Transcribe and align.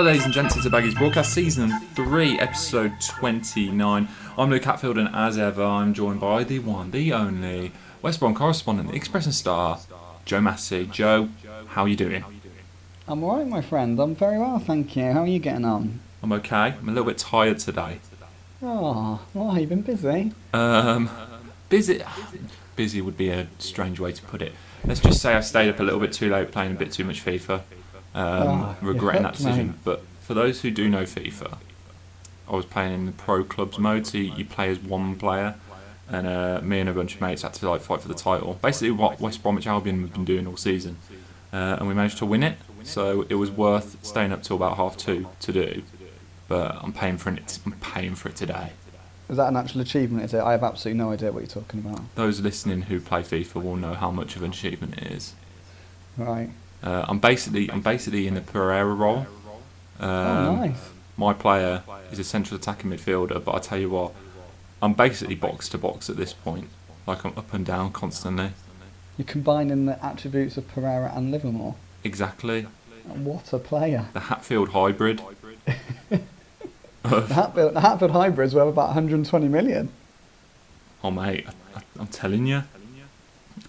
Hello, 0.00 0.10
ladies 0.10 0.24
and 0.24 0.32
gents, 0.32 0.56
it's 0.56 0.64
a 0.64 0.70
Baggies 0.70 0.96
Broadcast 0.96 1.34
Season 1.34 1.78
3, 1.94 2.38
Episode 2.38 2.94
29. 3.02 4.08
I'm 4.38 4.48
Luke 4.48 4.64
Hatfield, 4.64 4.96
and 4.96 5.14
as 5.14 5.36
ever, 5.36 5.62
I'm 5.62 5.92
joined 5.92 6.20
by 6.20 6.42
the 6.42 6.58
one, 6.60 6.90
the 6.90 7.12
only 7.12 7.72
West 8.00 8.18
Brom 8.18 8.34
correspondent, 8.34 8.88
the 8.88 8.96
Express 8.96 9.26
and 9.26 9.34
Star, 9.34 9.78
Joe 10.24 10.40
Massey. 10.40 10.86
Joe, 10.86 11.28
how 11.66 11.82
are 11.82 11.88
you 11.88 11.96
doing? 11.96 12.24
I'm 13.06 13.22
alright, 13.22 13.46
my 13.46 13.60
friend. 13.60 14.00
I'm 14.00 14.14
very 14.14 14.38
well, 14.38 14.58
thank 14.58 14.96
you. 14.96 15.12
How 15.12 15.20
are 15.20 15.26
you 15.26 15.38
getting 15.38 15.66
on? 15.66 16.00
I'm 16.22 16.32
okay. 16.32 16.76
I'm 16.80 16.88
a 16.88 16.92
little 16.92 17.04
bit 17.04 17.18
tired 17.18 17.58
today. 17.58 17.98
Oh, 18.62 19.20
why? 19.34 19.58
You've 19.58 19.68
been 19.68 19.82
busy? 19.82 20.32
Um, 20.54 21.10
busy. 21.68 22.02
Busy 22.74 23.02
would 23.02 23.18
be 23.18 23.28
a 23.28 23.48
strange 23.58 24.00
way 24.00 24.12
to 24.12 24.22
put 24.22 24.40
it. 24.40 24.54
Let's 24.82 25.00
just 25.00 25.20
say 25.20 25.34
I 25.34 25.42
stayed 25.42 25.68
up 25.68 25.78
a 25.78 25.82
little 25.82 26.00
bit 26.00 26.14
too 26.14 26.30
late 26.30 26.52
playing 26.52 26.72
a 26.72 26.76
bit 26.76 26.90
too 26.90 27.04
much 27.04 27.22
FIFA. 27.22 27.60
Um, 28.14 28.22
Oh, 28.62 28.76
you're 28.82 28.92
regretting 28.92 29.22
that 29.22 29.34
decision. 29.34 29.68
mate. 29.68 29.76
But 29.84 30.02
for 30.20 30.34
those 30.34 30.60
who 30.62 30.70
do 30.70 30.88
know 30.88 31.02
FIFA, 31.04 31.58
I 32.48 32.56
was 32.56 32.64
playing 32.66 32.92
in 32.92 33.06
the 33.06 33.12
pro 33.12 33.44
clubs 33.44 33.78
mode, 33.78 34.06
so 34.06 34.18
you, 34.18 34.32
you 34.34 34.44
play 34.44 34.70
as 34.70 34.78
one 34.80 35.16
player, 35.16 35.54
and 36.08 36.26
uh, 36.26 36.60
me 36.62 36.80
and 36.80 36.88
a 36.88 36.92
bunch 36.92 37.14
of 37.14 37.20
mates 37.20 37.42
had 37.42 37.54
to 37.54 37.70
like 37.70 37.80
fight 37.82 38.00
for 38.00 38.08
the 38.08 38.14
title. 38.14 38.58
Basically, 38.60 38.90
what 38.90 39.20
West 39.20 39.42
Bromwich 39.42 39.66
Albion 39.66 40.00
have 40.02 40.12
been 40.12 40.24
doing 40.24 40.46
all 40.48 40.56
season, 40.56 40.96
uh, 41.52 41.76
and 41.78 41.86
we 41.86 41.94
managed 41.94 42.18
to 42.18 42.26
win 42.26 42.42
it. 42.42 42.58
So 42.82 43.24
it 43.28 43.34
was 43.34 43.50
worth 43.50 44.04
staying 44.04 44.32
up 44.32 44.42
till 44.42 44.56
about 44.56 44.76
half 44.76 44.96
two 44.96 45.28
to 45.40 45.52
do. 45.52 45.82
But 46.48 46.78
I'm 46.82 46.92
paying 46.92 47.18
for 47.18 47.30
it. 47.30 47.58
I'm 47.64 47.72
paying 47.72 48.16
for 48.16 48.28
it 48.30 48.36
today. 48.36 48.70
Is 49.28 49.36
that 49.36 49.46
an 49.46 49.56
actual 49.56 49.82
achievement, 49.82 50.24
is 50.24 50.34
it? 50.34 50.40
I 50.40 50.50
have 50.52 50.64
absolutely 50.64 50.98
no 50.98 51.12
idea 51.12 51.30
what 51.30 51.40
you're 51.40 51.46
talking 51.62 51.78
about. 51.78 52.00
Those 52.16 52.40
listening 52.40 52.82
who 52.82 52.98
play 53.00 53.22
FIFA 53.22 53.62
will 53.62 53.76
know 53.76 53.94
how 53.94 54.10
much 54.10 54.34
of 54.34 54.42
an 54.42 54.50
achievement 54.50 54.98
it 54.98 55.12
is. 55.12 55.34
Right. 56.16 56.50
Uh, 56.82 57.04
I'm 57.08 57.18
basically 57.18 57.70
I'm 57.70 57.80
basically 57.80 58.26
in 58.26 58.34
the 58.34 58.40
Pereira 58.40 58.94
role. 58.94 59.26
Um, 59.98 60.08
oh, 60.08 60.56
nice. 60.56 60.90
My 61.16 61.32
player 61.34 61.82
is 62.10 62.18
a 62.18 62.24
central 62.24 62.58
attacking 62.58 62.90
midfielder, 62.90 63.44
but 63.44 63.54
I 63.54 63.58
tell 63.58 63.78
you 63.78 63.90
what, 63.90 64.12
I'm 64.80 64.94
basically 64.94 65.34
box 65.34 65.68
to 65.70 65.78
box 65.78 66.08
at 66.08 66.16
this 66.16 66.32
point. 66.32 66.68
Like 67.06 67.24
I'm 67.24 67.36
up 67.36 67.52
and 67.52 67.66
down 67.66 67.92
constantly. 67.92 68.52
You're 69.18 69.26
combining 69.26 69.84
the 69.86 70.02
attributes 70.04 70.56
of 70.56 70.66
Pereira 70.68 71.12
and 71.14 71.30
Livermore. 71.30 71.74
Exactly. 72.02 72.66
What 73.04 73.52
a 73.52 73.58
player. 73.58 74.06
The 74.14 74.20
Hatfield 74.20 74.70
hybrid. 74.70 75.20
The 77.02 77.34
Hatfield, 77.34 77.74
the 77.74 77.80
Hatfield 77.80 78.10
Hybrid's 78.10 78.54
worth 78.54 78.68
about 78.68 78.88
120 78.88 79.48
million. 79.48 79.88
Oh 81.02 81.10
mate, 81.10 81.46
I, 81.74 81.80
I'm 81.98 82.06
telling 82.08 82.46
you. 82.46 82.62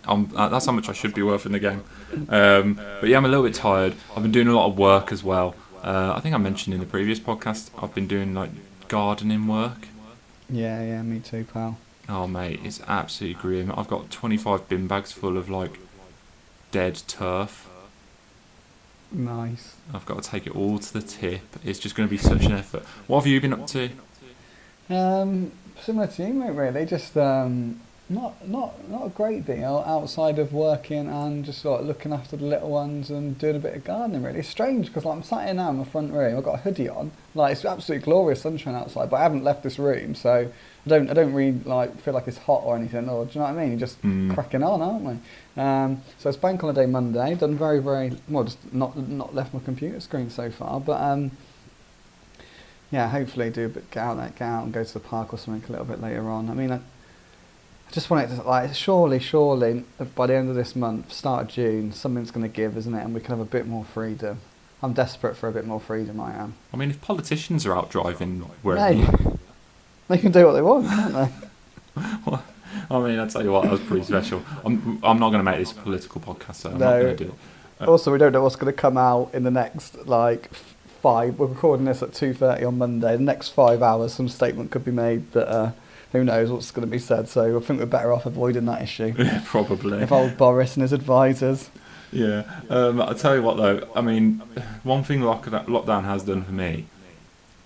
I'm, 0.06 0.30
uh, 0.36 0.50
that's 0.50 0.66
how 0.66 0.72
much 0.72 0.90
I 0.90 0.94
should 0.94 1.14
be 1.14 1.22
worth 1.22 1.46
in 1.46 1.54
the 1.54 1.60
game. 1.60 1.84
Um, 2.30 2.80
but 3.00 3.10
yeah, 3.10 3.18
I'm 3.18 3.26
a 3.26 3.28
little 3.28 3.44
bit 3.44 3.54
tired. 3.54 3.96
I've 4.16 4.24
been 4.24 4.32
doing 4.32 4.48
a 4.48 4.56
lot 4.56 4.68
of 4.68 4.78
work 4.78 5.12
as 5.12 5.24
well. 5.24 5.56
Uh, 5.84 6.14
I 6.16 6.20
think 6.20 6.36
I 6.36 6.38
mentioned 6.38 6.74
in 6.74 6.80
the 6.80 6.86
previous 6.86 7.20
podcast 7.20 7.70
I've 7.82 7.94
been 7.96 8.08
doing 8.08 8.34
like 8.34 8.52
gardening 8.88 9.48
work. 9.48 9.88
Yeah, 10.50 10.84
yeah, 10.84 11.02
me 11.02 11.20
too, 11.20 11.46
pal. 11.52 11.78
Oh 12.10 12.28
mate, 12.28 12.60
it's 12.64 12.82
absolutely 12.88 13.42
grim. 13.42 13.74
I've 13.76 13.88
got 13.88 14.12
25 14.12 14.68
bin 14.68 14.88
bags 14.88 15.12
full 15.12 15.38
of 15.38 15.50
like 15.50 15.80
dead 16.72 17.02
turf. 17.08 17.70
Nice. 19.12 19.76
I've 19.94 20.06
got 20.06 20.24
to 20.24 20.30
take 20.30 20.48
it 20.48 20.56
all 20.56 20.80
to 20.80 20.94
the 20.94 21.02
tip. 21.02 21.42
It's 21.64 21.80
just 21.80 21.96
going 21.96 22.08
to 22.08 22.12
be 22.12 22.18
such 22.18 22.46
an 22.46 22.54
effort. 22.54 22.84
What 23.08 23.20
have 23.20 23.28
you 23.28 23.42
been 23.42 23.54
up 23.54 23.68
to? 23.68 23.90
Um, 24.90 25.52
similar 25.82 26.08
to 26.08 26.24
you, 26.28 26.34
mate. 26.34 26.52
Really, 26.52 26.86
just 26.86 27.18
um, 27.18 27.82
not 28.14 28.48
not 28.48 28.90
not 28.90 29.06
a 29.06 29.10
great 29.10 29.46
deal 29.46 29.84
outside 29.88 30.38
of 30.40 30.52
working 30.54 31.08
and 31.08 31.46
just 31.46 31.62
sort 31.62 31.82
of 31.82 31.88
looking 31.88 32.12
after 32.14 32.36
the 32.36 32.46
little 32.46 32.70
ones 32.70 33.10
and 33.10 33.38
doing 33.38 33.56
a 33.56 33.60
bit 33.60 33.76
of 33.76 33.84
gardening. 33.84 34.24
Really, 34.24 34.40
it's 34.40 34.50
strange 34.50 34.88
because 34.88 35.06
like, 35.06 35.16
I'm 35.16 35.24
sat 35.24 35.46
here 35.46 35.54
now 35.54 35.70
in 35.70 35.78
my 35.78 35.84
front 35.86 36.12
room. 36.12 36.38
I've 36.38 36.44
got 36.44 36.56
a 36.56 36.62
hoodie 36.62 36.90
on. 36.90 37.12
Like 37.34 37.54
it's 37.54 37.64
absolutely 37.66 38.04
glorious 38.06 38.42
sunshine 38.42 38.76
outside, 38.76 39.10
but 39.10 39.18
I 39.18 39.24
haven't 39.24 39.44
left 39.44 39.64
this 39.64 39.80
room, 39.80 40.16
so 40.16 40.50
I 40.86 40.90
don't 40.90 41.10
I 41.10 41.14
don't 41.14 41.34
really 41.34 41.60
like 41.66 42.00
feel 42.02 42.14
like 42.14 42.28
it's 42.28 42.38
hot 42.40 42.64
or 42.66 42.76
anything. 42.76 43.08
Or 43.10 43.26
do 43.26 43.32
you 43.34 43.40
know 43.40 43.46
what 43.46 43.54
I 43.58 43.62
mean? 43.62 43.70
You're 43.72 43.80
just 43.80 44.02
Mm. 44.02 44.34
cracking 44.34 44.64
on, 44.64 44.82
aren't 44.82 45.04
we? 45.04 45.62
Um, 45.62 46.02
so 46.18 46.30
it's 46.30 46.38
bank 46.38 46.62
holiday 46.62 46.86
Monday. 46.86 47.36
Done 47.36 47.56
very 47.58 47.80
very 47.80 48.18
well. 48.30 48.44
Just 48.44 48.74
not 48.74 48.98
not 48.98 49.34
left 49.34 49.54
my 49.54 49.60
computer 49.62 50.00
screen 50.00 50.30
so 50.30 50.52
far, 50.52 50.80
but 50.80 51.02
um, 51.02 51.32
yeah, 52.92 53.08
hopefully 53.10 53.50
do 53.50 53.68
a 53.68 53.70
bit, 53.70 53.90
get 53.92 54.02
out 54.04 54.18
there, 54.18 54.30
get 54.30 54.42
out 54.42 54.64
and 54.66 54.74
go 54.74 54.84
to 54.84 54.94
the 54.94 55.00
park 55.00 55.34
or 55.34 55.38
something 55.38 55.64
a 55.70 55.72
little 55.72 55.86
bit 55.86 56.02
later 56.02 56.30
on. 56.30 56.50
I 56.50 56.54
mean, 56.54 56.72
I 56.74 56.80
just 57.92 58.10
want 58.10 58.32
it 58.32 58.36
to 58.36 58.42
like 58.44 58.74
surely, 58.74 59.20
surely 59.20 59.84
uh, 60.00 60.06
by 60.06 60.28
the 60.28 60.36
end 60.36 60.50
of 60.50 60.56
this 60.56 60.76
month, 60.76 61.12
start 61.12 61.44
of 61.44 61.48
June, 61.50 61.92
something's 61.92 62.32
going 62.32 62.44
to 62.50 62.54
give, 62.54 62.78
isn't 62.78 62.94
it? 62.94 63.04
And 63.04 63.14
we 63.14 63.20
can 63.20 63.32
have 63.32 63.40
a 63.40 63.50
bit 63.50 63.68
more 63.68 63.84
freedom. 63.84 64.40
I'm 64.84 64.94
desperate 64.94 65.36
for 65.38 65.48
a 65.48 65.52
bit 65.52 65.66
more 65.66 65.80
freedom. 65.80 66.20
I 66.20 66.34
am. 66.34 66.56
I 66.74 66.78
mean, 66.78 66.90
if 66.90 67.02
politicians 67.02 67.66
are 67.66 67.76
out 67.76 67.90
driving 67.90 68.40
where 68.64 68.78
Hey, 68.78 69.06
they 70.08 70.18
can 70.18 70.32
do 70.32 70.46
what 70.46 70.54
they 70.54 70.62
want, 70.62 70.88
can't 70.88 71.14
they? 71.14 72.02
I 72.90 73.00
mean, 73.00 73.20
I 73.20 73.28
tell 73.28 73.44
you 73.44 73.52
what, 73.52 73.64
that 73.64 73.72
was 73.72 73.82
pretty 73.82 74.06
special. 74.06 74.42
I'm, 74.66 75.00
I'm 75.04 75.20
not 75.20 75.30
going 75.30 75.44
to 75.44 75.50
make 75.50 75.60
this 75.60 75.72
a 75.72 75.76
political 75.76 76.20
podcast, 76.22 76.56
so 76.56 76.72
I'm 76.72 76.78
not 76.80 77.00
going 77.00 77.18
to 77.18 77.24
do 77.26 77.30
it. 77.32 77.82
Uh, 77.82 77.92
Also, 77.92 78.12
we 78.12 78.18
don't 78.18 78.32
know 78.32 78.42
what's 78.44 78.56
going 78.56 78.74
to 78.74 78.78
come 78.78 78.98
out 78.98 79.30
in 79.34 79.44
the 79.44 79.52
next 79.52 80.08
like 80.08 80.54
five. 80.54 81.38
We're 81.38 81.48
recording 81.48 81.86
this 81.86 82.02
at 82.02 82.14
two 82.14 82.34
thirty 82.34 82.64
on 82.64 82.78
Monday. 82.78 83.18
The 83.18 83.24
next 83.24 83.50
five 83.50 83.82
hours, 83.82 84.14
some 84.14 84.30
statement 84.30 84.72
could 84.72 84.86
be 84.86 84.92
made 84.92 85.32
that 85.34 85.48
uh, 85.50 85.72
who 86.12 86.24
knows 86.24 86.52
what's 86.52 86.72
going 86.72 86.88
to 86.88 86.92
be 86.92 87.00
said. 87.00 87.28
So 87.28 87.58
I 87.58 87.60
think 87.62 87.80
we're 87.80 87.86
better 87.86 88.12
off 88.12 88.26
avoiding 88.26 88.66
that 88.66 88.82
issue. 88.82 89.14
Yeah, 89.22 89.42
probably. 89.46 90.00
If 90.02 90.12
old 90.12 90.38
Boris 90.38 90.76
and 90.76 90.82
his 90.82 90.94
advisors. 90.94 91.70
Yeah. 92.12 92.44
Um, 92.70 93.02
I 93.02 93.14
tell 93.14 93.36
you 93.36 93.42
what, 93.42 93.58
though. 93.58 93.88
I 93.96 94.02
mean, 94.02 94.40
one 94.84 95.04
thing 95.04 95.22
lockdown, 95.22 95.66
lockdown 95.68 96.04
has 96.04 96.24
done 96.24 96.44
for 96.44 96.52
me, 96.52 96.88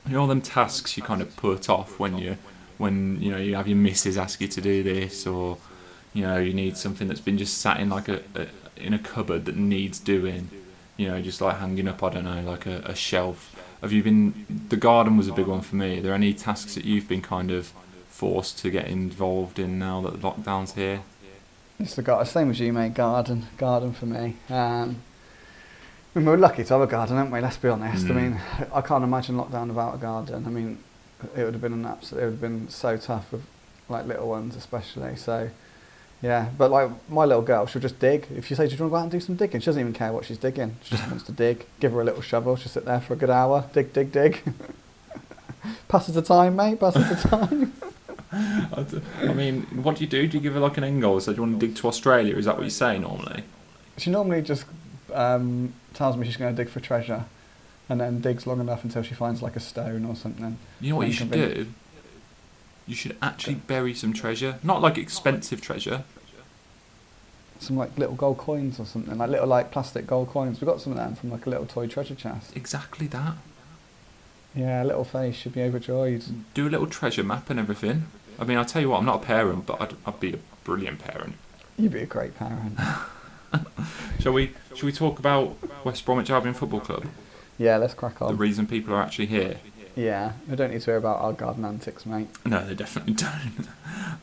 you 0.06 0.14
know, 0.14 0.22
all 0.22 0.28
them 0.28 0.42
tasks 0.42 0.96
you 0.98 1.04
kind 1.04 1.22
of 1.22 1.36
put 1.36 1.70
off 1.70 2.00
when 2.00 2.18
you, 2.18 2.38
when 2.78 3.20
you 3.22 3.32
know 3.32 3.38
you 3.38 3.56
have 3.56 3.68
your 3.68 3.78
missus 3.78 4.18
ask 4.18 4.40
you 4.42 4.48
to 4.48 4.62
do 4.62 4.84
this, 4.84 5.26
or 5.26 5.58
you 6.14 6.22
know 6.22 6.38
you 6.38 6.54
need 6.54 6.78
something 6.78 7.08
that's 7.08 7.22
been 7.22 7.38
just 7.38 7.58
sat 7.58 7.80
in 7.80 7.90
like 7.90 8.08
a, 8.08 8.22
a 8.36 8.48
in 8.78 8.94
a 8.94 9.00
cupboard 9.00 9.46
that 9.46 9.56
needs 9.56 10.00
doing. 10.00 10.50
You 10.98 11.08
know, 11.08 11.22
just 11.22 11.42
like 11.42 11.58
hanging 11.58 11.88
up. 11.88 12.04
I 12.04 12.10
don't 12.10 12.26
know, 12.26 12.42
like 12.42 12.66
a, 12.66 12.82
a 12.86 12.96
shelf. 12.96 13.52
Have 13.82 13.92
you 13.92 14.04
been? 14.04 14.66
The 14.70 14.78
garden 14.78 15.18
was 15.18 15.28
a 15.28 15.34
big 15.34 15.48
one 15.48 15.62
for 15.62 15.76
me. 15.76 16.00
Are 16.00 16.02
there 16.02 16.14
any 16.14 16.34
tasks 16.34 16.76
that 16.76 16.86
you've 16.86 17.08
been 17.08 17.22
kind 17.22 17.50
of 17.50 17.74
forced 18.20 18.58
to 18.60 18.70
get 18.70 18.88
involved 18.88 19.60
in 19.60 19.78
now 19.78 20.00
that 20.02 20.14
the 20.14 20.18
lockdown's 20.28 20.74
here? 20.74 21.02
It's 21.80 21.96
the 21.96 22.02
gar- 22.02 22.26
same 22.26 22.50
as 22.52 22.60
you, 22.62 22.72
mate. 22.72 22.94
Garden, 22.94 23.48
garden 23.58 23.92
for 23.92 24.06
me. 24.06 24.38
Um, 24.50 25.02
I 26.16 26.20
mean, 26.20 26.26
we're 26.26 26.38
lucky 26.38 26.64
to 26.64 26.74
have 26.74 26.82
a 26.82 26.88
garden, 26.88 27.18
aren't 27.18 27.32
we? 27.32 27.42
Let's 27.42 27.58
be 27.58 27.68
honest. 27.68 28.06
I 28.06 28.10
Mm. 28.12 28.16
mean, 28.16 28.42
I 28.74 28.80
can't 28.80 29.04
imagine 29.04 29.36
lockdown 29.36 29.68
without 29.68 29.96
a 29.96 29.98
garden. 29.98 30.46
I 30.48 30.50
mean, 30.50 30.78
it 31.36 31.44
would 31.44 31.54
have 31.54 31.62
been 31.62 31.74
an 31.74 31.86
absolute. 31.86 32.22
It 32.22 32.26
would 32.26 32.32
have 32.34 32.42
been 32.42 32.70
so 32.70 32.96
tough 32.96 33.30
with 33.34 33.42
like 33.90 34.06
little 34.08 34.30
ones, 34.30 34.56
especially. 34.56 35.18
So, 35.18 35.50
yeah. 36.22 36.48
But 36.58 36.72
like 36.72 36.90
my 37.10 37.26
little 37.26 37.42
girl, 37.44 37.66
she'll 37.66 37.82
just 37.82 38.00
dig. 38.00 38.28
If 38.34 38.50
you 38.50 38.56
say, 38.56 38.68
"Do 38.68 38.76
you 38.76 38.80
want 38.80 38.90
to 38.90 38.92
go 38.92 38.96
out 38.96 39.04
and 39.04 39.12
do 39.12 39.20
some 39.20 39.36
digging?" 39.36 39.60
She 39.60 39.66
doesn't 39.66 39.82
even 39.82 39.92
care 39.92 40.14
what 40.14 40.24
she's 40.24 40.38
digging. 40.38 40.78
She 40.84 40.96
just 40.96 41.08
wants 41.10 41.26
to 41.26 41.34
dig. 41.34 41.66
Give 41.82 41.92
her 41.92 42.00
a 42.00 42.06
little 42.06 42.22
shovel. 42.22 42.56
She'll 42.56 42.72
sit 42.72 42.86
there 42.86 43.02
for 43.02 43.12
a 43.14 43.18
good 43.18 43.30
hour. 43.30 43.66
Dig, 43.74 43.92
dig, 43.92 44.14
dig. 44.14 44.42
Passes 45.90 46.16
the 46.16 46.22
time, 46.22 46.56
mate. 46.56 46.80
Passes 46.80 47.10
the 47.22 47.28
time. 47.30 47.74
I 49.22 49.34
mean, 49.34 49.62
what 49.84 49.96
do 49.96 50.04
you 50.04 50.10
do? 50.10 50.28
Do 50.28 50.38
you 50.38 50.44
give 50.44 50.54
her 50.54 50.60
like 50.60 50.78
an 50.78 50.84
end 50.84 51.02
goal? 51.02 51.20
So 51.20 51.32
do 51.32 51.38
you 51.38 51.44
want 51.44 51.60
to 51.60 51.68
dig 51.68 51.76
to 51.78 51.88
Australia? 51.88 52.36
Is 52.36 52.46
that 52.46 52.58
what 52.58 52.64
you 52.64 52.70
say 52.70 53.00
normally? 53.00 53.44
She 53.98 54.10
normally 54.10 54.42
just 54.42 54.66
um, 55.14 55.74
tells 55.94 56.18
me 56.18 56.26
she's 56.26 56.38
going 56.38 56.54
to 56.54 56.64
dig 56.64 56.72
for 56.72 56.80
treasure, 56.80 57.26
and 57.88 58.02
then 58.02 58.20
digs 58.20 58.46
long 58.46 58.60
enough 58.60 58.84
until 58.84 59.04
she 59.04 59.14
finds 59.14 59.42
like 59.42 59.56
a 59.56 59.60
stone 59.60 60.06
or 60.06 60.16
something. 60.16 60.58
You 60.82 60.92
know 60.92 60.98
what 60.98 61.08
you 61.08 61.14
should 61.14 61.32
do? 61.32 61.68
You 62.88 62.96
should 62.96 63.18
actually 63.22 63.56
bury 63.56 63.94
some 63.94 64.14
treasure. 64.14 64.60
Not 64.62 64.82
like 64.82 64.98
expensive 64.98 65.62
treasure. 65.62 66.04
Some 67.60 67.78
like 67.78 67.98
little 67.98 68.16
gold 68.16 68.38
coins 68.38 68.80
or 68.80 68.86
something, 68.86 69.18
like 69.18 69.30
little 69.30 69.48
like 69.48 69.72
plastic 69.72 70.06
gold 70.06 70.28
coins. 70.30 70.60
We 70.60 70.66
got 70.66 70.82
some 70.82 70.92
of 70.92 70.98
them 70.98 71.16
from 71.16 71.32
like 71.32 71.46
a 71.46 71.50
little 71.50 71.66
toy 71.66 71.88
treasure 71.88 72.16
chest. 72.16 72.56
Exactly 72.56 73.08
that. 73.08 73.36
Yeah, 74.54 74.84
a 74.84 74.86
little 74.86 75.04
face 75.04 75.36
should 75.36 75.54
be 75.54 75.62
overjoyed. 75.62 76.24
Do 76.54 76.68
a 76.68 76.70
little 76.70 76.88
treasure 76.88 77.24
map 77.24 77.50
and 77.50 77.60
everything. 77.60 78.08
I 78.40 78.44
mean, 78.44 78.58
I'll 78.58 78.66
tell 78.66 78.82
you 78.82 78.90
what, 78.90 79.00
I'm 79.00 79.06
not 79.06 79.24
a 79.24 79.26
parent, 79.26 79.66
but 79.66 79.82
I'd, 79.82 79.94
I'd 80.06 80.20
be 80.20 80.34
a 80.34 80.40
brilliant 80.64 81.00
parent. 81.00 81.36
You'd 81.78 81.94
be 81.94 82.02
a 82.02 82.06
great 82.06 82.36
parent. 82.36 82.78
Shall 84.20 84.34
we? 84.34 84.52
Shall 84.76 84.86
we 84.86 84.92
talk 84.92 85.20
about 85.20 85.56
West 85.86 86.06
Bromwich 86.06 86.30
Albion 86.30 86.54
Football 86.54 86.82
Club? 86.82 87.06
yeah, 87.58 87.78
let's 87.78 87.94
crack 87.94 88.22
on. 88.22 88.30
The 88.30 88.36
reason 88.36 88.68
people 88.68 88.94
are 88.94 89.02
actually 89.02 89.28
here. 89.28 89.58
yeah, 89.96 90.34
we 90.50 90.56
don't 90.58 90.72
need 90.72 90.82
to 90.82 90.86
hear 90.86 90.98
about 90.98 91.22
our 91.22 91.32
garden 91.32 91.64
antics, 91.64 92.06
mate. 92.06 92.28
No, 92.46 92.66
they 92.66 92.76
definitely 92.76 93.14
don't. 93.26 93.68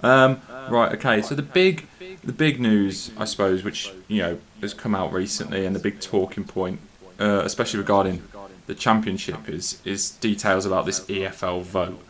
Um, 0.03 0.43
right, 0.71 0.93
okay. 0.95 1.23
So 1.23 1.35
the 1.35 1.43
big, 1.43 1.87
the 2.23 2.33
big 2.33 2.61
news, 2.61 3.11
I 3.17 3.25
suppose, 3.25 3.65
which 3.65 3.91
you 4.09 4.21
know 4.23 4.39
has 4.61 4.75
come 4.75 4.95
out 4.95 5.13
recently, 5.13 5.65
and 5.65 5.75
the 5.75 5.81
big 5.81 6.01
talking 6.01 6.45
point, 6.45 6.81
uh, 7.19 7.43
especially 7.45 7.79
regarding 7.79 8.23
the 8.67 8.75
championship, 8.75 9.49
is 9.49 9.81
is 9.85 10.11
details 10.11 10.67
about 10.67 10.85
this 10.85 11.01
EFL 11.07 11.63
vote 11.63 12.01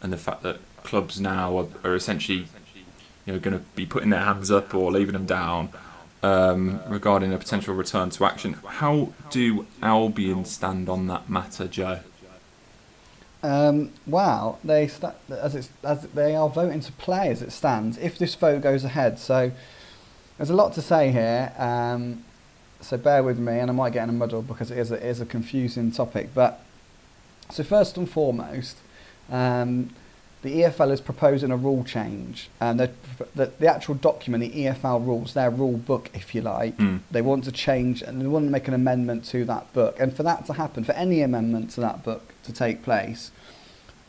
and 0.00 0.12
the 0.12 0.16
fact 0.16 0.42
that 0.42 0.58
clubs 0.84 1.20
now 1.20 1.58
are, 1.58 1.66
are 1.84 1.94
essentially, 1.94 2.46
you 3.26 3.32
know, 3.32 3.38
going 3.38 3.58
to 3.58 3.64
be 3.74 3.86
putting 3.86 4.10
their 4.10 4.20
hands 4.20 4.50
up 4.50 4.74
or 4.74 4.90
leaving 4.90 5.12
them 5.12 5.26
down 5.26 5.70
um, 6.22 6.80
regarding 6.88 7.32
a 7.32 7.38
potential 7.38 7.74
return 7.74 8.10
to 8.10 8.24
action. 8.24 8.54
How 8.66 9.12
do 9.30 9.66
Albion 9.82 10.44
stand 10.44 10.88
on 10.88 11.06
that 11.08 11.28
matter, 11.28 11.66
Joe? 11.66 12.00
Um, 13.42 13.92
well, 14.06 14.60
they 14.62 14.86
sta- 14.86 15.14
as 15.28 15.56
it's 15.56 15.70
as 15.82 16.02
they 16.02 16.36
are 16.36 16.48
voting 16.48 16.80
to 16.80 16.92
play 16.92 17.28
as 17.28 17.42
it 17.42 17.50
stands. 17.50 17.98
If 17.98 18.16
this 18.16 18.36
vote 18.36 18.62
goes 18.62 18.84
ahead, 18.84 19.18
so 19.18 19.50
there's 20.36 20.50
a 20.50 20.54
lot 20.54 20.72
to 20.74 20.82
say 20.82 21.10
here. 21.10 21.52
Um, 21.58 22.24
so 22.80 22.96
bear 22.96 23.22
with 23.22 23.38
me, 23.38 23.58
and 23.58 23.70
I 23.70 23.74
might 23.74 23.92
get 23.92 24.04
in 24.04 24.10
a 24.10 24.12
muddle 24.12 24.42
because 24.42 24.70
it 24.70 24.78
is 24.78 24.92
a, 24.92 24.94
it 24.94 25.02
is 25.02 25.20
a 25.20 25.26
confusing 25.26 25.90
topic. 25.90 26.30
But 26.34 26.60
so 27.50 27.64
first 27.64 27.96
and 27.96 28.08
foremost, 28.08 28.76
um, 29.28 29.90
the 30.42 30.62
EFL 30.62 30.90
is 30.90 31.00
proposing 31.00 31.50
a 31.52 31.56
rule 31.56 31.84
change, 31.84 32.50
and 32.60 32.78
the, 32.80 32.90
the, 33.34 33.52
the 33.60 33.68
actual 33.72 33.94
document, 33.94 34.42
the 34.42 34.64
EFL 34.64 35.04
rules, 35.06 35.34
their 35.34 35.50
rule 35.50 35.76
book, 35.76 36.10
if 36.14 36.34
you 36.34 36.42
like, 36.42 36.76
Mm. 36.78 37.00
they 37.10 37.22
want 37.22 37.44
to 37.44 37.52
change 37.52 38.02
and 38.02 38.20
they 38.20 38.26
want 38.26 38.46
to 38.46 38.50
make 38.50 38.66
an 38.66 38.74
amendment 38.74 39.24
to 39.26 39.44
that 39.44 39.72
book. 39.72 39.98
And 40.00 40.14
for 40.14 40.24
that 40.24 40.44
to 40.46 40.54
happen, 40.54 40.82
for 40.82 40.92
any 40.92 41.22
amendment 41.22 41.70
to 41.72 41.80
that 41.82 42.02
book 42.02 42.32
to 42.42 42.52
take 42.52 42.82
place, 42.82 43.30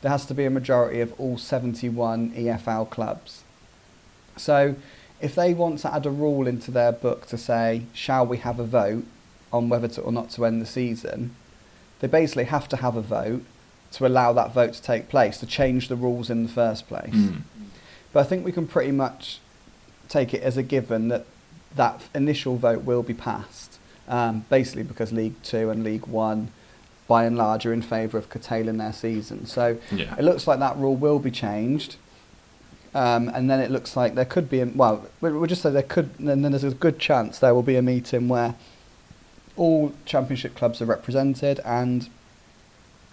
there 0.02 0.12
has 0.12 0.26
to 0.26 0.34
be 0.34 0.46
a 0.46 0.50
majority 0.50 1.02
of 1.02 1.14
all 1.20 1.38
71 1.38 2.32
EFL 2.32 2.90
clubs. 2.90 3.44
So, 4.36 4.76
if 5.22 5.36
they 5.36 5.54
want 5.54 5.80
to 5.80 5.94
add 5.94 6.06
a 6.06 6.10
rule 6.10 6.48
into 6.48 6.72
their 6.72 6.92
book 6.92 7.28
to 7.28 7.38
say, 7.38 7.84
shall 7.94 8.26
we 8.26 8.38
have 8.40 8.60
a 8.60 8.66
vote 8.66 9.06
on 9.54 9.70
whether 9.70 9.88
to 9.88 10.02
or 10.02 10.12
not 10.12 10.32
to 10.32 10.46
end 10.46 10.62
the 10.62 10.66
season, 10.66 11.36
they 12.00 12.08
basically 12.08 12.46
have 12.46 12.68
to 12.70 12.78
have 12.78 12.96
a 12.98 13.02
vote 13.02 13.44
to 13.94 14.06
allow 14.06 14.34
that 14.34 14.54
vote 14.54 14.74
to 14.74 14.82
take 14.82 15.08
place, 15.10 15.38
to 15.38 15.46
change 15.46 15.88
the 15.88 15.96
rules 15.96 16.30
in 16.30 16.44
the 16.44 16.50
first 16.50 16.88
place. 16.88 17.14
Mm. 17.14 17.42
But 18.12 18.20
I 18.22 18.24
think 18.24 18.44
we 18.46 18.52
can 18.52 18.68
pretty 18.68 18.92
much 18.92 19.40
take 20.10 20.34
it 20.34 20.42
as 20.44 20.58
a 20.58 20.64
given 20.64 21.08
that 21.10 21.26
that 21.76 22.04
initial 22.14 22.56
vote 22.58 22.84
will 22.84 23.04
be 23.04 23.14
passed, 23.14 23.78
um, 24.08 24.46
basically 24.50 24.84
because 24.84 25.12
League 25.12 25.42
Two 25.44 25.70
and 25.70 25.84
League 25.84 26.06
One, 26.08 26.50
by 27.08 27.26
and 27.26 27.38
large, 27.38 27.66
are 27.66 27.74
in 27.74 27.82
favour 27.82 28.18
of 28.18 28.30
curtailing 28.30 28.78
their 28.78 28.94
season. 28.94 29.46
So 29.46 29.78
Yeah. 29.92 30.16
it 30.18 30.24
looks 30.24 30.46
like 30.48 30.60
that 30.60 30.78
rule 30.78 30.96
will 30.96 31.20
be 31.20 31.32
changed. 31.32 31.96
Um, 32.96 33.28
and 33.30 33.50
then 33.50 33.60
it 33.60 33.72
looks 33.72 33.96
like 33.98 34.14
there 34.14 34.26
could 34.26 34.52
be, 34.52 34.60
a, 34.62 34.66
well, 34.68 35.08
we- 35.20 35.32
we'll 35.32 35.48
just 35.48 35.64
say 35.64 35.72
there 35.72 35.82
could, 35.82 36.12
and 36.20 36.28
then 36.44 36.52
there's 36.52 36.64
a 36.64 36.70
good 36.72 37.00
chance 37.00 37.40
there 37.40 37.56
will 37.56 37.64
be 37.64 37.76
a 37.76 37.82
meeting 37.82 38.28
where 38.28 38.54
all 39.58 39.94
championship 40.06 40.56
clubs 40.56 40.80
are 40.80 40.86
represented 40.86 41.60
and 41.66 42.08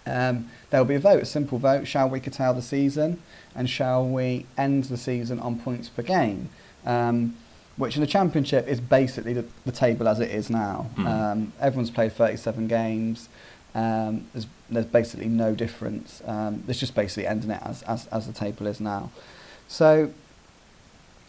um, 0.05 0.49
there 0.71 0.79
will 0.79 0.87
be 0.87 0.95
a 0.95 0.99
vote, 0.99 1.21
a 1.21 1.25
simple 1.25 1.59
vote. 1.59 1.87
Shall 1.87 2.09
we 2.09 2.19
curtail 2.19 2.53
the 2.53 2.61
season 2.61 3.21
and 3.53 3.69
shall 3.69 4.05
we 4.07 4.45
end 4.57 4.85
the 4.85 4.97
season 4.97 5.39
on 5.39 5.59
points 5.59 5.89
per 5.89 6.01
game? 6.01 6.49
Um, 6.85 7.37
which 7.77 7.95
in 7.95 8.01
the 8.01 8.07
championship 8.07 8.67
is 8.67 8.79
basically 8.79 9.33
the, 9.33 9.45
the 9.65 9.71
table 9.71 10.07
as 10.07 10.19
it 10.19 10.29
is 10.29 10.49
now. 10.49 10.87
Mm. 10.95 11.07
Um, 11.07 11.53
everyone's 11.59 11.91
played 11.91 12.13
37 12.13 12.67
games. 12.67 13.29
Um, 13.73 14.27
there's, 14.33 14.47
there's 14.69 14.85
basically 14.85 15.27
no 15.27 15.55
difference. 15.55 16.21
Um, 16.25 16.63
it's 16.67 16.79
just 16.79 16.95
basically 16.95 17.27
ending 17.27 17.51
it 17.51 17.61
as, 17.63 17.83
as, 17.83 18.07
as 18.07 18.27
the 18.27 18.33
table 18.33 18.67
is 18.67 18.79
now. 18.79 19.11
So 19.67 20.11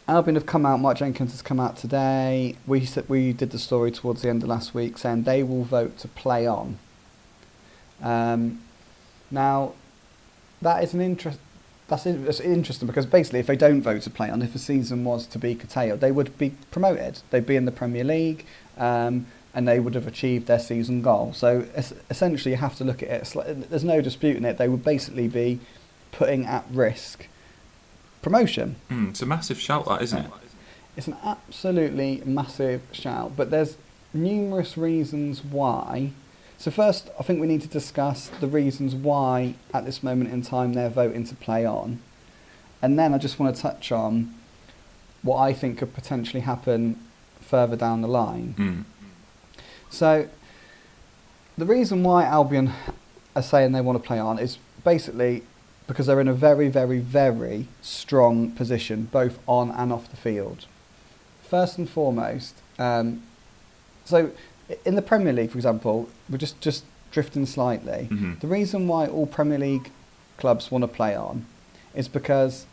Albion 0.09 0.35
have 0.35 0.47
come 0.47 0.67
out. 0.67 0.81
Mark 0.81 0.99
Jenkins 0.99 1.33
has 1.33 1.43
come 1.43 1.61
out 1.61 1.77
today. 1.77 2.57
We 2.67 2.89
we 3.09 3.33
did 3.33 3.51
the 3.51 3.59
story 3.59 3.93
towards 3.93 4.23
the 4.23 4.29
end 4.29 4.43
of 4.43 4.49
last 4.49 4.75
week, 4.75 4.99
saying 4.99 5.23
they 5.23 5.43
will 5.43 5.63
vote 5.63 5.97
to 5.99 6.09
play 6.09 6.47
on. 6.47 6.79
Um, 8.03 8.61
now, 9.33 9.73
that 10.61 10.85
is 10.85 10.95
an 10.95 11.01
interest. 11.01 11.39
That's, 11.89 12.05
that's 12.05 12.41
interesting 12.41 12.87
because 12.87 13.05
basically, 13.07 13.41
if 13.41 13.47
they 13.49 13.57
don't 13.57 13.83
vote 13.83 14.03
to 14.03 14.11
play 14.11 14.31
on, 14.31 14.41
if 14.43 14.53
the 14.53 14.59
season 14.59 15.05
was 15.05 15.27
to 15.27 15.39
be 15.39 15.55
curtailed, 15.55 16.01
they 16.01 16.13
would 16.13 16.39
be 16.39 16.51
promoted. 16.71 17.21
They'd 17.31 17.45
be 17.47 17.57
in 17.57 17.65
the 17.65 17.73
Premier 17.73 18.05
League, 18.05 18.47
um, 18.79 19.27
and 19.55 19.67
they 19.69 19.81
would 19.81 19.95
have 19.95 20.07
achieved 20.07 20.47
their 20.47 20.59
season 20.61 21.03
goal. 21.03 21.33
So 21.35 21.67
es- 21.75 21.93
essentially, 22.09 22.53
you 22.53 22.59
have 22.59 22.77
to 22.77 22.85
look 22.85 23.03
at 23.03 23.09
it. 23.11 23.23
sli- 23.25 23.69
There's 23.69 23.85
no 23.85 24.01
disputing 24.01 24.45
it. 24.45 24.57
They 24.59 24.69
would 24.69 24.85
basically 24.85 25.29
be 25.29 25.59
putting 26.13 26.47
at 26.47 26.65
risk 26.71 27.27
promotion. 28.23 28.77
Mm. 28.91 29.11
It's 29.11 29.23
a 29.23 29.27
massive 29.27 29.61
shout, 29.61 29.87
that 29.87 30.01
isn't 30.03 30.25
it? 30.27 30.31
It's 30.97 31.09
an 31.09 31.17
absolutely 31.25 32.23
massive 32.25 32.83
shout, 32.93 33.33
but 33.37 33.51
there's 33.51 33.77
numerous 34.15 34.77
reasons 34.79 35.43
why. 35.45 36.13
So 36.63 36.71
first, 36.71 37.11
I 37.19 37.25
think 37.25 37.41
we 37.41 37.49
need 37.49 37.63
to 37.63 37.67
discuss 37.67 38.29
the 38.29 38.47
reasons 38.47 38.95
why, 38.95 39.57
at 39.75 39.85
this 39.85 40.01
moment 40.01 40.31
in 40.31 40.43
time, 40.43 40.75
they're 40.75 40.89
voting 40.89 41.25
to 41.25 41.35
play 41.35 41.67
on, 41.67 42.01
and 42.81 42.97
then 42.97 43.13
I 43.13 43.19
just 43.19 43.41
want 43.41 43.57
to 43.57 43.61
touch 43.61 43.91
on 43.91 44.33
what 45.23 45.39
I 45.39 45.55
think 45.55 45.79
could 45.79 45.93
potentially 45.93 46.43
happen 46.43 47.01
further 47.41 47.75
down 47.75 48.01
the 48.01 48.07
line. 48.07 48.55
Mm. 48.57 48.85
So, 49.91 50.29
the 51.59 51.67
reason 51.67 52.05
why 52.05 52.27
Albion 52.27 52.71
are 53.35 53.43
saying 53.43 53.73
they 53.73 53.81
want 53.81 54.01
to 54.01 54.07
play 54.07 54.21
on 54.21 54.39
is 54.39 54.59
basically 54.85 55.43
because 55.89 56.07
they're 56.07 56.21
in 56.21 56.29
a 56.29 56.33
very, 56.33 56.69
very, 56.69 57.01
very 57.01 57.67
strong 57.81 58.53
position, 58.53 59.09
both 59.11 59.41
on 59.49 59.73
and 59.73 59.93
off 59.93 60.09
the 60.09 60.17
field. 60.17 60.67
First 61.43 61.77
and 61.77 61.91
foremost, 61.91 62.55
um, 62.79 63.25
so 64.05 64.31
in 64.85 64.95
the 64.95 65.03
Premier 65.03 65.33
League, 65.33 65.51
for 65.51 65.59
example, 65.59 66.09
we're 66.29 66.39
just, 66.39 66.61
just 66.61 66.85
drifting 67.11 67.47
slightly. 67.47 68.09
Mhm. 68.11 68.41
The 68.41 68.47
reason 68.47 68.89
why 68.89 69.07
all 69.07 69.27
Premier 69.27 69.59
League 69.59 69.91
clubs 70.39 70.71
want 70.71 70.83
to 70.83 70.89
play 70.89 71.15
on 71.15 71.45
is 71.95 72.09
because 72.09 72.67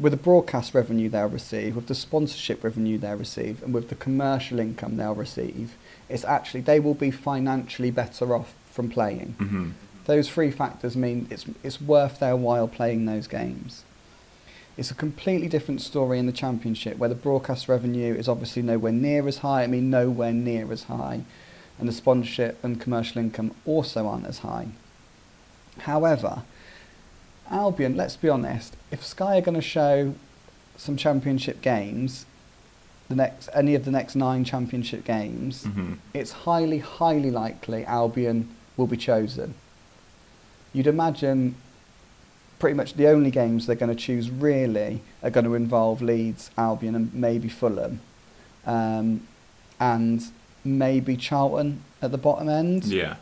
with 0.00 0.12
the 0.12 0.16
broadcast 0.16 0.74
revenue 0.74 1.08
they'll 1.10 1.26
receive, 1.28 1.76
with 1.76 1.86
the 1.88 1.94
sponsorship 1.94 2.64
revenue 2.64 2.96
they'll 2.98 3.16
receive, 3.16 3.62
and 3.62 3.74
with 3.74 3.88
the 3.90 3.94
commercial 3.94 4.58
income 4.58 4.96
they'll 4.96 5.14
receive, 5.14 5.76
it's 6.08 6.24
actually 6.24 6.62
they 6.62 6.80
will 6.80 6.94
be 6.94 7.10
financially 7.10 7.90
better 7.90 8.34
off 8.34 8.54
from 8.70 8.88
playing. 8.88 9.34
Mhm. 9.38 9.72
Those 10.06 10.28
three 10.30 10.50
factors 10.50 10.96
mean 10.96 11.26
it's 11.30 11.44
it's 11.62 11.80
worth 11.80 12.18
their 12.20 12.34
while 12.36 12.66
playing 12.68 13.04
those 13.04 13.26
games. 13.26 13.84
It's 14.78 14.90
a 14.90 14.94
completely 14.94 15.48
different 15.48 15.82
story 15.82 16.18
in 16.18 16.24
the 16.24 16.32
championship 16.32 16.96
where 16.96 17.10
the 17.10 17.14
broadcast 17.14 17.68
revenue 17.68 18.14
is 18.14 18.26
obviously 18.26 18.62
nowhere 18.62 18.92
near 18.92 19.28
as 19.28 19.38
high. 19.38 19.64
I 19.64 19.66
mean, 19.66 19.90
nowhere 19.90 20.32
near 20.32 20.72
as 20.72 20.84
high, 20.84 21.20
and 21.78 21.88
the 21.88 21.92
sponsorship 21.92 22.62
and 22.62 22.80
commercial 22.80 23.20
income 23.20 23.54
also 23.66 24.06
aren't 24.06 24.26
as 24.26 24.38
high. 24.40 24.68
However, 25.80 26.42
Albion, 27.50 27.96
let's 27.96 28.16
be 28.16 28.28
honest, 28.28 28.76
if 28.90 29.04
Sky 29.04 29.38
are 29.38 29.42
going 29.42 29.54
to 29.54 29.60
show 29.62 30.14
some 30.76 30.96
championship 30.96 31.60
games, 31.62 32.24
the 33.08 33.14
next 33.16 33.48
any 33.52 33.74
of 33.74 33.84
the 33.84 33.90
next 33.90 34.14
nine 34.14 34.44
championship 34.44 35.04
games, 35.04 35.64
Mhm. 35.64 35.98
it's 36.14 36.32
highly, 36.32 36.78
highly 36.78 37.30
likely 37.30 37.84
Albion 37.84 38.48
will 38.76 38.86
be 38.86 38.96
chosen. 38.96 39.54
You'd 40.72 40.86
imagine 40.86 41.56
pretty 42.58 42.74
much 42.74 42.94
the 42.94 43.08
only 43.08 43.30
games 43.30 43.66
they're 43.66 43.76
going 43.76 43.94
to 43.94 44.00
choose 44.00 44.30
really 44.30 45.02
are 45.22 45.30
going 45.30 45.44
to 45.44 45.54
involve 45.54 46.00
Leeds, 46.00 46.50
Albion, 46.56 46.94
and 46.94 47.12
maybe 47.12 47.48
Fulham, 47.48 48.00
um, 48.64 49.26
and 49.80 50.24
maybe 50.64 51.16
Charlton 51.16 51.82
at 52.00 52.10
the 52.10 52.18
bottom 52.18 52.48
end. 52.48 52.84
Yeah. 52.84 53.16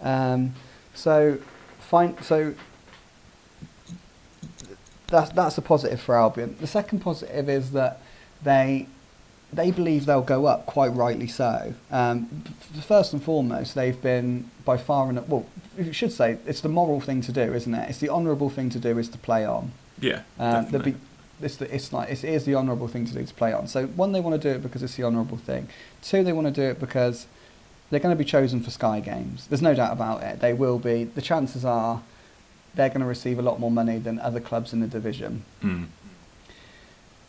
Um, 0.00 0.54
so, 0.94 1.38
fine. 1.78 2.20
So 2.22 2.54
that's 5.08 5.30
that's 5.30 5.58
a 5.58 5.62
positive 5.62 6.00
for 6.00 6.16
Albion. 6.16 6.56
The 6.60 6.66
second 6.66 7.00
positive 7.00 7.48
is 7.48 7.72
that 7.72 8.00
they 8.42 8.86
they 9.52 9.70
believe 9.70 10.06
they'll 10.06 10.22
go 10.22 10.46
up, 10.46 10.66
quite 10.66 10.88
rightly 10.88 11.28
so. 11.28 11.74
Um, 11.90 12.44
first 12.82 13.12
and 13.12 13.22
foremost, 13.22 13.74
they've 13.74 14.00
been 14.00 14.50
by 14.64 14.76
far 14.76 15.08
and 15.08 15.26
well, 15.28 15.46
you 15.78 15.92
should 15.92 16.12
say 16.12 16.38
it's 16.46 16.60
the 16.60 16.68
moral 16.68 17.00
thing 17.00 17.20
to 17.22 17.32
do, 17.32 17.54
isn't 17.54 17.72
it? 17.72 17.88
It's 17.88 17.98
the 17.98 18.08
honourable 18.08 18.50
thing 18.50 18.70
to 18.70 18.78
do 18.78 18.98
is 18.98 19.08
to 19.10 19.18
play 19.18 19.44
on. 19.44 19.72
Yeah. 20.00 20.22
There'd 20.70 20.84
be, 20.84 20.94
it's, 21.40 21.56
the, 21.56 21.74
it's 21.74 21.92
like 21.92 22.10
it's, 22.10 22.24
it 22.24 22.30
is 22.30 22.44
the 22.44 22.54
honourable 22.54 22.88
thing 22.88 23.04
to 23.06 23.12
do 23.12 23.24
to 23.24 23.34
play 23.34 23.52
on. 23.52 23.66
So 23.66 23.86
one, 23.86 24.12
they 24.12 24.20
want 24.20 24.40
to 24.40 24.48
do 24.48 24.54
it 24.54 24.62
because 24.62 24.82
it's 24.82 24.96
the 24.96 25.04
honourable 25.04 25.36
thing. 25.36 25.68
Two, 26.02 26.24
they 26.24 26.32
want 26.32 26.46
to 26.46 26.52
do 26.52 26.62
it 26.62 26.80
because 26.80 27.26
they're 27.90 28.00
going 28.00 28.16
to 28.16 28.18
be 28.18 28.28
chosen 28.28 28.60
for 28.60 28.70
Sky 28.70 29.00
Games. 29.00 29.46
There's 29.46 29.62
no 29.62 29.74
doubt 29.74 29.92
about 29.92 30.22
it. 30.22 30.40
They 30.40 30.52
will 30.52 30.78
be. 30.78 31.04
The 31.04 31.22
chances 31.22 31.64
are 31.64 32.02
they're 32.74 32.88
going 32.88 33.00
to 33.00 33.06
receive 33.06 33.38
a 33.38 33.42
lot 33.42 33.60
more 33.60 33.70
money 33.70 33.98
than 33.98 34.18
other 34.18 34.40
clubs 34.40 34.72
in 34.72 34.80
the 34.80 34.86
division. 34.86 35.44
Mm. 35.62 35.86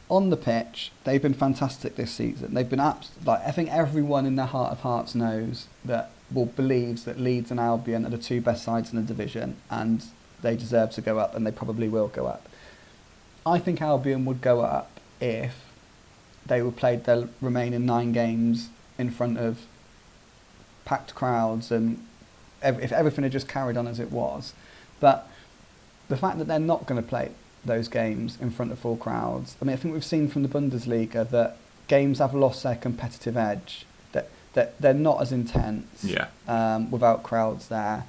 On 0.10 0.30
the 0.30 0.38
pitch, 0.38 0.92
they've 1.04 1.22
been 1.22 1.34
fantastic 1.34 1.96
this 1.96 2.12
season. 2.12 2.54
They've 2.54 2.70
been 2.70 2.80
abs- 2.80 3.12
like 3.26 3.42
I 3.46 3.52
think 3.52 3.72
everyone 3.72 4.26
in 4.26 4.36
their 4.36 4.46
heart 4.46 4.72
of 4.72 4.80
hearts 4.80 5.16
knows 5.16 5.68
that 5.84 6.12
well 6.32 6.46
believes 6.46 7.04
that 7.06 7.20
Leeds 7.20 7.52
and 7.52 7.60
Albion 7.60 8.06
are 8.06 8.10
the 8.10 8.18
two 8.18 8.40
best 8.42 8.64
sides 8.64 8.92
in 8.92 8.96
the 8.96 9.06
division, 9.06 9.58
and 9.70 10.04
they 10.42 10.56
deserve 10.56 10.92
to 10.92 11.02
go 11.02 11.20
up, 11.20 11.36
and 11.36 11.46
they 11.46 11.52
probably 11.52 11.90
will 11.90 12.08
go 12.08 12.26
up. 12.26 12.48
I 13.48 13.60
think 13.60 13.82
Albion 13.82 14.26
would 14.26 14.42
go 14.42 14.62
up 14.62 14.90
if 15.22 15.56
they 16.46 16.62
were 16.62 16.72
played 16.72 17.04
their 17.06 17.28
remaining 17.42 17.86
nine 17.86 18.12
games 18.12 18.70
in 18.98 19.10
front 19.12 19.38
of 19.38 19.66
packed 20.86 21.14
crowds 21.16 21.72
and 21.72 22.04
ev- 22.62 22.80
if 22.82 22.92
everything 22.92 23.24
had 23.24 23.32
just 23.32 23.48
carried 23.48 23.78
on 23.78 23.88
as 23.88 24.00
it 24.00 24.12
was. 24.12 24.54
But 25.00 25.30
the 26.08 26.18
fact 26.18 26.38
that 26.40 26.48
they're 26.48 26.60
not 26.60 26.86
going 26.86 27.02
to 27.02 27.08
play 27.08 27.32
those 27.66 27.88
games 27.88 28.38
in 28.42 28.50
front 28.52 28.72
of 28.72 28.80
full 28.80 28.96
crowds, 28.98 29.56
I 29.62 29.66
mean, 29.66 29.74
I 29.74 29.78
think 29.78 29.94
we've 29.94 30.06
seen 30.06 30.28
from 30.30 30.44
the 30.44 30.50
Bundesliga 30.50 31.30
that 31.30 31.58
games 31.88 32.20
have 32.20 32.34
lost 32.34 32.64
their 32.64 32.76
competitive 32.76 33.36
edge. 33.38 33.86
That 34.14 34.30
that 34.54 34.80
they're 34.80 34.94
not 34.94 35.22
as 35.22 35.32
intense 35.32 36.04
Yeah. 36.04 36.28
um, 36.48 36.90
without 36.92 37.24
crowds 37.24 37.68
there. 37.68 38.06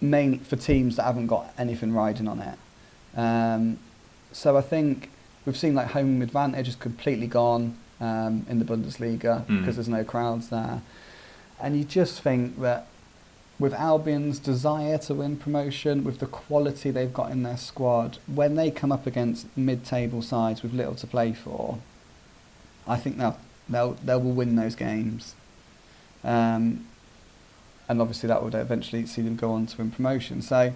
Mainly 0.00 0.38
for 0.38 0.56
teams 0.56 0.96
that 0.96 1.02
haven't 1.02 1.26
got 1.26 1.52
anything 1.58 1.92
riding 1.92 2.28
on 2.28 2.38
it. 2.40 2.58
Um, 3.18 3.78
so 4.32 4.56
I 4.56 4.60
think 4.60 5.10
we've 5.46 5.56
seen 5.56 5.74
like 5.74 5.88
home 5.88 6.22
advantage 6.22 6.68
is 6.68 6.76
completely 6.76 7.26
gone 7.26 7.76
um, 8.00 8.46
in 8.48 8.58
the 8.58 8.64
Bundesliga 8.64 9.44
Mm. 9.46 9.60
because 9.60 9.76
there's 9.76 9.88
no 9.88 10.04
crowds 10.04 10.48
there, 10.50 10.82
and 11.60 11.76
you 11.76 11.84
just 11.84 12.20
think 12.20 12.60
that 12.60 12.86
with 13.58 13.74
Albion's 13.74 14.38
desire 14.38 14.98
to 14.98 15.14
win 15.14 15.36
promotion, 15.36 16.04
with 16.04 16.20
the 16.20 16.26
quality 16.26 16.92
they've 16.92 17.12
got 17.12 17.32
in 17.32 17.42
their 17.42 17.56
squad, 17.56 18.18
when 18.32 18.54
they 18.54 18.70
come 18.70 18.92
up 18.92 19.04
against 19.04 19.46
mid-table 19.56 20.22
sides 20.22 20.62
with 20.62 20.72
little 20.72 20.94
to 20.94 21.06
play 21.08 21.32
for, 21.32 21.78
I 22.86 22.96
think 22.96 23.18
they'll 23.18 23.38
they'll 23.68 23.94
they 23.94 24.14
will 24.14 24.32
win 24.32 24.54
those 24.54 24.76
games. 24.76 25.34
Um, 26.22 26.86
and 27.88 28.00
obviously 28.00 28.26
that 28.28 28.42
would 28.44 28.54
eventually 28.54 29.06
see 29.06 29.22
them 29.22 29.34
go 29.36 29.50
on 29.52 29.66
to 29.66 29.78
win 29.78 29.90
promotion. 29.90 30.42
So 30.42 30.72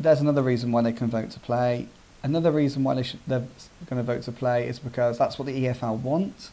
there's 0.00 0.20
another 0.20 0.42
reason 0.42 0.72
why 0.72 0.82
they 0.82 0.92
can 0.92 1.08
vote 1.08 1.30
to 1.32 1.40
play. 1.40 1.86
Another 2.28 2.52
reason 2.52 2.84
why 2.84 2.94
they 2.94 3.02
should, 3.02 3.20
they're 3.26 3.46
going 3.86 3.96
to 3.96 4.02
vote 4.02 4.22
to 4.24 4.32
play 4.32 4.68
is 4.68 4.78
because 4.78 5.16
that's 5.16 5.38
what 5.38 5.46
the 5.46 5.64
EFL 5.64 5.98
want. 5.98 6.50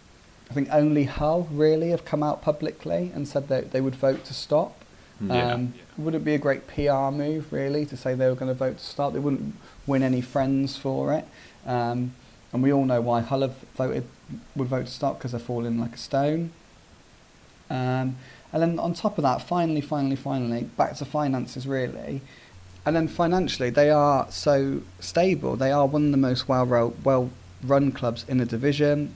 I 0.50 0.53
think 0.53 0.70
only 0.72 1.03
Hull 1.03 1.50
really 1.51 1.89
have 1.89 2.05
come 2.05 2.24
out 2.24 2.41
publicly 2.41 3.12
and 3.13 3.27
said 3.27 3.50
that 3.50 3.72
they 3.72 3.82
would 3.82 3.96
vote 3.96 4.24
to 4.25 4.34
stop. 4.34 4.86
Yeah. 5.20 5.53
Um, 5.53 5.74
would 5.98 6.15
it 6.15 6.24
be 6.24 6.34
a 6.34 6.38
great 6.38 6.65
PR 6.67 7.12
move, 7.12 7.51
really, 7.51 7.86
to 7.88 7.98
say 7.98 8.15
they 8.15 8.29
were 8.29 8.36
going 8.36 8.48
to 8.48 8.58
vote 8.58 8.77
to 8.77 8.86
stop? 8.86 9.12
They 9.12 9.20
wouldn't 9.20 9.55
win 9.86 10.01
any 10.01 10.22
friends 10.22 10.77
for 10.77 11.13
it. 11.13 11.25
Um, 11.65 12.15
and 12.53 12.63
we 12.63 12.72
all 12.72 12.86
know 12.86 13.01
why 13.01 13.20
Hull 13.20 13.41
have 13.41 13.58
voted, 13.75 14.05
would 14.55 14.70
vote 14.70 14.86
to 14.86 14.91
stop 14.91 15.17
because 15.17 15.32
they're 15.32 15.41
falling 15.41 15.77
like 15.77 15.96
a 15.96 15.98
stone. 15.98 16.51
Um, 17.70 18.15
and 18.53 18.62
then 18.62 18.79
on 18.79 18.94
top 18.94 19.17
of 19.17 19.24
that, 19.24 19.41
finally, 19.41 19.82
finally, 19.82 20.15
finally, 20.15 20.63
back 20.63 20.96
to 20.96 21.05
finances, 21.05 21.67
really. 21.67 22.22
And 22.86 22.96
then 22.96 23.08
financially, 23.08 23.70
they 23.70 23.89
are 23.89 24.27
so 24.30 24.82
stable. 25.00 25.56
They 25.56 25.72
are 25.72 25.86
one 25.88 26.06
of 26.06 26.12
the 26.12 26.18
most 26.18 26.48
well 26.48 26.94
well 27.04 27.32
run 27.63 27.92
clubs 27.92 28.25
in 28.27 28.38
the 28.38 28.46
division. 28.46 29.15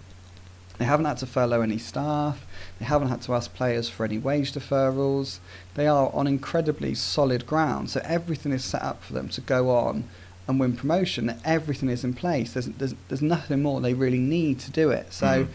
They 0.80 0.86
haven't 0.86 1.06
had 1.06 1.18
to 1.18 1.26
furlough 1.28 1.62
any 1.62 1.78
staff. 1.78 2.46
They 2.80 2.86
haven't 2.86 3.10
had 3.10 3.22
to 3.24 3.34
ask 3.34 3.54
players 3.54 3.90
for 3.90 4.06
any 4.06 4.18
wage 4.18 4.54
deferrals. 4.54 5.40
They 5.76 5.88
are 5.88 6.10
on 6.14 6.26
incredibly 6.26 6.96
solid 6.96 7.46
ground. 7.46 7.90
So 7.90 8.02
everything 8.06 8.54
is 8.54 8.64
set 8.64 8.82
up 8.82 9.04
for 9.04 9.12
them 9.14 9.28
to 9.30 9.42
go 9.42 9.70
on 9.72 10.06
and 10.48 10.60
win 10.60 10.76
promotion. 10.78 11.36
Everything 11.44 11.90
is 11.90 12.04
in 12.06 12.14
place. 12.14 12.54
There's, 12.54 12.68
there's, 12.68 12.96
there's 13.10 13.22
nothing 13.22 13.62
more 13.62 13.82
they 13.82 13.94
really 13.94 14.20
need 14.20 14.60
to 14.62 14.72
do 14.72 14.90
it. 14.90 15.12
So 15.14 15.26
Mhm. 15.28 15.48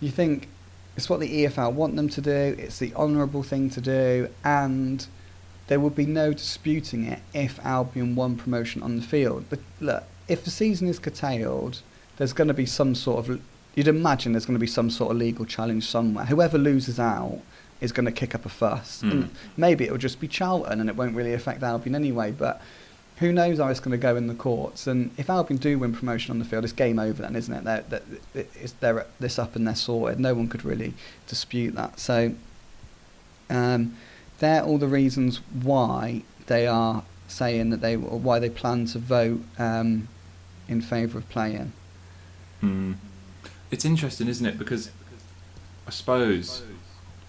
you 0.00 0.10
think 0.10 0.48
it's 0.96 1.08
what 1.08 1.20
the 1.20 1.44
EFL 1.44 1.72
want 1.72 1.94
them 1.96 2.08
to 2.10 2.20
do, 2.20 2.56
it's 2.58 2.78
the 2.80 2.92
honourable 2.94 3.42
thing 3.44 3.70
to 3.70 3.80
do, 3.80 4.28
and 4.44 5.06
there 5.66 5.80
would 5.80 5.94
be 5.94 6.06
no 6.06 6.32
disputing 6.32 7.04
it 7.04 7.20
if 7.32 7.58
Albion 7.64 8.14
won 8.14 8.36
promotion 8.36 8.82
on 8.82 8.96
the 8.96 9.02
field. 9.02 9.46
But 9.48 9.60
look, 9.80 10.04
if 10.28 10.44
the 10.44 10.50
season 10.50 10.88
is 10.88 10.98
curtailed, 10.98 11.80
there's 12.16 12.32
going 12.32 12.48
to 12.48 12.54
be 12.54 12.66
some 12.66 12.94
sort 12.94 13.28
of 13.28 13.40
you'd 13.74 13.88
imagine 13.88 14.32
there's 14.32 14.46
going 14.46 14.54
to 14.54 14.60
be 14.60 14.66
some 14.66 14.90
sort 14.90 15.10
of 15.10 15.16
legal 15.16 15.44
challenge 15.44 15.86
somewhere. 15.86 16.26
Whoever 16.26 16.58
loses 16.58 17.00
out 17.00 17.40
is 17.80 17.92
going 17.92 18.06
to 18.06 18.12
kick 18.12 18.34
up 18.34 18.46
a 18.46 18.48
fuss. 18.48 19.02
Mm. 19.02 19.10
And 19.10 19.30
maybe 19.56 19.84
it'll 19.84 19.98
just 19.98 20.20
be 20.20 20.28
Charlton 20.28 20.80
and 20.80 20.88
it 20.88 20.96
won't 20.96 21.16
really 21.16 21.32
affect 21.32 21.62
Albion 21.62 21.94
anyway, 21.94 22.32
but 22.32 22.62
who 23.18 23.32
knows 23.32 23.58
how 23.58 23.68
it's 23.68 23.80
going 23.80 23.92
to 23.92 23.98
go 23.98 24.16
in 24.16 24.26
the 24.26 24.34
courts. 24.34 24.86
And 24.86 25.10
if 25.16 25.28
Albion 25.28 25.58
do 25.58 25.78
win 25.78 25.92
promotion 25.92 26.32
on 26.32 26.38
the 26.38 26.44
field, 26.44 26.64
it's 26.64 26.72
game 26.72 26.98
over 26.98 27.22
then, 27.22 27.36
isn't 27.36 27.54
it? 27.54 27.64
They're, 27.64 28.02
they're, 28.32 28.44
they're 28.80 29.06
this 29.20 29.38
up 29.38 29.56
and 29.56 29.66
they're 29.66 29.74
sorted. 29.74 30.18
No 30.18 30.34
one 30.34 30.48
could 30.48 30.64
really 30.64 30.94
dispute 31.26 31.74
that. 31.74 32.00
So 32.00 32.34
um, 33.50 33.96
they're 34.38 34.62
all 34.62 34.78
the 34.78 34.88
reasons 34.88 35.40
why 35.62 36.22
they 36.46 36.66
are 36.66 37.04
saying 37.28 37.70
that 37.70 37.80
they, 37.80 37.96
why 37.96 38.38
they 38.38 38.50
plan 38.50 38.86
to 38.86 38.98
vote 38.98 39.42
um, 39.58 40.08
in 40.68 40.80
favour 40.80 41.18
of 41.18 41.28
playing. 41.28 41.72
Mm. 42.62 42.96
It's 43.70 43.84
interesting, 43.84 44.28
isn't 44.28 44.46
it? 44.46 44.58
Because 44.58 44.90
I 45.86 45.90
suppose 45.90 46.62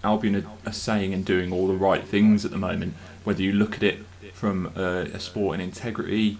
Albion 0.04 0.36
are, 0.36 0.68
are 0.68 0.72
saying 0.72 1.12
and 1.12 1.24
doing 1.24 1.52
all 1.52 1.66
the 1.66 1.74
right 1.74 2.04
things 2.04 2.44
at 2.44 2.50
the 2.50 2.58
moment. 2.58 2.94
Whether 3.24 3.42
you 3.42 3.52
look 3.52 3.74
at 3.74 3.82
it 3.82 3.98
from 4.32 4.72
a, 4.76 5.08
a 5.12 5.20
sporting 5.20 5.60
integrity 5.60 6.38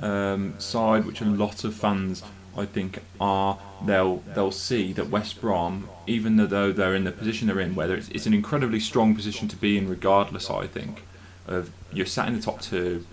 um, 0.00 0.58
side, 0.58 1.04
which 1.06 1.20
a 1.20 1.24
lot 1.24 1.64
of 1.64 1.74
fans 1.74 2.22
I 2.56 2.64
think 2.64 3.02
are, 3.20 3.58
they'll 3.84 4.18
they'll 4.34 4.50
see 4.50 4.92
that 4.94 5.10
West 5.10 5.40
Brom, 5.40 5.88
even 6.06 6.36
though 6.36 6.72
they're 6.72 6.94
in 6.94 7.04
the 7.04 7.12
position 7.12 7.48
they're 7.48 7.60
in, 7.60 7.74
whether 7.74 7.94
it's, 7.94 8.08
it's 8.08 8.26
an 8.26 8.34
incredibly 8.34 8.80
strong 8.80 9.14
position 9.14 9.48
to 9.48 9.56
be 9.56 9.76
in, 9.76 9.88
regardless. 9.88 10.50
I 10.50 10.66
think 10.66 11.02
of 11.46 11.70
you're 11.92 12.06
sat 12.06 12.28
in 12.28 12.34
the 12.34 12.42
top 12.42 12.60
two. 12.60 13.06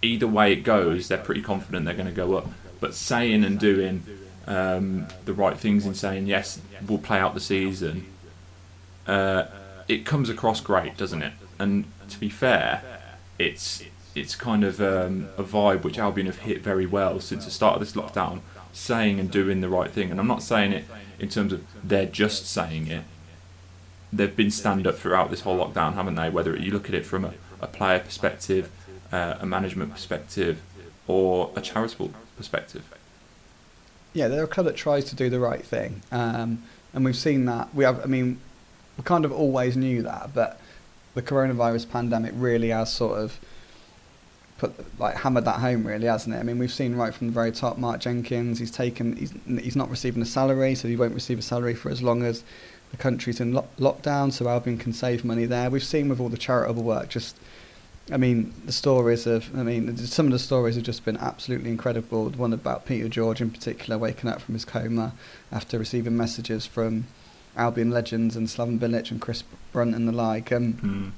Either 0.00 0.26
way 0.26 0.52
it 0.52 0.64
goes, 0.64 1.08
they're 1.08 1.18
pretty 1.18 1.42
confident 1.42 1.84
they're 1.84 1.94
going 1.94 2.06
to 2.06 2.12
go 2.12 2.34
up. 2.34 2.48
But 2.80 2.94
saying 2.94 3.44
and 3.44 3.58
doing 3.58 4.04
um, 4.46 5.06
the 5.24 5.32
right 5.32 5.56
things 5.56 5.86
and 5.86 5.96
saying 5.96 6.26
yes, 6.26 6.60
we'll 6.86 6.98
play 6.98 7.18
out 7.18 7.34
the 7.34 7.40
season. 7.40 8.06
Uh, 9.06 9.46
it 9.88 10.04
comes 10.04 10.28
across 10.28 10.60
great, 10.60 10.96
doesn't 10.96 11.22
it? 11.22 11.32
And 11.58 11.84
to 12.08 12.18
be 12.18 12.28
fair, 12.28 12.82
it's 13.38 13.82
it's 14.14 14.34
kind 14.34 14.64
of 14.64 14.80
um, 14.80 15.28
a 15.36 15.42
vibe 15.42 15.82
which 15.82 15.98
Albion 15.98 16.26
have 16.26 16.38
hit 16.38 16.62
very 16.62 16.86
well 16.86 17.20
since 17.20 17.44
the 17.44 17.50
start 17.50 17.74
of 17.74 17.80
this 17.80 17.92
lockdown, 17.92 18.40
saying 18.72 19.18
and 19.18 19.30
doing 19.30 19.60
the 19.60 19.68
right 19.68 19.90
thing. 19.90 20.10
And 20.10 20.20
I'm 20.20 20.26
not 20.26 20.42
saying 20.42 20.72
it 20.72 20.84
in 21.18 21.28
terms 21.28 21.52
of 21.52 21.64
they're 21.82 22.06
just 22.06 22.46
saying 22.46 22.88
it. 22.88 23.04
They've 24.12 24.34
been 24.34 24.50
stand 24.50 24.86
up 24.86 24.96
throughout 24.96 25.30
this 25.30 25.40
whole 25.40 25.58
lockdown, 25.58 25.94
haven't 25.94 26.16
they? 26.16 26.28
Whether 26.28 26.56
you 26.56 26.70
look 26.70 26.88
at 26.88 26.94
it 26.94 27.06
from 27.06 27.24
a, 27.24 27.34
a 27.60 27.66
player 27.66 27.98
perspective, 27.98 28.70
uh, 29.10 29.36
a 29.40 29.46
management 29.46 29.92
perspective, 29.92 30.60
or 31.06 31.50
a 31.56 31.60
charitable 31.60 32.12
perspective. 32.36 32.84
Yeah, 34.12 34.28
they're 34.28 34.44
a 34.44 34.48
club 34.48 34.66
that 34.66 34.76
tries 34.76 35.06
to 35.06 35.16
do 35.16 35.30
the 35.30 35.40
right 35.40 35.64
thing, 35.64 36.02
um, 36.12 36.62
and 36.92 37.04
we've 37.04 37.16
seen 37.16 37.46
that. 37.46 37.74
We 37.74 37.84
have, 37.84 38.02
I 38.02 38.06
mean, 38.06 38.38
we 38.98 39.04
kind 39.04 39.24
of 39.24 39.32
always 39.32 39.76
knew 39.76 40.02
that, 40.02 40.34
but 40.34 40.60
the 41.14 41.22
coronavirus 41.22 41.90
pandemic 41.90 42.32
really 42.36 42.68
has 42.68 42.92
sort 42.92 43.18
of 43.18 43.38
put 44.62 45.00
like 45.00 45.16
hammered 45.16 45.44
that 45.44 45.58
home, 45.58 45.84
really, 45.84 46.06
hasn't 46.06 46.34
it? 46.34 46.38
I 46.38 46.44
mean, 46.44 46.58
we've 46.58 46.72
seen 46.72 46.94
right 46.94 47.12
from 47.12 47.26
the 47.26 47.32
very 47.32 47.50
top. 47.50 47.78
Mark 47.78 48.00
Jenkins, 48.00 48.60
he's 48.60 48.70
taken, 48.70 49.16
he's 49.16 49.32
he's 49.60 49.76
not 49.76 49.90
receiving 49.90 50.22
a 50.22 50.26
salary, 50.26 50.74
so 50.76 50.86
he 50.86 50.96
won't 50.96 51.14
receive 51.14 51.38
a 51.38 51.42
salary 51.42 51.74
for 51.74 51.90
as 51.90 52.00
long 52.00 52.22
as 52.22 52.44
the 52.92 52.96
country's 52.96 53.40
in 53.40 53.52
lo- 53.52 53.66
lockdown. 53.80 54.32
So 54.32 54.48
Albion 54.48 54.78
can 54.78 54.92
save 54.92 55.24
money 55.24 55.46
there. 55.46 55.68
We've 55.68 55.82
seen 55.82 56.08
with 56.08 56.20
all 56.20 56.28
the 56.28 56.36
charitable 56.38 56.84
work, 56.84 57.08
just 57.08 57.36
I 58.10 58.16
mean, 58.16 58.52
the 58.64 58.72
stories 58.72 59.26
of, 59.26 59.56
I 59.56 59.62
mean, 59.62 59.96
some 59.96 60.26
of 60.26 60.32
the 60.32 60.38
stories 60.38 60.74
have 60.74 60.84
just 60.84 61.04
been 61.04 61.16
absolutely 61.16 61.70
incredible. 61.70 62.30
The 62.30 62.38
one 62.38 62.52
about 62.52 62.84
Peter 62.86 63.08
George 63.08 63.40
in 63.40 63.50
particular, 63.50 63.96
waking 63.98 64.28
up 64.30 64.40
from 64.40 64.54
his 64.54 64.64
coma 64.64 65.12
after 65.50 65.78
receiving 65.78 66.16
messages 66.16 66.66
from 66.66 67.06
Albion 67.56 67.90
legends 67.90 68.34
and 68.36 68.46
Slaven 68.48 68.78
Bilic 68.78 69.10
and 69.10 69.20
Chris 69.20 69.42
Brunt 69.72 69.94
and 69.94 70.06
the 70.08 70.12
like, 70.12 70.50
and 70.50 70.80
Mm. 70.80 71.10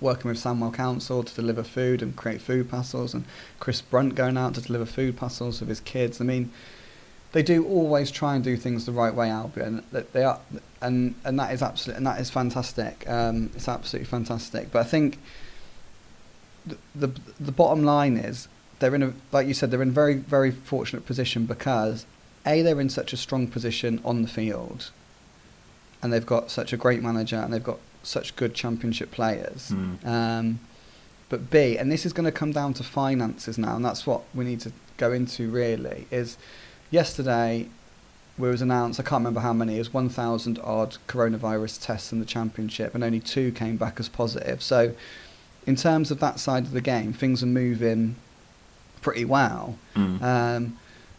Working 0.00 0.28
with 0.28 0.38
Sandwell 0.38 0.72
Council 0.72 1.22
to 1.22 1.34
deliver 1.34 1.62
food 1.62 2.02
and 2.02 2.16
create 2.16 2.40
food 2.40 2.70
parcels, 2.70 3.14
and 3.14 3.24
Chris 3.60 3.80
Brunt 3.80 4.14
going 4.14 4.36
out 4.36 4.54
to 4.54 4.60
deliver 4.60 4.86
food 4.86 5.16
parcels 5.16 5.60
with 5.60 5.68
his 5.68 5.80
kids. 5.80 6.20
I 6.20 6.24
mean, 6.24 6.50
they 7.32 7.42
do 7.42 7.66
always 7.66 8.10
try 8.10 8.34
and 8.34 8.42
do 8.42 8.56
things 8.56 8.86
the 8.86 8.92
right 8.92 9.14
way, 9.14 9.28
Albion. 9.28 9.84
They 9.92 10.24
are, 10.24 10.40
and 10.80 11.14
and 11.24 11.38
that 11.38 11.52
is 11.52 11.62
absolutely, 11.62 11.98
and 11.98 12.06
that 12.06 12.20
is 12.20 12.30
fantastic. 12.30 13.08
Um, 13.08 13.50
it's 13.54 13.68
absolutely 13.68 14.06
fantastic. 14.06 14.72
But 14.72 14.80
I 14.80 14.84
think 14.84 15.18
the, 16.64 16.78
the 16.94 17.20
the 17.38 17.52
bottom 17.52 17.84
line 17.84 18.16
is 18.16 18.48
they're 18.78 18.94
in 18.94 19.02
a 19.02 19.12
like 19.32 19.46
you 19.46 19.54
said 19.54 19.70
they're 19.70 19.82
in 19.82 19.90
a 19.90 19.92
very 19.92 20.14
very 20.14 20.50
fortunate 20.50 21.06
position 21.06 21.46
because 21.46 22.06
a 22.46 22.62
they're 22.62 22.80
in 22.80 22.88
such 22.88 23.12
a 23.12 23.16
strong 23.16 23.46
position 23.48 24.00
on 24.04 24.22
the 24.22 24.28
field, 24.28 24.90
and 26.02 26.12
they've 26.12 26.26
got 26.26 26.50
such 26.50 26.72
a 26.72 26.76
great 26.76 27.02
manager 27.02 27.36
and 27.36 27.52
they've 27.52 27.62
got 27.62 27.80
such 28.06 28.36
good 28.36 28.54
championship 28.54 29.10
players. 29.10 29.72
Mm. 29.72 30.06
Um, 30.06 30.60
but 31.28 31.50
B, 31.50 31.76
and 31.76 31.90
this 31.90 32.06
is 32.06 32.12
going 32.12 32.24
to 32.24 32.32
come 32.32 32.52
down 32.52 32.72
to 32.74 32.84
finances 32.84 33.58
now, 33.58 33.76
and 33.76 33.84
that's 33.84 34.06
what 34.06 34.22
we 34.34 34.44
need 34.44 34.60
to 34.60 34.72
go 34.96 35.12
into 35.12 35.50
really. 35.50 36.06
Is 36.10 36.38
yesterday 36.90 37.68
we 38.38 38.48
was 38.48 38.62
announced, 38.62 39.00
I 39.00 39.02
can't 39.02 39.20
remember 39.20 39.40
how 39.40 39.52
many, 39.52 39.76
it 39.76 39.78
was 39.78 39.92
1,000 39.92 40.58
odd 40.62 40.98
coronavirus 41.08 41.84
tests 41.84 42.12
in 42.12 42.20
the 42.20 42.26
championship, 42.26 42.94
and 42.94 43.02
only 43.02 43.20
two 43.20 43.50
came 43.50 43.76
back 43.76 43.98
as 43.98 44.08
positive. 44.08 44.62
So, 44.62 44.94
in 45.66 45.74
terms 45.74 46.10
of 46.10 46.20
that 46.20 46.38
side 46.38 46.64
of 46.64 46.70
the 46.70 46.80
game, 46.80 47.12
things 47.12 47.42
are 47.42 47.46
moving 47.46 48.14
pretty 49.00 49.24
well. 49.24 49.78
Mm. 49.96 50.22
Um, 50.22 50.78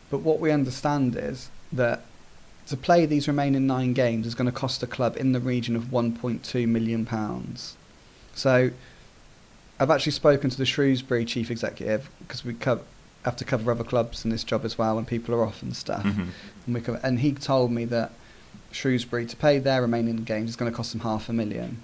but 0.10 0.20
what 0.20 0.40
we 0.40 0.52
understand 0.52 1.18
is 1.18 1.50
that 1.74 2.04
to 2.68 2.78
play 2.78 3.06
these 3.06 3.28
remaining 3.28 3.66
nine 3.68 3.94
games 3.94 4.28
is 4.28 4.36
going 4.36 4.46
to 4.46 4.52
cost 4.52 4.82
the 4.82 4.88
club 4.88 5.16
in 5.18 5.32
the 5.32 5.40
region 5.40 5.76
of 5.76 5.86
1.2 5.86 6.68
million 6.68 7.06
pounds. 7.06 7.76
So 8.36 8.72
I've 9.80 9.90
actually 9.90 10.12
spoken 10.12 10.50
to 10.50 10.58
the 10.58 10.66
Shrewsbury 10.66 11.26
chief 11.26 11.50
executive 11.50 12.10
because 12.20 12.44
we 12.44 12.54
co- 12.54 12.82
have 13.24 13.36
to 13.38 13.46
cover 13.46 13.72
other 13.72 13.84
clubs 13.84 14.26
in 14.26 14.32
this 14.32 14.44
job 14.44 14.66
as 14.66 14.78
well 14.78 14.96
when 14.96 15.06
people 15.06 15.34
are 15.36 15.44
off 15.44 15.62
and 15.62 15.76
stuff. 15.76 16.04
Mhm. 16.04 16.28
And, 16.66 16.76
we 16.76 16.82
and 17.04 17.20
he 17.20 17.32
told 17.34 17.72
me 17.72 17.86
that 17.86 18.12
Shrewsbury 18.72 19.26
to 19.26 19.36
pay 19.36 19.60
their 19.60 19.82
remaining 19.82 20.18
games 20.18 20.50
is 20.52 20.56
going 20.56 20.70
to 20.72 20.76
cost 20.76 20.92
them 20.92 21.02
half 21.02 21.30
a 21.30 21.34
million. 21.34 21.78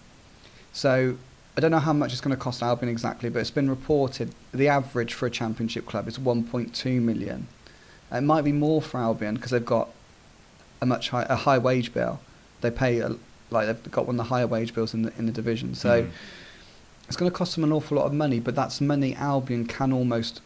So 0.74 1.18
I 1.56 1.62
don't 1.62 1.72
know 1.72 1.80
how 1.80 1.94
much 1.94 2.12
it's 2.12 2.22
going 2.22 2.36
to 2.36 2.42
cost 2.42 2.62
Albion 2.62 2.90
exactly, 2.90 3.30
but 3.30 3.40
it's 3.40 3.52
been 3.52 3.70
reported 3.70 4.34
the 4.54 4.68
average 4.68 5.13
for 5.13 5.28
a 5.28 5.32
Championship 5.32 5.86
club 5.86 6.08
is 6.08 6.18
1.2 6.18 7.02
million. 7.02 7.48
It 8.12 8.22
might 8.22 8.44
be 8.44 8.52
more 8.52 8.82
for 8.82 9.00
Albion 9.00 9.36
because 9.36 9.52
they've 9.52 9.66
got 9.66 9.90
a 10.84 10.86
much 10.86 11.10
high, 11.10 11.25
a 11.30 11.36
high 11.36 11.58
wage 11.58 11.94
bill. 11.94 12.20
They 12.62 12.70
pay 12.70 13.00
a, 13.00 13.16
like 13.50 13.66
they've 13.68 13.92
got 13.92 14.06
one 14.06 14.16
of 14.16 14.18
the 14.18 14.30
higher 14.36 14.46
wage 14.48 14.75
bills 14.75 14.94
in 14.94 15.02
the 15.04 15.13
in 15.18 15.25
the 15.25 15.32
division. 15.32 15.74
So 15.74 16.04
Mhm. 16.04 16.10
it's 17.08 17.18
going 17.18 17.32
to 17.32 17.36
cost 17.36 17.56
them 17.56 17.63
an 17.63 17.72
awful 17.72 17.98
lot 17.98 18.06
of 18.06 18.13
money, 18.13 18.40
but 18.40 18.54
that's 18.56 18.80
money 18.82 19.16
Albion 19.16 19.66
can 19.66 19.92
almost 19.92 20.42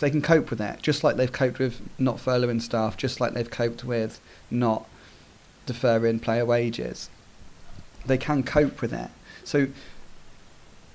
they 0.00 0.10
can 0.10 0.20
cope 0.22 0.50
with 0.50 0.60
it, 0.60 0.82
just 0.82 1.02
like 1.02 1.16
they've 1.16 1.32
coped 1.32 1.58
with 1.58 1.80
not 1.98 2.16
furloughing 2.18 2.60
staff, 2.60 2.96
just 2.96 3.20
like 3.20 3.32
they've 3.34 3.50
coped 3.50 3.82
with 3.82 4.20
not 4.50 4.86
deferring 5.64 6.18
player 6.20 6.44
wages. 6.44 7.08
They 8.04 8.18
can 8.18 8.42
cope 8.42 8.80
with 8.82 8.92
it. 8.92 9.10
So 9.42 9.68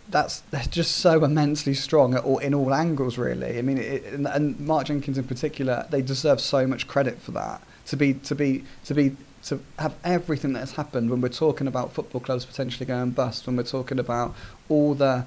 that's 0.09 0.39
they're 0.51 0.63
just 0.69 0.95
so 0.97 1.23
immensely 1.23 1.73
strong 1.73 2.13
at 2.13 2.23
all, 2.23 2.37
in 2.37 2.53
all 2.53 2.73
angles, 2.73 3.17
really. 3.17 3.57
I 3.57 3.61
mean, 3.63 3.77
it, 3.79 4.03
and, 4.05 4.27
and 4.27 4.59
Mark 4.59 4.85
Jenkins 4.87 5.17
in 5.17 5.23
particular, 5.23 5.87
they 5.89 6.01
deserve 6.01 6.39
so 6.39 6.67
much 6.67 6.87
credit 6.87 7.19
for 7.21 7.31
that. 7.31 7.61
To 7.91 7.97
be 7.97 8.13
to 8.13 8.35
be 8.35 8.63
to 8.85 8.93
be 8.95 9.17
to 9.43 9.59
have 9.77 9.93
everything 10.05 10.53
that 10.53 10.59
has 10.61 10.71
happened 10.73 11.09
when 11.09 11.19
we're 11.19 11.27
talking 11.27 11.67
about 11.67 11.91
football 11.91 12.21
clubs 12.21 12.45
potentially 12.45 12.85
going 12.85 13.11
bust, 13.11 13.45
when 13.45 13.57
we're 13.57 13.63
talking 13.63 13.99
about 13.99 14.33
all 14.69 14.93
the 14.93 15.25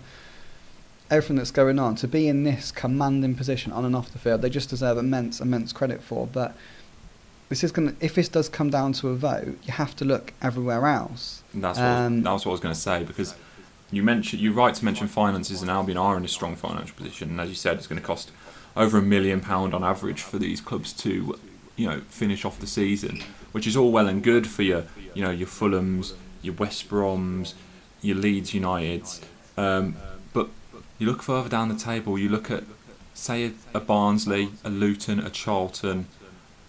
everything 1.11 1.37
that's 1.37 1.51
going 1.51 1.79
on, 1.79 1.95
to 1.97 2.09
be 2.09 2.27
in 2.27 2.43
this 2.45 2.73
commanding 2.73 3.35
position 3.35 3.71
on 3.71 3.85
and 3.85 3.95
off 3.95 4.11
the 4.13 4.19
field, 4.19 4.41
they 4.41 4.49
just 4.49 4.71
deserve 4.71 4.97
immense, 4.97 5.41
immense 5.43 5.75
credit 5.75 6.03
for. 6.03 6.27
But 6.27 6.57
this 7.51 7.63
is 7.63 7.71
going 7.71 7.95
if 8.01 8.15
this 8.15 8.31
does 8.31 8.49
come 8.49 8.71
down 8.71 8.95
to 8.95 9.09
a 9.11 9.15
vote, 9.15 9.59
you 9.65 9.73
have 9.75 9.95
to 9.97 10.07
look 10.07 10.33
everywhere 10.41 10.87
else. 10.87 11.43
And 11.53 11.63
That's 11.63 11.79
what, 11.79 11.85
I 11.85 11.91
was- 11.91 12.07
Um, 12.07 12.23
that's 12.23 12.47
what 12.47 12.51
I 12.53 12.55
was 12.55 12.61
going 12.61 12.75
to 12.75 12.81
say 12.81 13.05
because 13.05 13.35
you 13.91 14.03
mentioned 14.03 14.41
you're 14.41 14.55
right 14.55 14.75
to 14.75 14.85
mention 14.87 15.07
finances 15.07 15.61
and 15.61 15.71
Albion 15.71 15.99
are 15.99 16.17
in 16.17 16.25
a 16.25 16.29
strong 16.29 16.57
financial 16.57 16.97
position, 16.97 17.29
and 17.29 17.41
as 17.43 17.51
you 17.51 17.55
said, 17.57 17.77
it's 17.77 17.87
going 17.87 18.01
to 18.01 18.07
cost 18.07 18.31
over 18.75 18.97
a 18.97 19.03
million 19.03 19.41
pound 19.43 19.75
on 19.75 19.85
average 19.85 20.23
for 20.23 20.39
these 20.39 20.63
clubs 20.63 20.95
to, 20.95 21.39
you 21.77 21.89
know, 21.89 22.01
finish 22.09 22.45
off 22.45 22.59
the 22.59 22.67
season, 22.67 23.23
which 23.53 23.67
is 23.67 23.77
all 23.77 23.91
well 23.91 24.09
and 24.09 24.23
good 24.23 24.47
for 24.47 24.63
your, 24.63 24.85
you 25.15 25.25
know, 25.25 25.31
your 25.31 25.49
Fulhams, 25.49 26.15
your 26.43 26.55
West 26.55 26.89
Broms, 26.89 27.55
your 28.03 28.17
Leeds 28.17 28.53
Uniteds, 28.53 29.23
um, 29.57 29.97
but 30.33 30.49
you 30.99 31.07
look 31.07 31.23
further 31.23 31.49
down 31.49 31.69
the 31.69 31.77
table, 31.77 32.19
you 32.19 32.29
look 32.29 32.51
at, 32.51 32.65
say, 33.15 33.47
a, 33.47 33.53
a 33.75 33.81
Barnsley, 33.81 34.51
a 34.63 34.71
Luton, 34.71 35.21
a 35.21 35.31
Charlton, 35.31 36.07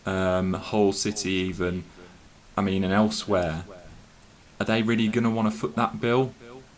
um, 0.05 0.53
Hull 0.53 0.93
City, 0.93 1.31
even. 1.31 1.83
I 2.57 2.62
mean, 2.62 2.85
and 2.85 2.93
elsewhere 2.93 3.65
are 4.59 4.65
they 4.65 4.81
really 4.81 5.07
going 5.07 5.24
to 5.24 5.29
want 5.29 5.51
to 5.51 5.57
foot 5.57 5.75
that 5.75 6.00
bill? 6.00 6.33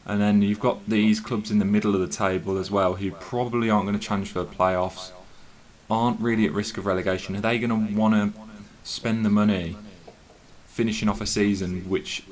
And 0.06 0.22
then 0.22 0.42
you've 0.42 0.60
got 0.60 0.88
these 0.88 1.20
clubs 1.20 1.52
in 1.52 1.60
the 1.60 1.66
middle 1.66 1.94
of 1.94 2.02
the 2.02 2.08
table 2.08 2.58
as 2.58 2.72
well 2.72 2.96
who 2.96 3.12
probably 3.12 3.70
aren't 3.70 3.86
going 3.86 4.00
to 4.00 4.06
challenge 4.06 4.32
for 4.32 4.40
the 4.40 4.46
playoffs, 4.46 5.12
aren't 5.90 6.20
really 6.20 6.46
at 6.46 6.54
risk 6.54 6.78
of 6.78 6.86
relegation. 6.86 7.36
Are 7.36 7.42
they 7.42 7.60
going 7.60 7.70
to 7.70 7.96
want 7.96 8.14
to 8.14 8.42
spend 8.84 9.26
the 9.26 9.30
money 9.30 9.76
finishing 10.66 11.10
off 11.10 11.22
a 11.22 11.26
season 11.26 11.90
which, 11.90 12.24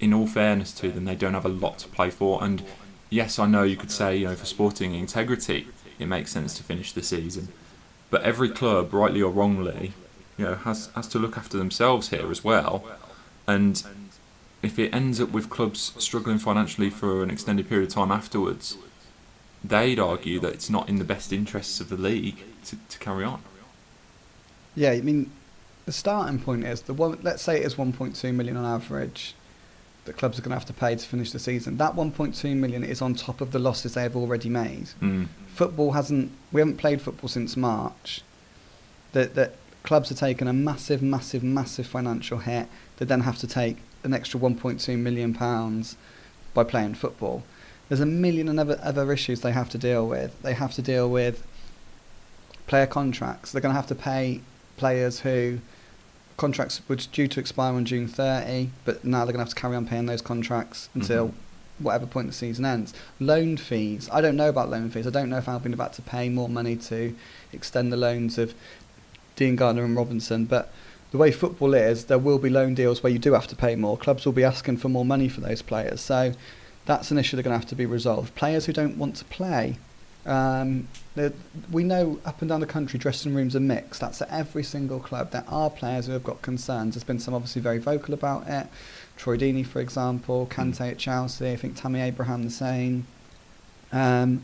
in 0.00 0.12
all 0.12 0.26
fairness 0.26 0.72
to 0.72 0.90
them, 0.90 1.04
they 1.04 1.14
don't 1.14 1.34
have 1.34 1.44
a 1.44 1.50
lot 1.50 1.78
to 1.78 1.88
play 1.88 2.10
for? 2.10 2.42
And 2.42 2.62
yes, 3.10 3.38
I 3.38 3.46
know 3.46 3.62
you 3.62 3.76
could 3.76 3.90
say, 3.90 4.16
you 4.16 4.26
know, 4.26 4.34
for 4.34 4.46
sporting 4.46 4.94
integrity, 4.94 5.68
it 5.98 6.06
makes 6.06 6.32
sense 6.32 6.56
to 6.56 6.62
finish 6.62 6.92
the 6.92 7.02
season. 7.02 7.48
But 8.10 8.22
every 8.22 8.50
club, 8.50 8.92
rightly 8.92 9.22
or 9.22 9.30
wrongly, 9.30 9.92
you 10.36 10.44
know, 10.44 10.54
has, 10.56 10.90
has 10.94 11.08
to 11.08 11.18
look 11.18 11.36
after 11.36 11.56
themselves 11.56 12.08
here 12.08 12.30
as 12.30 12.42
well. 12.42 12.84
And 13.46 13.82
if 14.62 14.78
it 14.78 14.94
ends 14.94 15.20
up 15.20 15.30
with 15.30 15.50
clubs 15.50 15.92
struggling 15.98 16.38
financially 16.38 16.90
for 16.90 17.22
an 17.22 17.30
extended 17.30 17.68
period 17.68 17.88
of 17.88 17.94
time 17.94 18.12
afterwards, 18.12 18.76
they'd 19.64 19.98
argue 19.98 20.40
that 20.40 20.52
it's 20.52 20.70
not 20.70 20.88
in 20.88 20.96
the 20.96 21.04
best 21.04 21.32
interests 21.32 21.80
of 21.80 21.88
the 21.88 21.96
league 21.96 22.44
to, 22.66 22.76
to 22.88 22.98
carry 22.98 23.24
on. 23.24 23.42
Yeah, 24.74 24.90
I 24.90 25.00
mean, 25.00 25.30
the 25.84 25.92
starting 25.92 26.38
point 26.38 26.64
is 26.64 26.82
the 26.82 26.94
one. 26.94 27.18
Let's 27.22 27.42
say 27.42 27.58
it 27.58 27.66
is 27.66 27.74
1.2 27.74 28.34
million 28.34 28.56
on 28.56 28.64
average 28.64 29.34
that 30.04 30.16
clubs 30.16 30.38
are 30.38 30.42
going 30.42 30.50
to 30.50 30.56
have 30.56 30.66
to 30.66 30.72
pay 30.72 30.96
to 30.96 31.06
finish 31.06 31.30
the 31.30 31.38
season. 31.38 31.76
That 31.76 31.94
1.2 31.94 32.56
million 32.56 32.82
is 32.82 33.00
on 33.02 33.14
top 33.14 33.40
of 33.40 33.52
the 33.52 33.58
losses 33.58 33.94
they 33.94 34.02
have 34.02 34.16
already 34.16 34.48
made. 34.48 34.88
Mm. 35.00 35.28
Football 35.48 35.92
hasn't. 35.92 36.32
We 36.50 36.60
haven't 36.60 36.78
played 36.78 37.02
football 37.02 37.28
since 37.28 37.56
March. 37.56 38.22
That 39.12 39.34
that 39.34 39.54
clubs 39.82 40.10
are 40.10 40.16
taking 40.16 40.48
a 40.48 40.52
massive, 40.52 41.02
massive, 41.02 41.42
massive 41.42 41.86
financial 41.86 42.38
hit. 42.38 42.68
They 42.96 43.04
then 43.04 43.20
have 43.20 43.38
to 43.38 43.46
take 43.46 43.78
an 44.04 44.14
extra 44.14 44.40
1.2 44.40 44.98
million 44.98 45.34
pounds 45.34 45.96
by 46.54 46.64
playing 46.64 46.94
football. 46.94 47.42
There's 47.88 48.00
a 48.00 48.06
million 48.06 48.48
and 48.48 48.58
other 48.58 48.78
other 48.82 49.12
issues 49.12 49.40
they 49.42 49.52
have 49.52 49.68
to 49.70 49.78
deal 49.78 50.06
with. 50.06 50.40
They 50.42 50.54
have 50.54 50.72
to 50.74 50.82
deal 50.82 51.10
with 51.10 51.46
player 52.66 52.86
contracts. 52.86 53.52
They're 53.52 53.60
going 53.60 53.74
to 53.74 53.76
have 53.80 53.88
to 53.88 53.94
pay 53.94 54.40
players 54.76 55.20
who 55.20 55.58
contracts 56.36 56.80
were 56.88 56.96
due 56.96 57.28
to 57.28 57.40
expire 57.40 57.74
on 57.74 57.84
June 57.84 58.08
30, 58.08 58.70
but 58.84 59.04
now 59.04 59.18
they're 59.24 59.32
going 59.32 59.44
to 59.44 59.48
have 59.50 59.54
to 59.54 59.60
carry 59.60 59.76
on 59.76 59.86
paying 59.86 60.06
those 60.06 60.22
contracts 60.22 60.88
until 60.94 61.28
Mhm. 61.28 61.32
whatever 61.78 62.06
point 62.06 62.26
the 62.28 62.32
season 62.32 62.64
ends. 62.64 62.94
Loan 63.20 63.56
fees. 63.56 64.08
I 64.12 64.20
don't 64.20 64.36
know 64.36 64.48
about 64.48 64.70
loan 64.70 64.90
fees. 64.90 65.06
I 65.06 65.10
don't 65.10 65.28
know 65.28 65.38
if 65.38 65.48
Albion 65.48 65.72
are 65.72 65.74
about 65.74 65.92
to 65.94 66.02
pay 66.02 66.28
more 66.28 66.48
money 66.48 66.76
to 66.76 67.14
extend 67.52 67.92
the 67.92 67.96
loans 67.96 68.38
of 68.38 68.54
Diangana 69.36 69.84
and 69.84 69.96
Robinson, 69.96 70.44
but 70.46 70.72
the 71.10 71.18
way 71.18 71.30
football 71.30 71.74
is, 71.74 72.04
there 72.06 72.18
will 72.18 72.38
be 72.38 72.48
loan 72.48 72.74
deals 72.74 73.02
where 73.02 73.12
you 73.12 73.18
do 73.18 73.34
have 73.34 73.46
to 73.48 73.56
pay 73.56 73.76
more. 73.76 73.96
Clubs 73.98 74.24
will 74.24 74.32
be 74.32 74.44
asking 74.44 74.78
for 74.78 74.88
more 74.88 75.04
money 75.04 75.28
for 75.28 75.40
those 75.42 75.60
players. 75.62 76.00
So 76.00 76.32
that's 76.86 77.10
an 77.10 77.18
issue 77.18 77.36
that's 77.36 77.44
going 77.44 77.54
to 77.54 77.58
have 77.58 77.68
to 77.68 77.74
be 77.74 77.86
resolved. 77.86 78.34
Players 78.34 78.66
who 78.66 78.72
don't 78.72 78.96
want 78.96 79.16
to 79.16 79.24
play. 79.26 79.76
Um, 80.24 80.88
we 81.70 81.84
know 81.84 82.20
up 82.24 82.40
and 82.40 82.48
down 82.48 82.60
the 82.60 82.66
country 82.66 82.98
dressing 82.98 83.34
rooms 83.34 83.56
are 83.56 83.60
mixed. 83.60 84.00
That's 84.00 84.22
at 84.22 84.30
every 84.30 84.62
single 84.62 85.00
club. 85.00 85.32
There 85.32 85.44
are 85.48 85.68
players 85.68 86.06
who 86.06 86.12
have 86.12 86.24
got 86.24 86.42
concerns. 86.42 86.94
There's 86.94 87.04
been 87.04 87.18
some 87.18 87.34
obviously 87.34 87.60
very 87.60 87.78
vocal 87.78 88.14
about 88.14 88.46
it. 88.48 88.68
Troy 89.16 89.36
Deeney, 89.36 89.66
for 89.66 89.80
example, 89.80 90.46
Kante 90.50 90.92
at 90.92 90.98
Chelsea. 90.98 91.50
I 91.50 91.56
think 91.56 91.76
Tammy 91.76 92.00
Abraham 92.00 92.44
the 92.44 92.50
same. 92.50 93.06
Um, 93.92 94.42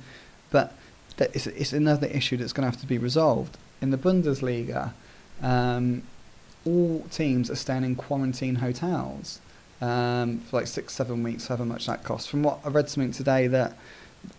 but 0.51 0.75
it's, 1.19 1.47
it's 1.47 1.73
another 1.73 2.07
issue 2.07 2.37
that's 2.37 2.53
going 2.53 2.67
to 2.67 2.71
have 2.71 2.81
to 2.81 2.87
be 2.87 2.99
resolved. 2.99 3.57
In 3.81 3.91
the 3.91 3.99
Bundesliga, 3.99 4.93
um, 5.43 6.03
all 6.67 7.07
teams 7.11 7.51
are 7.51 7.57
staying 7.57 7.85
in 7.85 7.95
quarantine 7.97 8.57
hotels 8.57 9.41
um, 9.81 10.41
for 10.41 10.59
like 10.59 10.67
six, 10.67 10.95
seven 10.95 11.23
weeks, 11.23 11.47
however 11.47 11.65
much 11.65 11.87
that 11.87 12.05
costs. 12.05 12.29
From 12.29 12.43
what 12.43 12.61
I 12.65 12.69
read 12.69 12.89
something 12.89 13.13
today, 13.13 13.47
that 13.47 13.77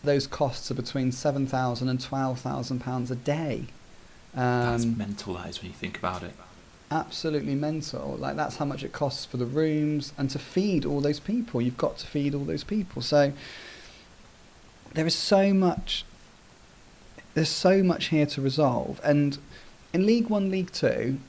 those 0.04 0.28
costs 0.28 0.70
are 0.72 0.76
between 0.76 1.12
seven 1.12 1.46
thousand 1.48 1.89
and 1.89 2.00
twelve 2.02 2.39
thousand 2.39 2.80
pounds 2.80 3.10
a 3.12 3.15
day. 3.15 3.65
That's 4.34 4.84
Um, 4.84 4.98
mental, 4.98 5.34
that 5.36 5.50
is, 5.50 5.62
when 5.62 5.70
you 5.72 5.76
think 5.78 5.98
about 5.98 6.24
it. 6.24 6.34
absolutely 6.92 7.56
mental. 7.56 8.15
Like 8.18 8.36
that's 8.36 8.58
how 8.58 8.65
much 8.65 8.84
it 8.84 8.92
costs 8.92 9.26
for 9.26 9.38
the 9.38 9.46
rooms 9.46 10.13
and 10.18 10.30
to 10.32 10.39
feed 10.39 10.86
all 10.86 11.02
those 11.02 11.20
people. 11.20 11.62
You've 11.62 11.78
got 11.78 11.98
to 12.00 12.08
feed 12.08 12.34
all 12.36 12.46
those 12.46 12.63
people. 12.63 13.02
So 13.02 13.34
there 14.94 15.06
is 15.08 15.15
so 15.15 15.54
much. 15.54 16.06
There's 17.36 17.50
so 17.50 17.84
much 17.84 18.06
here 18.08 18.26
to 18.26 18.42
resolve, 18.42 19.00
and 19.04 19.38
in 19.94 20.06
League 20.06 20.30
One, 20.30 20.50
League 20.50 20.72
Two, 20.72 21.20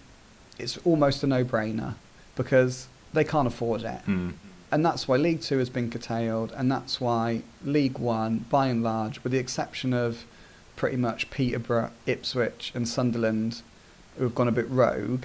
it's 0.58 0.76
almost 0.78 1.22
a 1.22 1.26
no-brainer 1.26 1.94
because 2.36 2.88
they 3.12 3.22
can't 3.24 3.46
afford 3.46 3.82
it, 3.82 4.00
Mm. 4.06 4.32
And 4.72 4.84
that's 4.84 5.08
why 5.08 5.16
League 5.16 5.40
Two 5.40 5.58
has 5.58 5.68
been 5.70 5.90
curtailed, 5.90 6.52
and 6.56 6.70
that's 6.70 7.00
why 7.00 7.42
League 7.64 7.98
One, 7.98 8.44
by 8.50 8.66
and 8.68 8.82
large, 8.82 9.22
with 9.22 9.32
the 9.32 9.38
exception 9.38 9.92
of 9.92 10.24
pretty 10.76 10.96
much 10.96 11.30
Peterborough, 11.30 11.90
Ipswich, 12.06 12.72
and 12.74 12.88
Sunderland, 12.88 13.62
who 14.16 14.24
have 14.24 14.34
gone 14.34 14.48
a 14.48 14.52
bit 14.52 14.68
rogue, 14.70 15.24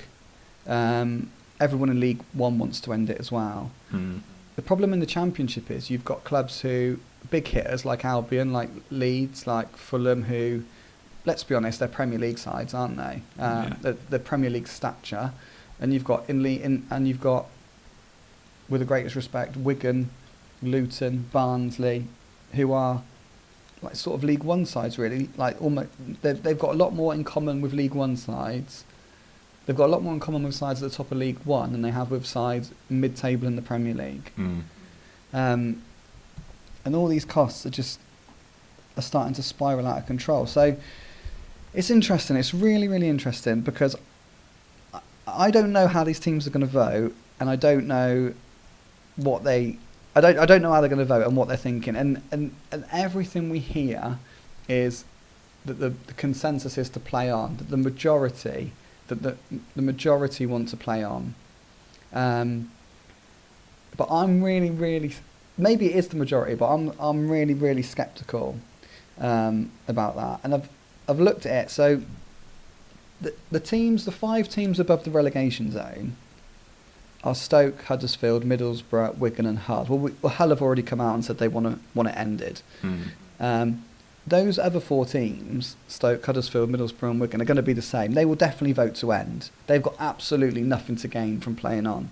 um, 0.68 1.30
everyone 1.60 1.90
in 1.90 2.00
League 2.00 2.22
One 2.34 2.58
wants 2.60 2.80
to 2.82 2.94
end 2.94 3.10
it 3.10 3.18
as 3.20 3.32
well. 3.32 3.72
Mm. 3.94 4.22
The 4.56 4.62
problem 4.62 4.94
in 4.94 5.00
the 5.00 5.06
Championship 5.06 5.70
is 5.70 5.90
you've 5.90 6.06
got 6.06 6.24
clubs 6.24 6.62
who, 6.62 7.00
big 7.30 7.48
hitters 7.48 7.86
like 7.86 8.06
Albion, 8.06 8.54
like 8.54 8.70
Leeds, 8.90 9.46
like 9.48 9.76
Fulham, 9.76 10.24
who, 10.24 10.64
let's 11.26 11.44
be 11.44 11.56
honest, 11.56 11.80
they're 11.80 11.88
Premier 11.88 12.20
League 12.20 12.38
sides, 12.38 12.74
aren't 12.74 12.98
they? 12.98 13.22
Um, 13.40 13.64
Yeah. 13.68 13.74
they're, 13.82 13.98
they're 14.10 14.20
Premier 14.20 14.50
League 14.50 14.68
stature, 14.68 15.32
and 15.80 15.94
you've 15.94 16.04
got 16.06 16.30
in, 16.30 16.42
Le- 16.42 16.50
in 16.50 16.86
and 16.90 17.08
you've 17.08 17.22
got, 17.22 17.48
with 18.70 18.82
the 18.82 18.86
greatest 18.86 19.16
respect, 19.16 19.56
Wigan, 19.58 20.10
Luton, 20.62 21.30
Barnsley, 21.32 22.08
who 22.54 22.72
are 22.72 23.04
like 23.82 23.96
sort 23.96 24.16
of 24.16 24.24
League 24.24 24.44
One 24.44 24.66
sides 24.66 24.98
really. 24.98 25.30
Like 25.38 25.62
almost, 25.62 25.90
they've 26.22 26.42
they've 26.42 26.58
got 26.60 26.72
a 26.72 26.78
lot 26.78 26.94
more 26.94 27.14
in 27.14 27.24
common 27.24 27.62
with 27.62 27.74
League 27.74 27.94
One 27.94 28.16
sides. 28.18 28.84
They've 29.66 29.76
got 29.76 29.86
a 29.88 29.92
lot 29.92 30.04
more 30.04 30.14
in 30.14 30.20
common 30.20 30.44
with 30.44 30.54
sides 30.56 30.84
at 30.84 30.92
the 30.92 30.96
top 30.96 31.12
of 31.12 31.18
League 31.18 31.40
One 31.44 31.72
than 31.72 31.82
they 31.82 31.92
have 31.92 32.12
with 32.12 32.26
sides 32.26 32.72
mid-table 32.90 33.48
in 33.48 33.56
the 33.56 33.62
Premier 33.64 33.94
League. 33.96 34.32
Mm. 34.38 34.62
Um, 35.34 35.82
and 36.86 36.96
all 36.96 37.08
these 37.08 37.26
costs 37.26 37.66
are 37.66 37.72
just 37.72 38.00
are 38.96 39.02
starting 39.02 39.34
to 39.34 39.44
spiral 39.44 39.88
out 39.88 39.98
of 39.98 40.06
control. 40.06 40.46
So 40.46 40.78
It's 41.74 41.90
interesting. 41.90 42.38
It's 42.38 42.54
really, 42.54 42.88
really 42.88 43.10
interesting 43.10 43.60
because 43.60 43.98
I- 44.94 45.02
I 45.28 45.52
don't 45.52 45.74
know 45.74 45.88
how 45.88 46.06
these 46.06 46.20
teams 46.22 46.48
are 46.48 46.50
going 46.50 46.66
to 46.66 46.72
vote, 46.72 47.14
and 47.38 47.50
I 47.50 47.58
don't 47.58 47.86
know 47.86 48.34
what 49.16 49.44
they. 49.44 49.78
I 50.16 50.22
don't. 50.22 50.38
I 50.38 50.46
don't 50.46 50.62
know 50.62 50.72
how 50.72 50.82
they're 50.82 50.90
going 50.90 51.00
to 51.00 51.06
vote 51.06 51.26
and 51.26 51.36
what 51.36 51.48
they're 51.48 51.58
thinking. 51.58 51.96
And 51.96 52.22
and, 52.32 52.54
and 52.72 52.86
everything 52.92 53.50
we 53.50 53.60
hear 53.60 54.20
is 54.68 55.06
that 55.66 55.80
the, 55.80 55.90
the 55.90 56.14
consensus 56.14 56.78
is 56.78 56.90
to 56.92 57.00
play 57.00 57.30
on. 57.30 57.58
That 57.58 57.70
the 57.70 57.78
majority, 57.78 58.72
that 59.08 59.24
the 59.24 59.38
the 59.76 59.82
majority 59.82 60.46
want 60.46 60.70
to 60.70 60.78
play 60.78 61.04
on. 61.04 61.36
Um, 62.14 62.72
but 63.98 64.08
I'm 64.10 64.44
really, 64.44 64.70
really. 64.70 65.14
Maybe 65.58 65.88
it 65.88 65.96
is 65.96 66.10
the 66.10 66.18
majority, 66.18 66.56
but 66.56 66.68
I'm 66.68 66.94
I'm 67.00 67.30
really, 67.30 67.54
really 67.54 67.82
skeptical 67.82 68.60
um, 69.20 69.72
about 69.88 70.16
that. 70.16 70.42
And 70.44 70.54
I've 70.54 70.70
I've 71.08 71.20
looked 71.20 71.46
at 71.46 71.66
it. 71.66 71.72
So 71.72 72.02
the 73.22 73.34
the 73.52 73.60
teams, 73.60 74.06
the 74.06 74.12
five 74.12 74.50
teams 74.50 74.80
above 74.80 75.04
the 75.04 75.12
relegation 75.12 75.72
zone, 75.72 76.16
are 77.26 77.36
Stoke, 77.36 77.82
Huddersfield, 77.82 78.44
Middlesbrough, 78.44 79.18
Wigan, 79.18 79.46
and 79.46 79.60
Hull. 79.60 79.88
Well, 79.90 79.98
we, 79.98 80.12
well 80.22 80.34
Hull 80.34 80.50
have 80.50 80.62
already 80.62 80.84
come 80.84 81.02
out 81.02 81.16
and 81.16 81.26
said 81.26 81.40
they 81.40 81.48
want 81.48 81.66
to 81.66 81.80
want 81.96 82.10
it 82.10 82.16
ended. 82.16 82.62
Mm. 82.84 83.08
Um, 83.40 83.86
those 84.28 84.58
other 84.58 84.80
four 84.80 85.06
teams, 85.06 85.76
Stoke, 85.88 86.26
Huddersfield, 86.26 86.72
Middlesbrough, 86.72 87.12
and 87.12 87.22
Wigan, 87.22 87.42
are 87.42 87.46
going 87.46 87.58
to 87.58 87.64
be 87.64 87.74
the 87.74 87.82
same. 87.82 88.14
They 88.14 88.26
will 88.26 88.36
definitely 88.36 88.74
vote 88.74 88.96
to 88.96 89.12
end. 89.12 89.50
They've 89.68 89.82
got 89.82 89.96
absolutely 90.00 90.62
nothing 90.62 90.96
to 90.98 91.08
gain 91.08 91.40
from 91.40 91.56
playing 91.56 91.86
on. 91.86 92.12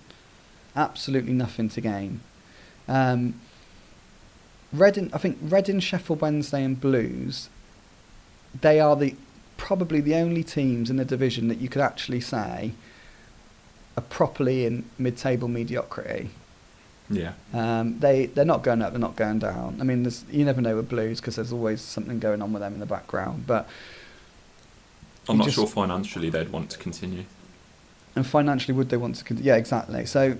Absolutely 0.76 1.34
nothing 1.34 1.69
to 1.69 1.82
gain. 1.82 2.21
Um, 2.88 3.39
Reading, 4.71 5.12
I 5.13 5.19
think 5.19 5.38
Reading, 5.41 5.80
Sheffield 5.80 6.21
Wednesday, 6.21 6.63
and 6.63 6.80
Blues, 6.80 7.49
they 8.60 8.80
are 8.80 8.95
the 8.95 9.15
probably 9.56 10.02
the 10.02 10.15
only 10.15 10.43
teams 10.43 10.89
in 10.89 10.97
the 10.97 11.06
division 11.06 11.47
that 11.47 11.60
you 11.60 11.69
could 11.69 11.82
actually 11.82 12.19
say 12.19 12.73
are 13.97 14.01
properly 14.03 14.65
in 14.65 14.86
mid-table 14.97 15.47
mediocrity. 15.47 16.29
Yeah. 17.10 17.34
Um, 17.53 17.99
they 17.99 18.27
they're 18.27 18.45
not 18.45 18.63
going 18.63 18.82
up, 18.82 18.91
they're 18.91 18.99
not 18.99 19.15
going 19.15 19.39
down. 19.39 19.77
I 19.79 19.84
mean, 19.84 20.10
you 20.32 20.45
never 20.45 20.62
know 20.62 20.75
with 20.77 20.89
Blues 20.89 21.19
because 21.19 21.36
there's 21.36 21.51
always 21.53 21.82
something 21.82 22.19
going 22.19 22.41
on 22.41 22.53
with 22.53 22.62
them 22.62 22.73
in 22.73 22.79
the 22.79 22.86
background. 22.86 23.45
But 23.45 23.67
I'm 25.29 25.38
not 25.38 25.45
just- 25.45 25.56
sure 25.56 25.67
financially 25.67 26.29
they'd 26.29 26.49
want 26.49 26.69
to 26.71 26.77
continue. 26.77 27.25
and 28.15 28.25
financially, 28.25 28.75
would 28.75 28.89
they 28.89 28.97
want 28.97 29.15
to? 29.15 29.23
Con- 29.23 29.39
yeah, 29.41 29.56
exactly. 29.56 30.06
So 30.06 30.38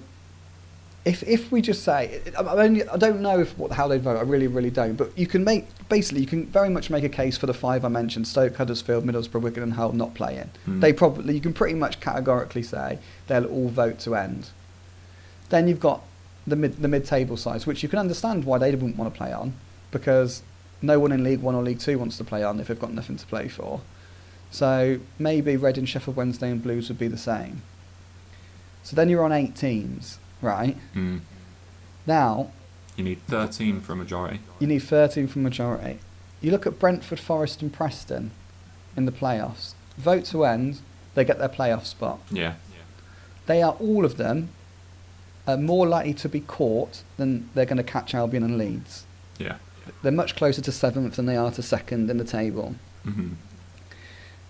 if 1.06 1.22
if 1.24 1.52
we 1.52 1.62
just 1.62 1.84
say, 1.84 2.22
I, 2.38 2.42
only, 2.42 2.88
I 2.88 2.96
don't 2.96 3.22
know 3.22 3.40
if 3.40 3.58
what 3.58 3.72
how 3.74 3.88
they'd 3.88 4.02
vote. 4.02 4.18
I 4.18 4.22
really 4.22 4.48
really 4.48 4.70
don't. 4.70 4.96
But 4.96 5.18
you 5.18 5.28
can 5.28 5.44
make 5.44 5.68
basically 5.90 6.22
you 6.22 6.28
can 6.28 6.46
very 6.46 6.70
much 6.70 6.90
make 6.90 7.04
a 7.04 7.10
case 7.10 7.38
for 7.38 7.46
the 7.46 7.54
five 7.54 7.84
I 7.84 7.90
mentioned: 7.90 8.28
Stoke, 8.28 8.56
Huddersfield, 8.56 9.06
Middlesbrough, 9.06 9.42
Wigan, 9.42 9.64
and 9.64 9.74
Hull 9.74 9.92
not 9.92 10.14
playing. 10.14 10.52
Hmm. 10.66 10.80
They 10.80 10.94
probably 10.94 11.34
you 11.36 11.42
can 11.42 11.54
pretty 11.54 11.76
much 11.76 12.00
categorically 12.00 12.64
say 12.64 13.00
they'll 13.28 13.46
all 13.46 13.68
vote 13.68 14.00
to 14.00 14.16
end. 14.16 14.50
Then 15.50 15.68
you've 15.68 15.82
got 15.82 16.04
the 16.48 16.56
mid 16.56 16.82
the 16.82 16.88
mid 16.88 17.06
table 17.06 17.36
sides, 17.36 17.68
which 17.68 17.84
you 17.84 17.90
can 17.90 18.00
understand 18.00 18.46
why 18.46 18.58
they 18.58 18.72
wouldn't 18.72 18.98
want 18.98 19.14
to 19.14 19.18
play 19.18 19.34
on, 19.34 19.56
because 19.92 20.42
no 20.82 21.00
one 21.00 21.12
in 21.12 21.24
League 21.24 21.42
One 21.42 21.56
or 21.56 21.64
League 21.64 21.80
Two 21.80 22.00
wants 22.00 22.18
to 22.18 22.24
play 22.24 22.44
on 22.44 22.60
if 22.62 22.68
they've 22.68 22.80
got 22.80 22.94
nothing 22.94 23.18
to 23.18 23.26
play 23.26 23.50
for. 23.50 23.82
So 24.52 25.00
maybe 25.20 25.58
Reading, 25.58 25.86
Sheffield 25.86 26.16
Wednesday, 26.16 26.52
and 26.52 26.62
Blues 26.62 26.88
would 26.88 27.00
be 27.00 27.08
the 27.08 27.18
same. 27.18 27.64
So 28.84 28.96
then 28.96 29.10
you're 29.10 29.24
on 29.24 29.32
eight 29.32 29.56
teams, 29.56 30.20
right? 30.44 30.78
Mm. 30.94 31.22
Now 32.06 32.52
You 32.98 33.04
need 33.04 33.26
13 33.28 33.82
for 33.82 33.94
a 33.94 33.96
majority. 33.96 34.40
you 34.60 34.68
need 34.68 34.80
13 34.80 35.28
for 35.28 35.40
a 35.40 35.42
majority. 35.42 36.00
You 36.42 36.52
look 36.52 36.68
at 36.68 36.78
Brentford, 36.78 37.20
Forest, 37.20 37.62
and 37.62 37.72
Preston 37.74 38.32
in 38.98 39.06
the 39.06 39.12
playoffs. 39.12 39.74
Vote 39.98 40.26
to 40.26 40.44
end, 40.46 40.82
they 41.16 41.24
get 41.24 41.40
their 41.40 41.50
playoff 41.50 41.86
spot. 41.86 42.20
Yeah. 42.30 42.56
They 43.46 43.62
are 43.62 43.74
all 43.80 44.06
of 44.06 44.18
them 44.18 44.50
are 45.46 45.58
more 45.58 45.86
likely 45.88 46.14
to 46.14 46.30
be 46.30 46.40
caught 46.40 47.04
than 47.18 47.50
they're 47.54 47.66
going 47.66 47.78
to 47.78 47.84
catch 47.84 48.16
Albion 48.16 48.44
and 48.44 48.58
Leeds. 48.58 49.06
Yeah. 49.38 49.58
They're 50.02 50.12
much 50.14 50.36
closer 50.38 50.62
to 50.62 50.72
seventh 50.72 51.18
than 51.18 51.26
they 51.26 51.36
are 51.36 51.52
to 51.52 51.62
second 51.62 52.10
in 52.10 52.18
the 52.18 52.24
table. 52.24 52.76
hmm 53.04 53.32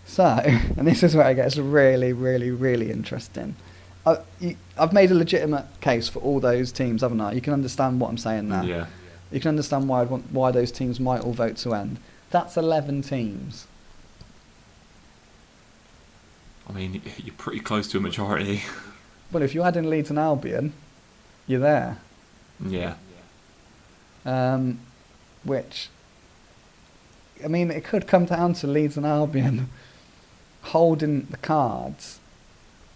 So, 0.06 0.26
and 0.78 0.86
this 0.88 1.02
is 1.02 1.16
where 1.16 1.30
it 1.32 1.36
gets 1.36 1.58
really, 1.58 2.14
really, 2.14 2.52
really 2.52 2.92
interesting. 2.92 3.56
I, 4.06 4.18
I've 4.78 4.92
made 4.94 5.12
a 5.12 5.16
legitimate 5.16 5.66
case 5.80 6.10
for 6.10 6.20
all 6.20 6.40
those 6.40 6.72
teams, 6.72 7.02
haven't 7.02 7.22
I? 7.22 7.32
You 7.34 7.42
can 7.42 7.54
understand 7.54 8.00
what 8.02 8.10
I'm 8.10 8.18
saying 8.18 8.50
now. 8.50 8.64
Yeah. 8.64 8.88
You 9.32 9.40
can 9.40 9.50
understand 9.50 9.88
why 9.88 10.02
I'd 10.02 10.10
want, 10.10 10.32
why 10.32 10.52
those 10.52 10.72
teams 10.72 11.00
might 11.00 11.22
all 11.22 11.34
vote 11.34 11.58
to 11.58 11.74
end. 11.74 11.98
That's 12.30 12.58
11 12.58 13.04
teams. 13.04 13.68
I 16.68 16.74
mean, 16.74 17.02
you're 17.18 17.36
pretty 17.36 17.60
close 17.60 17.88
to 17.90 17.98
a 17.98 18.02
majority. 18.02 18.64
Well, 19.32 19.42
if 19.42 19.56
you 19.56 19.64
add 19.64 19.76
in 19.76 19.90
Leeds 19.90 20.12
and 20.12 20.20
Albion, 20.20 20.74
you're 21.48 21.60
there. 21.60 21.98
yeah. 22.64 22.94
Um, 24.54 24.78
which, 25.44 25.90
I 27.44 27.48
mean, 27.48 27.72
it 27.72 27.84
could 27.84 28.06
come 28.06 28.26
down 28.26 28.54
to 28.54 28.68
Leeds 28.68 28.96
and 28.96 29.08
Albion 29.08 29.70
holding 30.62 31.26
the 31.32 31.38
cards 31.38 32.20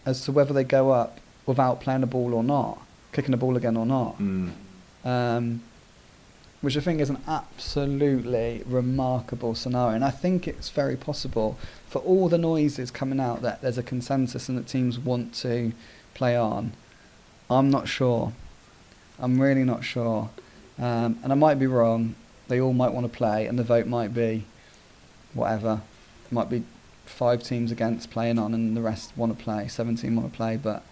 as 0.08 0.22
to 0.22 0.32
whether 0.32 0.54
they 0.54 0.63
go 0.63 0.91
up 0.91 1.20
without 1.46 1.82
playing 1.82 2.02
the 2.02 2.08
ball 2.08 2.34
or 2.34 2.43
not, 2.43 2.82
kicking 3.12 3.32
the 3.32 3.38
ball 3.38 3.58
again 3.58 3.76
or 3.76 3.86
not. 3.86 4.17
Mm. 4.17 4.52
Um, 5.04 5.62
which 6.62 6.78
I 6.78 6.80
think 6.80 7.02
is 7.02 7.10
an 7.10 7.22
absolutely 7.28 8.63
remarkable 8.65 9.54
scenario. 9.54 9.93
And 9.93 10.06
I 10.06 10.10
think 10.10 10.48
it's 10.48 10.70
very 10.70 10.96
possible 10.96 11.58
for 11.88 12.00
all 12.00 12.30
the 12.30 12.38
noises 12.38 12.89
coming 12.89 13.20
out 13.20 13.41
that 13.41 13.62
there's 13.62 13.78
a 13.78 13.84
consensus 13.84 14.50
and 14.50 14.58
that 14.58 14.67
teams 14.67 14.98
want 14.98 15.36
to 15.36 15.74
play 16.13 16.36
on. 16.36 16.72
I'm 17.50 17.70
not 17.70 17.88
sure. 17.88 18.34
I'm 19.20 19.39
really 19.39 19.65
not 19.65 19.84
sure. 19.84 20.30
Um, 20.80 21.20
and 21.22 21.32
I 21.32 21.36
might 21.36 21.60
be 21.60 21.67
wrong. 21.67 22.15
They 22.48 22.62
all 22.62 22.74
might 22.74 22.93
want 22.93 23.12
to 23.12 23.17
play, 23.17 23.46
and 23.46 23.60
the 23.60 23.63
vote 23.63 23.88
might 23.88 24.13
be 24.13 24.46
whatever. 25.34 25.82
It 26.26 26.32
might 26.32 26.50
be 26.50 26.63
five 27.08 27.43
teams 27.43 27.72
against 27.72 28.12
playing 28.12 28.39
on, 28.39 28.54
and 28.54 28.76
the 28.76 28.82
rest 28.82 29.13
want 29.15 29.38
to 29.38 29.43
play. 29.43 29.67
17 29.67 30.15
want 30.15 30.32
to 30.32 30.36
play, 30.36 30.58
but 30.58 30.84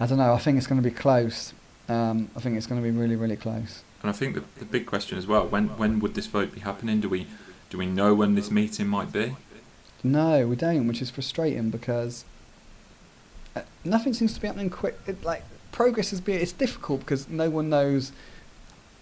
I 0.00 0.06
don't 0.06 0.18
know. 0.18 0.32
I 0.34 0.38
think 0.38 0.58
it's 0.58 0.66
going 0.66 0.82
to 0.82 0.88
be 0.88 0.94
close. 0.94 1.52
Um, 1.88 2.30
I 2.36 2.40
think 2.40 2.56
it's 2.56 2.66
going 2.66 2.80
to 2.82 2.84
be 2.84 2.96
really, 2.96 3.16
really 3.16 3.36
close. 3.36 3.82
And 4.02 4.10
I 4.10 4.12
think 4.12 4.34
the, 4.34 4.44
the 4.58 4.64
big 4.64 4.86
question 4.86 5.16
as 5.18 5.26
well, 5.26 5.46
when 5.46 5.68
when 5.78 6.00
would 6.00 6.14
this 6.14 6.26
vote 6.26 6.52
be 6.52 6.60
happening? 6.60 7.00
Do 7.00 7.08
we 7.08 7.26
do 7.70 7.78
we 7.78 7.86
know 7.86 8.14
when 8.14 8.34
this 8.34 8.50
meeting 8.50 8.86
might 8.88 9.12
be? 9.12 9.36
No, 10.02 10.46
we 10.46 10.56
don't, 10.56 10.86
which 10.86 11.00
is 11.00 11.08
frustrating 11.08 11.70
because 11.70 12.24
uh, 13.56 13.62
nothing 13.84 14.12
seems 14.12 14.34
to 14.34 14.40
be 14.40 14.46
happening 14.46 14.68
quick. 14.68 14.98
It, 15.06 15.24
like 15.24 15.42
progress 15.72 16.12
is 16.12 16.20
being, 16.20 16.40
it's 16.40 16.52
difficult 16.52 17.00
because 17.00 17.28
no 17.28 17.48
one 17.48 17.70
knows 17.70 18.12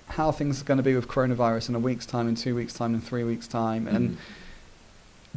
how 0.09 0.31
things 0.31 0.61
are 0.61 0.65
going 0.65 0.77
to 0.77 0.83
be 0.83 0.95
with 0.95 1.09
coronavirus 1.09 1.71
in 1.71 1.75
a 1.75 1.79
week's 1.81 2.07
time, 2.07 2.29
in 2.29 2.35
two 2.35 2.55
weeks' 2.55 2.73
time, 2.73 2.95
in 2.95 3.01
three 3.01 3.25
weeks' 3.25 3.49
time, 3.49 3.89
and 3.89 4.11
Mm. 4.11 4.17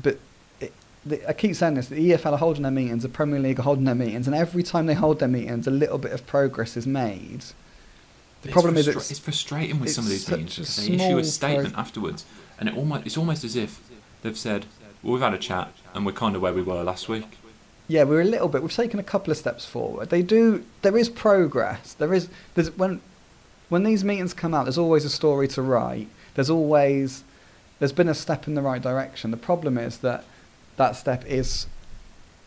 But 0.01 0.17
it, 0.60 0.73
the, 1.05 1.27
I 1.27 1.34
keep 1.34 1.55
saying 1.55 1.75
this: 1.75 1.88
the 1.88 2.12
EFL 2.12 2.34
are 2.34 2.38
holding 2.38 2.63
their 2.63 2.71
meetings, 2.71 3.03
the 3.03 3.10
Premier 3.10 3.39
League 3.39 3.60
are 3.60 3.63
holding 3.63 3.86
their 3.86 3.95
meetings, 3.95 4.27
and 4.27 4.36
every 4.36 4.63
time 4.63 4.86
they 4.86 4.93
hold 4.93 5.19
their 5.19 5.27
meetings, 5.29 5.67
a 5.67 5.71
little 5.71 5.97
bit 5.97 6.12
of 6.12 6.25
progress 6.25 6.77
is 6.77 6.88
made. 6.88 7.41
The 8.41 8.49
It's 8.49 8.53
problem 8.53 8.77
is 8.77 8.88
it's, 8.88 9.12
it's 9.12 9.19
frustrating 9.19 9.79
with 9.79 9.91
some 9.91 10.03
of 10.03 10.10
these 10.10 10.29
meetings 10.29 10.55
because 10.55 10.75
they 10.75 10.93
issue 10.93 11.17
a 11.17 11.23
statement 11.23 11.73
pro- 11.73 11.81
afterwards, 11.81 12.25
and 12.60 12.69
it 12.69 12.77
almost 12.77 13.05
it's 13.05 13.17
almost 13.17 13.43
as 13.43 13.55
if 13.55 13.81
they've 14.21 14.38
said, 14.38 14.65
"Well, 15.01 15.13
we've 15.13 15.21
had 15.21 15.34
a 15.34 15.39
chat, 15.39 15.73
and 15.93 16.05
we're 16.05 16.12
kind 16.12 16.36
of 16.36 16.41
where 16.41 16.53
we 16.53 16.62
were 16.62 16.84
last 16.84 17.10
week." 17.10 17.25
Yeah, 17.88 18.03
we're 18.03 18.21
a 18.21 18.25
little 18.25 18.47
bit. 18.47 18.62
We've 18.63 18.73
taken 18.73 18.99
a 18.99 19.03
couple 19.03 19.31
of 19.31 19.38
steps 19.38 19.65
forward. 19.65 20.10
They 20.10 20.23
do. 20.23 20.65
There 20.81 20.97
is 20.97 21.08
progress. 21.10 21.93
There 21.93 22.13
is. 22.13 22.29
There's 22.55 22.75
when 22.77 23.01
when 23.69 23.84
these 23.84 24.03
meetings 24.03 24.34
come 24.34 24.53
out. 24.53 24.65
There's 24.65 24.77
always 24.77 25.05
a 25.05 25.10
story 25.10 25.47
to 25.49 25.62
write. 25.62 26.08
There's 26.36 26.49
always 26.49 27.23
there's 27.79 27.91
been 27.93 28.07
a 28.09 28.13
step 28.13 28.47
in 28.47 28.55
the 28.55 28.61
right 28.61 28.81
direction. 28.81 29.31
The 29.31 29.38
problem 29.38 29.77
is 29.77 29.97
that 29.99 30.23
that 30.77 30.95
step 30.95 31.25
is 31.25 31.67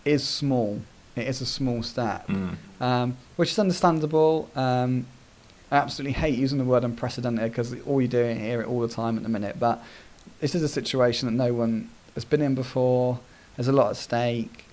is 0.05 0.27
small. 0.27 0.81
It 1.17 1.27
is 1.27 1.41
a 1.41 1.47
small 1.47 1.83
step, 1.83 2.27
Mm. 2.29 2.57
um, 2.81 3.17
which 3.37 3.51
is 3.51 3.59
understandable. 3.59 4.49
Um, 4.57 5.07
I 5.71 5.77
absolutely 5.77 6.13
hate 6.13 6.39
using 6.39 6.57
the 6.59 6.65
word 6.65 6.83
unprecedented 6.85 7.51
because 7.51 7.75
all 7.87 8.01
you 8.01 8.09
do 8.09 8.21
is 8.21 8.39
hear 8.39 8.61
it 8.63 8.69
all 8.69 8.81
the 8.81 8.89
time 8.89 9.17
at 9.17 9.23
the 9.23 9.29
minute. 9.29 9.57
But 9.59 9.83
this 10.41 10.55
is 10.55 10.63
a 10.63 10.69
situation 10.69 11.27
that 11.27 11.33
no 11.45 11.53
one 11.53 11.91
has 12.15 12.25
been 12.25 12.41
in 12.41 12.55
before. 12.55 13.19
There's 13.57 13.69
a 13.69 13.73
lot 13.73 13.91
at 13.91 13.97
stake. 13.97 14.65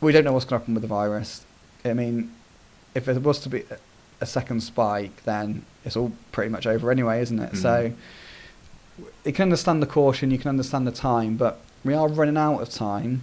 We 0.00 0.12
don't 0.12 0.24
know 0.24 0.32
what's 0.32 0.44
going 0.44 0.58
to 0.60 0.62
happen 0.64 0.74
with 0.74 0.82
the 0.82 0.88
virus. 0.88 1.46
I 1.84 1.94
mean, 1.94 2.32
if 2.94 3.06
there 3.06 3.18
was 3.20 3.40
to 3.40 3.48
be 3.48 3.60
a- 3.70 3.78
a 4.20 4.26
second 4.26 4.62
spike, 4.62 5.22
then 5.24 5.64
it's 5.84 5.96
all 5.96 6.12
pretty 6.32 6.50
much 6.50 6.66
over 6.66 6.90
anyway, 6.90 7.22
isn't 7.22 7.38
it? 7.38 7.52
Mm. 7.52 7.62
So 7.62 7.92
you 9.24 9.32
can 9.32 9.44
understand 9.44 9.82
the 9.82 9.86
caution, 9.86 10.30
you 10.30 10.38
can 10.38 10.48
understand 10.48 10.86
the 10.86 10.92
time, 10.92 11.36
but 11.36 11.60
we 11.84 11.94
are 11.94 12.08
running 12.08 12.36
out 12.36 12.60
of 12.60 12.70
time. 12.70 13.22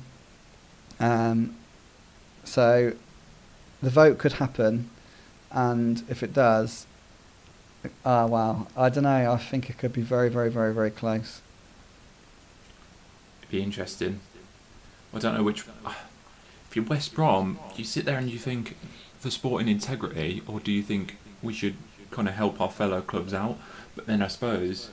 Um, 0.99 1.55
so 2.43 2.93
the 3.81 3.89
vote 3.89 4.17
could 4.17 4.33
happen, 4.33 4.89
and 5.51 6.03
if 6.09 6.23
it 6.23 6.33
does, 6.33 6.85
ah, 8.05 8.25
wow, 8.25 8.67
I 8.75 8.89
don't 8.89 9.03
know. 9.03 9.31
I 9.31 9.37
think 9.37 9.69
it 9.69 9.77
could 9.77 9.93
be 9.93 10.01
very, 10.01 10.29
very, 10.29 10.49
very, 10.49 10.73
very 10.73 10.91
close. 10.91 11.41
It'd 13.41 13.51
be 13.51 13.63
interesting. 13.63 14.19
I 15.13 15.19
don't 15.19 15.35
know 15.35 15.43
which. 15.43 15.65
If 16.69 16.75
you're 16.75 16.85
West 16.85 17.13
Brom, 17.13 17.59
you 17.75 17.83
sit 17.83 18.05
there 18.05 18.17
and 18.17 18.29
you 18.29 18.37
think 18.37 18.77
for 19.19 19.29
sporting 19.29 19.67
integrity, 19.67 20.41
or 20.47 20.59
do 20.59 20.71
you 20.71 20.81
think 20.81 21.17
we 21.41 21.53
should 21.53 21.75
kind 22.11 22.27
of 22.27 22.35
help 22.35 22.61
our 22.61 22.71
fellow 22.71 23.01
clubs 23.01 23.33
out? 23.33 23.57
But 23.95 24.05
then 24.07 24.21
I 24.21 24.27
suppose 24.27 24.89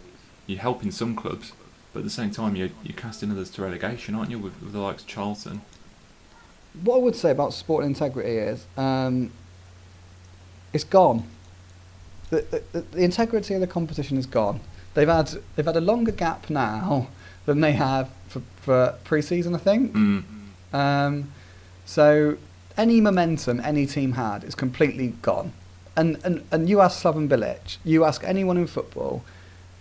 you're 0.48 0.58
helping 0.58 0.90
some 0.90 1.14
clubs, 1.14 1.52
but 1.92 2.00
at 2.00 2.04
the 2.04 2.10
same 2.10 2.32
time 2.32 2.56
you're, 2.56 2.70
you're 2.82 2.96
casting 2.96 3.30
others 3.30 3.50
to 3.50 3.62
relegation, 3.62 4.16
aren't 4.16 4.30
you, 4.30 4.38
with, 4.38 4.60
with 4.60 4.72
the 4.72 4.80
likes 4.80 5.02
of 5.02 5.08
Charlton? 5.08 5.60
What 6.82 6.96
I 6.96 6.98
would 6.98 7.16
say 7.16 7.30
about 7.30 7.52
sporting 7.52 7.90
integrity 7.90 8.36
is 8.36 8.66
um, 8.76 9.30
it's 10.72 10.84
gone. 10.84 11.24
The, 12.30 12.62
the, 12.72 12.80
the 12.80 13.02
integrity 13.02 13.54
of 13.54 13.60
the 13.60 13.66
competition 13.66 14.18
is 14.18 14.26
gone. 14.26 14.60
They've 14.94 15.08
had 15.08 15.30
they've 15.54 15.66
had 15.66 15.76
a 15.76 15.80
longer 15.80 16.12
gap 16.12 16.50
now 16.50 17.08
than 17.46 17.60
they 17.60 17.72
have 17.72 18.10
for, 18.28 18.42
for 18.56 18.94
pre-season, 19.04 19.54
I 19.54 19.58
think. 19.58 19.94
Mm. 19.94 20.24
Um, 20.72 21.32
so 21.86 22.36
any 22.76 23.00
momentum 23.00 23.60
any 23.60 23.86
team 23.86 24.12
had 24.12 24.44
is 24.44 24.54
completely 24.54 25.14
gone. 25.22 25.52
And, 25.96 26.18
and, 26.24 26.44
and 26.52 26.68
you 26.68 26.80
ask 26.80 27.02
Slaven 27.02 27.28
Bilic, 27.28 27.78
you 27.84 28.04
ask 28.04 28.22
anyone 28.22 28.56
in 28.56 28.66
football, 28.66 29.24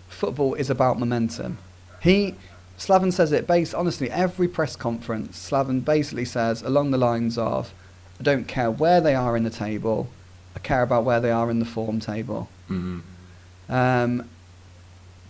football 0.07 0.53
is 0.55 0.69
about 0.69 0.99
momentum. 0.99 1.57
He, 2.01 2.35
Slaven 2.77 3.11
says 3.11 3.31
it 3.31 3.47
based, 3.47 3.73
honestly, 3.73 4.09
every 4.09 4.47
press 4.47 4.75
conference, 4.75 5.49
Slaven 5.49 5.83
basically 5.83 6.25
says 6.25 6.61
along 6.61 6.91
the 6.91 6.97
lines 6.97 7.37
of, 7.37 7.73
I 8.19 8.23
don't 8.23 8.47
care 8.47 8.71
where 8.71 9.01
they 9.01 9.15
are 9.15 9.35
in 9.37 9.43
the 9.43 9.49
table, 9.49 10.09
I 10.55 10.59
care 10.59 10.81
about 10.81 11.03
where 11.03 11.19
they 11.19 11.31
are 11.31 11.49
in 11.51 11.59
the 11.59 11.65
form 11.65 11.99
table. 11.99 12.49
Mm. 12.69 13.01
Um, 13.69 14.29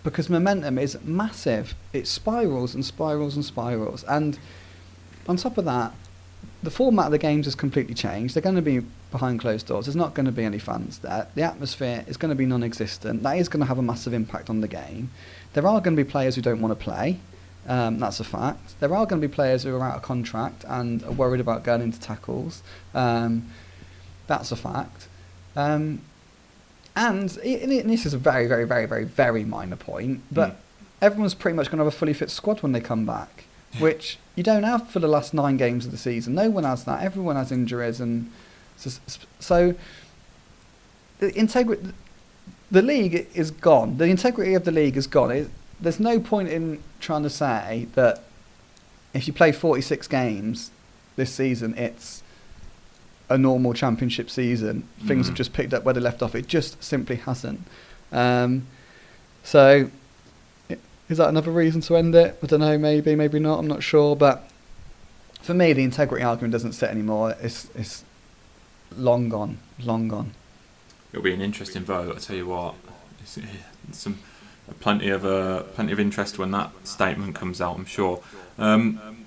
because 0.04 0.30
momentum 0.30 0.78
is 0.78 0.98
massive. 1.04 1.76
It 1.92 2.08
spirals 2.08 2.74
and 2.74 2.86
spirals 2.86 3.36
and 3.36 3.44
spirals. 3.44 4.06
And 4.06 4.40
on 5.28 5.36
top 5.36 5.58
of 5.58 5.66
that, 5.66 5.94
the 6.64 6.72
format 6.72 7.06
of 7.08 7.12
the 7.12 7.18
games 7.18 7.46
has 7.46 7.56
completely 7.56 7.94
changed. 7.94 8.36
They're 8.36 8.42
going 8.42 8.56
to 8.56 8.62
be 8.62 8.80
behind 9.12 9.40
closed 9.40 9.68
doors. 9.68 9.86
There's 9.86 9.96
not 9.96 10.14
going 10.14 10.26
to 10.26 10.32
be 10.32 10.44
any 10.44 10.60
fans 10.60 11.00
there. 11.00 11.28
The 11.36 11.44
atmosphere 11.44 12.04
is 12.08 12.18
going 12.18 12.30
to 12.30 12.36
be 12.36 12.46
non 12.46 12.64
existent. 12.64 13.24
That 13.24 13.38
is 13.38 13.48
going 13.48 13.62
to 13.62 13.68
have 13.68 13.78
a 13.78 13.82
massive 13.84 14.14
impact 14.14 14.50
on 14.50 14.62
the 14.62 14.68
game. 14.68 15.12
There 15.54 15.66
are 15.68 15.80
going 15.82 15.96
to 15.96 16.04
be 16.04 16.10
players 16.10 16.36
who 16.36 16.42
don't 16.42 16.62
want 16.62 16.78
to 16.78 16.84
play. 16.84 17.20
Um, 17.68 18.00
that's 18.00 18.20
a 18.20 18.24
fact. 18.24 18.80
There 18.80 18.94
are 18.96 19.06
going 19.06 19.22
to 19.22 19.28
be 19.28 19.34
players 19.34 19.64
who 19.64 19.76
are 19.76 19.84
out 19.84 19.98
of 19.98 20.02
contract 20.02 20.64
and 20.68 21.04
are 21.04 21.12
worried 21.12 21.42
about 21.42 21.64
going 21.64 21.82
into 21.82 22.00
tackles. 22.00 22.64
Um, 22.94 23.50
that's 24.28 24.52
a 24.52 24.56
fact. 24.56 25.08
Um, 25.56 26.02
and, 26.96 27.38
i- 27.44 27.48
and 27.48 27.90
this 27.90 28.06
is 28.06 28.14
a 28.14 28.18
very, 28.18 28.48
very, 28.48 28.66
very, 28.66 28.86
very, 28.86 29.04
very 29.04 29.44
minor 29.44 29.76
point, 29.76 30.22
but 30.32 30.52
Mm. 30.52 30.56
everyone's 31.02 31.34
pretty 31.36 31.56
much 31.56 31.68
going 31.68 31.78
to 31.78 31.84
have 31.86 31.94
a 31.94 31.96
fully 31.96 32.14
fit 32.14 32.32
squad 32.32 32.62
when 32.64 32.72
they 32.72 32.80
come 32.82 33.06
back, 33.06 33.44
which 33.80 34.18
you 34.36 34.44
don't 34.44 34.64
have 34.64 34.90
for 34.90 35.00
the 35.00 35.08
last 35.08 35.34
nine 35.34 35.58
games 35.58 35.86
of 35.86 35.92
the 35.92 35.98
season. 35.98 36.36
No 36.36 36.50
one 36.50 36.64
has 36.64 36.84
that. 36.86 37.02
Everyone 37.04 37.36
has 37.36 37.52
injuries, 37.52 38.00
and 38.00 38.32
so, 38.76 38.92
so 39.40 39.76
the 41.20 41.38
integrity, 41.38 41.92
the 42.70 42.82
league 42.82 43.28
is 43.34 43.52
gone. 43.52 43.98
The 43.98 44.06
integrity 44.06 44.54
of 44.54 44.66
the 44.66 44.72
league 44.72 44.98
is 44.98 45.08
gone. 45.08 45.32
It, 45.32 45.50
there's 45.80 46.00
no 46.00 46.20
point 46.20 46.50
in 46.50 46.82
trying 47.00 47.24
to 47.24 47.30
say 47.30 47.88
that 47.96 48.24
if 49.14 49.28
you 49.28 49.34
play 49.34 49.52
46 49.52 50.08
games 50.08 50.72
this 51.16 51.34
season, 51.34 51.76
it's 51.78 52.22
a 53.30 53.38
normal 53.38 53.74
championship 53.74 54.30
season. 54.30 54.88
Things 55.06 55.26
Mhm. 55.26 55.30
have 55.30 55.36
just 55.38 55.54
picked 55.54 55.74
up 55.74 55.84
where 55.84 55.94
they 55.94 56.00
left 56.00 56.22
off. 56.22 56.36
It 56.36 56.48
just 56.48 56.82
simply 56.84 57.18
hasn't. 57.18 57.62
Um, 58.12 58.68
so, 59.44 59.90
is 61.10 61.18
that 61.18 61.30
another 61.30 61.52
reason 61.52 61.82
to 61.82 61.96
end 61.96 62.16
it? 62.16 62.38
I 62.42 62.48
don't 62.48 62.60
know. 62.60 62.78
Maybe, 62.78 63.16
maybe 63.16 63.40
not. 63.40 63.60
I'm 63.60 63.68
not 63.68 63.84
sure. 63.84 64.16
But 64.16 64.50
for 65.42 65.54
me, 65.54 65.74
the 65.74 65.84
integrity 65.84 66.24
argument 66.24 66.52
doesn't 66.52 66.74
sit 66.74 66.90
anymore. 66.90 67.36
It's 67.42 67.70
it's 67.76 68.04
long 68.96 69.30
gone. 69.30 69.60
Long 69.80 70.08
gone. 70.08 70.32
It'll 71.12 71.24
be 71.24 71.34
an 71.34 71.42
interesting 71.42 71.84
vote. 71.84 72.16
I 72.16 72.20
tell 72.20 72.36
you 72.36 72.48
what, 72.48 72.76
some 73.92 74.20
plenty 74.80 75.10
of 75.10 75.26
uh, 75.26 75.64
plenty 75.64 75.94
of 75.94 76.00
interest 76.00 76.38
when 76.38 76.52
that 76.52 76.72
statement 76.84 77.36
comes 77.36 77.62
out. 77.62 77.78
I'm 77.78 77.86
sure. 77.86 78.22
Um, 78.58 79.26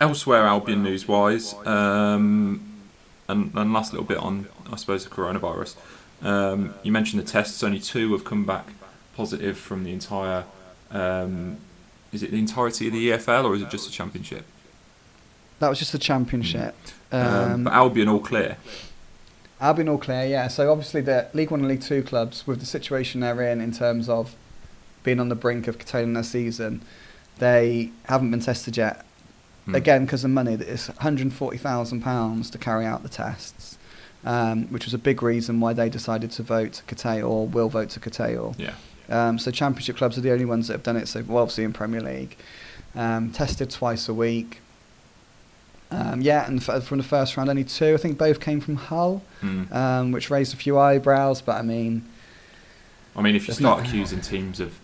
elsewhere, 0.00 0.44
Albion 0.44 0.82
news 0.82 1.06
wise, 1.08 1.54
um, 1.64 2.60
and, 3.28 3.52
and 3.54 3.72
last 3.72 3.92
little 3.92 4.06
bit 4.06 4.18
on 4.18 4.48
I 4.70 4.76
suppose 4.76 5.04
the 5.04 5.10
coronavirus. 5.10 5.76
Um, 6.22 6.74
you 6.82 6.92
mentioned 6.92 7.22
the 7.22 7.26
tests. 7.26 7.62
Only 7.62 7.80
two 7.80 8.12
have 8.12 8.24
come 8.24 8.44
back 8.44 8.72
positive 9.16 9.56
from 9.56 9.84
the 9.84 9.92
entire. 9.92 10.44
Um, 10.92 11.56
is 12.12 12.22
it 12.22 12.30
the 12.30 12.38
entirety 12.38 12.88
of 12.88 12.92
the 12.92 13.10
EFL 13.10 13.44
or 13.44 13.54
is 13.54 13.62
it 13.62 13.70
just 13.70 13.86
the 13.86 13.92
championship? 13.92 14.44
That 15.60 15.68
was 15.68 15.78
just 15.78 15.92
the 15.92 15.98
championship. 15.98 16.74
Um, 17.10 17.26
Um, 17.26 17.64
but 17.64 17.72
Albion 17.72 18.08
all 18.08 18.20
clear. 18.20 18.56
Albion 19.60 19.88
all 19.88 19.98
clear, 19.98 20.26
yeah. 20.26 20.48
So 20.48 20.70
obviously 20.70 21.00
the 21.00 21.28
League 21.32 21.50
One 21.50 21.60
and 21.60 21.68
League 21.68 21.80
Two 21.82 22.02
clubs, 22.02 22.46
with 22.46 22.60
the 22.60 22.66
situation 22.66 23.20
they're 23.20 23.40
in 23.42 23.60
in 23.60 23.72
terms 23.72 24.08
of 24.08 24.34
being 25.04 25.20
on 25.20 25.28
the 25.28 25.34
brink 25.34 25.68
of 25.68 25.78
curtailing 25.78 26.14
their 26.14 26.22
season, 26.22 26.82
they 27.38 27.92
haven't 28.06 28.30
been 28.30 28.40
tested 28.40 28.76
yet. 28.76 29.04
Hmm. 29.66 29.74
Again, 29.76 30.04
because 30.04 30.24
of 30.24 30.30
money, 30.30 30.56
that 30.56 30.68
it's 30.68 30.88
140,000 30.88 32.00
pounds 32.02 32.50
to 32.50 32.58
carry 32.58 32.84
out 32.84 33.04
the 33.04 33.08
tests, 33.08 33.78
um, 34.24 34.64
which 34.66 34.84
was 34.84 34.94
a 34.94 34.98
big 34.98 35.22
reason 35.22 35.60
why 35.60 35.72
they 35.72 35.88
decided 35.88 36.32
to 36.32 36.42
vote 36.42 36.72
to 36.74 36.82
curtail 36.84 37.28
or 37.28 37.46
will 37.46 37.68
vote 37.68 37.90
to 37.90 38.00
curtail. 38.00 38.56
Yeah. 38.58 38.74
Um, 39.08 39.38
so 39.38 39.50
Championship 39.50 39.96
clubs 39.96 40.16
are 40.16 40.20
the 40.20 40.30
only 40.32 40.44
ones 40.44 40.68
that 40.68 40.74
have 40.74 40.82
done 40.82 40.96
it. 40.96 41.08
So 41.08 41.22
well, 41.26 41.42
obviously 41.42 41.64
in 41.64 41.72
Premier 41.72 42.00
League, 42.00 42.36
um, 42.94 43.30
tested 43.32 43.70
twice 43.70 44.08
a 44.08 44.14
week. 44.14 44.60
Um, 45.90 46.22
yeah, 46.22 46.46
and 46.46 46.66
f- 46.66 46.84
from 46.84 46.98
the 46.98 47.04
first 47.04 47.36
round, 47.36 47.50
only 47.50 47.64
two. 47.64 47.92
I 47.94 47.96
think 47.98 48.16
both 48.16 48.40
came 48.40 48.60
from 48.60 48.76
Hull, 48.76 49.22
um, 49.70 50.10
which 50.12 50.30
raised 50.30 50.54
a 50.54 50.56
few 50.56 50.78
eyebrows. 50.78 51.42
But 51.42 51.56
I 51.56 51.62
mean, 51.62 52.06
I 53.14 53.20
mean, 53.20 53.36
if 53.36 53.46
you 53.46 53.52
start 53.54 53.86
accusing 53.86 54.20
teams 54.22 54.58
of 54.60 54.78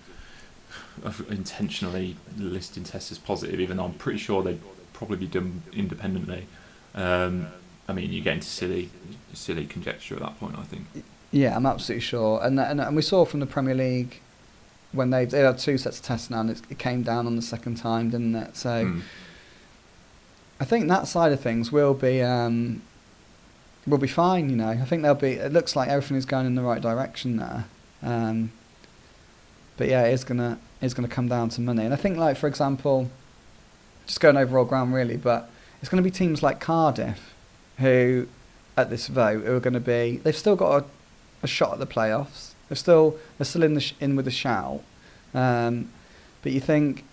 of 1.03 1.25
intentionally 1.31 2.17
listing 2.37 2.85
tests 2.85 3.11
as 3.13 3.19
positive, 3.19 3.59
even 3.61 3.77
though 3.79 3.85
I'm 3.85 3.95
pretty 3.95 4.19
sure 4.19 4.43
they'd 4.43 4.61
probably 4.93 5.17
be 5.17 5.27
done 5.29 5.63
independently, 5.73 6.47
um, 6.95 7.47
I 7.89 7.93
mean, 7.95 8.13
you 8.13 8.21
get 8.21 8.35
into 8.35 8.49
silly, 8.49 8.91
silly 9.33 9.65
conjecture 9.65 10.15
at 10.15 10.21
that 10.21 10.39
point. 10.39 10.57
I 10.59 10.65
think. 10.65 10.87
Yeah, 11.31 11.55
I'm 11.57 11.67
absolutely 11.67 12.03
sure. 12.03 12.41
And 12.43 12.59
and, 12.59 12.81
and 12.81 12.97
we 12.97 13.03
saw 13.03 13.25
from 13.25 13.41
the 13.41 13.47
Premier 13.47 13.75
League 13.75 14.21
when 14.93 15.11
they 15.11 15.25
they 15.25 15.41
had 15.41 15.59
two 15.59 15.79
sets 15.79 15.99
of 15.99 16.05
tests 16.05 16.31
now, 16.31 16.41
and 16.41 16.51
it, 16.51 16.63
it 16.71 16.79
came 16.79 17.03
down 17.03 17.27
on 17.27 17.37
the 17.37 17.43
second 17.43 17.77
time, 17.77 18.11
didn't 18.11 18.35
it? 18.35 18.57
So 18.57 18.85
Hmm. 18.85 19.01
I 20.61 20.65
think 20.65 20.89
that 20.89 21.07
side 21.07 21.31
of 21.31 21.41
things 21.41 21.71
will 21.71 21.95
be 21.95 22.21
um, 22.23 22.83
will 23.87 23.99
be 23.99 24.09
fine. 24.09 24.51
You 24.51 24.57
know, 24.57 24.69
I 24.71 24.85
think 24.85 25.03
they'll 25.03 25.15
be. 25.15 25.33
It 25.33 25.53
looks 25.53 25.77
like 25.77 25.89
everything 25.89 26.17
is 26.17 26.27
going 26.27 26.47
in 26.47 26.55
the 26.57 26.63
right 26.63 26.81
direction 26.83 27.37
there. 27.37 27.67
Um, 28.03 28.51
but 29.77 29.89
yeah, 29.89 30.03
it's 30.05 30.25
gonna 30.25 30.59
it's 30.81 30.95
gonna 30.95 31.09
come 31.09 31.29
down 31.29 31.49
to 31.51 31.61
money, 31.61 31.85
and 31.85 31.95
I 31.95 31.97
think 31.97 32.17
like 32.17 32.37
for 32.37 32.49
example, 32.49 33.11
just 34.07 34.21
going 34.21 34.37
over 34.37 34.59
all 34.59 34.65
ground 34.65 34.93
really, 34.95 35.17
but 35.17 35.49
it's 35.81 35.89
going 35.89 36.03
to 36.03 36.05
be 36.05 36.11
teams 36.11 36.43
like 36.43 36.59
Cardiff 36.59 37.35
who 37.79 38.27
at 38.77 38.91
this 38.91 39.07
vote 39.07 39.45
who 39.45 39.55
are 39.55 39.61
going 39.61 39.75
to 39.75 39.81
be. 39.81 40.17
They've 40.25 40.35
still 40.37 40.57
got 40.57 40.83
a, 40.83 40.85
a 41.43 41.47
shot 41.47 41.73
at 41.73 41.79
the 41.79 41.87
playoffs. 41.87 42.53
They're 42.69 42.77
still 42.77 43.17
they're 43.39 43.45
still 43.45 43.63
in 43.63 43.75
the 43.75 43.81
sh- 43.81 43.95
in 44.01 44.17
with 44.17 44.27
a 44.27 44.33
shout. 44.33 44.83
Um, 45.35 45.91
but 46.43 46.53
you 46.53 46.61
think 46.61 47.05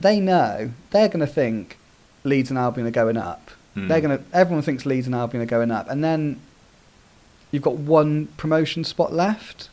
they 0.00 0.20
know 0.20 0.70
they're 0.90 1.08
going 1.08 1.20
to 1.20 1.26
think 1.26 1.78
Leeds 2.24 2.50
and 2.50 2.58
Albion 2.58 2.86
are 2.86 2.90
going 2.90 3.16
up. 3.16 3.50
Hmm. 3.74 3.88
They're 3.88 4.00
going 4.00 4.18
to. 4.18 4.24
Everyone 4.32 4.62
thinks 4.62 4.84
Leeds 4.86 5.06
and 5.06 5.14
Albion 5.14 5.42
are 5.42 5.46
going 5.46 5.70
up, 5.70 5.88
and 5.88 6.02
then 6.02 6.40
you've 7.50 7.62
got 7.62 7.76
one 7.76 8.26
promotion 8.36 8.84
spot 8.84 9.12
left. 9.12 9.68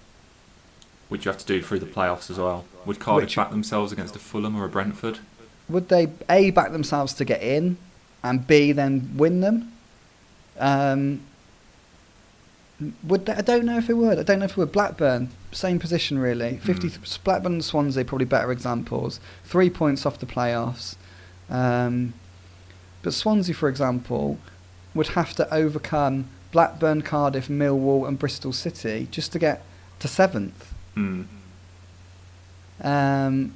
Would 1.10 1.26
you 1.26 1.32
have 1.32 1.40
to 1.40 1.46
do 1.46 1.62
through 1.62 1.80
the 1.80 1.86
playoffs 1.86 2.30
as 2.32 2.38
well? 2.38 2.66
Would 2.86 3.00
Cardiff 3.00 3.28
Which- 3.28 3.36
back 3.36 3.50
themselves 3.52 3.92
against 3.92 4.16
a 4.16 4.20
Fulham 4.20 4.56
or 4.56 4.66
a 4.66 4.70
Brentford? 4.70 5.20
Would 5.70 5.90
they 5.90 6.08
a 6.30 6.52
back 6.52 6.72
themselves 6.72 7.14
to 7.14 7.26
get 7.26 7.42
in, 7.42 7.78
and 8.24 8.46
b 8.48 8.72
then 8.72 9.12
win 9.16 9.42
them? 9.42 9.72
Um, 10.60 11.22
would 13.04 13.26
they, 13.26 13.34
I 13.34 13.42
don't 13.42 13.66
know 13.66 13.78
if 13.78 13.90
it 13.90 13.94
would. 13.94 14.20
I 14.20 14.24
don't 14.24 14.40
know 14.40 14.46
if 14.46 14.52
it 14.52 14.58
would. 14.58 14.72
Blackburn, 14.72 15.30
same 15.52 15.80
position 15.80 16.18
really. 16.20 16.58
Fifty. 16.58 16.90
Mm. 16.90 17.24
Blackburn 17.24 17.54
and 17.54 17.64
Swansea 17.64 18.06
probably 18.06 18.26
better 18.26 18.52
examples. 18.52 19.20
Three 19.44 19.70
points 19.70 20.06
off 20.06 20.20
the 20.20 20.26
playoffs. 20.26 20.96
Um, 21.50 22.14
but 23.02 23.14
Swansea, 23.14 23.54
for 23.54 23.68
example, 23.70 24.38
would 24.94 25.10
have 25.10 25.34
to 25.36 25.54
overcome 25.54 26.28
Blackburn, 26.52 27.02
Cardiff, 27.02 27.48
Millwall, 27.48 28.08
and 28.08 28.18
Bristol 28.18 28.54
City 28.54 29.08
just 29.12 29.32
to 29.34 29.40
get 29.40 29.64
to 30.00 30.08
seventh. 30.08 30.74
Hmm. 30.96 31.24
Um, 32.82 33.54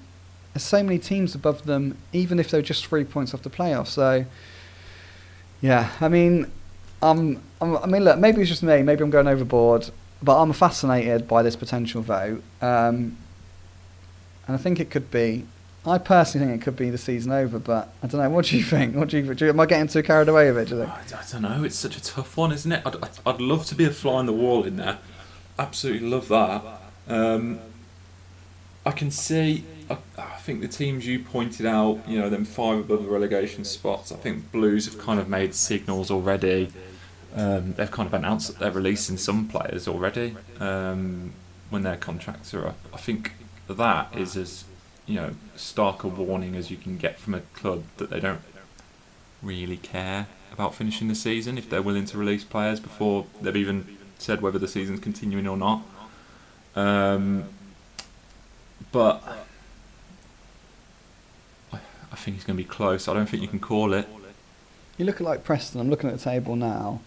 there's 0.54 0.64
so 0.64 0.84
many 0.84 1.00
teams 1.00 1.36
above 1.36 1.66
them, 1.66 1.98
even 2.14 2.40
if 2.40 2.50
they're 2.50 2.62
just 2.62 2.86
three 2.86 3.04
points 3.04 3.34
off 3.34 3.42
the 3.42 3.50
playoffs. 3.50 3.88
So, 3.88 4.26
yeah, 5.62 5.92
I 6.00 6.08
mean, 6.08 6.52
I'm, 7.02 7.42
I 7.62 7.86
mean, 7.86 8.04
look, 8.04 8.18
maybe 8.20 8.42
it's 8.42 8.50
just 8.50 8.64
me, 8.64 8.82
maybe 8.82 9.04
I'm 9.04 9.10
going 9.10 9.28
overboard, 9.28 9.90
but 10.22 10.42
I'm 10.42 10.54
fascinated 10.54 11.28
by 11.28 11.44
this 11.44 11.56
potential 11.56 12.02
vote, 12.02 12.44
um, 12.62 13.18
and 14.48 14.56
I 14.56 14.58
think 14.58 14.80
it 14.80 14.90
could 14.90 15.12
be 15.12 15.46
I 15.88 16.00
personally 16.00 16.48
think 16.48 16.62
it 16.62 16.64
could 16.64 16.76
be 16.76 16.90
the 16.90 16.98
season 16.98 17.32
over, 17.32 17.60
but 17.60 17.94
I 18.02 18.08
don't 18.08 18.20
know. 18.20 18.30
What 18.30 18.46
do 18.46 18.58
you 18.58 18.64
think? 18.64 18.96
What 18.96 19.10
do 19.10 19.20
you, 19.20 19.34
do 19.36 19.46
you 19.46 19.52
am 19.52 19.60
I 19.60 19.68
getting 19.68 19.88
too 19.88 20.02
carried 20.02 20.28
away 20.28 20.52
with 20.52 20.64
it? 20.64 20.70
Do 20.70 20.78
you 20.78 20.82
think? 20.86 21.14
I, 21.14 21.20
I 21.20 21.24
don't 21.32 21.42
know. 21.44 21.64
It's 21.64 21.76
such 21.76 21.96
a 21.96 22.02
tough 22.02 22.36
one, 22.36 22.52
isn't 22.52 22.72
it? 22.72 22.82
I'd, 22.86 22.96
I'd, 22.96 23.20
I'd 23.26 23.42
love 23.42 23.66
to 23.68 23.76
be 23.76 23.86
a 23.86 23.92
fly 23.92 24.14
on 24.14 24.26
the 24.26 24.34
wall 24.34 24.64
in 24.64 24.78
there. 24.78 24.98
Absolutely 25.60 26.08
love 26.10 26.28
that. 26.30 26.64
Um, 27.08 27.60
I 28.86 28.92
can 28.92 29.12
see. 29.12 29.64
I, 29.90 29.98
think 30.46 30.62
the 30.62 30.68
teams 30.68 31.08
you 31.08 31.20
pointed 31.20 31.66
out, 31.66 32.08
you 32.08 32.20
know, 32.20 32.30
them 32.30 32.46
five 32.46 32.80
above 32.80 33.04
the 33.04 33.10
relegation 33.10 33.66
spots. 33.66 34.12
I 34.12 34.16
think 34.16 34.52
Blues 34.52 34.86
have 34.86 34.98
kind 34.98 35.20
of 35.20 35.28
made 35.28 35.56
signals 35.56 36.12
already. 36.12 36.72
Um, 37.36 37.74
they've 37.74 37.90
kind 37.92 38.08
of 38.08 38.14
announced 38.14 38.48
that 38.48 38.60
they're 38.60 38.72
releasing 38.72 39.18
some 39.18 39.48
players 39.48 39.88
already 39.88 40.36
um, 40.60 41.34
when 41.70 41.84
their 41.84 41.98
contracts 41.98 42.54
are 42.54 42.68
up. 42.68 42.78
I 42.94 42.98
think 42.98 43.34
that 43.68 44.16
is 44.16 44.38
as 44.38 44.66
you 45.06 45.16
know 45.16 45.32
stark 45.56 46.04
a 46.04 46.08
warning 46.08 46.56
as 46.56 46.72
you 46.72 46.78
can 46.78 46.98
get 46.98 47.20
from 47.20 47.34
a 47.34 47.42
club 47.42 47.84
that 47.98 48.10
they 48.10 48.20
don't 48.20 48.42
really 49.42 49.78
care 49.78 50.28
about 50.52 50.74
finishing 50.74 51.08
the 51.08 51.16
season 51.16 51.58
if 51.58 51.70
they're 51.70 51.82
willing 51.82 52.06
to 52.06 52.18
release 52.18 52.44
players 52.44 52.80
before 52.80 53.26
they've 53.42 53.56
even 53.56 53.98
said 54.18 54.42
whether 54.42 54.58
the 54.58 54.68
season's 54.68 55.00
continuing 55.00 55.48
or 55.48 55.58
not. 55.58 55.82
Um, 56.76 57.46
but 58.92 59.22
I, 62.16 62.18
think 62.18 62.38
it's 62.38 62.46
going 62.46 62.58
to 62.58 62.64
be 62.64 62.70
close. 62.70 63.08
I 63.08 63.14
don't 63.14 63.28
think 63.28 63.42
you 63.42 63.50
can 63.50 63.60
call 63.60 63.94
it. 63.94 64.08
You 64.98 65.06
look 65.06 65.18
at 65.18 65.22
like 65.22 65.44
Preston. 65.44 65.82
I'm 65.82 65.90
looking 65.90 66.10
at 66.10 66.18
the 66.18 66.24
table 66.24 66.56
now. 66.56 67.02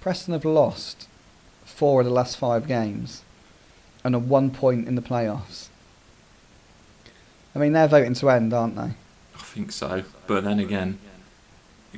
Preston 0.00 0.32
have 0.32 0.44
lost 0.44 1.06
four 1.64 2.00
of 2.00 2.06
the 2.06 2.12
last 2.12 2.36
five 2.36 2.66
games, 2.66 3.22
and 4.02 4.14
are 4.14 4.18
one 4.18 4.50
point 4.50 4.88
in 4.88 4.96
the 4.96 5.02
playoffs. 5.02 5.68
I 7.54 7.58
mean, 7.58 7.72
they're 7.72 7.86
voting 7.86 8.14
to 8.14 8.30
end, 8.30 8.52
aren't 8.52 8.76
they? 8.76 8.82
I 8.82 9.38
think 9.38 9.72
so. 9.72 10.02
But 10.26 10.44
then 10.44 10.58
again, 10.58 10.98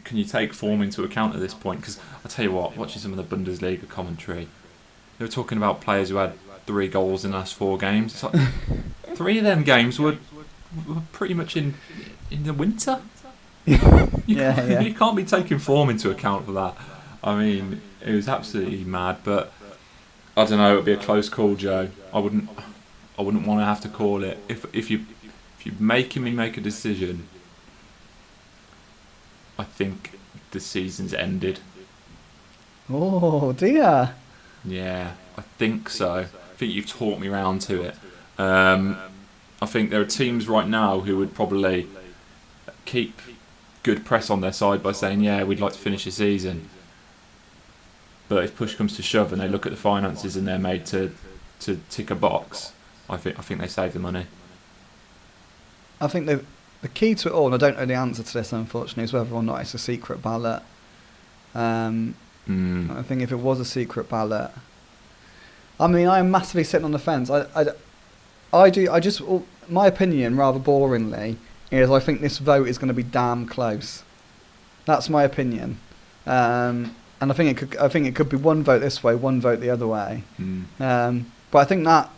can 0.05 0.17
you 0.17 0.25
take 0.25 0.53
form 0.53 0.83
into 0.83 1.05
account 1.05 1.35
at 1.35 1.41
this 1.41 1.55
point? 1.55 1.81
Because 1.81 1.99
I 2.25 2.29
tell 2.29 2.45
you 2.45 2.53
what, 2.53 2.77
watching 2.77 3.01
some 3.01 3.17
of 3.17 3.29
the 3.29 3.37
Bundesliga 3.37 3.89
commentary, 3.89 4.49
they 5.19 5.25
were 5.25 5.31
talking 5.31 5.59
about 5.59 5.81
players 5.81 6.09
who 6.09 6.17
had 6.17 6.35
three 6.67 6.89
goals 6.89 7.25
in 7.25 7.31
the 7.31 7.37
last 7.39 7.55
four 7.55 7.79
games. 7.79 8.15
It's 8.15 8.23
like 8.23 8.35
three 9.15 9.39
of 9.39 9.45
them 9.45 9.63
games 9.63 9.99
were, 9.99 10.17
were 10.87 11.03
pretty 11.13 11.35
much 11.35 11.57
in 11.57 11.75
in 12.33 12.45
the 12.45 12.53
winter. 12.53 13.01
You, 13.65 13.79
Yeah, 14.27 14.55
can't, 14.55 14.71
yeah. 14.71 14.81
you 14.81 14.95
can't 14.95 15.17
be 15.17 15.25
taking 15.25 15.59
form 15.59 15.91
into 15.91 16.11
account 16.11 16.47
for 16.47 16.53
that. 16.53 16.75
I 17.23 17.37
mean, 17.39 17.81
it 18.05 18.13
was 18.13 18.29
absolutely 18.29 18.85
mad. 18.85 19.19
But 19.23 19.53
I 20.37 20.45
don't 20.45 20.59
know. 20.59 20.73
It'd 20.75 20.85
be 20.85 20.93
a 20.93 20.97
close 20.97 21.29
call, 21.29 21.55
Joe. 21.55 21.91
I 22.13 22.19
wouldn't. 22.19 22.49
I 23.19 23.23
wouldn't 23.23 23.47
want 23.47 23.61
to 23.61 23.65
have 23.65 23.81
to 23.83 23.89
call 23.89 24.25
it. 24.25 24.39
If 24.49 24.65
if 24.75 24.91
you 24.91 25.07
if 25.59 25.67
you're 25.67 25.75
making 25.79 26.25
me 26.25 26.33
make 26.33 26.57
a 26.57 26.61
decision, 26.61 27.29
I 29.59 29.65
think 29.65 30.19
the 30.51 30.61
season's 30.61 31.15
ended. 31.15 31.61
Oh 32.91 33.53
dear. 33.53 34.15
Yeah, 34.65 35.13
I 35.37 35.43
think 35.59 35.89
so. 35.89 36.15
I 36.15 36.25
think 36.57 36.73
you've 36.73 36.87
taught 36.89 37.19
me 37.21 37.29
round 37.29 37.61
to 37.63 37.83
it. 37.83 37.97
Um, 38.39 38.97
I 39.61 39.67
think 39.67 39.91
there 39.91 40.01
are 40.01 40.05
teams 40.07 40.49
right 40.49 40.67
now 40.67 41.01
who 41.01 41.17
would 41.19 41.35
probably 41.35 41.89
keep 42.85 43.21
good 43.83 44.05
press 44.05 44.31
on 44.31 44.41
their 44.41 44.53
side 44.53 44.83
by 44.83 44.93
saying, 44.93 45.21
"Yeah, 45.23 45.45
we'd 45.45 45.61
like 45.61 45.73
to 45.73 45.79
finish 45.79 46.05
the 46.05 46.11
season." 46.11 46.69
But 48.29 48.45
if 48.45 48.57
push 48.57 48.75
comes 48.75 48.97
to 48.97 49.03
shove 49.03 49.33
and 49.33 49.41
they 49.43 49.49
look 49.49 49.67
at 49.67 49.73
the 49.73 49.79
finances 49.79 50.37
and 50.37 50.47
they're 50.47 50.59
made 50.59 50.87
to 50.87 51.13
to 51.61 51.81
tick 51.91 52.11
a 52.11 52.15
box, 52.15 52.73
I 53.09 53.17
think 53.17 53.39
I 53.39 53.43
think 53.43 53.61
they 53.61 53.69
save 53.69 53.93
the 53.93 53.99
money. 53.99 54.27
I 56.01 56.09
think 56.09 56.27
the 56.27 56.45
the 56.81 56.89
key 56.89 57.15
to 57.17 57.29
it 57.29 57.33
all, 57.33 57.47
and 57.47 57.55
I 57.55 57.59
don't 57.59 57.79
know 57.79 57.87
the 57.87 57.95
answer 57.95 58.23
to 58.23 58.33
this 58.33 58.53
unfortunately, 58.53 59.05
is 59.05 59.13
whether 59.13 59.35
or 59.35 59.43
not 59.43 59.61
it's 59.61 59.75
a 59.75 59.79
secret 59.79 60.23
ballot. 60.23 60.63
Um, 61.55 62.15
Mm. 62.49 62.97
I 62.97 63.03
think 63.03 63.23
if 63.23 63.31
it 63.31 63.37
was 63.37 63.61
a 63.61 63.65
secret 63.65 64.09
ballot, 64.09 64.51
I 65.79 65.87
mean, 65.87 66.09
I 66.09 66.19
am 66.19 66.31
massively 66.31 66.65
sitting 66.65 66.85
on 66.85 66.91
the 66.93 66.99
fence. 66.99 67.31
I, 67.31 67.47
I, 67.55 67.67
I 68.53 68.71
do. 68.71 68.91
I 68.91 69.01
just 69.01 69.23
my 69.69 69.87
opinion, 69.87 70.37
rather 70.37 70.59
boringly, 70.59 71.37
is 71.81 71.91
I 71.91 72.01
think 72.01 72.21
this 72.21 72.39
vote 72.39 72.69
is 72.69 72.79
going 72.79 72.89
to 72.89 72.95
be 72.95 73.03
damn 73.03 73.47
close. 73.47 74.03
That's 74.85 75.09
my 75.09 75.23
opinion, 75.23 75.79
um, 76.27 76.95
and 77.21 77.31
I 77.31 77.35
think 77.35 77.51
it 77.51 77.57
could. 77.57 77.77
I 77.79 77.89
think 77.89 78.07
it 78.07 78.15
could 78.15 78.29
be 78.29 78.37
one 78.37 78.63
vote 78.63 78.81
this 78.81 79.03
way, 79.03 79.15
one 79.15 79.41
vote 79.41 79.61
the 79.61 79.71
other 79.71 79.87
way. 79.87 80.25
Mm. 80.41 80.81
Um, 80.81 81.33
but 81.51 81.59
I 81.59 81.65
think 81.65 81.85
that 81.85 82.11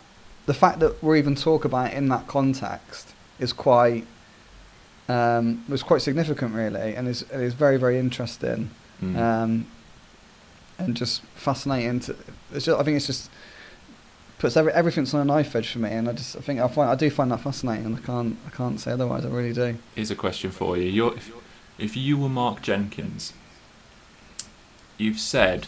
the 0.45 0.53
fact 0.53 0.79
that 0.79 1.01
we're 1.01 1.15
even 1.15 1.35
talking 1.35 1.69
about 1.69 1.91
it 1.91 1.97
in 1.97 2.09
that 2.09 2.27
context 2.27 3.13
is 3.39 3.53
quite 3.53 4.05
um, 5.07 5.63
was 5.69 5.83
quite 5.83 6.01
significant, 6.01 6.53
really, 6.55 6.95
and 6.95 7.07
is 7.07 7.23
is 7.31 7.53
very 7.53 7.77
very 7.77 7.99
interesting 7.99 8.71
Mm. 9.03 9.17
um, 9.17 9.67
and 10.77 10.95
just 10.95 11.21
fascinating. 11.35 11.99
To, 12.01 12.15
it's 12.53 12.65
just, 12.65 12.79
I 12.79 12.83
think 12.83 12.97
it's 12.97 13.07
just 13.07 13.29
puts 14.37 14.57
every, 14.57 14.71
everything's 14.73 15.13
on 15.13 15.21
a 15.21 15.25
knife 15.25 15.55
edge 15.55 15.69
for 15.69 15.79
me, 15.79 15.89
and 15.91 16.09
I 16.09 16.13
just 16.13 16.35
I 16.35 16.39
think 16.39 16.59
I 16.59 16.67
find 16.67 16.89
I 16.89 16.95
do 16.95 17.09
find 17.09 17.31
that 17.31 17.41
fascinating. 17.41 17.95
I 17.95 17.99
can't 17.99 18.37
I 18.45 18.49
can't 18.49 18.79
say 18.79 18.91
otherwise. 18.91 19.25
I 19.25 19.29
really 19.29 19.53
do. 19.53 19.77
Here's 19.95 20.11
a 20.11 20.15
question 20.15 20.51
for 20.51 20.77
you. 20.77 20.89
You're, 20.89 21.15
if, 21.15 21.31
if 21.77 21.97
you 21.97 22.17
were 22.17 22.29
Mark 22.29 22.61
Jenkins, 22.61 23.33
you've 24.97 25.19
said 25.19 25.67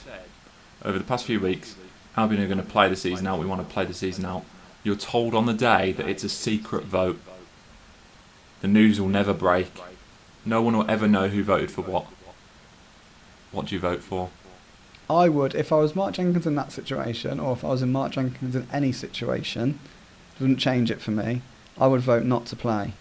over 0.83 0.97
the 0.97 1.03
past 1.03 1.25
few 1.25 1.39
weeks, 1.39 1.75
Albion 2.15 2.41
are 2.41 2.47
going 2.47 2.57
to 2.57 2.63
play 2.63 2.89
the 2.89 2.95
season 2.95 3.27
out. 3.27 3.39
We 3.39 3.45
want 3.45 3.67
to 3.67 3.73
play 3.73 3.85
the 3.85 3.93
season 3.93 4.25
out. 4.25 4.45
You're 4.83 4.95
told 4.95 5.35
on 5.35 5.45
the 5.45 5.53
day 5.53 5.91
that 5.93 6.07
it's 6.07 6.23
a 6.23 6.29
secret 6.29 6.85
vote. 6.85 7.19
The 8.61 8.67
news 8.67 8.99
will 8.99 9.09
never 9.09 9.33
break. 9.33 9.71
No 10.45 10.61
one 10.61 10.77
will 10.77 10.89
ever 10.89 11.07
know 11.07 11.27
who 11.27 11.43
voted 11.43 11.71
for 11.71 11.81
what. 11.81 12.05
What 13.51 13.67
do 13.67 13.75
you 13.75 13.81
vote 13.81 14.01
for? 14.01 14.29
I 15.09 15.29
would 15.29 15.55
if 15.55 15.71
I 15.71 15.77
was 15.77 15.95
Mark 15.95 16.13
Jenkins 16.15 16.45
in 16.45 16.55
that 16.55 16.71
situation, 16.71 17.39
or 17.39 17.53
if 17.53 17.63
I 17.63 17.69
was 17.69 17.81
in 17.81 17.91
Mark 17.91 18.11
Jenkins 18.11 18.55
in 18.55 18.67
any 18.73 18.91
situation, 18.91 19.79
it 20.35 20.41
wouldn't 20.41 20.59
change 20.59 20.91
it 20.91 21.01
for 21.01 21.11
me. 21.11 21.41
I 21.79 21.87
would 21.87 22.01
vote 22.01 22.23
not 22.25 22.45
to 22.47 22.55
play. 22.55 22.93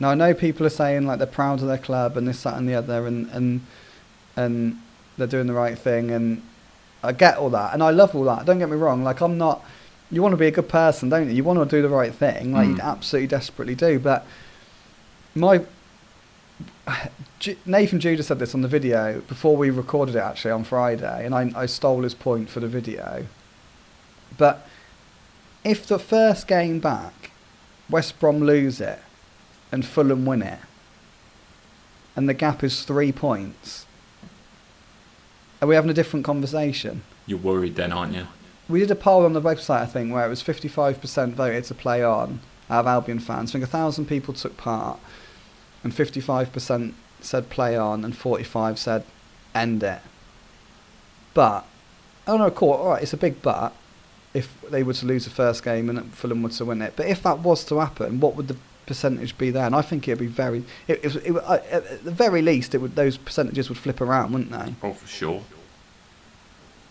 Now 0.00 0.10
I 0.10 0.14
know 0.14 0.34
people 0.34 0.66
are 0.66 0.70
saying 0.70 1.06
like 1.06 1.18
they're 1.18 1.26
proud 1.28 1.60
of 1.60 1.68
their 1.68 1.78
club 1.78 2.16
and 2.16 2.26
this, 2.26 2.42
that, 2.42 2.56
and 2.56 2.68
the 2.68 2.74
other, 2.74 3.06
and 3.06 3.28
and 3.30 3.66
and 4.36 4.80
they're 5.16 5.26
doing 5.26 5.46
the 5.46 5.52
right 5.52 5.78
thing, 5.78 6.10
and 6.10 6.42
I 7.02 7.12
get 7.12 7.36
all 7.36 7.50
that, 7.50 7.74
and 7.74 7.82
I 7.82 7.90
love 7.90 8.14
all 8.16 8.24
that. 8.24 8.44
Don't 8.46 8.58
get 8.58 8.70
me 8.70 8.76
wrong. 8.76 9.04
Like 9.04 9.20
I'm 9.20 9.38
not. 9.38 9.64
You 10.10 10.20
want 10.20 10.32
to 10.32 10.36
be 10.36 10.46
a 10.48 10.50
good 10.50 10.68
person, 10.68 11.08
don't 11.08 11.28
you? 11.28 11.34
You 11.34 11.44
want 11.44 11.58
to 11.58 11.76
do 11.76 11.80
the 11.80 11.88
right 11.88 12.14
thing, 12.14 12.52
like 12.52 12.68
you 12.68 12.74
Mm. 12.74 12.82
absolutely 12.82 13.28
desperately 13.28 13.74
do. 13.74 13.98
But 13.98 14.26
my 15.34 15.62
Nathan 17.66 18.00
Judah 18.00 18.22
said 18.22 18.38
this 18.38 18.54
on 18.54 18.62
the 18.62 18.68
video 18.68 19.20
before 19.22 19.56
we 19.56 19.70
recorded 19.70 20.14
it 20.14 20.20
actually 20.20 20.52
on 20.52 20.64
Friday, 20.64 21.26
and 21.26 21.34
I, 21.34 21.50
I 21.54 21.66
stole 21.66 22.02
his 22.02 22.14
point 22.14 22.48
for 22.48 22.60
the 22.60 22.68
video. 22.68 23.26
But 24.38 24.66
if 25.64 25.86
the 25.86 25.98
first 25.98 26.46
game 26.46 26.80
back, 26.80 27.30
West 27.90 28.18
Brom 28.18 28.40
lose 28.40 28.80
it 28.80 29.00
and 29.70 29.84
Fulham 29.84 30.24
win 30.24 30.42
it, 30.42 30.60
and 32.14 32.28
the 32.28 32.34
gap 32.34 32.62
is 32.62 32.84
three 32.84 33.12
points, 33.12 33.86
are 35.60 35.68
we 35.68 35.74
having 35.74 35.90
a 35.90 35.94
different 35.94 36.24
conversation? 36.24 37.02
You're 37.26 37.38
worried 37.38 37.76
then, 37.76 37.92
aren't 37.92 38.14
you? 38.14 38.26
We 38.68 38.80
did 38.80 38.90
a 38.90 38.96
poll 38.96 39.24
on 39.24 39.32
the 39.32 39.40
website, 39.40 39.82
I 39.82 39.86
think, 39.86 40.12
where 40.12 40.26
it 40.26 40.28
was 40.28 40.42
55% 40.42 41.32
voted 41.34 41.64
to 41.64 41.74
play 41.74 42.02
on 42.02 42.40
out 42.68 42.80
of 42.80 42.86
Albion 42.86 43.18
fans. 43.18 43.50
I 43.50 43.52
think 43.52 43.64
a 43.64 43.68
thousand 43.68 44.06
people 44.06 44.34
took 44.34 44.56
part, 44.56 44.98
and 45.84 45.92
55% 45.92 46.92
said 47.20 47.50
play 47.50 47.76
on, 47.76 48.04
and 48.04 48.16
45 48.16 48.78
said 48.78 49.04
end 49.54 49.82
it. 49.82 50.00
But, 51.34 51.64
oh 52.26 52.36
no, 52.36 52.50
cool, 52.50 52.72
all 52.72 52.90
right, 52.90 53.02
it's 53.02 53.12
a 53.12 53.16
big 53.16 53.42
but 53.42 53.74
if 54.34 54.60
they 54.70 54.82
were 54.82 54.94
to 54.94 55.06
lose 55.06 55.24
the 55.24 55.30
first 55.30 55.62
game 55.62 55.90
and 55.90 56.12
Fulham 56.14 56.42
were 56.42 56.48
to 56.50 56.64
win 56.64 56.82
it. 56.82 56.94
But 56.96 57.06
if 57.06 57.22
that 57.22 57.40
was 57.40 57.64
to 57.66 57.78
happen, 57.78 58.20
what 58.20 58.34
would 58.36 58.48
the 58.48 58.56
percentage 58.86 59.36
be 59.36 59.50
then? 59.50 59.74
I 59.74 59.82
think 59.82 60.08
it'd 60.08 60.18
be 60.18 60.26
very. 60.26 60.64
It, 60.88 61.04
it, 61.04 61.16
it, 61.16 61.36
uh, 61.36 61.58
at 61.70 62.04
the 62.04 62.10
very 62.10 62.42
least, 62.42 62.74
it 62.74 62.78
would 62.78 62.96
those 62.96 63.16
percentages 63.16 63.68
would 63.68 63.78
flip 63.78 64.00
around, 64.00 64.32
wouldn't 64.32 64.50
they? 64.50 64.74
Oh, 64.82 64.94
for 64.94 65.06
sure. 65.06 65.42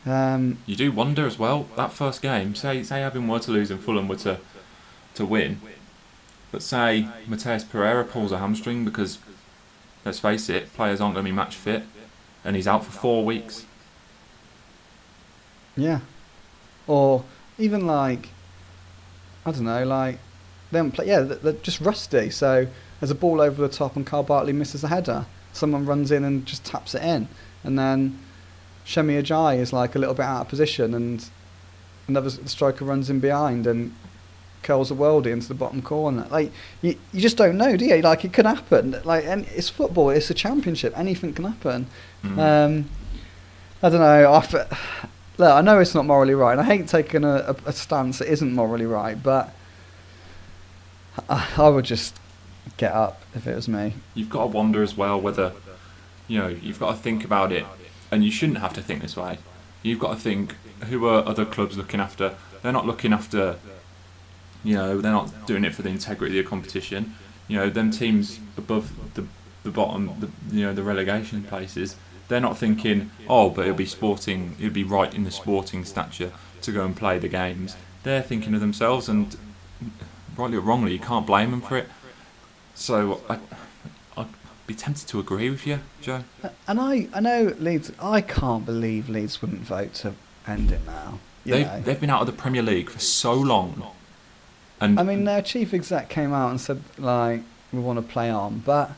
Um, 0.06 0.58
You 0.66 0.76
do 0.76 0.92
wonder 0.92 1.26
as 1.26 1.38
well. 1.38 1.68
That 1.76 1.92
first 1.92 2.22
game, 2.22 2.56
say 2.56 2.84
say 2.84 3.04
Albion 3.04 3.28
were 3.28 3.40
to 3.40 3.52
lose 3.52 3.70
and 3.72 3.80
Fulham 3.80 4.08
were 4.08 4.16
to 4.18 4.40
to 5.16 5.26
win, 5.26 5.62
but 6.52 6.62
say 6.62 7.08
Matheus 7.28 7.68
Pereira 7.68 8.04
pulls 8.04 8.32
a 8.32 8.38
hamstring 8.38 8.86
because, 8.86 9.20
let's 10.06 10.20
face 10.20 10.50
it, 10.50 10.74
players 10.74 11.00
aren't 11.00 11.16
going 11.16 11.26
to 11.26 11.32
be 11.32 11.36
match 11.36 11.56
fit, 11.56 11.84
and 12.44 12.56
he's 12.56 12.68
out 12.68 12.86
for 12.86 12.92
four 12.92 13.24
weeks. 13.26 13.66
Yeah. 15.78 16.02
Or 16.88 17.24
even 17.58 17.88
like, 17.88 18.30
I 19.46 19.52
don't 19.52 19.64
know, 19.64 19.86
like, 19.86 20.20
haven't 20.72 20.92
play, 20.92 21.08
yeah, 21.08 21.22
they're 21.22 21.54
just 21.54 21.82
rusty. 21.82 22.30
So 22.30 22.68
there's 23.00 23.12
a 23.12 23.16
ball 23.16 23.42
over 23.42 23.62
the 23.62 23.74
top 23.74 23.96
and 23.96 24.06
Kyle 24.06 24.24
Bartley 24.24 24.54
misses 24.54 24.84
a 24.84 24.88
header. 24.88 25.26
Someone 25.54 25.86
runs 25.86 26.12
in 26.12 26.24
and 26.24 26.46
just 26.46 26.64
taps 26.64 26.96
it 26.96 27.04
in. 27.04 27.28
And 27.64 27.78
then 27.78 28.20
Semi 28.86 29.22
Ajayi 29.22 29.60
is 29.60 29.74
like 29.74 29.96
a 29.96 30.00
little 30.00 30.16
bit 30.16 30.26
out 30.26 30.42
of 30.42 30.48
position 30.48 30.94
and 30.94 31.30
another 32.08 32.30
striker 32.30 32.86
runs 32.86 33.10
in 33.10 33.20
behind 33.20 33.68
and 33.68 33.94
curls 34.64 34.92
a 34.92 34.96
worldie 34.96 35.32
into 35.32 35.48
the 35.48 35.54
bottom 35.54 35.82
corner. 35.82 36.28
Like 36.30 36.52
you, 36.82 36.98
you 37.12 37.22
just 37.22 37.38
don't 37.38 37.58
know, 37.58 37.76
do 37.78 37.86
you? 37.86 38.02
Like 38.02 38.26
it 38.26 38.34
could 38.34 38.46
happen. 38.46 39.00
Like 39.04 39.26
and 39.26 39.46
it's 39.56 39.70
football. 39.70 40.10
It's 40.10 40.30
a 40.30 40.34
championship. 40.34 40.98
Anything 40.98 41.34
can 41.34 41.46
happen. 41.46 41.88
Mm. 42.24 42.38
Um, 42.38 42.90
I 43.84 43.90
don't 43.90 44.00
know. 44.00 44.32
I, 44.32 44.38
f- 44.38 45.10
look, 45.38 45.52
I 45.52 45.62
know 45.62 45.80
it's 45.80 45.96
not 45.96 46.06
morally 46.06 46.36
right, 46.36 46.52
and 46.52 46.62
I 46.62 46.64
hate 46.64 46.88
taking 46.88 47.24
a, 47.24 47.36
a, 47.36 47.56
a 47.66 47.74
stance 47.74 48.20
that 48.20 48.28
isn't 48.28 48.54
morally 48.54 48.86
right, 48.86 49.22
but 49.22 49.54
I, 51.28 51.48
I 51.58 51.70
would 51.70 51.86
just 51.86 52.20
get 52.78 52.94
up 52.94 53.22
if 53.34 53.48
it 53.48 53.56
was 53.56 53.68
me. 53.68 53.96
You've 54.14 54.30
got 54.30 54.42
to 54.42 54.48
wonder 54.48 54.84
as 54.84 54.96
well 54.96 55.20
whether, 55.20 55.54
you 56.28 56.38
know, 56.38 56.48
you've 56.48 56.80
got 56.80 56.92
to 56.92 56.98
think 56.98 57.26
about 57.26 57.52
it, 57.52 57.66
and 58.12 58.24
you 58.24 58.32
shouldn't 58.32 58.60
have 58.60 58.74
to 58.74 58.82
think 58.82 59.02
this 59.02 59.18
way. 59.18 59.40
You've 59.82 60.00
got 60.00 60.14
to 60.14 60.20
think 60.20 60.56
who 60.90 61.08
are 61.08 61.26
other 61.26 61.46
clubs 61.46 61.78
looking 61.78 62.00
after? 62.00 62.36
They're 62.62 62.72
not 62.72 62.86
looking 62.86 63.14
after, 63.14 63.58
you 64.64 64.76
know, 64.76 65.02
they're 65.02 65.12
not 65.12 65.46
doing 65.48 65.64
it 65.66 65.74
for 65.74 65.82
the 65.82 65.90
integrity 65.90 66.40
of 66.40 66.46
the 66.46 66.50
competition. 66.50 67.16
You 67.48 67.58
know, 67.58 67.70
them 67.70 67.92
teams 67.92 68.40
above 68.58 69.14
the 69.16 69.26
the 69.64 69.72
bottom, 69.72 70.12
the 70.20 70.56
you 70.56 70.66
know, 70.66 70.74
the 70.74 70.84
relegation 70.84 71.44
places. 71.44 71.96
They're 72.28 72.40
not 72.40 72.58
thinking, 72.58 73.12
oh, 73.28 73.50
but 73.50 73.64
it'll 73.64 73.76
be 73.76 73.86
sporting, 73.86 74.56
it'll 74.58 74.72
be 74.74 74.86
right 74.86 75.14
in 75.14 75.26
the 75.26 75.32
sporting 75.32 75.84
stature 75.84 76.32
to 76.62 76.72
go 76.72 76.86
and 76.86 76.96
play 76.96 77.20
the 77.20 77.28
games. 77.28 77.76
They're 78.04 78.22
thinking 78.22 78.54
of 78.54 78.62
themselves, 78.62 79.10
and 79.10 79.36
rightly 80.38 80.58
or 80.58 80.62
wrongly, 80.62 80.94
you 80.94 81.00
can't 81.00 81.28
blame 81.28 81.52
them 81.52 81.62
for 81.62 81.78
it. 81.78 81.90
So 82.74 83.22
I, 83.30 83.40
I'd 84.16 84.28
be 84.66 84.74
tempted 84.74 85.08
to 85.10 85.20
agree 85.20 85.50
with 85.50 85.68
you, 85.68 85.82
Joe. 86.02 86.24
And 86.68 86.80
I, 86.80 87.08
I 87.14 87.20
know 87.20 87.54
Leeds. 87.60 87.92
I 88.02 88.22
can't 88.22 88.66
believe 88.66 89.10
Leeds 89.10 89.42
wouldn't 89.42 89.62
vote 89.62 89.94
to 89.96 90.14
end 90.48 90.72
it 90.72 90.86
now. 90.86 91.20
you 91.44 91.54
They've, 91.54 91.66
know. 91.68 91.82
they've 91.82 92.00
been 92.00 92.10
out 92.10 92.22
of 92.22 92.28
the 92.28 92.34
Premier 92.34 92.64
League 92.64 92.90
for 92.90 93.00
so 93.00 93.34
long. 93.34 93.92
And 94.82 95.00
I 95.00 95.04
mean, 95.04 95.26
their 95.26 95.42
chief 95.42 95.74
exec 95.74 96.10
came 96.10 96.34
out 96.34 96.50
and 96.50 96.60
said 96.60 96.82
like 96.98 97.44
we 97.72 97.80
want 97.80 97.98
to 97.98 98.14
play 98.14 98.30
on, 98.30 98.60
but 98.66 98.92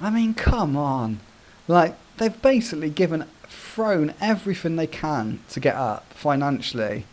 I 0.00 0.10
mean, 0.10 0.34
come 0.34 0.76
on, 0.76 1.20
like 1.68 1.94
they've 2.16 2.40
basically 2.40 2.90
given 2.90 3.26
thrown 3.44 4.14
everything 4.20 4.76
they 4.76 4.86
can 4.86 5.40
to 5.50 5.60
get 5.60 5.76
up 5.76 6.12
financially. 6.12 7.04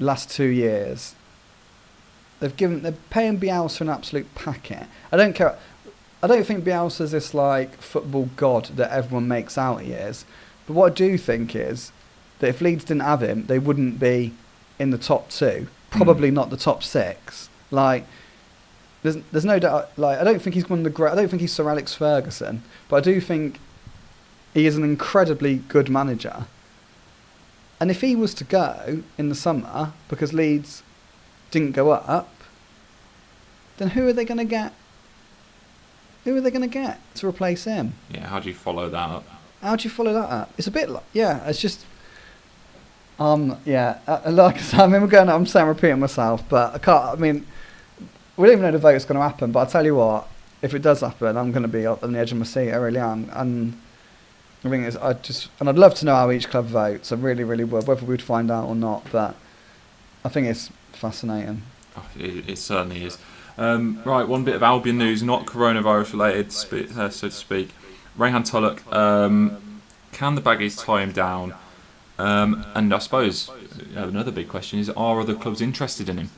Last 0.00 0.28
two 0.30 0.48
years, 0.48 1.14
they've 2.40 2.56
given 2.56 2.82
they're 2.82 2.92
paying 3.10 3.38
Bielsa 3.38 3.82
an 3.82 3.88
absolute 3.88 4.34
packet. 4.34 4.88
I 5.12 5.16
don't 5.16 5.34
care. 5.34 5.56
I 6.22 6.26
don't 6.26 6.44
think 6.44 6.64
Bielsa's 6.64 7.12
this 7.12 7.34
like 7.34 7.80
football 7.80 8.30
god 8.34 8.66
that 8.76 8.90
everyone 8.90 9.28
makes 9.28 9.56
out 9.56 9.82
he 9.82 9.92
is. 9.92 10.24
But 10.66 10.72
what 10.72 10.92
I 10.92 10.94
do 10.94 11.16
think 11.18 11.54
is 11.54 11.92
that 12.40 12.48
if 12.48 12.60
Leeds 12.60 12.84
didn't 12.84 13.02
have 13.02 13.22
him, 13.22 13.46
they 13.46 13.58
wouldn't 13.58 14.00
be 14.00 14.32
in 14.78 14.90
the 14.90 14.98
top 14.98 15.30
two. 15.30 15.68
Probably 15.96 16.28
hmm. 16.28 16.34
not 16.34 16.50
the 16.50 16.56
top 16.56 16.82
six. 16.82 17.48
Like, 17.70 18.06
there's 19.02 19.16
there's 19.32 19.44
no 19.44 19.58
doubt. 19.58 19.90
Like, 19.98 20.18
I 20.18 20.24
don't 20.24 20.40
think 20.40 20.54
he's 20.54 20.68
one 20.68 20.80
of 20.80 20.84
the 20.84 20.90
great. 20.90 21.12
I 21.12 21.14
don't 21.14 21.28
think 21.28 21.40
he's 21.40 21.52
Sir 21.52 21.68
Alex 21.68 21.94
Ferguson, 21.94 22.62
but 22.88 22.96
I 22.96 23.00
do 23.00 23.20
think 23.20 23.60
he 24.52 24.66
is 24.66 24.76
an 24.76 24.84
incredibly 24.84 25.56
good 25.56 25.90
manager. 25.90 26.46
And 27.80 27.90
if 27.90 28.00
he 28.00 28.14
was 28.16 28.32
to 28.34 28.44
go 28.44 29.02
in 29.18 29.28
the 29.28 29.34
summer 29.34 29.92
because 30.08 30.32
Leeds 30.32 30.82
didn't 31.50 31.72
go 31.72 31.90
up, 31.90 32.32
then 33.76 33.90
who 33.90 34.06
are 34.08 34.12
they 34.12 34.24
going 34.24 34.38
to 34.38 34.44
get? 34.44 34.72
Who 36.24 36.36
are 36.36 36.40
they 36.40 36.50
going 36.50 36.62
to 36.62 36.68
get 36.68 37.00
to 37.16 37.28
replace 37.28 37.64
him? 37.64 37.94
yeah, 38.10 38.28
how 38.28 38.40
do 38.40 38.48
you 38.48 38.54
follow 38.54 38.88
that 38.88 39.10
up? 39.10 39.24
How 39.60 39.76
do 39.76 39.84
you 39.84 39.90
follow 39.90 40.12
that 40.14 40.30
up? 40.30 40.52
It's 40.56 40.66
a 40.66 40.70
bit 40.70 40.88
like, 40.88 41.02
yeah, 41.12 41.46
it's 41.46 41.60
just, 41.60 41.84
um, 43.18 43.58
yeah, 43.64 43.98
uh, 44.06 44.20
like 44.30 44.56
I 44.56 44.60
said, 44.60 44.80
I 44.80 44.86
we're 44.86 45.06
going, 45.06 45.28
I'm 45.28 45.46
saying 45.46 45.66
repeating 45.66 46.00
myself, 46.00 46.42
but 46.48 46.74
I 46.74 46.78
can't, 46.78 47.04
I 47.04 47.14
mean, 47.16 47.46
we 48.36 48.46
don't 48.46 48.58
even 48.58 48.62
know 48.62 48.72
the 48.72 48.78
vote's 48.78 49.04
going 49.04 49.16
to 49.16 49.22
happen, 49.22 49.52
but 49.52 49.60
I'll 49.60 49.66
tell 49.66 49.84
you 49.84 49.96
what, 49.96 50.28
if 50.62 50.74
it 50.74 50.80
does 50.80 51.00
happen, 51.00 51.36
I'm 51.36 51.52
going 51.52 51.62
to 51.62 51.68
be 51.68 51.86
on 51.86 52.12
the 52.12 52.18
edge 52.18 52.32
of 52.32 52.38
my 52.38 52.44
seat, 52.44 52.72
I 52.72 52.76
really 52.76 52.98
am, 52.98 53.30
and 53.32 53.80
I 54.64 54.70
think 54.70 54.86
it's, 54.86 54.96
I 54.96 55.12
just, 55.12 55.48
and 55.60 55.68
I'd 55.68 55.76
love 55.76 55.94
to 55.96 56.06
know 56.06 56.14
how 56.14 56.30
each 56.30 56.48
club 56.48 56.66
votes, 56.66 57.12
I 57.12 57.16
really, 57.16 57.44
really 57.44 57.64
would, 57.64 57.86
whether 57.86 58.04
we'd 58.04 58.22
find 58.22 58.50
out 58.50 58.66
or 58.66 58.74
not, 58.74 59.06
but 59.12 59.36
I 60.24 60.28
think 60.28 60.46
it's 60.48 60.70
fascinating. 60.92 61.62
Oh, 61.96 62.08
it, 62.18 62.48
it 62.48 62.58
certainly 62.58 63.04
is. 63.04 63.18
Um, 63.56 64.02
right, 64.04 64.26
one 64.26 64.42
bit 64.42 64.56
of 64.56 64.62
Albion 64.62 64.98
news, 64.98 65.22
not 65.22 65.46
coronavirus 65.46 66.12
related, 66.12 66.50
spe- 66.50 66.96
uh, 66.96 67.08
so 67.10 67.28
to 67.28 67.34
speak. 67.34 67.70
Rayhaan 68.18 68.44
Tulloch, 68.48 68.92
um, 68.92 69.80
can 70.12 70.34
the 70.34 70.40
Baggies 70.40 70.82
tie 70.82 71.02
him 71.02 71.12
down? 71.12 71.54
Um, 72.18 72.64
and 72.74 72.94
I 72.94 72.98
suppose 72.98 73.48
uh, 73.50 74.06
another 74.08 74.30
big 74.30 74.48
question 74.48 74.78
is: 74.78 74.88
Are 74.90 75.20
other 75.20 75.34
clubs 75.34 75.60
interested 75.60 76.08
in 76.08 76.18
him? 76.18 76.30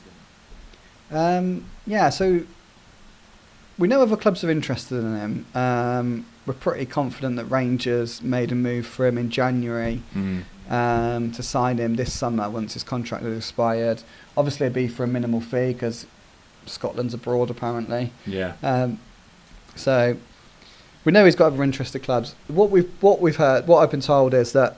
Um, 1.11 1.64
yeah, 1.87 2.09
so 2.11 2.43
we 3.79 3.87
know 3.89 4.01
other 4.03 4.16
clubs 4.16 4.43
are 4.43 4.51
interested 4.51 4.97
in 4.97 5.16
him. 5.16 5.47
Um, 5.55 6.27
we're 6.47 6.55
pretty 6.55 6.87
confident 6.87 7.37
that 7.37 7.45
Rangers 7.47 8.22
made 8.22 8.53
a 8.53 8.55
move 8.55 8.87
for 8.87 9.07
him 9.07 9.18
in 9.18 9.31
January 9.31 10.03
Mm. 10.14 10.43
um, 10.70 11.33
to 11.33 11.43
sign 11.43 11.79
him 11.79 11.97
this 11.97 12.12
summer 12.12 12.49
once 12.49 12.74
his 12.74 12.83
contract 12.83 13.24
had 13.24 13.33
expired. 13.33 14.03
Obviously, 14.37 14.66
it'd 14.66 14.74
be 14.74 14.89
for 14.89 15.05
a 15.05 15.09
minimal 15.09 15.41
fee 15.41 15.72
because 15.72 16.07
Scotland's 16.66 17.14
abroad 17.14 17.51
apparently. 17.51 18.12
Yeah. 18.27 18.55
Um, 18.62 18.99
so 19.74 20.16
we 21.05 21.12
know 21.12 21.24
he's 21.24 21.37
got 21.37 21.53
other 21.53 21.62
interested 21.62 22.03
clubs. 22.03 22.35
What 22.49 22.70
we've 22.70 22.91
what 23.01 23.20
we've 23.20 23.37
heard, 23.37 23.66
what 23.66 23.79
I've 23.83 23.91
been 23.91 24.01
told 24.01 24.33
is 24.35 24.53
that 24.53 24.77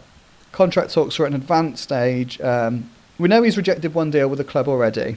contract 0.58 0.92
talks 0.92 1.20
are 1.20 1.24
at 1.24 1.28
an 1.28 1.36
advanced 1.36 1.80
stage. 1.80 2.40
Um, 2.40 2.90
we 3.16 3.28
know 3.28 3.44
he's 3.44 3.56
rejected 3.56 3.94
one 3.94 4.10
deal 4.10 4.26
with 4.26 4.38
the 4.38 4.44
club 4.44 4.66
already. 4.66 5.16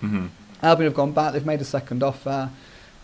hmm 0.00 0.26
Albion 0.62 0.84
have 0.84 0.94
gone 0.94 1.12
back. 1.12 1.32
They've 1.32 1.46
made 1.46 1.62
a 1.62 1.64
second 1.64 2.02
offer. 2.02 2.50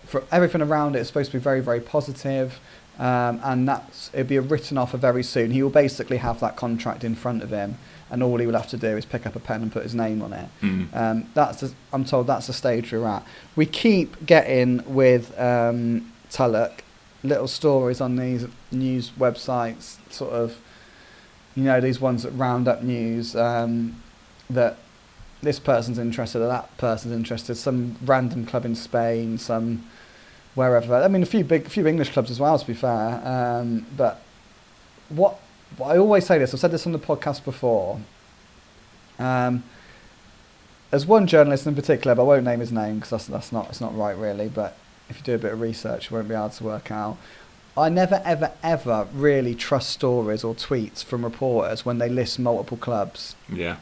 For 0.04 0.22
everything 0.30 0.60
around 0.60 0.96
it 0.96 1.00
is 1.00 1.06
supposed 1.06 1.32
to 1.32 1.38
be 1.38 1.42
very, 1.42 1.60
very 1.60 1.80
positive, 1.80 2.60
um, 2.98 3.40
and 3.42 3.66
that's 3.66 4.10
it'll 4.12 4.26
be 4.26 4.36
a 4.36 4.42
written 4.42 4.76
offer 4.76 4.98
very 4.98 5.22
soon. 5.22 5.50
He 5.50 5.62
will 5.62 5.70
basically 5.70 6.18
have 6.18 6.40
that 6.40 6.56
contract 6.56 7.04
in 7.04 7.14
front 7.14 7.42
of 7.42 7.50
him, 7.50 7.78
and 8.10 8.22
all 8.22 8.36
he 8.38 8.46
will 8.46 8.60
have 8.62 8.68
to 8.68 8.76
do 8.76 8.96
is 8.98 9.06
pick 9.06 9.26
up 9.26 9.34
a 9.34 9.40
pen 9.40 9.62
and 9.62 9.72
put 9.72 9.82
his 9.82 9.94
name 9.94 10.20
on 10.22 10.32
it. 10.34 10.48
Mm. 10.60 10.94
Um, 10.94 11.30
that's 11.32 11.60
the, 11.62 11.72
I'm 11.92 12.04
told 12.04 12.26
that's 12.26 12.48
the 12.48 12.52
stage 12.52 12.92
we're 12.92 13.06
at. 13.06 13.24
We 13.56 13.64
keep 13.64 14.26
getting 14.26 14.82
with 14.86 15.36
um, 15.40 16.12
Tulloch 16.30 16.84
little 17.22 17.48
stories 17.48 18.00
on 18.00 18.16
these 18.16 18.46
news 18.70 19.10
websites, 19.18 19.96
sort 20.12 20.32
of, 20.32 20.58
you 21.58 21.64
know, 21.64 21.80
these 21.80 22.00
ones 22.00 22.22
that 22.22 22.30
round 22.30 22.68
up 22.68 22.82
news 22.82 23.34
um, 23.34 24.00
that 24.48 24.76
this 25.42 25.58
person's 25.58 25.98
interested 25.98 26.40
or 26.40 26.46
that 26.46 26.76
person's 26.78 27.12
interested. 27.12 27.56
Some 27.56 27.96
random 28.04 28.46
club 28.46 28.64
in 28.64 28.76
Spain, 28.76 29.38
some 29.38 29.84
wherever. 30.54 30.94
I 30.94 31.08
mean, 31.08 31.24
a 31.24 31.26
few 31.26 31.42
big, 31.42 31.66
few 31.66 31.84
English 31.86 32.10
clubs 32.10 32.30
as 32.30 32.38
well, 32.38 32.56
to 32.56 32.66
be 32.66 32.74
fair. 32.74 33.20
Um, 33.26 33.86
but 33.96 34.22
what, 35.08 35.40
I 35.84 35.96
always 35.96 36.26
say 36.26 36.38
this. 36.38 36.54
I've 36.54 36.60
said 36.60 36.70
this 36.70 36.86
on 36.86 36.92
the 36.92 36.98
podcast 36.98 37.44
before. 37.44 38.00
Um, 39.18 39.64
one 41.06 41.26
journalist 41.26 41.66
in 41.66 41.74
particular, 41.74 42.14
but 42.14 42.22
I 42.22 42.26
won't 42.26 42.44
name 42.44 42.60
his 42.60 42.70
name 42.70 42.96
because 42.96 43.10
that's 43.10 43.26
that's 43.26 43.52
not 43.52 43.68
it's 43.68 43.80
not 43.80 43.96
right 43.96 44.16
really. 44.16 44.48
But 44.48 44.76
if 45.10 45.18
you 45.18 45.24
do 45.24 45.34
a 45.34 45.38
bit 45.38 45.52
of 45.52 45.60
research, 45.60 46.08
you 46.08 46.16
won't 46.16 46.28
be 46.28 46.34
able 46.34 46.50
to 46.50 46.64
work 46.64 46.92
out. 46.92 47.18
I 47.78 47.88
never 47.88 48.20
ever 48.24 48.52
ever 48.62 49.08
really 49.12 49.54
trust 49.54 49.90
stories 49.90 50.44
or 50.44 50.54
tweets 50.54 51.04
from 51.04 51.24
reporters 51.24 51.84
when 51.84 51.98
they 51.98 52.08
list 52.08 52.38
multiple 52.38 52.76
clubs. 52.76 53.36
Yeah. 53.52 53.76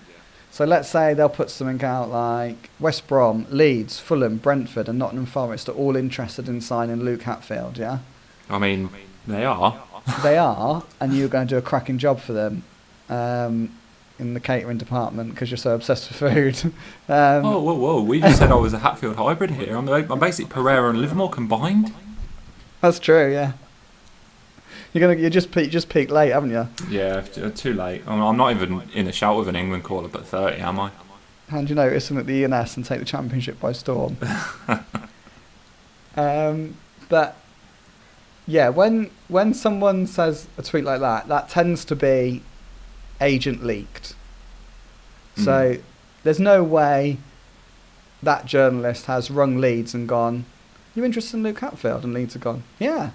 So 0.51 0.65
let's 0.65 0.89
say 0.89 1.13
they'll 1.13 1.29
put 1.29 1.51
something 1.51 1.85
out 1.85 2.09
like 2.09 2.71
West 2.81 3.07
Brom, 3.07 3.47
Leeds, 3.51 4.01
Fulham, 4.01 4.39
Brentford, 4.39 4.89
and 4.89 4.99
Nottingham 4.99 5.27
Forest 5.27 5.69
are 5.69 5.73
all 5.73 5.97
interested 5.97 6.49
in 6.49 6.63
signing 6.63 7.03
Luke 7.03 7.23
Hatfield. 7.23 7.77
Yeah, 7.77 7.99
I 8.49 8.59
mean, 8.59 8.89
they 9.27 9.45
are. 9.45 9.83
they 10.23 10.39
are, 10.39 10.85
and 11.01 11.13
you're 11.13 11.29
going 11.29 11.47
to 11.47 11.55
do 11.55 11.59
a 11.59 11.63
cracking 11.63 11.99
job 11.99 12.21
for 12.21 12.33
them. 12.33 12.65
Um, 13.09 13.77
in 14.19 14.33
the 14.33 14.41
catering 14.41 14.79
department 14.79 15.31
because 15.31 15.51
you're 15.51 15.59
so 15.59 15.75
obsessed 15.75 16.09
with 16.09 16.19
food. 16.19 16.65
um, 17.09 17.45
oh, 17.45 17.61
whoa, 17.61 17.75
whoa! 17.75 18.03
We 18.03 18.21
just 18.21 18.39
said 18.39 18.51
I 18.51 18.55
was 18.55 18.73
a 18.73 18.79
Hatfield 18.79 19.17
hybrid 19.17 19.51
here. 19.51 19.77
I'm, 19.77 19.89
I'm 19.89 20.19
basically 20.19 20.51
Pereira 20.51 20.89
and 20.89 21.01
Livermore 21.01 21.31
combined. 21.31 21.93
That's 22.81 22.99
true. 22.99 23.31
Yeah. 23.31 23.53
You're 24.97 25.09
gonna 25.11 25.21
you 25.21 25.29
just 25.29 25.53
peak 25.53 25.71
just 25.71 25.91
peak 25.91 26.11
late, 26.11 26.31
haven't 26.33 26.51
you? 26.53 26.67
Yeah, 26.89 27.21
too 27.21 27.75
late. 27.75 28.03
I'm 28.07 28.23
I'm 28.23 28.37
not 28.39 28.53
even 28.53 28.81
in 28.95 29.07
a 29.07 29.13
shout 29.13 29.37
with 29.37 29.47
an 29.47 29.55
England 29.55 29.85
caller, 29.85 30.09
but 30.09 30.25
30, 30.27 30.57
am 30.63 30.81
I? 30.81 30.91
Hand 31.49 31.69
your 31.69 31.77
notice 31.77 32.11
in 32.11 32.17
at 32.17 32.25
the 32.25 32.45
ENS 32.45 32.79
and 32.79 32.87
take 32.87 33.01
the 33.01 33.05
championship 33.05 33.61
by 33.61 33.73
storm. 33.73 34.17
um, 36.17 36.77
but 37.11 37.37
yeah, 38.47 38.71
when 38.71 39.11
when 39.29 39.53
someone 39.53 40.07
says 40.07 40.49
a 40.57 40.63
tweet 40.63 40.85
like 40.85 41.01
that, 41.01 41.29
that 41.29 41.51
tends 41.51 41.85
to 41.85 41.95
be 41.95 42.43
agent 43.21 43.63
leaked. 43.63 44.15
So 45.37 45.75
Mm. 45.75 45.81
there's 46.25 46.41
no 46.41 46.63
way 46.65 47.19
that 48.23 48.47
journalist 48.47 49.05
has 49.07 49.31
rung 49.31 49.59
Leeds 49.59 49.93
and 49.93 50.09
gone, 50.09 50.47
"You 50.95 51.05
interested 51.05 51.37
in 51.37 51.43
Luke 51.43 51.61
Hatfield?" 51.61 52.03
And 52.05 52.15
Leeds 52.15 52.33
have 52.33 52.43
gone, 52.43 52.63
"Yeah," 52.79 53.11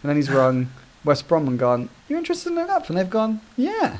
and 0.00 0.08
then 0.08 0.14
he's 0.14 0.30
rung 0.30 0.68
West 1.04 1.28
Brom 1.28 1.46
and 1.46 1.58
gone, 1.58 1.88
"You 2.08 2.16
interested 2.16 2.50
in 2.50 2.56
Luke 2.56 2.68
Hatfield?" 2.68 2.90
And 2.90 2.98
they've 2.98 3.10
gone, 3.10 3.40
"Yeah," 3.56 3.98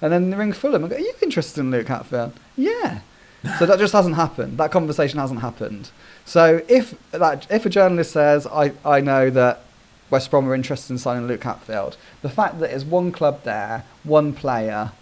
and 0.00 0.12
then 0.12 0.30
they 0.30 0.36
ring 0.36 0.52
Fulham 0.52 0.82
and 0.82 0.90
go, 0.90 0.96
"Are 0.96 1.00
you 1.00 1.14
interested 1.22 1.60
in 1.60 1.70
Luke 1.70 1.88
Hatfield?" 1.88 2.32
"Yeah." 2.56 3.00
So 3.58 3.66
that 3.66 3.80
just 3.80 3.92
hasn't 3.92 4.14
happened. 4.14 4.56
That 4.58 4.70
conversation 4.70 5.18
hasn't 5.18 5.40
happened. 5.40 5.90
So 6.24 6.62
if 6.68 6.94
that 7.10 7.44
if 7.50 7.66
a 7.66 7.68
journalist 7.68 8.12
says, 8.12 8.46
I, 8.46 8.72
I 8.84 9.00
know 9.00 9.30
that 9.30 9.64
West 10.10 10.30
Brom 10.30 10.48
are 10.48 10.54
interested 10.54 10.92
in 10.92 10.98
signing 10.98 11.26
Luke 11.26 11.42
Hatfield, 11.42 11.96
the 12.20 12.28
fact 12.28 12.60
that 12.60 12.70
there's 12.70 12.84
one 12.84 13.10
club 13.10 13.42
there, 13.42 13.84
one 14.04 14.32
player, 14.32 14.92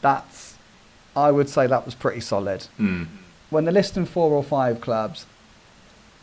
that's 0.00 0.56
I 1.16 1.30
would 1.30 1.48
say 1.48 1.66
that 1.66 1.84
was 1.84 1.94
pretty 1.94 2.20
solid. 2.20 2.66
Mm. 2.78 3.08
When 3.50 3.64
they're 3.64 3.72
listing 3.72 4.06
four 4.06 4.32
or 4.32 4.42
five 4.42 4.80
clubs, 4.80 5.26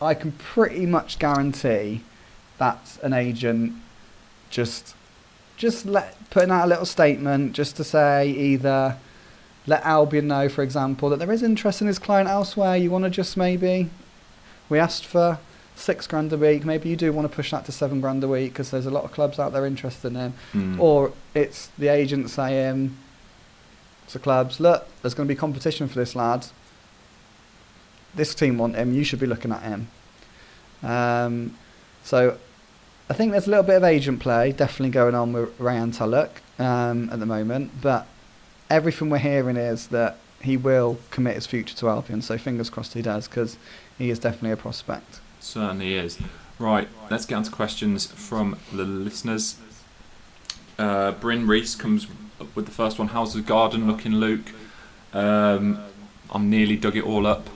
I 0.01 0.13
can 0.13 0.31
pretty 0.33 0.85
much 0.85 1.19
guarantee 1.19 2.03
that's 2.57 2.97
an 2.99 3.13
agent 3.13 3.73
just 4.51 4.95
just 5.57 5.85
let 5.85 6.15
putting 6.29 6.51
out 6.51 6.65
a 6.65 6.67
little 6.67 6.85
statement 6.85 7.53
just 7.53 7.75
to 7.77 7.83
say 7.83 8.29
either 8.29 8.97
let 9.67 9.85
Albion 9.85 10.27
know, 10.27 10.49
for 10.49 10.63
example, 10.63 11.09
that 11.09 11.19
there 11.19 11.31
is 11.31 11.43
interest 11.43 11.81
in 11.81 11.87
his 11.87 11.99
client 11.99 12.27
elsewhere. 12.27 12.75
You 12.75 12.89
want 12.89 13.03
to 13.03 13.09
just 13.09 13.37
maybe 13.37 13.89
we 14.69 14.79
asked 14.79 15.05
for 15.05 15.39
six 15.75 16.07
grand 16.07 16.33
a 16.33 16.37
week. 16.37 16.65
Maybe 16.65 16.89
you 16.89 16.95
do 16.95 17.11
want 17.13 17.29
to 17.29 17.35
push 17.35 17.51
that 17.51 17.65
to 17.65 17.71
seven 17.71 18.01
grand 18.01 18.23
a 18.23 18.27
week 18.27 18.53
because 18.53 18.71
there's 18.71 18.85
a 18.85 18.91
lot 18.91 19.03
of 19.03 19.11
clubs 19.11 19.39
out 19.39 19.53
there 19.53 19.65
interested 19.65 20.07
in 20.07 20.15
him. 20.15 20.33
Mm. 20.53 20.79
Or 20.79 21.13
it's 21.33 21.67
the 21.77 21.89
agent 21.89 22.29
saying 22.29 22.97
to 24.09 24.19
clubs, 24.19 24.59
look, 24.59 24.87
there's 25.01 25.13
going 25.13 25.27
to 25.27 25.33
be 25.33 25.37
competition 25.37 25.87
for 25.87 25.95
this 25.95 26.15
lad. 26.15 26.47
This 28.13 28.33
team 28.35 28.57
want 28.57 28.75
him. 28.75 28.93
You 28.93 29.03
should 29.03 29.19
be 29.19 29.27
looking 29.27 29.51
at 29.51 29.61
him. 29.61 29.87
Um, 30.83 31.57
so 32.03 32.37
I 33.11 33.13
think 33.13 33.33
there's 33.33 33.45
a 33.45 33.49
little 33.49 33.65
bit 33.65 33.75
of 33.75 33.83
agent 33.83 34.21
play 34.21 34.53
definitely 34.53 34.91
going 34.91 35.15
on 35.15 35.33
with 35.33 35.59
Rayhaan 35.59 35.93
Tulloch 35.93 36.41
um, 36.57 37.09
at 37.09 37.19
the 37.19 37.25
moment, 37.25 37.81
but 37.81 38.07
everything 38.69 39.09
we're 39.09 39.17
hearing 39.17 39.57
is 39.57 39.87
that 39.87 40.15
he 40.41 40.55
will 40.55 40.97
commit 41.09 41.35
his 41.35 41.45
future 41.45 41.75
to 41.75 41.89
Albion. 41.89 42.21
So 42.21 42.37
fingers 42.37 42.69
crossed 42.69 42.93
he 42.93 43.01
does 43.01 43.27
because 43.27 43.57
he 43.97 44.09
is 44.09 44.17
definitely 44.17 44.51
a 44.51 44.55
prospect. 44.55 45.19
Certainly 45.41 45.95
is. 45.95 46.19
Right, 46.57 46.87
let's 47.09 47.25
get 47.25 47.35
on 47.35 47.43
to 47.43 47.51
questions 47.51 48.05
from 48.05 48.57
the 48.71 48.85
listeners. 48.85 49.57
Uh, 50.79 51.11
Bryn 51.11 51.45
Reese 51.45 51.75
comes 51.75 52.07
up 52.39 52.55
with 52.55 52.65
the 52.65 52.71
first 52.71 52.97
one. 52.97 53.09
How's 53.09 53.33
the 53.33 53.41
garden 53.41 53.87
looking, 53.87 54.15
Luke? 54.15 54.53
Um, 55.11 55.83
I'm 56.29 56.49
nearly 56.49 56.77
dug 56.77 56.95
it 56.95 57.03
all 57.03 57.27
up, 57.27 57.49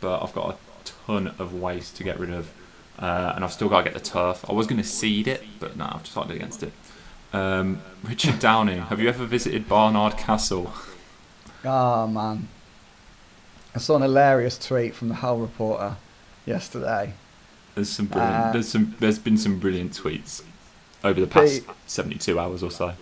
but 0.00 0.22
I've 0.22 0.32
got 0.32 0.54
a 0.54 0.56
ton 0.84 1.34
of 1.40 1.52
waste 1.52 1.96
to 1.96 2.04
get 2.04 2.20
rid 2.20 2.30
of, 2.30 2.52
uh, 2.98 3.32
and 3.34 3.44
I've 3.44 3.52
still 3.52 3.68
got 3.68 3.78
to 3.78 3.84
get 3.84 3.94
the 3.94 4.00
turf. 4.00 4.44
I 4.48 4.52
was 4.52 4.66
going 4.66 4.80
to 4.80 4.88
seed 4.88 5.28
it, 5.28 5.42
but 5.60 5.76
no, 5.76 5.88
I've 5.92 6.04
decided 6.04 6.36
against 6.36 6.62
it. 6.62 6.72
Um, 7.32 7.82
Richard 8.02 8.38
Downing, 8.38 8.82
have 8.82 9.00
you 9.00 9.08
ever 9.08 9.26
visited 9.26 9.68
Barnard 9.68 10.16
Castle? 10.16 10.72
Oh 11.64 12.06
man, 12.08 12.48
I 13.74 13.78
saw 13.78 13.96
an 13.96 14.02
hilarious 14.02 14.58
tweet 14.58 14.94
from 14.94 15.08
the 15.08 15.16
Hull 15.16 15.38
reporter 15.38 15.96
yesterday. 16.46 17.14
There's 17.74 17.90
some 17.90 18.06
brilliant. 18.06 18.34
Uh, 18.34 18.52
there's 18.52 18.68
some. 18.68 18.96
There's 18.98 19.18
been 19.18 19.36
some 19.36 19.58
brilliant 19.58 19.92
tweets 19.92 20.42
over 21.04 21.20
the 21.20 21.26
past 21.26 21.62
72 21.86 22.38
hours 22.38 22.62
or 22.62 22.70
so. 22.70 22.94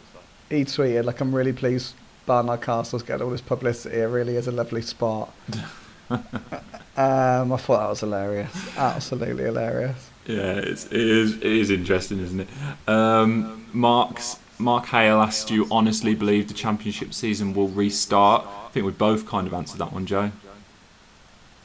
He 0.50 0.64
tweeted 0.64 1.04
like, 1.04 1.20
"I'm 1.20 1.32
really 1.34 1.52
pleased 1.52 1.94
Barnard 2.26 2.62
Castle's 2.62 3.04
getting 3.04 3.24
all 3.24 3.30
this 3.30 3.40
publicity. 3.40 3.98
It 3.98 4.06
really 4.06 4.34
is 4.34 4.48
a 4.48 4.52
lovely 4.52 4.82
spot." 4.82 5.32
um, 6.96 7.52
I 7.52 7.56
thought 7.56 7.78
that 7.80 7.88
was 7.88 8.00
hilarious. 8.00 8.76
Absolutely 8.76 9.44
hilarious. 9.44 10.10
Yeah, 10.26 10.54
it's, 10.54 10.86
it 10.86 10.92
is. 10.92 11.36
It 11.36 11.44
is 11.44 11.70
interesting, 11.70 12.20
isn't 12.20 12.40
it? 12.40 12.48
Um, 12.88 13.66
Mark's 13.72 14.38
Mark 14.58 14.86
Hale 14.86 15.20
asked 15.20 15.50
you 15.50 15.66
honestly 15.70 16.14
believe 16.14 16.48
the 16.48 16.54
championship 16.54 17.12
season 17.12 17.54
will 17.54 17.68
restart. 17.68 18.46
I 18.46 18.68
think 18.70 18.86
we 18.86 18.92
both 18.92 19.26
kind 19.26 19.46
of 19.46 19.54
answered 19.54 19.78
that 19.78 19.92
one, 19.92 20.06
Joe. 20.06 20.32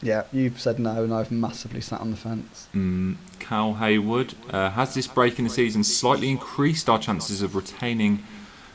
Yeah, 0.02 0.24
you've 0.32 0.60
said 0.60 0.80
no, 0.80 1.04
and 1.04 1.14
I've 1.14 1.32
massively 1.32 1.82
sat 1.82 2.00
on 2.00 2.12
the 2.12 2.18
fence. 2.18 2.68
Mm, 2.74 3.18
Cal 3.40 3.76
Haywood 3.76 4.34
uh, 4.50 4.72
has 4.72 4.94
this 4.94 5.08
break 5.08 5.38
in 5.38 5.46
the 5.46 5.50
season 5.50 5.84
slightly 5.84 6.30
increased 6.30 6.90
our 6.90 7.00
chances 7.00 7.42
of 7.42 7.56
retaining 7.56 8.24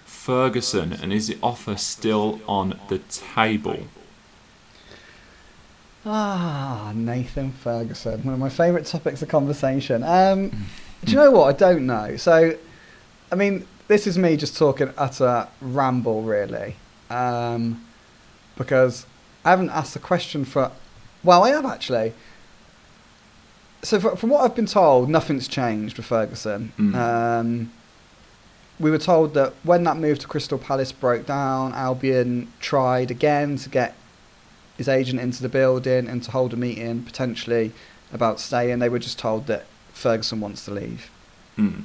Ferguson, 0.05 0.93
and 0.93 1.13
is 1.13 1.29
the 1.29 1.39
offer 1.43 1.77
still 1.77 2.41
on 2.47 2.79
the 2.89 2.99
table? 2.99 3.89
Ah, 6.07 6.93
Nathan 6.95 7.53
Ferguson, 7.53 8.23
one 8.25 8.35
of 8.35 8.41
my 8.41 8.51
favourite 8.51 8.85
topics 8.85 9.23
of 9.23 9.29
conversation. 9.29 10.03
Um, 10.03 10.51
do 11.05 11.13
you 11.13 11.17
know 11.17 11.31
what? 11.31 11.55
I 11.55 11.57
don't 11.57 11.87
know. 11.87 12.17
So, 12.17 12.57
I 13.33 13.35
mean, 13.35 13.67
this 13.89 14.07
is 14.07 14.19
me 14.19 14.37
just 14.37 14.57
talking 14.57 14.93
utter 14.99 15.49
ramble, 15.61 16.23
really, 16.23 16.77
um, 17.09 17.85
because 18.57 19.07
I 19.45 19.51
haven't 19.51 19.71
asked 19.71 19.95
the 19.95 20.01
question 20.01 20.45
for. 20.45 20.73
Well, 21.23 21.43
I 21.43 21.51
have 21.51 21.65
actually. 21.65 22.13
So, 23.83 23.99
for, 24.01 24.17
from 24.17 24.31
what 24.31 24.43
I've 24.43 24.55
been 24.55 24.67
told, 24.67 25.09
nothing's 25.09 25.49
changed 25.49 25.97
with 25.97 26.07
Ferguson. 26.07 26.73
Mm. 26.79 26.95
Um, 26.95 27.73
we 28.79 28.91
were 28.91 28.99
told 28.99 29.35
that 29.35 29.55
when 29.63 29.85
that 29.85 29.97
move 29.97 30.19
to 30.19 30.27
Crystal 30.27 30.59
Palace 30.59 30.93
broke 30.93 31.27
down, 31.27 31.73
Albion 31.73 32.53
tried 32.61 33.11
again 33.11 33.57
to 33.57 33.69
get 33.69 33.95
his 34.77 34.89
agent 34.89 35.21
into 35.21 35.43
the 35.43 35.49
building 35.49 36.09
and 36.09 36.23
to 36.23 36.31
hold 36.31 36.53
a 36.53 36.57
meeting 36.57 37.03
potentially 37.03 37.73
about 38.13 38.41
staying. 38.41 38.79
They 38.79 38.89
were 38.89 38.99
just 38.99 39.19
told 39.19 39.47
that 39.47 39.67
Ferguson 39.93 40.41
wants 40.41 40.65
to 40.65 40.71
leave. 40.73 41.11
Mm. 41.57 41.85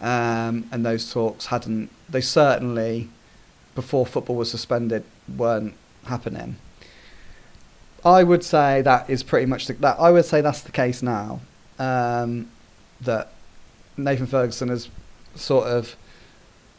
Um, 0.00 0.68
and 0.70 0.84
those 0.84 1.12
talks 1.12 1.46
hadn't, 1.46 1.90
they 2.08 2.20
certainly, 2.20 3.08
before 3.74 4.06
football 4.06 4.36
was 4.36 4.50
suspended, 4.50 5.04
weren't 5.36 5.74
happening. 6.04 6.56
I 8.04 8.22
would 8.22 8.44
say 8.44 8.82
that 8.82 9.10
is 9.10 9.22
pretty 9.22 9.46
much 9.46 9.66
the, 9.66 9.72
that. 9.74 9.98
I 9.98 10.12
would 10.12 10.24
say 10.24 10.40
that's 10.40 10.60
the 10.60 10.70
case 10.70 11.02
now. 11.02 11.40
Um, 11.78 12.50
that 13.00 13.32
Nathan 13.96 14.26
Ferguson 14.26 14.68
has 14.68 14.88
sort 15.34 15.66
of 15.66 15.96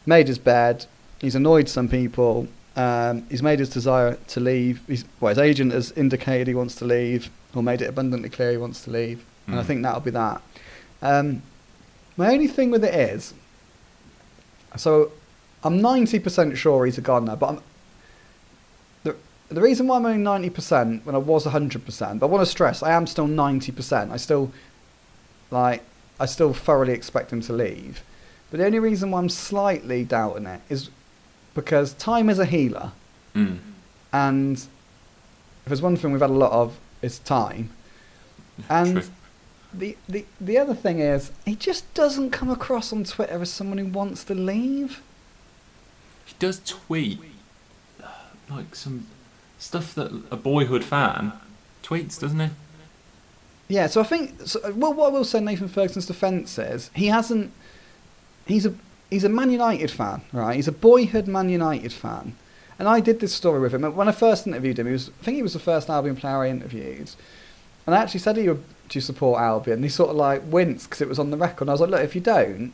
made 0.06 0.28
his 0.28 0.38
bed. 0.38 0.86
He's 1.20 1.34
annoyed 1.34 1.68
some 1.68 1.88
people. 1.88 2.48
Um, 2.78 3.26
he's 3.28 3.42
made 3.42 3.58
his 3.58 3.68
desire 3.70 4.14
to 4.28 4.40
leave. 4.40 4.80
He's, 4.86 5.04
well, 5.20 5.30
his 5.30 5.38
agent 5.38 5.72
has 5.72 5.90
indicated 5.92 6.46
he 6.46 6.54
wants 6.54 6.76
to 6.76 6.84
leave, 6.84 7.28
or 7.54 7.62
made 7.62 7.82
it 7.82 7.86
abundantly 7.88 8.28
clear 8.28 8.52
he 8.52 8.56
wants 8.56 8.84
to 8.84 8.90
leave, 8.90 9.24
and 9.48 9.58
I 9.58 9.62
Mm. 9.62 9.66
think 9.66 9.82
that'll 9.82 10.00
be 10.00 10.10
that. 10.12 10.40
Um, 11.02 11.42
my 12.16 12.32
only 12.32 12.46
thing 12.46 12.70
with 12.70 12.84
it 12.84 12.94
is, 12.94 13.34
so 14.76 15.10
I'm 15.64 15.80
90% 15.80 16.56
sure 16.56 16.84
he's 16.86 16.98
a 16.98 17.00
gardener, 17.00 17.34
but 17.36 17.48
I'm, 17.48 17.60
the 19.02 19.16
the 19.48 19.60
reason 19.60 19.86
why 19.88 19.96
I'm 19.96 20.06
only 20.06 20.22
90% 20.50 21.04
when 21.04 21.14
I 21.14 21.18
was 21.18 21.46
100%, 21.46 22.18
but 22.20 22.26
I 22.26 22.28
want 22.28 22.42
to 22.42 22.50
stress 22.50 22.82
I 22.82 22.92
am 22.92 23.06
still 23.06 23.26
90%. 23.26 24.10
I 24.12 24.16
still 24.18 24.52
like 25.50 25.82
I 26.20 26.26
still 26.26 26.52
thoroughly 26.52 26.92
expect 26.92 27.32
him 27.32 27.40
to 27.42 27.52
leave. 27.52 28.02
But 28.50 28.58
the 28.58 28.66
only 28.66 28.78
reason 28.78 29.10
why 29.10 29.18
I'm 29.20 29.28
slightly 29.28 30.04
doubting 30.04 30.46
it 30.46 30.60
is 30.68 30.90
because 31.60 31.92
time 31.94 32.30
is 32.30 32.38
a 32.38 32.44
healer, 32.46 32.92
Mm. 33.34 33.58
and 34.12 34.56
if 34.56 35.66
there's 35.66 35.82
one 35.82 35.96
thing 35.96 36.12
we've 36.12 36.20
had 36.20 36.30
a 36.30 36.42
lot 36.46 36.52
of, 36.52 36.78
it's 37.02 37.18
time. 37.18 37.70
And 38.68 38.92
True. 39.02 39.10
the, 39.72 39.96
the 40.08 40.24
the 40.40 40.56
other 40.58 40.74
thing 40.74 40.98
is, 41.00 41.30
he 41.44 41.54
just 41.54 41.82
doesn't 41.94 42.30
come 42.30 42.50
across 42.50 42.92
on 42.92 43.04
Twitter 43.04 43.40
as 43.40 43.50
someone 43.50 43.78
who 43.78 43.86
wants 43.86 44.24
to 44.24 44.34
leave. 44.34 45.00
He 46.26 46.34
does 46.38 46.60
tweet 46.64 47.20
uh, 48.02 48.06
like 48.50 48.74
some 48.74 49.06
stuff 49.58 49.94
that 49.94 50.10
a 50.30 50.36
boyhood 50.36 50.84
fan 50.84 51.32
tweets, 51.82 52.18
doesn't 52.20 52.40
he? 52.40 52.50
Yeah, 53.68 53.86
so 53.88 54.00
I 54.00 54.04
think 54.04 54.40
so, 54.46 54.58
well, 54.74 54.92
what 54.94 55.06
I 55.08 55.10
will 55.10 55.24
say 55.24 55.40
Nathan 55.40 55.68
Ferguson's 55.68 56.06
defence 56.06 56.58
is 56.58 56.90
he 56.94 57.06
hasn't. 57.08 57.52
He's 58.46 58.66
a 58.66 58.74
he's 59.10 59.24
a 59.24 59.28
Man 59.28 59.50
United 59.50 59.90
fan, 59.90 60.22
right? 60.32 60.56
He's 60.56 60.68
a 60.68 60.72
boyhood 60.72 61.26
Man 61.26 61.48
United 61.48 61.92
fan, 61.92 62.34
and 62.78 62.88
I 62.88 63.00
did 63.00 63.20
this 63.20 63.34
story 63.34 63.60
with 63.60 63.74
him 63.74 63.82
when 63.94 64.08
I 64.08 64.12
first 64.12 64.46
interviewed 64.46 64.78
him. 64.78 64.86
He 64.86 64.92
was 64.92 65.10
I 65.20 65.24
think 65.24 65.36
he 65.36 65.42
was 65.42 65.54
the 65.54 65.58
first 65.58 65.88
Albion 65.88 66.16
player 66.16 66.38
I 66.38 66.50
interviewed, 66.50 67.10
and 67.86 67.94
I 67.94 68.02
actually 68.02 68.20
said 68.20 68.36
he 68.36 68.48
would 68.48 68.64
do 68.88 68.96
you 68.96 69.00
support 69.00 69.40
Albion. 69.40 69.76
And 69.76 69.84
he 69.84 69.90
sort 69.90 70.10
of 70.10 70.16
like 70.16 70.42
winced 70.46 70.88
because 70.88 71.00
it 71.00 71.08
was 71.08 71.18
on 71.18 71.30
the 71.30 71.36
record. 71.36 71.62
And 71.62 71.70
I 71.70 71.74
was 71.74 71.80
like, 71.80 71.90
look, 71.90 72.02
if 72.02 72.14
you 72.14 72.20
don't, 72.20 72.72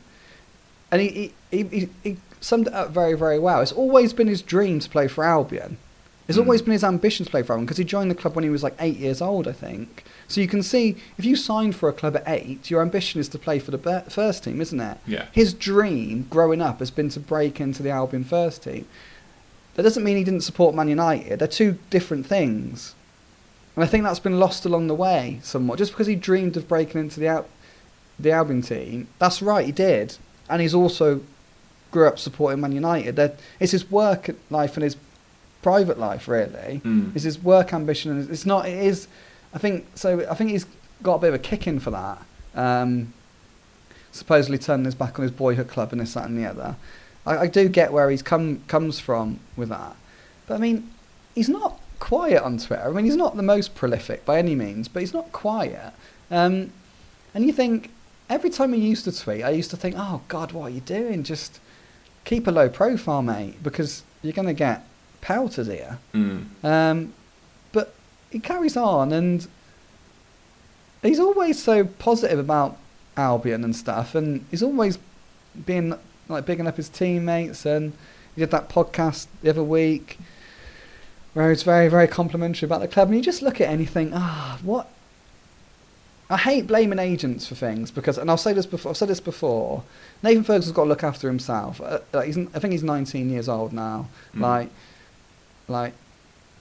and 0.91 1.01
he 1.01 1.33
he, 1.51 1.63
he 1.63 1.79
he 1.79 1.89
he 2.03 2.17
summed 2.41 2.69
it 2.69 2.75
up 2.75 2.91
very 2.91 3.15
very 3.15 3.39
well. 3.39 3.61
It's 3.61 3.73
always 3.73 4.13
been 4.13 4.29
his 4.29 4.43
dream 4.43 4.81
to 4.81 4.89
play 4.89 5.09
for 5.09 5.25
Albion. 5.25 5.79
It's 6.27 6.39
Mm. 6.39 6.43
always 6.43 6.63
been 6.63 6.73
his 6.73 6.85
ambition 6.85 7.25
to 7.27 7.31
play 7.31 7.43
for 7.43 7.53
Albion 7.53 7.67
because 7.67 7.77
he 7.77 7.85
joined 7.85 8.11
the 8.11 8.15
club 8.15 8.35
when 8.35 8.45
he 8.45 8.51
was 8.51 8.63
like 8.63 8.75
eight 8.81 8.99
years 8.99 9.21
old, 9.21 9.47
I 9.47 9.53
think. 9.53 10.05
So 10.27 10.41
you 10.41 10.49
can 10.49 10.63
see 10.63 10.97
if 11.19 11.25
you 11.25 11.37
signed 11.37 11.77
for 11.77 11.89
a 11.89 11.93
club 11.93 12.17
at 12.17 12.25
eight, 12.27 12.71
your 12.71 12.81
ambition 12.81 13.21
is 13.21 13.29
to 13.29 13.39
play 13.39 13.59
for 13.59 13.71
the 13.71 13.79
be- 13.79 14.11
first 14.11 14.45
team, 14.45 14.61
isn't 14.61 14.81
it? 14.81 14.97
Yeah. 15.07 15.27
His 15.33 15.53
dream 15.53 16.27
growing 16.31 16.63
up 16.63 16.79
has 16.79 16.91
been 16.91 17.11
to 17.11 17.21
break 17.21 17.61
into 17.61 17.83
the 17.83 17.91
Albion 17.91 18.25
first 18.25 18.63
team. 18.65 18.87
That 19.75 19.83
doesn't 19.83 20.05
mean 20.05 20.17
he 20.17 20.25
didn't 20.25 20.43
support 20.45 20.75
Man 20.75 20.89
United. 20.89 21.41
They're 21.41 21.49
two 21.49 21.77
different 21.91 22.27
things. 22.27 22.95
And 23.77 23.85
I 23.85 23.89
think 23.89 24.05
that's 24.05 24.21
been 24.21 24.39
lost 24.39 24.65
along 24.65 24.87
the 24.87 24.95
way 24.95 25.41
somewhat. 25.43 25.79
Just 25.79 25.93
because 25.93 26.07
he 26.07 26.15
dreamed 26.15 26.57
of 26.57 26.69
breaking 26.69 27.01
into 27.01 27.21
the 27.21 27.27
Al- 27.27 27.47
the 28.19 28.31
Albion 28.31 28.63
team, 28.63 29.09
that's 29.19 29.43
right, 29.43 29.67
he 29.67 29.73
did. 29.73 30.17
And 30.49 30.63
he's 30.63 30.75
also 30.75 31.21
grew 31.91 32.07
up 32.07 32.19
supporting 32.19 32.61
Man 32.61 32.73
United. 32.73 33.17
That 33.17 33.39
it's 33.61 33.73
his 33.73 33.91
work 33.91 34.31
life 34.49 34.75
and 34.77 34.85
his 34.85 34.97
private 35.65 35.99
life 35.99 36.29
really. 36.29 36.83
Mm. 36.85 37.17
It's 37.17 37.25
his 37.25 37.43
work 37.43 37.73
ambition, 37.73 38.11
and 38.13 38.31
it's 38.31 38.45
not. 38.45 38.69
It 38.69 38.79
is. 38.79 39.09
I 39.55 39.59
think 39.59 39.87
so. 39.95 40.29
I 40.31 40.35
think 40.35 40.51
he's 40.51 40.67
got 41.03 41.15
a 41.15 41.19
bit 41.21 41.29
of 41.29 41.35
a 41.35 41.39
kick 41.39 41.67
in 41.67 41.81
for 41.81 41.91
that. 41.91 42.19
Um, 42.55 43.15
supposedly 44.13 44.59
turning 44.59 44.85
his 44.85 44.95
back 44.95 45.19
on 45.19 45.23
his 45.23 45.33
boyhood 45.33 45.69
club 45.69 45.91
and 45.91 46.01
this, 46.01 46.15
that, 46.15 46.27
and 46.27 46.39
the 46.39 46.47
other. 46.47 46.77
I, 47.27 47.39
I 47.39 47.47
do 47.47 47.69
get 47.69 47.93
where 47.93 48.11
he's 48.11 48.23
come 48.23 48.63
comes 48.69 49.01
from 49.01 49.41
with 49.57 49.71
that, 49.71 49.97
but 50.47 50.55
I 50.55 50.59
mean, 50.59 50.91
he's 51.35 51.49
not 51.49 51.81
quiet 51.99 52.43
on 52.43 52.59
Twitter. 52.59 52.87
I 52.87 52.93
mean, 52.93 53.07
he's 53.07 53.17
not 53.17 53.35
the 53.37 53.43
most 53.43 53.75
prolific 53.75 54.27
by 54.27 54.39
any 54.39 54.55
means, 54.55 54.87
but 54.87 55.01
he's 55.01 55.15
not 55.15 55.33
quiet. 55.33 55.95
Um, 56.31 56.73
and 57.33 57.47
you 57.47 57.53
think 57.55 57.91
every 58.29 58.51
time 58.51 58.75
he 58.75 58.81
used 58.81 59.05
to 59.05 59.19
tweet, 59.19 59.43
I 59.43 59.51
used 59.51 59.71
to 59.71 59.79
think, 59.79 59.95
"Oh 59.97 60.21
God, 60.29 60.53
what 60.53 60.65
are 60.65 60.75
you 60.75 60.83
doing? 60.83 61.23
Just 61.23 61.59
keep 62.27 62.47
a 62.47 62.51
low 62.51 62.69
profile, 62.69 63.23
mate, 63.23 63.63
because 63.63 64.03
you're 64.23 64.35
going 64.35 64.49
to 64.49 64.61
get 64.69 64.85
pelted 65.25 65.67
here." 65.67 65.99
Mm. 66.13 66.47
Um, 66.63 67.13
but 67.73 67.95
he 68.31 68.39
carries 68.39 68.77
on, 68.77 69.13
and 69.13 69.47
he's 71.03 71.19
always 71.19 71.63
so 71.63 71.85
positive 71.85 72.39
about 72.39 72.77
Albion 73.17 73.65
and 73.65 73.75
stuff, 73.75 74.15
and 74.15 74.45
he's 74.51 74.63
always 74.63 74.99
been 75.67 75.99
like 76.29 76.47
bigging 76.47 76.67
up 76.67 76.77
his 76.77 76.89
teammates. 76.89 77.65
And 77.67 77.93
he 78.35 78.41
did 78.43 78.51
that 78.51 78.69
podcast 78.69 79.27
the 79.43 79.51
other 79.51 79.63
week 79.63 80.19
where 81.35 81.51
he's 81.51 81.65
very, 81.65 81.89
very 81.89 82.09
complimentary 82.09 82.67
about 82.67 82.81
the 82.81 82.89
club. 82.89 83.09
And 83.09 83.17
you 83.17 83.23
just 83.23 83.43
look 83.43 83.61
at 83.61 83.69
anything, 83.69 84.13
ah, 84.15 84.59
what? 84.63 84.89
I 86.31 86.39
hate 86.39 86.67
blaming 86.67 86.99
agents 86.99 87.47
for 87.47 87.55
things 87.55 87.91
because, 87.91 88.17
and 88.17 88.31
I'll 88.31 88.37
say 88.37 88.55
this 88.55 88.67
before. 88.67 88.91
I've 88.91 88.97
said 88.97 89.09
this 89.09 89.21
before. 89.21 89.83
Nathan 90.23 90.43
Ferguson's 90.43 90.75
got 90.75 90.85
to 90.85 90.89
look 90.89 91.05
after 91.05 91.29
himself. 91.29 91.81
Uh, 91.81 91.99
like 92.13 92.27
he's, 92.27 92.39
I 92.39 92.59
think 92.61 92.73
he's 92.73 92.83
19 92.83 93.29
years 93.29 93.49
old 93.49 93.73
now. 93.73 94.09
Mm. 94.35 94.41
Like, 94.41 94.71
like 95.69 95.95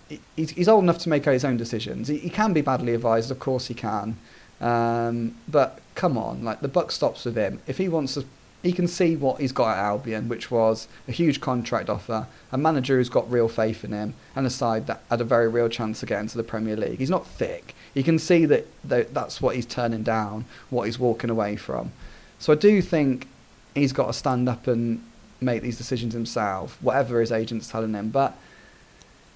he- 0.10 0.20
he's, 0.36 0.68
old 0.68 0.84
enough 0.84 1.00
to 1.00 1.10
make 1.10 1.26
his 1.26 1.46
own 1.46 1.58
decisions. 1.58 2.08
He, 2.08 2.18
he 2.18 2.30
can 2.30 2.54
be 2.54 2.62
badly 2.62 2.94
advised, 2.94 3.32
of 3.32 3.40
course 3.40 3.68
he 3.68 3.74
can. 3.74 4.18
Um, 4.62 5.36
but 5.48 5.80
come 5.96 6.18
on, 6.18 6.44
like 6.44 6.62
the 6.62 6.68
buck 6.68 6.92
stops 6.92 7.26
with 7.26 7.36
him. 7.36 7.62
If 7.68 7.78
he 7.78 7.90
wants 7.90 8.14
to, 8.14 8.26
he 8.62 8.72
can 8.72 8.88
see 8.88 9.16
what 9.16 9.42
he's 9.42 9.52
got 9.52 9.78
at 9.78 9.84
Albion, 9.84 10.30
which 10.30 10.50
was 10.50 10.88
a 11.08 11.12
huge 11.12 11.42
contract 11.42 11.90
offer, 11.90 12.28
a 12.52 12.58
manager 12.58 12.98
who's 12.98 13.10
got 13.10 13.30
real 13.30 13.50
faith 13.50 13.84
in 13.84 13.92
him, 13.92 14.14
and 14.36 14.48
a 14.48 14.50
side 14.50 14.88
that 14.88 15.02
had 15.10 15.20
a 15.20 15.26
very 15.26 15.50
real 15.50 15.68
chance 15.68 16.02
of 16.02 16.10
getting 16.10 16.30
to 16.30 16.38
the 16.38 16.44
Premier 16.44 16.78
League. 16.78 17.00
He's 17.00 17.10
not 17.10 17.28
thick. 17.28 17.76
You 17.94 18.04
can 18.04 18.18
see 18.18 18.46
that 18.46 18.68
that's 18.86 19.42
what 19.42 19.56
he's 19.56 19.66
turning 19.66 20.04
down, 20.04 20.46
what 20.70 20.84
he's 20.84 20.98
walking 20.98 21.30
away 21.30 21.58
from. 21.58 21.92
So 22.40 22.54
I 22.54 22.56
do 22.56 22.82
think 22.82 23.28
he's 23.76 23.94
got 23.94 24.08
to 24.08 24.14
stand 24.14 24.48
up 24.48 24.68
and 24.68 25.04
make 25.42 25.62
these 25.62 25.78
decisions 25.78 26.14
himself, 26.14 26.78
whatever 26.82 27.20
his 27.20 27.32
agent's 27.32 27.68
telling 27.68 27.94
him. 27.94 28.10
But 28.10 28.38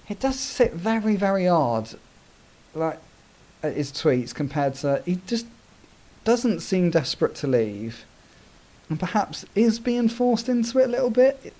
it 0.08 0.20
does 0.20 0.38
sit 0.38 0.72
very, 0.72 1.16
very 1.16 1.46
odd, 1.48 1.90
like 2.74 2.98
at 3.62 3.74
his 3.74 3.90
tweets 3.92 4.34
compared 4.34 4.74
to 4.74 5.02
he 5.04 5.20
just 5.26 5.46
doesn't 6.24 6.60
seem 6.60 6.90
desperate 6.90 7.34
to 7.36 7.46
leave, 7.46 8.04
and 8.88 8.98
perhaps 8.98 9.44
is 9.54 9.78
being 9.78 10.08
forced 10.08 10.48
into 10.48 10.78
it 10.78 10.84
a 10.84 10.88
little 10.88 11.10
bit. 11.10 11.52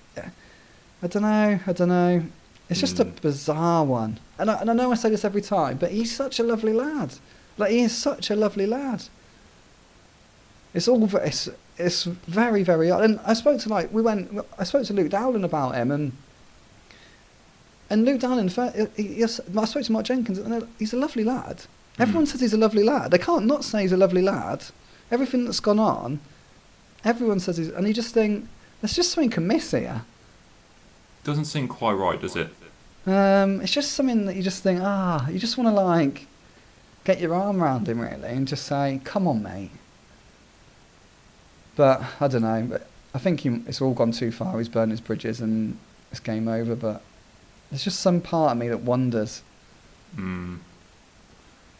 I 1.01 1.07
don't 1.07 1.23
know. 1.23 1.59
I 1.65 1.73
don't 1.73 1.89
know. 1.89 2.23
It's 2.69 2.79
just 2.79 2.99
a 2.99 3.05
Mm. 3.05 3.21
bizarre 3.21 3.83
one, 3.85 4.19
and 4.37 4.51
I, 4.51 4.61
and 4.61 4.69
I 4.69 4.73
know 4.73 4.91
I 4.91 4.95
say 4.95 5.09
this 5.09 5.25
every 5.25 5.41
time, 5.41 5.77
but 5.77 5.91
he's 5.91 6.15
such 6.15 6.39
a 6.39 6.43
lovely 6.43 6.73
lad. 6.73 7.15
Like 7.57 7.71
he 7.71 7.81
is 7.81 7.95
such 7.97 8.29
a 8.29 8.35
lovely 8.35 8.65
lad. 8.67 9.03
It's 10.73 10.87
all 10.87 11.03
it's 11.15 11.49
it's 11.77 12.03
very 12.03 12.61
very 12.63 12.91
odd. 12.91 13.03
And 13.03 13.19
I 13.25 13.33
spoke 13.33 13.59
to 13.61 13.69
like 13.69 13.91
we 13.91 14.01
went. 14.01 14.39
I 14.57 14.63
spoke 14.65 14.85
to 14.87 14.93
Luke 14.93 15.09
Dowling 15.09 15.43
about 15.43 15.75
him, 15.75 15.89
and 15.91 16.11
and 17.89 18.05
Luke 18.05 18.19
Dowling. 18.21 18.49
fir- 18.49 18.87
he- 18.95 19.03
he- 19.03 19.15
yes, 19.19 19.39
I 19.57 19.65
spoke 19.65 19.83
to 19.83 19.91
Mark 19.91 20.05
Jenkins, 20.05 20.37
and 20.37 20.67
he's 20.77 20.93
a 20.93 20.97
lovely 20.97 21.23
lad. 21.23 21.63
Everyone 21.97 22.25
Mm. 22.25 22.29
says 22.29 22.41
he's 22.41 22.53
a 22.53 22.57
lovely 22.57 22.83
lad. 22.83 23.11
They 23.11 23.17
can't 23.17 23.45
not 23.45 23.63
say 23.65 23.81
he's 23.81 23.91
a 23.91 23.97
lovely 23.97 24.21
lad. 24.21 24.63
Everything 25.11 25.45
that's 25.45 25.59
gone 25.59 25.79
on, 25.79 26.19
everyone 27.03 27.39
says 27.39 27.57
he's. 27.57 27.69
And 27.69 27.87
you 27.87 27.93
just 27.93 28.13
think 28.13 28.47
there's 28.81 28.95
just 28.95 29.11
something 29.11 29.33
amiss 29.37 29.71
here. 29.71 30.03
Doesn't 31.23 31.45
seem 31.45 31.67
quite 31.67 31.93
right, 31.93 32.21
does 32.21 32.35
it? 32.35 32.49
Um, 33.05 33.59
it's 33.61 33.71
just 33.73 33.93
something 33.93 34.25
that 34.25 34.35
you 34.35 34.43
just 34.43 34.61
think, 34.63 34.79
ah, 34.83 35.27
you 35.29 35.39
just 35.39 35.57
want 35.57 35.67
to 35.69 35.81
like 35.81 36.27
get 37.05 37.19
your 37.19 37.33
arm 37.33 37.61
around 37.63 37.87
him 37.89 37.99
really 37.99 38.29
and 38.29 38.47
just 38.47 38.65
say, 38.65 39.01
come 39.03 39.27
on, 39.27 39.41
mate. 39.41 39.71
But 41.75 42.01
I 42.19 42.27
don't 42.27 42.41
know. 42.43 42.67
But 42.69 42.87
I 43.13 43.19
think 43.19 43.41
he, 43.41 43.49
it's 43.67 43.81
all 43.81 43.93
gone 43.93 44.11
too 44.11 44.31
far. 44.31 44.57
He's 44.57 44.69
burned 44.69 44.91
his 44.91 45.01
bridges 45.01 45.41
and 45.41 45.77
it's 46.11 46.19
game 46.19 46.47
over. 46.47 46.75
But 46.75 47.01
there's 47.69 47.83
just 47.83 47.99
some 47.99 48.21
part 48.21 48.51
of 48.53 48.57
me 48.57 48.67
that 48.67 48.81
wonders. 48.81 49.41
Mm. 50.15 50.59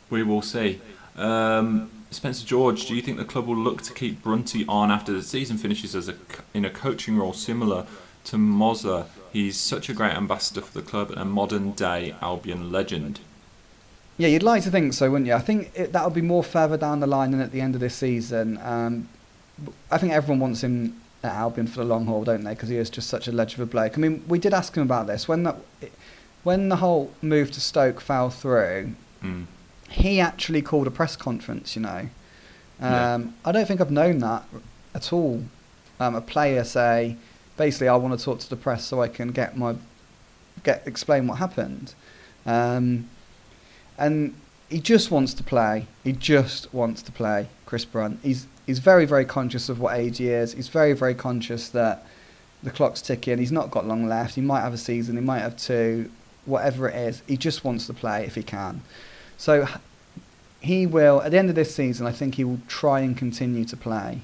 We 0.10 0.24
will 0.24 0.42
see. 0.42 0.82
Um, 1.16 1.92
Spencer 2.12 2.46
George, 2.46 2.88
do 2.88 2.96
you 2.96 3.02
think 3.02 3.18
the 3.18 3.26
club 3.26 3.48
will 3.48 3.56
look 3.56 3.82
to 3.84 3.94
keep 3.94 4.24
Brunty 4.24 4.66
on 4.68 4.90
after 4.90 5.12
the 5.12 5.22
season 5.22 5.58
finishes 5.58 5.96
as 5.96 6.10
a 6.10 6.16
in 6.54 6.66
a 6.66 6.70
coaching 6.70 7.18
role 7.18 7.34
similar 7.34 7.86
to 8.26 8.38
Mozza? 8.38 9.06
He's 9.32 9.58
such 9.58 9.90
a 9.90 9.94
great 9.94 10.14
ambassador 10.14 10.62
for 10.62 10.74
the 10.74 10.86
club 10.86 11.12
and 11.12 11.20
a 11.20 11.26
modern 11.26 11.72
day 11.74 12.16
Albion 12.22 12.72
legend. 12.72 13.20
Yeah, 14.18 14.28
you'd 14.28 14.44
like 14.44 14.64
to 14.64 14.72
think 14.72 14.94
so, 14.94 15.10
wouldn't 15.10 15.28
you? 15.28 15.34
I 15.34 15.40
think 15.40 15.72
it, 15.76 15.94
that'll 15.94 16.10
be 16.10 16.22
more 16.22 16.44
further 16.44 16.78
down 16.78 17.00
the 17.00 17.08
line 17.08 17.32
than 17.32 17.40
at 17.40 17.52
the 17.52 17.62
end 17.62 17.76
of 17.76 17.82
this 17.82 17.96
season. 17.96 18.60
Um, 18.62 19.08
I 19.92 19.98
think 19.98 20.14
everyone 20.14 20.40
wants 20.40 20.64
him 20.64 20.99
at 21.24 21.34
Albion 21.34 21.68
for 21.68 21.80
the 21.80 21.86
long 21.86 22.06
haul, 22.06 22.24
don't 22.24 22.44
they? 22.44 22.52
Because 22.52 22.70
he 22.70 22.78
is 22.78 22.90
just 22.90 23.10
such 23.10 23.28
a 23.28 23.32
ledge 23.32 23.54
of 23.54 23.60
a 23.60 23.66
bloke. 23.66 23.98
I 23.98 24.02
mean, 24.02 24.24
we 24.28 24.40
did 24.40 24.54
ask 24.54 24.76
him 24.76 24.84
about 24.84 25.08
this 25.08 25.28
when 25.28 25.44
that 25.44 25.58
when 26.44 26.70
the 26.70 26.78
whole 26.78 27.12
move 27.22 27.52
to 27.52 27.62
Stoke 27.62 28.00
fell 28.00 28.30
through. 28.30 28.94
Mm. 29.24 29.46
He 29.90 30.20
actually 30.20 30.62
called 30.62 30.88
a 30.88 30.92
press 30.92 31.16
conference. 31.16 31.76
You 31.76 31.82
know, 31.82 32.10
um, 32.80 32.92
Yeah. 32.92 33.20
I 33.46 33.52
don't 33.52 33.68
think 33.68 33.82
I've 33.82 33.92
known 33.92 34.20
that 34.20 34.46
at 34.96 35.12
all. 35.12 35.44
Um, 36.00 36.16
a 36.16 36.22
player 36.22 36.64
say, 36.64 37.18
basically, 37.58 37.90
I 37.90 37.96
want 37.98 38.18
to 38.18 38.24
talk 38.24 38.40
to 38.40 38.50
the 38.50 38.56
press 38.56 38.86
so 38.86 39.02
I 39.02 39.10
can 39.10 39.32
get 39.32 39.58
my 39.58 39.76
get 40.64 40.84
explain 40.86 41.28
what 41.28 41.40
happened. 41.40 41.94
Um, 42.46 43.10
and 43.98 44.34
he 44.70 44.80
just 44.80 45.12
wants 45.12 45.34
to 45.34 45.44
play. 45.44 45.88
He 46.04 46.14
just 46.14 46.74
wants 46.74 47.02
to 47.02 47.12
play. 47.12 47.48
Chris 47.66 47.84
Brunt. 47.86 48.20
He's 48.24 48.48
he's 48.70 48.80
very 48.80 49.06
very 49.06 49.26
conscious 49.26 49.68
of 49.68 49.80
what 49.80 49.98
age 49.98 50.20
he 50.20 50.30
is. 50.30 50.54
He's 50.54 50.68
very 50.70 50.94
very 50.94 51.16
conscious 51.16 51.70
that 51.70 52.06
the 52.62 52.70
clock's 52.70 53.02
ticking. 53.02 53.40
He's 53.40 53.52
not 53.52 53.72
got 53.72 53.88
long 53.88 54.08
left. 54.08 54.36
He 54.36 54.42
might 54.42 54.62
have 54.62 54.74
a 54.74 54.78
season. 54.78 55.16
He 55.16 55.22
might 55.22 55.40
have 55.40 55.58
two. 55.58 56.12
Whatever 56.46 56.90
it 56.90 56.96
is, 56.96 57.22
he 57.28 57.38
just 57.38 57.64
wants 57.64 57.88
to 57.88 57.94
play 57.94 58.26
if 58.26 58.36
he 58.36 58.44
can. 58.44 58.82
So 59.38 59.68
he 60.60 60.86
will 60.86 61.22
at 61.22 61.32
the 61.32 61.38
end 61.38 61.50
of 61.50 61.56
this 61.56 61.74
season. 61.74 62.06
I 62.08 62.12
think 62.12 62.36
he 62.36 62.44
will 62.44 62.60
try 62.68 63.00
and 63.02 63.18
continue 63.18 63.66
to 63.66 63.78
play. 63.78 64.22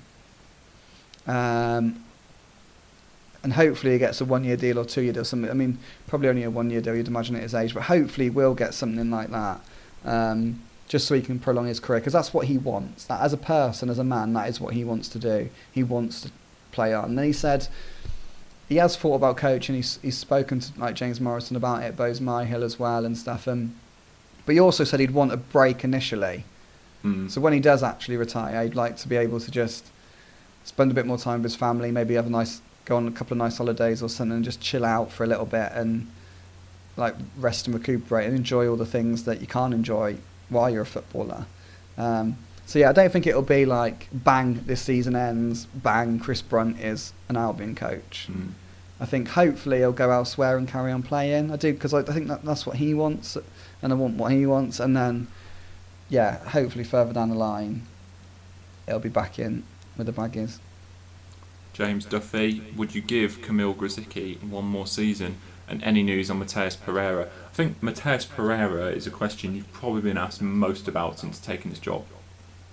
Um, 1.28 2.04
and 3.44 3.54
hopefully 3.54 3.94
he 3.94 4.00
gets 4.00 4.22
a 4.22 4.26
one-year 4.26 4.58
deal 4.58 4.80
or 4.80 4.86
two-year 4.86 5.14
deal. 5.14 5.26
Something. 5.26 5.52
I 5.52 5.54
mean, 5.54 5.78
probably 6.08 6.30
only 6.30 6.44
a 6.44 6.50
one-year 6.50 6.82
deal. 6.82 6.96
You'd 6.96 7.08
imagine 7.08 7.36
at 7.36 7.44
his 7.44 7.56
age, 7.56 7.74
but 7.74 7.84
hopefully 7.84 8.26
he 8.26 8.30
will 8.32 8.56
get 8.56 8.74
something 8.74 9.10
like 9.12 9.30
that, 9.30 9.60
um, 10.04 10.62
just 10.88 11.08
so 11.08 11.16
he 11.16 11.22
can 11.22 11.40
prolong 11.40 11.68
his 11.68 11.80
career. 11.80 12.00
Because 12.00 12.14
that's 12.14 12.34
what 12.34 12.48
he 12.48 12.58
wants. 12.58 13.06
That 13.06 13.22
as 13.22 13.34
a 13.34 13.38
person, 13.38 13.90
as 13.90 14.00
a 14.00 14.04
man, 14.04 14.34
that 14.34 14.50
is 14.50 14.60
what 14.60 14.74
he 14.74 14.84
wants 14.84 15.10
to 15.10 15.20
do. 15.20 15.50
He 15.72 15.84
wants 15.84 16.22
to 16.22 16.32
play 16.72 16.94
on. 16.94 17.06
And 17.06 17.18
then 17.18 17.26
he 17.26 17.34
said 17.34 17.68
he 18.68 18.78
has 18.78 18.96
thought 18.96 19.16
about 19.16 19.38
coaching. 19.38 19.76
He's 19.76 20.00
he's 20.02 20.18
spoken 20.18 20.60
to 20.60 20.80
like 20.80 20.96
James 20.96 21.20
Morrison 21.20 21.56
about 21.56 21.84
it, 21.84 21.98
Boaz 21.98 22.20
Myhill 22.20 22.64
as 22.64 22.80
well 22.80 23.06
and 23.06 23.18
stuff. 23.18 23.48
And 23.48 23.76
but 24.46 24.54
he 24.54 24.60
also 24.60 24.84
said 24.84 25.00
he'd 25.00 25.12
want 25.12 25.32
a 25.32 25.38
break 25.38 25.84
initially. 25.84 26.46
Mm. 27.04 27.30
So 27.30 27.42
when 27.42 27.54
he 27.54 27.60
does 27.60 27.84
actually 27.84 28.18
retire, 28.18 28.64
he'd 28.64 28.76
like 28.76 28.98
to 28.98 29.08
be 29.08 29.16
able 29.16 29.40
to 29.40 29.52
just 29.52 29.88
spend 30.64 30.92
a 30.92 30.94
bit 30.94 31.06
more 31.06 31.18
time 31.18 31.42
with 31.42 31.52
his 31.52 31.56
family, 31.56 31.92
maybe 31.92 32.16
have 32.16 32.28
a 32.28 32.30
nice 32.30 32.62
go 32.86 32.98
on 32.98 33.08
a 33.08 33.12
couple 33.12 33.34
of 33.34 33.40
nice 33.40 33.58
holidays 33.58 34.04
or 34.04 34.10
something, 34.10 34.36
and 34.36 34.46
just 34.46 34.62
chill 34.62 34.86
out 34.86 35.12
for 35.12 35.24
a 35.24 35.28
little 35.28 35.46
bit 35.46 35.72
and 35.74 36.12
like 36.98 37.16
rest 37.38 37.68
and 37.68 37.76
recuperate 37.76 38.28
and 38.28 38.36
enjoy 38.36 38.68
all 38.68 38.76
the 38.76 38.86
things 38.86 39.26
that 39.26 39.42
you 39.42 39.48
can't 39.48 39.74
enjoy 39.74 40.16
while 40.50 40.70
you're 40.70 40.84
a 40.84 40.86
footballer. 40.86 41.46
Um, 41.98 42.38
so 42.66 42.80
yeah, 42.80 42.90
I 42.90 42.94
don't 42.94 43.12
think 43.12 43.28
it'll 43.28 43.42
be 43.42 43.66
like 43.66 44.08
bang 44.12 44.62
this 44.66 44.82
season 44.82 45.16
ends, 45.16 45.66
bang 45.66 46.20
Chris 46.20 46.42
Brunt 46.42 46.80
is 46.80 47.14
an 47.30 47.38
Albion 47.38 47.76
coach. 47.76 48.28
Mm. 48.32 48.52
I 49.00 49.06
think 49.06 49.30
hopefully 49.30 49.80
he'll 49.80 49.92
go 49.92 50.10
elsewhere 50.10 50.58
and 50.58 50.68
carry 50.68 50.92
on 50.92 51.04
playing. 51.04 51.52
I 51.52 51.58
do 51.58 51.74
because 51.74 51.94
I, 51.94 52.00
I 52.00 52.04
think 52.04 52.28
that 52.28 52.44
that's 52.44 52.66
what 52.66 52.78
he 52.78 52.94
wants, 52.94 53.38
and 53.82 53.92
I 53.92 53.96
want 53.96 54.16
what 54.16 54.32
he 54.32 54.46
wants. 54.46 54.80
And 54.80 54.96
then, 54.96 55.28
yeah, 56.10 56.38
hopefully 56.50 56.84
further 56.84 57.14
down 57.14 57.30
the 57.30 57.36
line, 57.36 57.84
he'll 58.88 59.00
be 59.00 59.10
back 59.10 59.38
in 59.38 59.64
with 59.98 60.08
the 60.08 60.14
baggies. 60.14 60.60
James 61.74 62.06
Duffy, 62.06 62.64
would 62.78 62.96
you 62.96 63.02
give 63.02 63.42
Kamil 63.42 63.74
Grosicki 63.74 64.42
one 64.42 64.66
more 64.66 64.88
season? 64.88 65.38
And 65.68 65.84
any 65.84 66.04
news 66.04 66.30
on 66.30 66.40
Matheus 66.40 66.80
Pereira? 66.80 67.28
I 67.56 67.58
think 67.58 67.80
Matheus 67.82 68.28
Pereira 68.28 68.88
is 68.88 69.08
a 69.08 69.10
question 69.10 69.56
you've 69.56 69.72
probably 69.72 70.02
been 70.02 70.18
asked 70.18 70.42
most 70.42 70.90
about 70.90 71.20
since 71.20 71.40
taking 71.40 71.72
this 71.72 71.80
job. 71.80 72.04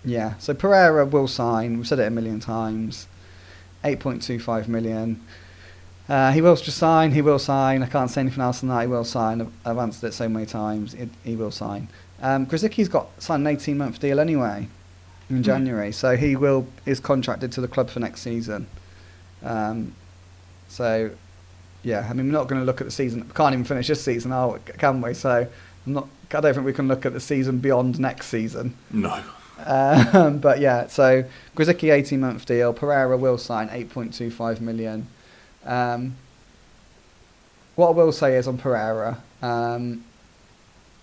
Yeah, 0.05 0.37
so 0.39 0.55
Pereira 0.55 1.07
will 1.07 1.29
sign. 1.29 1.77
We've 1.77 1.87
said 1.87 2.01
it 2.01 2.09
a 2.09 2.11
million 2.11 2.41
times. 2.41 3.07
8.25 3.85 4.67
million. 4.67 5.25
Uh, 6.09 6.33
he 6.33 6.41
will 6.41 6.57
just 6.57 6.79
sign. 6.79 7.13
He 7.13 7.23
will 7.23 7.39
sign. 7.39 7.85
I 7.85 7.87
can't 7.87 8.11
say 8.11 8.23
anything 8.23 8.43
else 8.43 8.59
than 8.59 8.71
that. 8.71 8.81
He 8.81 8.87
will 8.89 9.05
sign. 9.05 9.41
I've, 9.41 9.53
I've 9.65 9.79
answered 9.79 10.09
it 10.09 10.15
so 10.15 10.29
many 10.29 10.47
times. 10.47 10.95
It, 10.95 11.11
he 11.23 11.37
will 11.37 11.53
sign. 11.53 11.87
Um, 12.21 12.45
Grosicki's 12.47 12.89
got 12.89 13.07
signed 13.23 13.47
an 13.47 13.55
18 13.55 13.79
month 13.79 14.01
deal 14.01 14.19
anyway 14.19 14.67
in 15.31 15.37
Hmm. 15.37 15.43
January, 15.43 15.93
so 15.93 16.17
he 16.17 16.35
will 16.35 16.67
is 16.87 16.99
contracted 16.99 17.53
to 17.53 17.61
the 17.61 17.69
club 17.69 17.89
for 17.89 18.01
next 18.01 18.23
season. 18.23 18.67
Um, 19.45 19.95
so, 20.67 21.13
yeah, 21.83 22.07
I 22.09 22.13
mean, 22.13 22.27
we're 22.27 22.33
not 22.33 22.49
going 22.49 22.61
to 22.61 22.65
look 22.65 22.81
at 22.81 22.87
the 22.87 22.93
season. 22.93 23.27
We 23.27 23.35
can't 23.35 23.53
even 23.53 23.65
finish 23.65 23.89
this 23.89 24.03
season, 24.03 24.33
are 24.33 24.53
we, 24.53 24.59
can 24.79 25.01
we? 25.01 25.15
So, 25.15 25.47
I'm 25.87 25.93
not. 25.93 26.09
I 26.35 26.41
don't 26.41 26.55
think 26.55 26.65
we 26.65 26.73
can 26.73 26.89
look 26.89 27.05
at 27.05 27.13
the 27.13 27.21
season 27.21 27.59
beyond 27.59 28.01
next 28.01 28.27
season. 28.27 28.75
No. 28.91 29.23
Um, 29.65 30.39
but 30.39 30.61
yeah, 30.61 30.87
so 30.87 31.25
Grosicki 31.57 31.93
18 31.93 32.21
month 32.21 32.47
deal. 32.47 32.73
Pereira 32.73 33.17
will 33.17 33.39
sign 33.39 33.69
8.25 33.69 34.61
million. 34.61 35.07
Um, 35.65 36.17
what 37.77 37.89
I 37.89 37.91
will 37.93 38.13
say 38.13 38.37
is 38.37 38.49
on 38.49 38.59
Pereira, 38.59 39.23
um, 39.41 40.05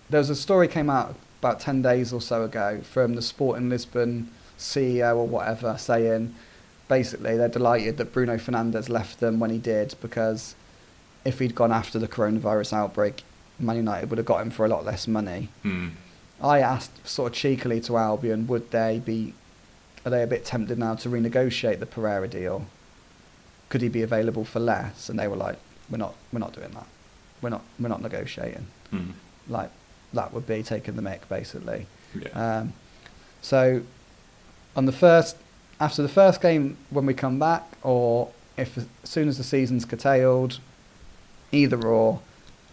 there 0.08 0.18
was 0.18 0.30
a 0.30 0.36
story 0.36 0.68
came 0.68 0.90
out 0.90 1.14
about 1.40 1.60
10 1.60 1.82
days 1.82 2.12
or 2.12 2.20
so 2.20 2.44
ago 2.44 2.80
from 2.82 3.14
the 3.14 3.22
Sporting 3.22 3.68
Lisbon 3.68 4.30
CEO 4.58 5.16
or 5.16 5.26
whatever 5.26 5.76
saying 5.78 6.34
basically 6.88 7.36
they're 7.36 7.48
delighted 7.48 7.96
that 7.96 8.12
Bruno 8.12 8.36
Fernandes 8.36 8.88
left 8.88 9.20
them 9.20 9.40
when 9.40 9.50
he 9.50 9.58
did 9.58 9.94
because 10.02 10.54
if 11.24 11.38
he'd 11.38 11.54
gone 11.54 11.72
after 11.72 11.98
the 11.98 12.08
coronavirus 12.08 12.72
outbreak, 12.72 13.22
Man 13.58 13.76
United 13.76 14.10
would 14.10 14.18
have 14.18 14.26
got 14.26 14.40
him 14.40 14.50
for 14.50 14.64
a 14.64 14.68
lot 14.68 14.84
less 14.84 15.06
money. 15.06 15.48
Hmm. 15.62 15.88
I 16.42 16.60
asked 16.60 17.06
sort 17.06 17.32
of 17.32 17.36
cheekily 17.36 17.80
to 17.82 17.98
Albion, 17.98 18.46
would 18.46 18.70
they 18.70 19.02
be, 19.04 19.34
are 20.04 20.10
they 20.10 20.22
a 20.22 20.26
bit 20.26 20.44
tempted 20.44 20.78
now 20.78 20.94
to 20.94 21.08
renegotiate 21.08 21.78
the 21.78 21.86
Pereira 21.86 22.28
deal? 22.28 22.66
Could 23.68 23.82
he 23.82 23.88
be 23.88 24.02
available 24.02 24.44
for 24.44 24.58
less? 24.60 25.10
And 25.10 25.18
they 25.18 25.28
were 25.28 25.36
like, 25.36 25.56
we're 25.90 25.98
not, 25.98 26.14
we're 26.32 26.38
not 26.38 26.54
doing 26.54 26.70
that. 26.70 26.86
We're 27.42 27.50
not, 27.50 27.62
we're 27.78 27.88
not 27.88 28.00
negotiating. 28.00 28.66
Hmm. 28.90 29.10
Like 29.48 29.70
that 30.12 30.32
would 30.32 30.46
be 30.46 30.62
taking 30.62 30.96
the 30.96 31.02
mick 31.02 31.28
basically. 31.28 31.86
Yeah. 32.18 32.58
Um, 32.58 32.72
so 33.42 33.82
on 34.74 34.86
the 34.86 34.92
first, 34.92 35.36
after 35.78 36.02
the 36.02 36.08
first 36.08 36.40
game 36.40 36.76
when 36.90 37.06
we 37.06 37.14
come 37.14 37.38
back, 37.38 37.64
or 37.82 38.30
if 38.56 38.76
as 38.78 38.86
soon 39.04 39.28
as 39.28 39.38
the 39.38 39.44
season's 39.44 39.84
curtailed, 39.84 40.60
either 41.52 41.82
or, 41.86 42.20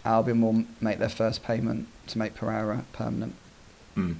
Albion 0.04 0.40
will 0.40 0.64
make 0.80 0.98
their 0.98 1.08
first 1.08 1.42
payment 1.42 1.88
to 2.06 2.18
make 2.18 2.34
Pereira 2.34 2.84
permanent. 2.92 3.34
Hmm. 3.94 4.12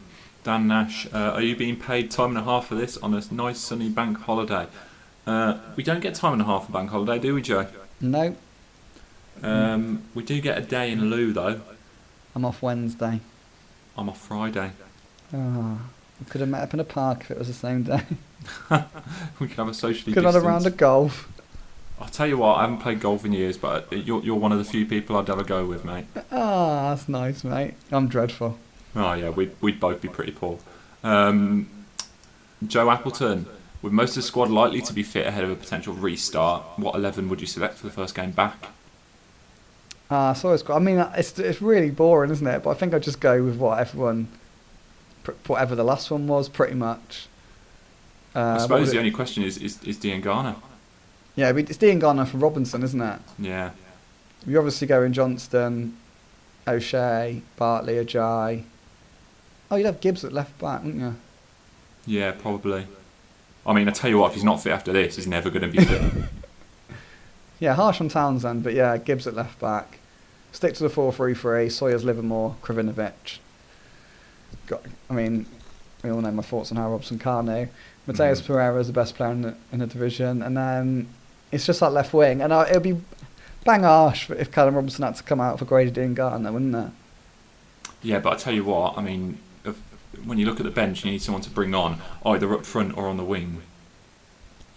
Dan 0.45 0.67
Nash, 0.69 1.07
uh, 1.13 1.33
are 1.33 1.43
you 1.43 1.57
being 1.57 1.77
paid 1.77 2.11
time 2.11 2.31
and 2.31 2.39
a 2.39 2.43
half 2.43 2.67
for 2.69 2.75
this 2.75 2.97
on 2.99 3.15
a 3.15 3.23
nice 3.33 3.59
sunny 3.59 3.89
bank 3.89 4.19
holiday? 4.21 4.67
Uh, 5.27 5.59
we 5.77 5.83
don't 5.83 6.01
get 6.01 6.15
time 6.15 6.33
and 6.35 6.43
a 6.43 6.45
half 6.45 6.67
for 6.67 6.73
bank 6.73 6.91
holiday, 6.91 7.19
do 7.19 7.35
we, 7.35 7.43
Joe? 7.43 7.67
No, 8.01 8.35
Um, 9.43 10.03
we 10.15 10.23
do 10.25 10.41
get 10.41 10.59
a 10.59 10.63
day 10.63 10.91
in 10.91 11.11
lieu, 11.11 11.33
though. 11.33 11.61
I'm 12.35 12.45
off 12.45 12.63
Wednesday. 12.63 13.21
I'm 13.97 14.09
off 14.09 14.21
Friday. 14.21 14.73
Oh, 15.35 15.81
we 16.21 16.27
could 16.27 16.41
have 16.41 16.51
met 16.51 16.63
up 16.63 16.73
in 16.75 16.81
a 16.81 16.85
park 16.85 17.23
if 17.23 17.31
it 17.31 17.39
was 17.39 17.49
the 17.49 17.55
same 17.55 17.83
day. 17.83 18.03
We 19.41 19.49
could 19.49 19.57
have 19.59 19.69
a 19.69 19.75
socially 19.75 20.13
could 20.13 20.25
have 20.25 20.35
had 20.35 20.43
a 20.43 20.47
round 20.47 20.67
of 20.67 20.77
golf. 20.77 21.29
I'll 22.01 22.09
tell 22.09 22.26
you 22.26 22.38
what, 22.38 22.57
I 22.59 22.61
haven't 22.62 22.78
played 22.78 23.01
golf 23.01 23.24
in 23.24 23.32
years, 23.32 23.57
but 23.57 23.92
you're, 23.92 24.22
you're 24.22 24.36
one 24.36 24.53
of 24.53 24.59
the 24.59 24.64
few 24.64 24.86
people 24.86 25.16
I'd 25.16 25.28
ever 25.28 25.42
go 25.42 25.64
with, 25.66 25.84
mate. 25.84 26.07
Ah, 26.30 26.90
that's 26.90 27.09
nice, 27.09 27.42
mate. 27.42 27.74
I'm 27.90 28.09
dreadful. 28.09 28.59
Oh 28.94 29.12
yeah, 29.14 29.30
we'd 29.30 29.53
we'd 29.61 29.78
both 29.80 30.01
be 30.01 30.09
pretty 30.09 30.32
poor. 30.32 30.59
Um, 31.05 31.68
Joe 32.66 32.90
Appleton, 32.90 33.46
with 33.82 33.92
most 33.92 34.11
of 34.11 34.16
the 34.16 34.22
squad 34.22 34.51
likely 34.51 34.80
to 34.82 34.92
be 34.92 35.03
fit 35.03 35.26
ahead 35.26 35.44
of 35.44 35.51
a 35.51 35.57
potential 35.57 35.94
restart, 35.94 36.64
what 36.76 36.94
eleven 36.94 37.28
would 37.28 37.40
you 37.40 37.46
select 37.46 37.74
for 37.74 37.86
the 37.86 37.92
first 37.92 38.14
game 38.14 38.30
back? 38.30 38.68
Ah, 40.11 40.32
so 40.32 40.53
it's. 40.53 40.68
I 40.70 40.78
mean, 40.78 40.99
it's 41.16 41.38
it's 41.38 41.61
really 41.61 41.90
boring, 41.90 42.30
isn't 42.30 42.46
it? 42.46 42.62
But 42.62 42.70
I 42.70 42.74
think 42.74 42.94
I'd 42.94 43.03
just 43.03 43.20
go 43.20 43.42
with 43.42 43.57
what 43.57 43.78
everyone, 43.78 44.28
whatever 45.46 45.74
the 45.74 45.84
last 45.84 46.11
one 46.11 46.26
was, 46.26 46.49
pretty 46.49 46.74
much. 46.74 47.26
Uh, 48.34 48.57
I 48.57 48.59
suppose 48.59 48.90
the 48.90 48.96
it? 48.96 49.01
only 49.01 49.11
question 49.11 49.42
is 49.42 49.59
is, 49.59 49.82
is 49.84 49.99
Diangana? 49.99 50.57
Yeah, 51.39 51.53
but 51.53 51.70
it's 51.70 51.78
Diangana 51.78 52.26
for 52.26 52.39
Robinson, 52.39 52.82
isn't 52.82 53.01
it? 53.01 53.20
Yeah, 53.39 53.70
You 54.45 54.59
obviously 54.59 54.89
go 54.89 55.05
in 55.05 55.12
Johnstone, 55.12 55.97
O'Shea, 56.66 57.43
Bartley, 57.57 57.95
Ajayi. 57.95 58.64
Oh, 59.70 59.76
you'd 59.76 59.86
have 59.86 60.01
Gibbs 60.01 60.24
at 60.24 60.32
left 60.32 60.59
back, 60.59 60.82
wouldn't 60.82 61.01
you? 61.01 61.14
yeah, 62.07 62.32
probably. 62.32 62.89
I 63.64 63.72
mean, 63.72 63.86
I 63.86 63.93
tell 63.93 64.11
you 64.11 64.18
what, 64.18 64.30
if 64.30 64.34
he's 64.34 64.43
not 64.43 64.61
fit 64.62 64.72
after 64.72 64.93
this, 64.93 65.14
he's 65.14 65.28
never 65.28 65.49
going 65.49 65.62
to 65.62 65.68
be 65.68 65.84
fit. 65.84 66.03
Yeah, 67.61 67.74
harsh 67.74 68.01
on 68.01 68.09
Townsend, 68.09 68.62
but 68.62 68.72
yeah, 68.74 68.97
Gibbs 68.99 69.26
at 69.26 69.34
left 69.34 69.59
back. 69.61 69.99
Stick 70.53 70.74
to 70.74 70.82
the 70.84 70.89
4 70.89 71.12
3 71.12 71.34
3, 71.34 71.68
Sawyers, 71.68 72.05
Livermore, 72.05 72.55
Krovinovic. 72.62 73.39
Got, 74.68 74.82
I 75.11 75.14
mean, 75.14 75.45
we 76.05 76.11
all 76.11 76.20
know 76.20 76.30
my 76.30 76.43
thoughts 76.43 76.70
on 76.70 76.76
how 76.78 76.89
Robson 76.91 77.18
Carno. 77.18 77.68
Matheus 78.07 78.41
Mhm. 78.41 78.47
Pereira 78.47 78.78
is 78.80 78.86
the 78.86 78.93
best 78.93 79.16
player 79.16 79.32
in 79.32 79.43
the, 79.43 79.55
in 79.72 79.80
the 79.80 79.89
division, 79.89 80.41
and 80.41 80.57
then 80.57 81.09
it's 81.53 81.66
just 81.66 81.80
that 81.80 81.92
left 81.92 82.12
wing. 82.12 82.40
And 82.42 82.53
it 82.53 82.72
would 82.72 82.82
be 82.82 83.01
bang 83.64 83.82
harsh 83.82 84.30
if 84.30 84.51
Callum 84.51 84.74
Robinson 84.74 85.05
had 85.05 85.16
to 85.16 85.22
come 85.22 85.40
out 85.40 85.59
for 85.59 85.64
Grady 85.64 85.90
Diangana, 85.90 86.53
wouldn't 86.53 86.74
it? 86.74 86.90
yeah, 88.03 88.20
but 88.20 88.32
I 88.32 88.36
tell 88.36 88.55
you 88.55 88.64
what, 88.64 88.96
I 88.96 89.03
mean, 89.03 89.38
if, 89.64 89.76
when 90.24 90.38
you 90.38 90.46
look 90.46 90.61
at 90.61 90.64
the 90.64 90.70
bench, 90.70 91.05
you 91.05 91.11
need 91.11 91.22
someone 91.22 91.42
to 91.42 91.51
bring 91.51 91.74
on 91.74 92.01
either 92.24 92.53
up 92.55 92.64
front 92.64 92.96
or 92.96 93.09
on 93.09 93.16
the 93.16 93.24
wing. 93.24 93.62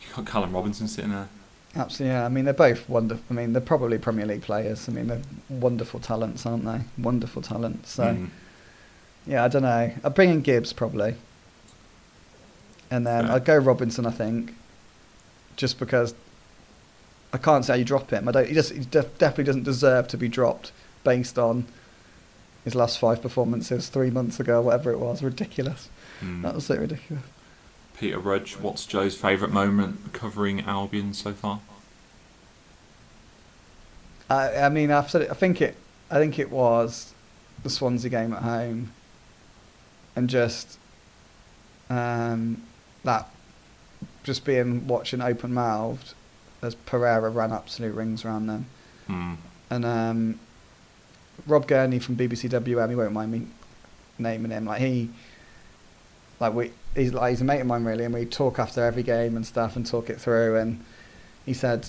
You 0.01 0.15
got 0.15 0.25
Callum 0.25 0.53
Robinson 0.53 0.87
sitting 0.87 1.11
there. 1.11 1.29
Absolutely, 1.75 2.13
yeah. 2.13 2.25
I 2.25 2.29
mean, 2.29 2.45
they're 2.45 2.53
both 2.53 2.89
wonderful. 2.89 3.23
I 3.29 3.33
mean, 3.33 3.53
they're 3.53 3.61
probably 3.61 3.97
Premier 3.97 4.25
League 4.25 4.41
players. 4.41 4.89
I 4.89 4.91
mean, 4.91 5.07
they're 5.07 5.21
wonderful 5.49 5.99
talents, 5.99 6.45
aren't 6.45 6.65
they? 6.65 6.81
Wonderful 6.97 7.41
talents. 7.41 7.91
So. 7.91 8.03
Mm. 8.03 8.29
Yeah, 9.27 9.43
I 9.43 9.47
don't 9.47 9.61
know. 9.61 9.93
I'd 10.03 10.13
bring 10.15 10.31
in 10.31 10.41
Gibbs 10.41 10.73
probably, 10.73 11.15
and 12.89 13.05
then 13.05 13.27
Fair. 13.27 13.35
I'd 13.35 13.45
go 13.45 13.57
Robinson. 13.57 14.05
I 14.05 14.11
think, 14.11 14.55
just 15.55 15.77
because 15.77 16.15
I 17.33 17.37
can't 17.37 17.63
say 17.63 17.77
you 17.79 17.85
drop 17.85 18.09
him. 18.09 18.27
I 18.27 18.31
don't. 18.31 18.47
He 18.47 18.53
just 18.53 18.73
he 18.73 18.79
def- 18.79 19.17
definitely 19.17 19.45
doesn't 19.45 19.63
deserve 19.63 20.07
to 20.09 20.17
be 20.17 20.27
dropped 20.27 20.71
based 21.03 21.39
on 21.39 21.65
his 22.63 22.75
last 22.75 22.99
five 22.99 23.21
performances 23.21 23.89
three 23.89 24.11
months 24.11 24.39
ago, 24.39 24.61
whatever 24.61 24.91
it 24.91 24.99
was. 24.99 25.23
Ridiculous. 25.23 25.89
Mm. 26.21 26.41
That 26.43 26.55
was 26.55 26.65
so 26.65 26.75
ridiculous. 26.75 27.23
Peter 27.97 28.19
Rudge, 28.19 28.53
what's 28.57 28.85
Joe's 28.85 29.15
favourite 29.15 29.53
moment 29.53 30.11
covering 30.13 30.61
Albion 30.61 31.13
so 31.13 31.33
far? 31.33 31.61
I, 34.29 34.57
I 34.57 34.69
mean, 34.69 34.91
I've 34.91 35.09
said 35.09 35.23
it. 35.23 35.31
I 35.31 35.33
think 35.33 35.61
it. 35.61 35.75
I 36.09 36.15
think 36.15 36.37
it 36.37 36.51
was 36.51 37.13
the 37.63 37.69
Swansea 37.69 38.09
game 38.09 38.33
at 38.33 38.41
home, 38.41 38.91
and 40.15 40.29
just 40.29 40.77
um, 41.89 42.63
that, 43.03 43.29
just 44.23 44.43
being 44.43 44.87
watching 44.87 45.21
open 45.21 45.53
mouthed 45.53 46.13
as 46.61 46.75
Pereira 46.75 47.29
ran 47.29 47.51
absolute 47.51 47.93
rings 47.95 48.23
around 48.25 48.47
them, 48.47 48.65
Hmm. 49.07 49.33
and 49.69 49.85
um, 49.85 50.39
Rob 51.47 51.67
Gurney 51.67 51.99
from 51.99 52.15
BBC 52.15 52.49
WM. 52.49 52.89
He 52.89 52.95
won't 52.95 53.13
mind 53.13 53.31
me 53.31 53.47
naming 54.19 54.51
him. 54.51 54.65
Like 54.65 54.81
he, 54.81 55.09
like 56.39 56.53
we, 56.53 56.71
he's 56.95 57.13
like 57.13 57.31
he's 57.31 57.41
a 57.41 57.45
mate 57.45 57.61
of 57.61 57.67
mine 57.67 57.83
really, 57.83 58.03
and 58.05 58.13
we 58.13 58.25
talk 58.25 58.59
after 58.59 58.83
every 58.83 59.03
game 59.03 59.35
and 59.35 59.45
stuff 59.45 59.75
and 59.75 59.85
talk 59.85 60.09
it 60.09 60.19
through. 60.19 60.57
And 60.57 60.83
he 61.45 61.53
said 61.53 61.87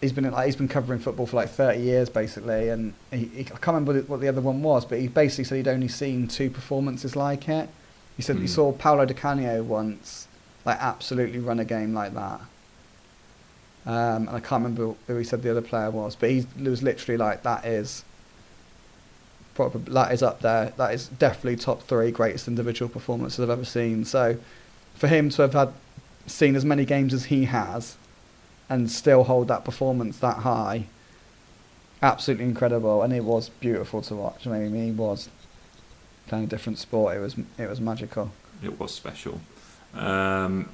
he's 0.00 0.12
been 0.12 0.30
like 0.30 0.46
he's 0.46 0.56
been 0.56 0.68
covering 0.68 1.00
football 1.00 1.26
for 1.26 1.36
like 1.36 1.48
30 1.50 1.80
years 1.80 2.08
basically, 2.08 2.68
and 2.68 2.94
he, 3.10 3.26
he 3.26 3.40
I 3.40 3.58
can't 3.58 3.68
remember 3.68 4.00
what 4.02 4.20
the 4.20 4.28
other 4.28 4.40
one 4.40 4.62
was, 4.62 4.84
but 4.84 4.98
he 5.00 5.08
basically 5.08 5.44
said 5.44 5.56
he'd 5.56 5.68
only 5.68 5.88
seen 5.88 6.28
two 6.28 6.50
performances 6.50 7.16
like 7.16 7.48
it. 7.48 7.68
He 8.16 8.22
said 8.22 8.36
he 8.36 8.42
Hmm. 8.42 8.46
saw 8.46 8.72
Paolo 8.72 9.04
Di 9.06 9.14
Canio 9.14 9.62
once, 9.62 10.28
like 10.64 10.78
absolutely 10.80 11.38
run 11.40 11.58
a 11.58 11.64
game 11.64 11.92
like 11.94 12.14
that. 12.14 12.40
Um, 13.84 14.28
and 14.28 14.30
I 14.30 14.40
can't 14.40 14.62
remember 14.64 14.94
who 15.06 15.16
he 15.16 15.24
said 15.24 15.42
the 15.42 15.50
other 15.50 15.62
player 15.62 15.90
was, 15.90 16.14
but 16.14 16.30
he 16.30 16.46
was 16.60 16.82
literally 16.82 17.16
like 17.16 17.42
that 17.42 17.64
is 17.64 18.04
probably 19.54 19.92
that 19.92 20.12
is 20.12 20.22
up 20.22 20.40
there. 20.40 20.72
That 20.76 20.94
is 20.94 21.08
definitely 21.08 21.56
top 21.56 21.82
three 21.82 22.10
greatest 22.10 22.48
individual 22.48 22.88
performances 22.88 23.40
I've 23.40 23.50
ever 23.50 23.64
seen. 23.64 24.04
So 24.04 24.38
for 24.94 25.08
him 25.08 25.30
to 25.30 25.42
have 25.42 25.52
had 25.52 25.72
seen 26.26 26.54
as 26.54 26.64
many 26.64 26.84
games 26.84 27.12
as 27.12 27.24
he 27.24 27.46
has 27.46 27.96
and 28.68 28.90
still 28.90 29.24
hold 29.24 29.48
that 29.48 29.64
performance 29.64 30.18
that 30.18 30.38
high, 30.38 30.86
absolutely 32.00 32.44
incredible. 32.44 33.02
And 33.02 33.12
it 33.12 33.24
was 33.24 33.48
beautiful 33.48 34.00
to 34.02 34.14
watch. 34.14 34.46
I 34.46 34.58
mean, 34.58 34.86
he 34.86 34.92
was 34.92 35.28
playing 36.28 36.44
a 36.44 36.48
different 36.48 36.78
sport. 36.78 37.16
It 37.16 37.20
was 37.20 37.36
it 37.58 37.68
was 37.68 37.80
magical. 37.80 38.30
It 38.62 38.78
was 38.78 38.94
special. 38.94 39.40
Um, 39.94 40.68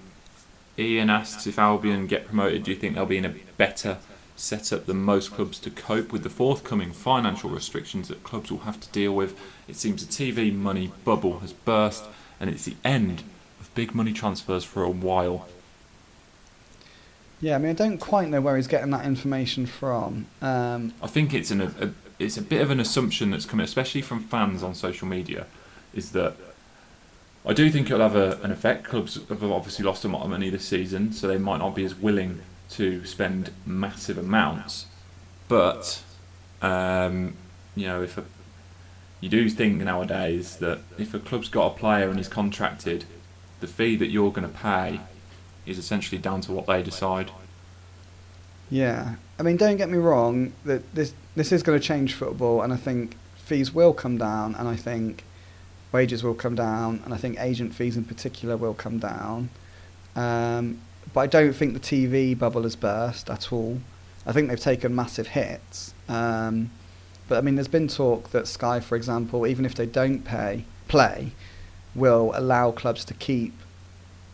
Ian 0.78 1.10
asks 1.10 1.46
if 1.46 1.58
Albion 1.58 2.06
get 2.06 2.26
promoted, 2.26 2.62
do 2.62 2.70
you 2.70 2.76
think 2.76 2.94
they'll 2.94 3.06
be 3.06 3.18
in 3.18 3.24
a 3.24 3.34
better 3.56 3.98
setup 4.36 4.86
than 4.86 4.98
most 4.98 5.32
clubs 5.32 5.58
to 5.58 5.70
cope 5.70 6.12
with 6.12 6.22
the 6.22 6.30
forthcoming 6.30 6.92
financial 6.92 7.50
restrictions 7.50 8.06
that 8.08 8.22
clubs 8.22 8.50
will 8.50 8.60
have 8.60 8.80
to 8.80 8.88
deal 8.90 9.14
with? 9.14 9.38
It 9.66 9.76
seems 9.76 10.06
the 10.06 10.12
TV 10.12 10.54
money 10.54 10.92
bubble 11.04 11.40
has 11.40 11.52
burst 11.52 12.04
and 12.38 12.48
it's 12.48 12.64
the 12.64 12.76
end 12.84 13.24
of 13.60 13.74
big 13.74 13.94
money 13.94 14.12
transfers 14.12 14.64
for 14.64 14.84
a 14.84 14.90
while. 14.90 15.48
Yeah, 17.40 17.54
I 17.54 17.58
mean, 17.58 17.70
I 17.70 17.74
don't 17.74 17.98
quite 17.98 18.28
know 18.28 18.40
where 18.40 18.56
he's 18.56 18.66
getting 18.66 18.90
that 18.90 19.04
information 19.04 19.66
from. 19.66 20.26
Um, 20.42 20.92
I 21.00 21.06
think 21.06 21.32
it's 21.34 21.50
an 21.50 21.60
a, 21.60 21.92
it's 22.18 22.36
a 22.36 22.42
bit 22.42 22.60
of 22.60 22.70
an 22.70 22.80
assumption 22.80 23.30
that's 23.30 23.44
coming, 23.44 23.64
especially 23.64 24.02
from 24.02 24.20
fans 24.20 24.62
on 24.62 24.74
social 24.74 25.06
media, 25.06 25.46
is 25.94 26.12
that 26.12 26.34
I 27.48 27.54
do 27.54 27.70
think 27.70 27.90
it'll 27.90 28.02
have 28.02 28.14
a, 28.14 28.38
an 28.42 28.52
effect. 28.52 28.84
Clubs 28.84 29.14
have 29.14 29.42
obviously 29.42 29.82
lost 29.82 30.04
a 30.04 30.08
lot 30.08 30.22
of 30.22 30.28
money 30.28 30.50
this 30.50 30.66
season, 30.66 31.12
so 31.12 31.26
they 31.26 31.38
might 31.38 31.58
not 31.58 31.74
be 31.74 31.82
as 31.82 31.94
willing 31.94 32.42
to 32.70 33.06
spend 33.06 33.50
massive 33.64 34.18
amounts. 34.18 34.84
But 35.48 36.02
um, 36.60 37.36
you 37.74 37.86
know, 37.86 38.02
if 38.02 38.18
a, 38.18 38.24
you 39.22 39.30
do 39.30 39.48
think 39.48 39.80
nowadays 39.80 40.56
that 40.56 40.80
if 40.98 41.14
a 41.14 41.18
club's 41.18 41.48
got 41.48 41.72
a 41.72 41.78
player 41.78 42.08
and 42.08 42.18
he's 42.18 42.28
contracted, 42.28 43.06
the 43.60 43.66
fee 43.66 43.96
that 43.96 44.08
you're 44.08 44.30
going 44.30 44.46
to 44.46 44.54
pay 44.54 45.00
is 45.64 45.78
essentially 45.78 46.20
down 46.20 46.42
to 46.42 46.52
what 46.52 46.66
they 46.66 46.82
decide. 46.82 47.30
yeah, 48.68 49.14
I 49.38 49.42
mean, 49.42 49.56
don't 49.56 49.78
get 49.78 49.88
me 49.88 49.96
wrong. 49.96 50.52
That 50.66 50.94
this 50.94 51.14
this 51.34 51.50
is 51.50 51.62
going 51.62 51.80
to 51.80 51.84
change 51.84 52.12
football, 52.12 52.60
and 52.60 52.74
I 52.74 52.76
think 52.76 53.16
fees 53.36 53.72
will 53.72 53.94
come 53.94 54.18
down, 54.18 54.54
and 54.54 54.68
I 54.68 54.76
think 54.76 55.24
wages 55.92 56.22
will 56.22 56.34
come 56.34 56.54
down, 56.54 57.00
and 57.04 57.14
I 57.14 57.16
think 57.16 57.38
agent 57.40 57.74
fees 57.74 57.96
in 57.96 58.04
particular 58.04 58.56
will 58.56 58.74
come 58.74 58.98
down. 58.98 59.50
Um, 60.16 60.80
but 61.14 61.20
I 61.20 61.26
don't 61.26 61.52
think 61.54 61.74
the 61.74 61.80
TV 61.80 62.38
bubble 62.38 62.62
has 62.64 62.76
burst 62.76 63.30
at 63.30 63.52
all. 63.52 63.80
I 64.26 64.32
think 64.32 64.48
they've 64.48 64.60
taken 64.60 64.94
massive 64.94 65.28
hits. 65.28 65.94
Um, 66.08 66.70
but 67.28 67.38
I 67.38 67.40
mean, 67.40 67.54
there's 67.54 67.68
been 67.68 67.88
talk 67.88 68.30
that 68.30 68.46
Sky, 68.46 68.80
for 68.80 68.96
example, 68.96 69.46
even 69.46 69.64
if 69.64 69.74
they 69.74 69.86
don't 69.86 70.22
pay 70.24 70.64
play, 70.88 71.32
will 71.94 72.32
allow 72.34 72.70
clubs 72.70 73.04
to 73.06 73.14
keep 73.14 73.52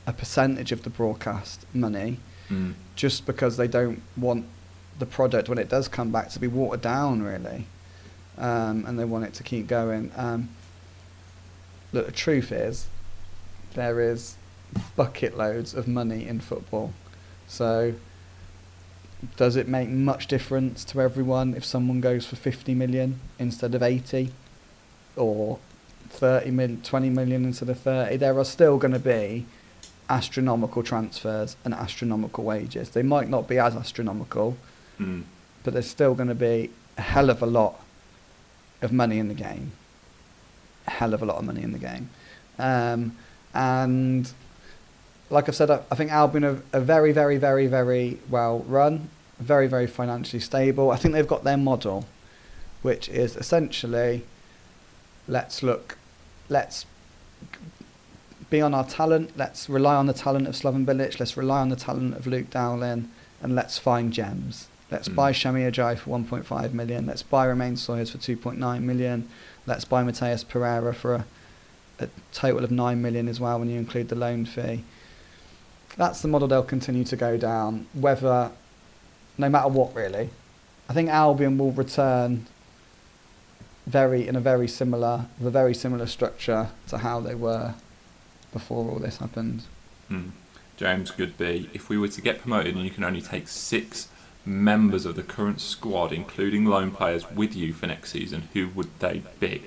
a 0.07 0.13
percentage 0.13 0.73
of 0.73 0.83
the 0.83 0.91
broadcast 0.91 1.65
money 1.75 2.19
Mm. 2.51 2.75
just 2.95 3.25
because 3.25 3.57
they 3.57 3.67
don't 3.67 4.03
want 4.19 4.45
the 4.99 5.07
product 5.07 5.49
when 5.49 5.57
it 5.57 5.71
does 5.71 5.89
come 5.89 6.13
back 6.13 6.29
to 6.29 6.39
be 6.39 6.47
watered 6.47 6.83
down 6.83 7.23
really 7.23 7.65
um, 8.37 8.85
and 8.87 8.99
they 8.99 9.05
want 9.07 9.25
it 9.25 9.33
to 9.33 9.43
keep 9.43 9.67
going 9.67 10.13
um, 10.15 10.51
look 11.95 12.07
the 12.07 12.13
truth 12.13 12.53
is 12.53 12.87
there 13.75 14.01
is 14.01 14.37
bucket 14.97 15.37
loads 15.37 15.73
of 15.75 15.87
money 15.89 16.27
in 16.27 16.41
football 16.41 16.93
so 17.47 17.95
does 19.37 19.57
it 19.57 19.67
make 19.69 19.89
much 19.89 20.27
difference 20.27 20.85
to 20.85 21.01
everyone 21.01 21.55
if 21.55 21.65
someone 21.65 22.01
goes 22.01 22.27
for 22.27 22.37
50 22.37 22.75
million 22.75 23.21
instead 23.39 23.75
of 23.75 23.83
80 23.83 24.31
or 25.17 25.59
30 26.11 26.51
mil, 26.51 26.77
20 26.83 27.11
million 27.11 27.45
instead 27.45 27.71
of 27.71 27.79
30 27.81 28.17
there 28.19 28.39
are 28.39 28.45
still 28.45 28.77
going 28.77 28.93
to 28.93 28.99
be 28.99 29.47
astronomical 30.11 30.83
transfers 30.83 31.57
and 31.65 31.73
astronomical 31.73 32.45
wages. 32.45 32.91
They 32.91 33.03
might 33.03 33.31
not 33.31 33.49
be 33.49 33.59
as 33.59 33.75
astronomical, 33.75 34.57
Mm. 35.01 35.23
but 35.63 35.73
there's 35.73 35.89
still 35.89 36.15
going 36.15 36.29
to 36.29 36.35
be 36.35 36.71
a 36.99 37.01
hell 37.01 37.31
of 37.31 37.43
a 37.43 37.47
lot 37.47 37.81
of 38.83 38.93
money 38.93 39.19
in 39.19 39.29
the 39.29 39.35
game. 39.35 39.73
Hell 40.87 41.15
of 41.15 41.23
a 41.23 41.27
lot 41.27 41.37
of 41.37 41.45
money 41.45 41.63
in 41.63 41.73
the 41.73 41.79
game. 41.79 42.11
Um, 42.59 43.17
and 43.55 44.31
like 45.31 45.49
I've 45.49 45.57
said, 45.57 45.71
I, 45.71 45.81
I 45.91 45.95
think 45.95 46.11
Albion 46.13 46.45
are, 46.45 46.63
are 46.73 46.81
very, 46.81 47.13
very, 47.13 47.37
very, 47.37 47.67
very 47.67 48.19
well 48.29 48.61
run, 48.61 49.09
very, 49.39 49.67
very 49.67 49.87
financially 49.87 50.41
stable. 50.41 50.91
I 50.91 50.97
think 50.97 51.15
they've 51.15 51.27
got 51.27 51.45
their 51.45 51.57
model, 51.57 52.07
which 52.83 53.09
is 53.09 53.37
essentially 53.37 54.25
let's 55.27 55.63
look, 55.63 55.97
let's 56.49 56.85
be 58.51 58.61
on 58.61 58.75
our 58.75 58.85
talent. 58.85 59.31
Let's 59.37 59.69
rely 59.69 59.95
on 59.97 60.07
the 60.07 60.13
talent 60.13 60.47
of 60.47 60.55
Slaven 60.55 60.85
Bilic. 60.85 61.19
Let's 61.19 61.37
rely 61.37 61.61
on 61.61 61.71
the 61.71 61.77
talent 61.77 62.15
of 62.15 62.27
Luke 62.27 62.51
Dowling, 62.51 63.11
and 63.43 63.55
let's 63.55 63.79
find 63.79 64.13
gems. 64.13 64.69
Let's 64.91 65.09
Mm. 65.09 65.15
buy 65.17 65.33
Semi 65.33 65.63
Ajayi 65.63 65.99
for 65.99 66.11
1.5 66.11 66.73
million. 66.75 67.07
Let's 67.07 67.23
buy 67.23 67.47
Romaine 67.49 67.77
Sawyers 67.77 68.11
for 68.11 68.19
2.9 68.19 68.83
million. 68.83 69.29
Let's 69.67 69.85
buy 69.85 70.03
Matheus 70.03 70.47
Pereira 70.47 70.95
for 70.95 71.15
a, 71.15 71.25
a 71.99 72.09
total 72.33 72.65
of 72.65 72.71
9 72.71 73.01
million 73.01 73.29
as 73.29 73.41
well 73.41 73.59
when 73.59 73.71
you 73.71 73.79
include 73.79 74.09
the 74.09 74.15
loan 74.15 74.45
fee. 74.45 74.85
That's 75.97 76.21
the 76.21 76.29
model 76.29 76.49
they'll 76.49 76.63
continue 76.63 77.05
to 77.05 77.17
go 77.17 77.37
down, 77.37 77.87
whether, 77.95 78.51
no 79.39 79.49
matter 79.49 79.69
what, 79.69 79.95
really. 79.95 80.31
I 80.89 80.93
think 80.93 81.09
Albion 81.09 81.57
will 81.57 81.73
return 81.73 82.47
very 83.87 84.27
in 84.27 84.37
a 84.37 84.41
very 84.41 84.69
similar, 84.69 85.27
a 85.43 85.51
very 85.51 85.75
similar 85.75 86.07
structure 86.07 86.69
to 86.89 86.99
how 86.99 87.21
they 87.21 87.35
were 87.35 87.75
before 88.53 88.91
all 88.91 88.99
this 88.99 89.19
happened. 89.19 89.65
Mm. 90.11 90.31
James 90.77 91.11
Goodby, 91.13 91.69
if 91.73 91.89
we 91.89 91.97
were 91.97 92.09
to 92.09 92.21
get 92.21 92.41
promoted 92.41 92.75
and 92.75 92.85
you 92.85 92.91
can 92.91 93.05
only 93.05 93.23
take 93.23 93.47
six 93.47 94.09
members 94.47 95.07
of 95.07 95.17
the 95.17 95.23
current 95.23 95.61
squad, 95.61 96.13
including 96.13 96.65
loan 96.65 96.91
players, 96.91 97.31
with 97.31 97.55
you 97.57 97.73
for 97.73 97.87
next 97.87 98.13
season, 98.13 98.49
who 98.53 98.69
would 98.69 98.89
they 99.01 99.23
be? 99.41 99.63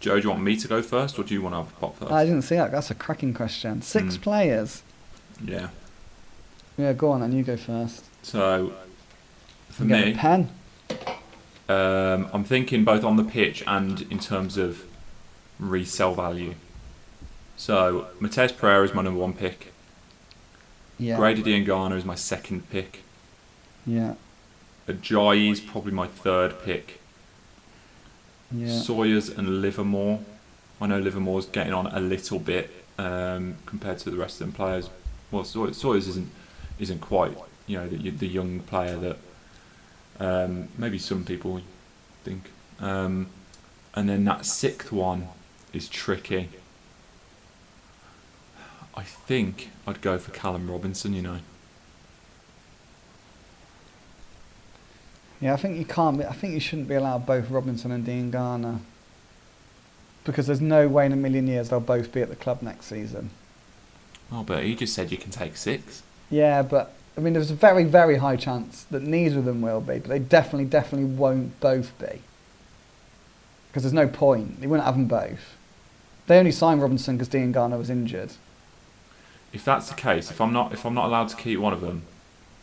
Joe, 0.00 0.16
do 0.20 0.22
you 0.24 0.30
want 0.30 0.42
me 0.42 0.56
to 0.56 0.68
go 0.68 0.80
first, 0.82 1.18
or 1.18 1.24
do 1.24 1.34
you 1.34 1.42
want 1.42 1.54
to 1.54 1.58
have 1.64 1.72
a 1.72 1.80
pop 1.80 1.98
first? 1.98 2.12
I 2.12 2.24
didn't 2.24 2.42
see 2.42 2.54
that. 2.54 2.70
That's 2.70 2.90
a 2.90 2.94
cracking 2.94 3.34
question. 3.34 3.82
Six 3.82 4.16
Mm. 4.16 4.20
players. 4.22 4.82
yeah. 5.44 5.68
Yeah, 6.76 6.92
go 6.92 7.10
on, 7.10 7.22
and 7.22 7.34
you 7.34 7.42
go 7.42 7.56
first. 7.56 8.04
So, 8.22 8.72
for 9.70 9.82
You 9.82 9.88
me, 9.90 10.14
pen. 10.14 10.48
um, 11.68 12.28
I'm 12.32 12.44
thinking 12.44 12.84
both 12.84 13.02
on 13.02 13.16
the 13.16 13.24
pitch 13.24 13.64
and 13.66 14.02
in 14.02 14.20
terms 14.20 14.56
of 14.56 14.84
resell 15.58 16.14
value. 16.14 16.54
So, 17.56 18.06
Matheus 18.20 18.56
Pereira 18.56 18.84
is 18.84 18.94
my 18.94 19.02
number 19.02 19.18
one 19.18 19.32
pick. 19.32 19.72
Yeah. 21.00 21.16
Grady 21.16 21.42
Diangana 21.42 21.96
is 21.96 22.04
my 22.04 22.14
second 22.14 22.70
pick. 22.70 23.02
Yeah. 23.88 24.14
Ajayi 24.86 25.50
is 25.50 25.60
probably 25.60 25.92
my 25.92 26.06
third 26.06 26.62
pick. 26.62 27.00
Yeah. 28.50 28.68
Sawyers 28.68 29.30
and 29.30 29.62
Livermore. 29.62 30.20
I 30.80 30.86
know 30.86 30.98
Livermore's 30.98 31.46
getting 31.46 31.72
on 31.72 31.86
a 31.86 31.98
little 31.98 32.38
bit 32.38 32.70
um, 32.98 33.56
compared 33.64 33.98
to 34.00 34.10
the 34.10 34.16
rest 34.16 34.40
of 34.40 34.46
them 34.46 34.52
players. 34.52 34.90
Well, 35.30 35.44
Sawyers 35.44 36.08
isn't 36.08 36.30
isn't 36.78 37.00
quite 37.00 37.36
you 37.66 37.78
know 37.78 37.88
the, 37.88 38.10
the 38.10 38.28
young 38.28 38.60
player 38.60 38.96
that 38.96 39.16
um, 40.20 40.68
maybe 40.76 40.98
some 40.98 41.24
people 41.24 41.60
think. 42.24 42.50
Um, 42.80 43.28
and 43.94 44.08
then 44.08 44.24
that 44.24 44.44
sixth 44.46 44.92
one 44.92 45.28
is 45.72 45.88
tricky. 45.88 46.50
I 48.94 49.02
think 49.02 49.70
I'd 49.86 50.00
go 50.00 50.18
for 50.18 50.30
Callum 50.30 50.70
Robinson. 50.70 51.14
You 51.14 51.22
know. 51.22 51.38
Yeah, 55.40 55.54
I 55.54 55.56
think 55.56 55.78
you 55.78 55.84
can't. 55.84 56.20
I 56.24 56.32
think 56.32 56.54
you 56.54 56.60
shouldn't 56.60 56.88
be 56.88 56.94
allowed 56.94 57.26
both 57.26 57.50
Robinson 57.50 57.90
and 57.92 58.04
Diangana 58.04 58.80
because 60.24 60.46
there's 60.46 60.60
no 60.60 60.88
way 60.88 61.06
in 61.06 61.12
a 61.12 61.16
million 61.16 61.46
years 61.46 61.70
they'll 61.70 61.80
both 61.80 62.12
be 62.12 62.20
at 62.20 62.28
the 62.28 62.36
club 62.36 62.60
next 62.60 62.86
season. 62.86 63.30
Oh, 64.30 64.42
but 64.42 64.64
you 64.64 64.74
just 64.74 64.94
said 64.94 65.10
you 65.10 65.16
can 65.16 65.30
take 65.30 65.56
six. 65.56 66.02
Yeah, 66.28 66.62
but 66.62 66.92
I 67.16 67.20
mean, 67.20 67.32
there's 67.32 67.50
a 67.50 67.54
very, 67.54 67.84
very 67.84 68.16
high 68.16 68.36
chance 68.36 68.84
that 68.90 69.02
neither 69.02 69.38
of 69.38 69.44
them 69.44 69.62
will 69.62 69.80
be, 69.80 69.98
but 69.98 70.08
they 70.08 70.18
definitely, 70.18 70.66
definitely 70.66 71.06
won't 71.06 71.58
both 71.60 71.98
be 71.98 72.20
because 73.68 73.82
there's 73.82 73.92
no 73.92 74.08
point. 74.08 74.60
They 74.60 74.66
wouldn't 74.66 74.84
have 74.84 74.96
them 74.96 75.06
both. 75.06 75.56
They 76.26 76.38
only 76.38 76.52
signed 76.52 76.82
Robinson 76.82 77.16
because 77.16 77.28
Diangana 77.28 77.78
was 77.78 77.90
injured. 77.90 78.32
If 79.52 79.64
that's 79.64 79.88
the 79.88 79.94
case, 79.94 80.30
if 80.30 80.40
I'm 80.40 80.52
not 80.52 80.72
if 80.72 80.84
I'm 80.84 80.94
not 80.94 81.06
allowed 81.06 81.28
to 81.30 81.36
keep 81.36 81.58
one 81.58 81.72
of 81.72 81.80
them, 81.80 82.02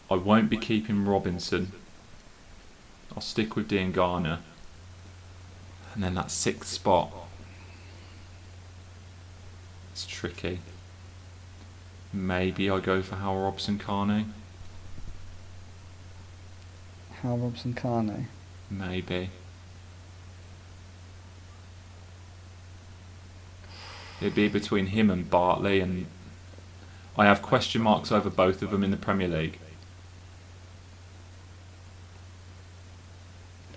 I 0.10 0.16
won't 0.16 0.50
be 0.50 0.58
keeping 0.58 1.04
Robinson. 1.04 1.72
I'll 3.16 3.22
stick 3.22 3.56
with 3.56 3.70
Diangana. 3.70 4.40
And 5.94 6.04
then 6.04 6.16
that 6.16 6.30
sixth 6.30 6.70
spot. 6.70 7.12
It's 9.94 10.06
tricky. 10.06 10.60
Maybe 12.12 12.70
I 12.70 12.80
go 12.80 13.02
for 13.02 13.16
Hal 13.16 13.38
Robson-Kanu. 13.38 14.26
Hal 17.22 17.38
Robson-Kanu. 17.38 18.26
Maybe. 18.70 19.30
It'd 24.20 24.36
be 24.36 24.48
between 24.48 24.88
him 24.88 25.10
and 25.10 25.30
Bartley, 25.30 25.80
and 25.80 26.08
I 27.18 27.26
have 27.26 27.42
question 27.42 27.82
marks 27.82 28.12
over 28.12 28.30
both 28.30 28.62
of 28.62 28.72
them 28.72 28.84
in 28.84 28.92
the 28.92 28.98
Premier 28.98 29.28
League. 29.28 29.60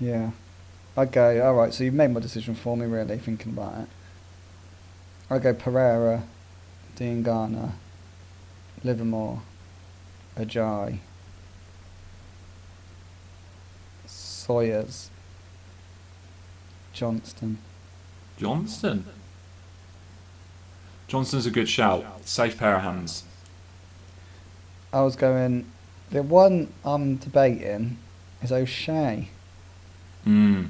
Yeah. 0.00 0.30
I'd 0.96 1.12
go, 1.12 1.40
alright, 1.40 1.72
so 1.72 1.84
you've 1.84 1.94
made 1.94 2.10
my 2.10 2.20
decision 2.20 2.54
for 2.54 2.76
me, 2.76 2.86
really, 2.86 3.18
thinking 3.18 3.52
about 3.52 3.82
it. 3.82 3.88
I'd 5.30 5.42
go 5.42 5.54
Pereira, 5.54 6.24
Diangana, 6.96 7.72
Livermore, 8.82 9.42
Ajayi, 10.36 10.98
Sawyers, 14.06 15.10
Johnstone. 16.92 17.58
Johnstone. 18.38 19.04
Johnstone's 21.06 21.46
a 21.46 21.50
good 21.50 21.68
shout. 21.68 22.04
Safe 22.26 22.58
pair 22.58 22.76
of 22.76 22.82
hands. 22.82 23.24
I 24.92 25.02
was 25.02 25.16
going 25.16 25.66
The 26.10 26.22
one 26.22 26.72
I'm 26.84 27.16
debating 27.16 27.98
is 28.42 28.50
O'Shea 28.50 29.28
Mm. 30.28 30.68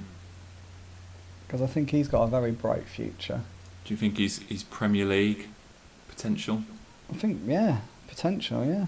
because 1.47 1.61
I 1.61 1.67
think 1.67 1.91
he's 1.91 2.07
got 2.07 2.23
a 2.23 2.29
very 2.29 2.53
bright 2.53 2.85
future. 2.85 3.41
Do 3.85 3.93
you 3.93 3.99
think 3.99 4.17
he's 4.17 4.39
he's 4.49 4.63
Premier 4.63 5.05
League 5.05 5.49
potential? 6.09 6.63
I 7.11 7.15
think 7.17 7.41
yeah, 7.45 7.79
potential 8.07 8.65
yeah. 8.65 8.87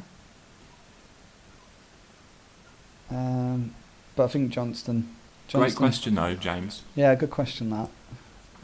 Um, 3.11 3.75
but 4.15 4.25
I 4.25 4.29
think 4.29 4.51
Johnstone. 4.53 5.09
Johnstone 5.49 5.61
Great 5.63 5.75
question 5.77 6.15
though, 6.15 6.35
James. 6.35 6.83
Yeah, 6.95 7.15
good 7.17 7.31
question 7.31 7.71
that. 7.71 7.89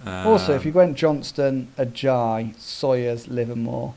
Um, 0.04 0.26
Also, 0.28 0.54
if 0.54 0.64
you 0.64 0.72
went 0.72 0.96
Johnstone, 0.96 1.68
Ajayi, 1.76 2.56
Sawyers, 2.60 3.26
Livermore, 3.26 3.94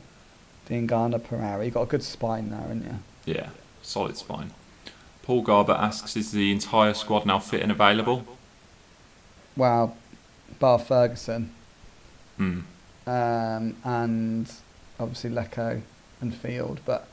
Diangana, 0.68 1.22
Pereira, 1.22 1.64
you 1.64 1.70
got 1.70 1.82
a 1.82 1.86
good 1.86 2.02
spine 2.02 2.50
there, 2.50 2.60
haven't 2.60 2.84
you? 2.84 2.98
yeah, 3.32 3.50
solid 3.82 4.16
spine. 4.16 4.50
Paul 5.22 5.42
Garber 5.42 5.72
asks, 5.72 6.16
is 6.16 6.32
the 6.32 6.50
entire 6.50 6.94
squad 6.94 7.26
now 7.26 7.38
fit 7.38 7.62
and 7.62 7.70
available? 7.70 8.24
Wow, 9.56 9.94
bar 10.58 10.78
Ferguson, 10.78 11.50
Hmm. 12.36 12.60
um, 13.06 13.76
and 13.84 14.50
obviously 14.98 15.30
Lecco 15.30 15.82
and 16.20 16.34
Field, 16.34 16.80
but 16.86 17.06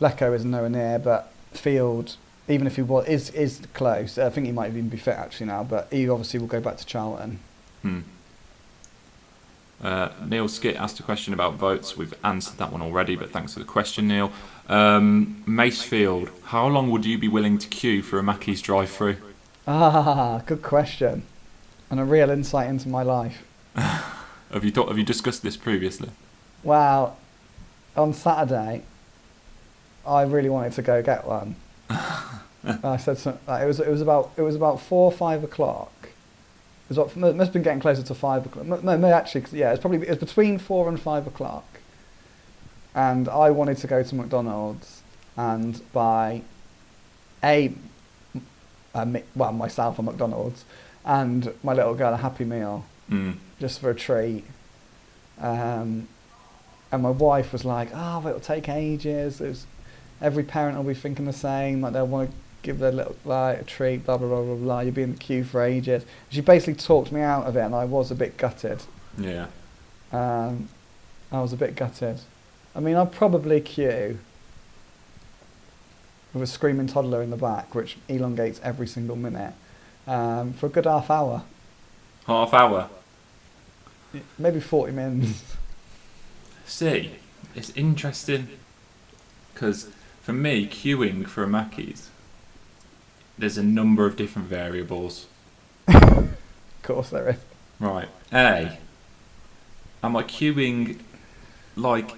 Lecco 0.00 0.34
is 0.34 0.44
nowhere 0.44 0.70
near, 0.70 0.98
but 0.98 1.32
Field, 1.52 2.16
even 2.48 2.66
if 2.66 2.76
he 2.76 2.82
was 2.82 3.06
is 3.08 3.30
is 3.30 3.60
close, 3.74 4.18
I 4.18 4.30
think 4.30 4.46
he 4.46 4.52
might 4.52 4.70
even 4.70 4.88
be 4.88 4.96
fit 4.96 5.16
actually 5.16 5.46
now, 5.46 5.64
but 5.64 5.88
he 5.90 6.08
obviously 6.08 6.38
will 6.40 6.46
go 6.46 6.60
back 6.60 6.76
to 6.76 6.86
Charlton. 6.86 7.40
Hmm. 7.82 8.00
Uh, 9.82 10.10
Neil 10.24 10.48
Skit 10.48 10.76
asked 10.76 10.98
a 11.00 11.02
question 11.02 11.34
about 11.34 11.54
votes. 11.54 11.96
We've 11.96 12.14
answered 12.24 12.56
that 12.58 12.72
one 12.72 12.80
already, 12.80 13.16
but 13.16 13.30
thanks 13.30 13.52
for 13.52 13.58
the 13.58 13.64
question, 13.66 14.08
Neil. 14.08 14.32
Um, 14.68 15.42
Macefield, 15.46 16.30
how 16.44 16.66
long 16.66 16.90
would 16.90 17.04
you 17.04 17.18
be 17.18 17.28
willing 17.28 17.58
to 17.58 17.68
queue 17.68 18.02
for 18.02 18.18
a 18.18 18.22
Mackey's 18.22 18.62
drive-through? 18.62 19.16
Ah, 19.66 20.42
good 20.46 20.62
question, 20.62 21.22
and 21.90 22.00
a 22.00 22.04
real 22.04 22.30
insight 22.30 22.68
into 22.68 22.88
my 22.88 23.02
life. 23.02 23.44
Have 23.74 24.64
you 24.64 24.70
thought? 24.70 24.88
Have 24.88 24.98
you 24.98 25.04
discussed 25.04 25.42
this 25.42 25.56
previously? 25.56 26.10
Well, 26.62 27.16
on 27.96 28.12
Saturday, 28.12 28.84
I 30.06 30.22
really 30.22 30.48
wanted 30.48 30.72
to 30.74 30.82
go 30.82 31.02
get 31.02 31.26
one. 31.26 31.56
I 31.88 32.96
said 32.96 33.18
some, 33.18 33.38
like, 33.46 33.62
it 33.62 33.66
was 33.66 33.80
it 33.80 33.88
was 33.88 34.00
about 34.00 34.32
it 34.36 34.42
was 34.42 34.54
about 34.54 34.80
four 34.80 35.06
or 35.06 35.12
five 35.12 35.44
o'clock. 35.44 35.92
It 36.02 36.96
was 36.96 36.98
what, 36.98 37.16
it 37.16 37.36
must 37.36 37.48
have 37.48 37.52
been 37.52 37.62
getting 37.62 37.80
closer 37.80 38.02
to 38.02 38.14
five 38.14 38.46
o'clock. 38.46 38.66
No, 38.66 38.76
no, 38.76 38.96
no, 38.96 39.08
yeah, 39.08 39.72
it's 39.72 39.80
probably 39.80 40.06
it 40.06 40.08
was 40.08 40.18
between 40.18 40.58
four 40.58 40.88
and 40.88 41.00
five 41.00 41.26
o'clock. 41.26 41.73
And 42.94 43.28
I 43.28 43.50
wanted 43.50 43.78
to 43.78 43.86
go 43.86 44.02
to 44.02 44.14
McDonald's 44.14 45.02
and 45.36 45.80
buy 45.92 46.42
a, 47.42 47.72
a 48.94 49.22
well 49.34 49.52
myself 49.52 49.98
a 49.98 50.02
McDonald's 50.02 50.64
and 51.04 51.52
my 51.62 51.72
little 51.72 51.94
girl 51.94 52.14
a 52.14 52.16
Happy 52.18 52.44
Meal 52.44 52.84
Hmm. 53.08 53.32
just 53.60 53.80
for 53.80 53.90
a 53.90 53.94
treat. 53.94 54.44
Um, 55.40 56.08
and 56.90 57.02
my 57.02 57.10
wife 57.10 57.52
was 57.52 57.64
like, 57.64 57.88
"Oh, 57.92 58.26
it'll 58.26 58.40
take 58.40 58.68
ages." 58.68 59.40
It 59.40 59.48
was, 59.48 59.66
every 60.22 60.44
parent 60.44 60.76
will 60.76 60.84
be 60.84 60.94
thinking 60.94 61.26
the 61.26 61.32
same. 61.32 61.82
Like 61.82 61.92
they'll 61.92 62.06
want 62.06 62.30
to 62.30 62.36
give 62.62 62.78
their 62.78 62.92
little 62.92 63.16
like 63.24 63.60
a 63.60 63.64
treat. 63.64 64.06
Blah 64.06 64.16
blah 64.18 64.28
blah 64.28 64.42
blah 64.42 64.54
blah. 64.54 64.80
You'll 64.80 64.94
be 64.94 65.02
in 65.02 65.12
the 65.12 65.18
queue 65.18 65.44
for 65.44 65.60
ages. 65.62 66.06
She 66.30 66.40
basically 66.40 66.74
talked 66.76 67.10
me 67.12 67.20
out 67.20 67.44
of 67.46 67.56
it, 67.56 67.60
and 67.62 67.74
I 67.74 67.84
was 67.84 68.10
a 68.10 68.14
bit 68.14 68.36
gutted. 68.36 68.82
Yeah. 69.18 69.48
Um, 70.12 70.68
I 71.32 71.40
was 71.42 71.52
a 71.52 71.56
bit 71.56 71.74
gutted. 71.74 72.20
I 72.74 72.80
mean, 72.80 72.96
I'll 72.96 73.06
probably 73.06 73.60
queue 73.60 74.18
with 76.32 76.42
a 76.42 76.46
screaming 76.46 76.86
toddler 76.88 77.22
in 77.22 77.30
the 77.30 77.36
back, 77.36 77.74
which 77.74 77.96
elongates 78.08 78.60
every 78.64 78.86
single 78.88 79.14
minute, 79.16 79.54
um, 80.06 80.52
for 80.52 80.66
a 80.66 80.68
good 80.68 80.84
half 80.86 81.10
hour, 81.10 81.42
Half 82.26 82.52
hour. 82.54 82.88
maybe 84.38 84.60
forty 84.60 84.92
minutes. 84.92 85.42
See, 86.66 87.12
it's 87.54 87.70
interesting 87.76 88.48
because 89.52 89.88
for 90.22 90.32
me, 90.32 90.66
queuing 90.66 91.26
for 91.28 91.44
a 91.44 91.46
Mackey's, 91.46 92.08
there's 93.38 93.58
a 93.58 93.62
number 93.62 94.06
of 94.06 94.16
different 94.16 94.48
variables. 94.48 95.26
of 95.88 96.28
course, 96.82 97.10
there 97.10 97.28
is. 97.30 97.36
Right. 97.78 98.08
A. 98.32 98.78
Am 100.02 100.16
I 100.16 100.22
queuing 100.22 100.98
like? 101.76 102.10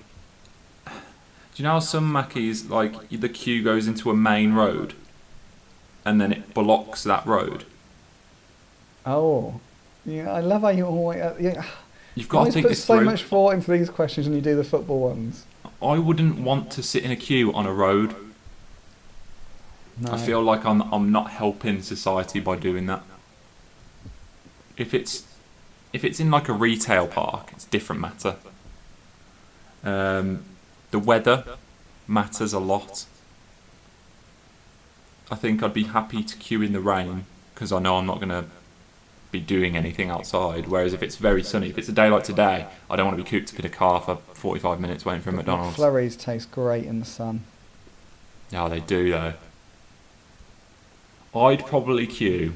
Do 1.57 1.63
you 1.63 1.65
know 1.65 1.73
how 1.73 1.79
some 1.79 2.13
Mackies 2.13 2.69
like 2.69 3.09
the 3.09 3.31
queue 3.31 3.63
goes 3.63 3.89
into 3.89 4.11
a 4.11 4.15
main 4.15 4.53
road, 4.53 4.93
and 6.05 6.21
then 6.21 6.31
it 6.31 6.53
blocks 6.53 7.03
that 7.05 7.25
road? 7.25 7.65
Oh, 9.07 9.59
yeah. 10.05 10.31
I 10.31 10.41
love 10.41 10.61
how 10.61 10.69
you 10.69 10.85
always. 10.85 11.23
Uh, 11.23 11.35
yeah. 11.41 11.65
You've 12.15 12.27
You 12.27 12.27
got 12.27 12.33
to 12.33 12.39
always 12.41 12.55
think 12.55 12.67
put 12.67 12.77
so 12.77 12.97
through. 12.97 13.07
much 13.07 13.23
thought 13.23 13.55
into 13.55 13.71
these 13.71 13.89
questions 13.89 14.27
when 14.27 14.37
you 14.37 14.43
do 14.43 14.55
the 14.55 14.65
football 14.65 15.01
ones. 15.01 15.47
I 15.81 15.99
wouldn't 15.99 16.41
want 16.41 16.71
to 16.73 16.83
sit 16.83 17.05
in 17.05 17.11
a 17.11 17.17
queue 17.17 17.51
on 17.55 17.65
a 17.65 17.73
road. 17.73 18.15
No. 19.99 20.13
I 20.13 20.19
feel 20.19 20.43
like 20.43 20.67
I'm 20.67 20.83
I'm 20.93 21.11
not 21.11 21.31
helping 21.31 21.81
society 21.81 22.39
by 22.39 22.57
doing 22.57 22.85
that. 22.85 23.03
If 24.77 24.93
it's 24.93 25.25
if 25.95 26.05
it's 26.05 26.21
in 26.21 26.31
like 26.31 26.51
a 26.51 26.53
retail 26.53 27.07
park, 27.07 27.49
it's 27.53 27.67
a 27.67 27.71
different 27.71 28.03
matter. 28.03 28.37
Um, 29.83 30.45
the 30.97 31.01
weather 31.01 31.45
matters 32.09 32.55
a 32.55 32.59
lot. 32.59 33.05
I 35.31 35.35
think 35.35 35.63
I'd 35.63 35.75
be 35.75 35.85
happy 35.85 36.23
to 36.23 36.37
queue 36.39 36.63
in 36.63 36.73
the 36.73 36.81
rain 36.81 37.27
because 37.53 37.71
I 37.71 37.81
know 37.81 37.97
I'm 37.99 38.07
not 38.07 38.17
going 38.17 38.31
to 38.31 38.47
be 39.31 39.41
doing 39.41 39.77
anything 39.77 40.09
outside. 40.09 40.69
Whereas 40.69 40.95
if 40.95 41.03
it's 41.03 41.17
very 41.17 41.43
sunny, 41.43 41.69
if 41.69 41.77
it's 41.77 41.91
a 41.91 41.93
day 41.93 42.09
like 42.09 42.25
today, 42.25 42.67
I 42.89 42.97
don't 42.97 43.05
want 43.05 43.19
to 43.19 43.23
be 43.23 43.29
cooped 43.29 43.53
up 43.53 43.61
in 43.61 43.67
a 43.67 43.69
car 43.69 44.01
for 44.01 44.17
45 44.33 44.81
minutes 44.81 45.05
waiting 45.05 45.21
for 45.21 45.29
a 45.29 45.33
McDonald's. 45.35 45.77
Flurries 45.77 46.17
taste 46.17 46.51
great 46.51 46.87
in 46.87 46.99
the 47.01 47.05
sun. 47.05 47.45
Yeah, 48.51 48.67
they 48.69 48.81
do 48.81 49.11
though. 49.11 49.35
I'd 51.35 51.67
probably 51.67 52.07
queue 52.07 52.55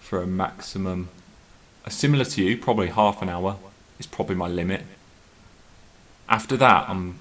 for 0.00 0.22
a 0.22 0.26
maximum, 0.26 1.10
a 1.84 1.90
similar 1.90 2.24
to 2.24 2.42
you, 2.42 2.56
probably 2.56 2.86
half 2.86 3.20
an 3.20 3.28
hour 3.28 3.58
is 3.98 4.06
probably 4.06 4.36
my 4.36 4.48
limit. 4.48 4.82
After 6.28 6.56
that, 6.56 6.88
I'm. 6.88 7.18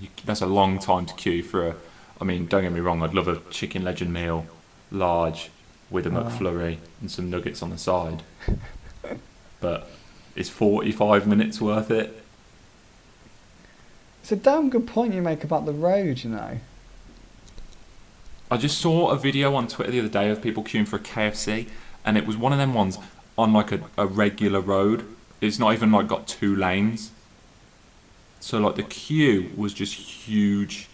You, 0.00 0.08
that's 0.24 0.40
a 0.40 0.46
long 0.46 0.78
time 0.78 1.06
to 1.06 1.14
queue 1.14 1.42
for 1.42 1.68
a. 1.68 1.74
I 2.20 2.24
mean, 2.24 2.46
don't 2.46 2.62
get 2.62 2.72
me 2.72 2.80
wrong. 2.80 3.02
I'd 3.02 3.14
love 3.14 3.28
a 3.28 3.40
chicken 3.50 3.82
legend 3.84 4.12
meal, 4.12 4.46
large, 4.90 5.50
with 5.90 6.06
a 6.06 6.10
Oh. 6.10 6.24
McFlurry 6.24 6.78
and 7.00 7.10
some 7.10 7.28
nuggets 7.30 7.62
on 7.62 7.70
the 7.70 7.78
side. 7.78 8.22
but 9.60 9.90
is 10.36 10.48
forty-five 10.48 11.26
minutes 11.26 11.60
worth 11.60 11.90
it? 11.90 12.22
It's 14.22 14.32
a 14.32 14.36
damn 14.36 14.70
good 14.70 14.86
point 14.86 15.12
you 15.12 15.20
make 15.20 15.44
about 15.44 15.66
the 15.66 15.72
road, 15.72 16.24
you 16.24 16.30
know. 16.30 16.58
I 18.50 18.56
just 18.56 18.78
saw 18.78 19.08
a 19.10 19.16
video 19.18 19.54
on 19.54 19.68
Twitter 19.68 19.90
the 19.90 19.98
other 20.00 20.08
day 20.08 20.30
of 20.30 20.40
people 20.40 20.62
queuing 20.62 20.86
for 20.86 20.96
a 20.96 21.00
KFC, 21.00 21.66
and 22.04 22.16
it 22.16 22.26
was 22.26 22.36
one 22.36 22.52
of 22.52 22.58
them 22.58 22.72
ones 22.72 22.98
on 23.36 23.52
like 23.52 23.72
a, 23.72 23.80
a 23.98 24.06
regular 24.06 24.60
road. 24.60 25.04
It's 25.40 25.58
not 25.58 25.74
even 25.74 25.90
like 25.92 26.06
got 26.08 26.26
two 26.28 26.54
lanes. 26.54 27.10
So 28.44 28.58
like 28.58 28.76
the 28.76 28.82
queue 28.82 29.50
was 29.56 29.72
just 29.72 29.94
huge, 29.94 30.86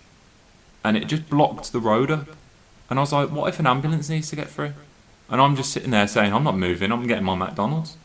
and 0.84 0.96
it 0.96 1.08
just 1.08 1.28
blocked 1.28 1.72
the 1.72 1.80
road 1.80 2.08
up. 2.08 2.28
And 2.88 2.96
I 2.96 3.02
was 3.02 3.12
like, 3.12 3.32
what 3.32 3.48
if 3.48 3.58
an 3.58 3.66
ambulance 3.66 4.08
needs 4.08 4.30
to 4.30 4.36
get 4.36 4.48
through? 4.48 4.72
And 5.28 5.40
I'm 5.40 5.56
just 5.56 5.72
sitting 5.72 5.90
there 5.90 6.06
saying, 6.06 6.32
I'm 6.32 6.44
not 6.44 6.56
moving. 6.56 6.92
I'm 6.92 7.08
getting 7.08 7.24
my 7.24 7.34
McDonald's. 7.34 7.96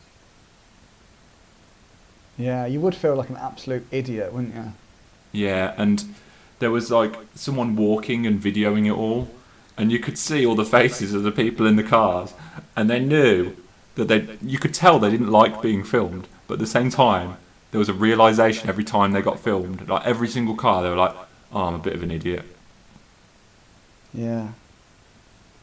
Yeah, 2.36 2.66
you 2.66 2.80
would 2.80 2.96
feel 2.96 3.14
like 3.14 3.30
an 3.30 3.36
absolute 3.36 3.86
idiot, 3.92 4.32
wouldn't 4.32 4.56
you? 4.56 4.72
Yeah, 5.30 5.74
and 5.78 6.04
there 6.58 6.72
was 6.72 6.90
like 6.90 7.14
someone 7.36 7.76
walking 7.76 8.26
and 8.26 8.42
videoing 8.42 8.86
it 8.86 8.98
all, 8.98 9.30
and 9.76 9.92
you 9.92 10.00
could 10.00 10.18
see 10.18 10.44
all 10.44 10.56
the 10.56 10.64
faces 10.64 11.14
of 11.14 11.22
the 11.22 11.30
people 11.30 11.66
in 11.66 11.76
the 11.76 11.84
cars, 11.84 12.34
and 12.74 12.90
they 12.90 12.98
knew 12.98 13.54
that 13.94 14.08
they. 14.08 14.26
You 14.42 14.58
could 14.58 14.74
tell 14.74 14.98
they 14.98 15.10
didn't 15.10 15.30
like 15.30 15.62
being 15.62 15.84
filmed, 15.84 16.26
but 16.48 16.54
at 16.54 16.60
the 16.60 16.66
same 16.66 16.90
time, 16.90 17.36
there 17.70 17.78
was 17.78 17.88
a 17.88 17.94
realization 17.94 18.68
every 18.68 18.84
time 18.84 19.12
they 19.12 19.22
got 19.22 19.40
filmed. 19.40 19.88
Like 19.88 20.06
every 20.06 20.28
single 20.28 20.54
car, 20.54 20.82
they 20.82 20.88
were 20.88 20.96
like, 20.96 21.14
"Oh, 21.52 21.64
I'm 21.64 21.74
a 21.74 21.78
bit 21.78 21.94
of 21.94 22.02
an 22.02 22.10
idiot. 22.10 22.44
Yeah. 24.14 24.48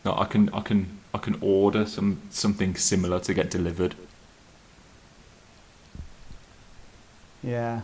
No, 0.05 0.15
I 0.17 0.25
can, 0.25 0.49
I 0.53 0.59
can, 0.59 0.99
I 1.13 1.17
can 1.17 1.37
order 1.41 1.85
some 1.85 2.21
something 2.29 2.75
similar 2.75 3.19
to 3.21 3.33
get 3.33 3.49
delivered." 3.49 3.95
Yeah. 7.41 7.81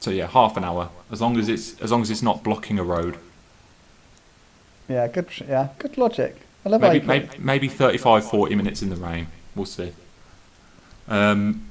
So 0.00 0.10
yeah, 0.10 0.26
half 0.28 0.56
an 0.56 0.64
hour, 0.64 0.90
as 1.10 1.20
long 1.20 1.36
as 1.38 1.48
it's 1.48 1.78
as 1.80 1.90
long 1.90 2.02
as 2.02 2.10
it's 2.10 2.22
not 2.22 2.44
blocking 2.44 2.78
a 2.78 2.84
road. 2.84 3.18
Yeah, 4.88 5.06
good. 5.08 5.28
Yeah, 5.46 5.68
good 5.78 5.98
logic. 5.98 6.36
I 6.64 6.70
love 6.70 6.80
maybe, 6.80 7.06
maybe, 7.06 7.28
maybe 7.38 7.68
35, 7.68 8.28
40 8.28 8.54
minutes 8.54 8.82
in 8.82 8.90
the 8.90 8.96
rain. 8.96 9.28
We'll 9.54 9.66
see. 9.66 9.92
Um, 11.06 11.67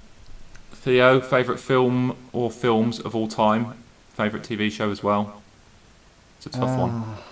Theo, 0.82 1.19
favourite 1.19 1.59
film 1.59 2.15
or 2.32 2.49
films 2.51 2.99
of 2.99 3.15
all 3.15 3.28
time? 3.28 3.73
Favorite 4.13 4.43
TV 4.43 4.71
show 4.71 4.89
as 4.89 5.03
well. 5.03 5.41
It's 6.38 6.45
a 6.45 6.49
tough 6.49 6.78
one. 6.80 6.91
Ah. 6.93 7.23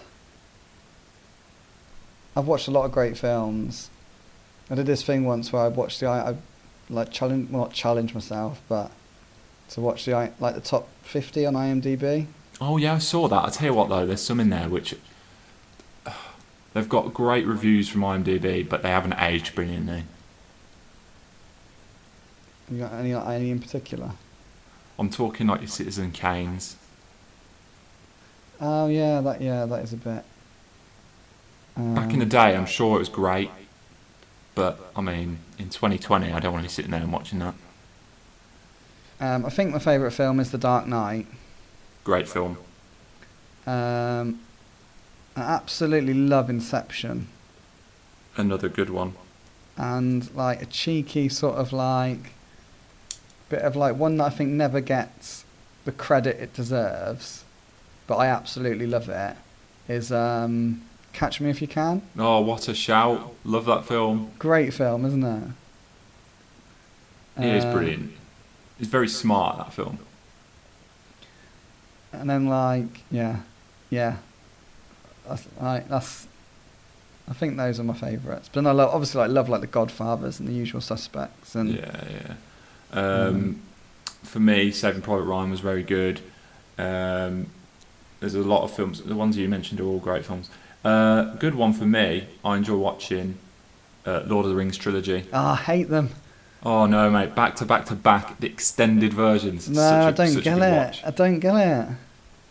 I've 2.35 2.47
watched 2.47 2.67
a 2.67 2.71
lot 2.71 2.85
of 2.85 2.91
great 2.91 3.17
films. 3.17 3.89
I 4.69 4.75
did 4.75 4.87
this 4.87 5.03
thing 5.03 5.25
once 5.25 5.53
where 5.53 5.61
I 5.61 5.67
watched 5.67 5.99
the 5.99 6.07
I, 6.07 6.31
I 6.31 6.35
like 6.89 7.11
challenge 7.11 7.49
well, 7.49 7.61
not 7.63 7.73
challenge 7.73 8.13
myself, 8.13 8.61
but 8.67 8.91
to 9.69 9.81
watch 9.81 10.05
the 10.05 10.15
I- 10.15 10.31
like 10.39 10.55
the 10.55 10.61
top 10.61 10.89
fifty 11.03 11.45
on 11.45 11.53
IMDb. 11.53 12.25
Oh 12.59 12.77
yeah, 12.77 12.95
I 12.95 12.97
saw 12.97 13.27
that. 13.27 13.45
I 13.45 13.49
tell 13.49 13.67
you 13.69 13.73
what 13.73 13.89
though, 13.89 14.05
there's 14.05 14.21
some 14.21 14.39
in 14.39 14.49
there 14.49 14.67
which 14.67 14.95
they've 16.73 16.89
got 16.89 17.13
great 17.13 17.45
reviews 17.45 17.87
from 17.87 18.01
IMDb, 18.01 18.67
but 18.67 18.81
they 18.81 18.89
haven't 18.89 19.13
aged 19.19 19.55
brilliantly. 19.55 20.03
You 22.69 22.79
got 22.79 22.93
any 22.93 23.13
any 23.13 23.51
in 23.51 23.59
particular? 23.59 24.11
I'm 24.97 25.09
talking 25.09 25.47
like 25.47 25.61
your 25.61 25.67
Citizen 25.67 26.11
Kane's. 26.11 26.75
Oh 28.59 28.87
yeah, 28.87 29.21
that 29.21 29.41
yeah, 29.41 29.65
that 29.65 29.83
is 29.83 29.93
a 29.93 29.97
bit. 29.97 30.23
Back 31.75 32.13
in 32.13 32.19
the 32.19 32.25
Um, 32.25 32.29
day, 32.29 32.55
I'm 32.55 32.65
sure 32.65 32.95
it 32.95 32.99
was 32.99 33.09
great, 33.09 33.51
but 34.55 34.79
I 34.95 35.01
mean, 35.01 35.39
in 35.59 35.69
2020, 35.69 36.31
I 36.31 36.39
don't 36.39 36.53
want 36.53 36.63
to 36.63 36.69
be 36.69 36.73
sitting 36.73 36.91
there 36.91 37.01
and 37.01 37.11
watching 37.11 37.39
that. 37.39 37.53
Um, 39.19 39.45
I 39.45 39.49
think 39.49 39.71
my 39.71 39.79
favourite 39.79 40.13
film 40.13 40.39
is 40.39 40.51
The 40.51 40.57
Dark 40.57 40.87
Knight. 40.87 41.27
Great 42.05 42.29
film. 42.29 42.57
Um, 43.67 44.39
I 45.35 45.41
absolutely 45.41 46.13
love 46.13 46.49
Inception, 46.49 47.27
Another 48.37 48.69
good 48.69 48.89
one. 48.89 49.15
and 49.75 50.33
like 50.33 50.61
a 50.61 50.65
cheeky 50.65 51.27
sort 51.27 51.55
of 51.57 51.73
like 51.73 52.31
bit 53.49 53.61
of 53.61 53.75
like 53.75 53.95
one 53.95 54.17
that 54.17 54.25
I 54.25 54.29
think 54.29 54.51
never 54.51 54.81
gets 54.81 55.45
the 55.85 55.91
credit 55.91 56.37
it 56.39 56.53
deserves, 56.53 57.43
but 58.07 58.15
I 58.17 58.27
absolutely 58.27 58.87
love 58.87 59.09
it. 59.09 59.35
Is 59.87 60.11
um, 60.11 60.81
Catch 61.13 61.39
Me 61.39 61.49
If 61.49 61.61
You 61.61 61.67
Can. 61.67 62.01
Oh, 62.17 62.41
what 62.41 62.67
a 62.67 62.73
shout! 62.73 63.33
Love 63.43 63.65
that 63.65 63.85
film. 63.85 64.31
Great 64.39 64.73
film, 64.73 65.05
isn't 65.05 65.23
it? 65.23 65.43
It 67.37 67.55
is 67.55 67.65
Um, 67.65 67.73
brilliant. 67.73 68.11
It's 68.79 68.89
very 68.89 69.07
smart 69.07 69.57
that 69.57 69.73
film. 69.73 69.99
And 72.11 72.29
then 72.29 72.47
like 72.47 73.01
yeah, 73.11 73.39
yeah. 73.89 74.17
That's 75.27 75.47
like 75.61 75.89
that's. 75.89 76.27
I 77.27 77.33
think 77.33 77.57
those 77.57 77.79
are 77.79 77.83
my 77.83 77.93
favourites. 77.95 78.49
But 78.51 78.61
then 78.61 78.67
I 78.67 78.71
love 78.71 78.93
obviously 78.93 79.19
like 79.19 79.31
love 79.31 79.49
like 79.49 79.61
The 79.61 79.67
Godfathers 79.67 80.39
and 80.39 80.47
The 80.47 80.53
Usual 80.53 80.79
Suspects 80.81 81.55
and 81.55 81.75
Yeah, 81.75 82.03
yeah. 82.09 82.33
Um, 82.91 83.61
For 84.23 84.39
me, 84.39 84.71
Saving 84.71 85.01
Private 85.01 85.23
Ryan 85.23 85.51
was 85.51 85.59
very 85.59 85.83
good. 85.83 86.19
Um, 86.77 87.47
there's 88.19 88.35
a 88.35 88.39
lot 88.41 88.63
of 88.63 88.73
films. 88.75 89.01
The 89.01 89.15
ones 89.15 89.37
you 89.37 89.47
mentioned 89.47 89.79
are 89.79 89.85
all 89.85 89.99
great 89.99 90.25
films. 90.25 90.49
Uh, 90.83 91.35
good 91.35 91.55
one 91.55 91.73
for 91.73 91.85
me. 91.85 92.27
I 92.43 92.57
enjoy 92.57 92.77
watching 92.77 93.37
uh, 94.05 94.23
Lord 94.25 94.45
of 94.45 94.51
the 94.51 94.55
Rings 94.55 94.77
trilogy. 94.77 95.25
Ah, 95.33 95.53
I 95.53 95.55
hate 95.55 95.89
them. 95.89 96.09
Oh 96.63 96.87
no, 96.87 97.11
mate! 97.11 97.35
Back 97.35 97.55
to 97.57 97.65
back 97.65 97.85
to 97.87 97.95
back, 97.95 98.39
the 98.39 98.47
extended 98.47 99.13
versions. 99.13 99.69
No, 99.69 100.07
I 100.07 100.11
don't 100.11 100.41
get 100.41 100.57
it. 100.57 100.59
watch. 100.59 101.03
I 101.05 101.11
don't 101.11 101.39
get 101.39 101.55
it. 101.55 101.87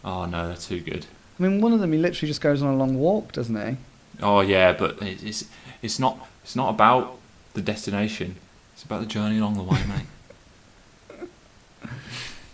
Oh 0.04 0.26
no, 0.26 0.46
they're 0.48 0.56
too 0.56 0.80
good. 0.80 1.06
I 1.38 1.42
mean, 1.42 1.60
one 1.60 1.72
of 1.72 1.80
them 1.80 1.92
he 1.92 1.98
literally 1.98 2.28
just 2.28 2.40
goes 2.40 2.62
on 2.62 2.72
a 2.72 2.76
long 2.76 2.96
walk, 2.96 3.32
doesn't 3.32 3.56
he? 3.56 3.76
Oh 4.22 4.40
yeah, 4.40 4.72
but 4.72 5.02
it's 5.02 5.46
it's 5.82 5.98
not 5.98 6.28
it's 6.44 6.54
not 6.54 6.70
about 6.70 7.18
the 7.54 7.62
destination. 7.62 8.36
It's 8.74 8.84
about 8.84 9.00
the 9.00 9.06
journey 9.06 9.38
along 9.38 9.54
the 9.54 9.62
way, 9.64 9.82
mate. 9.88 10.06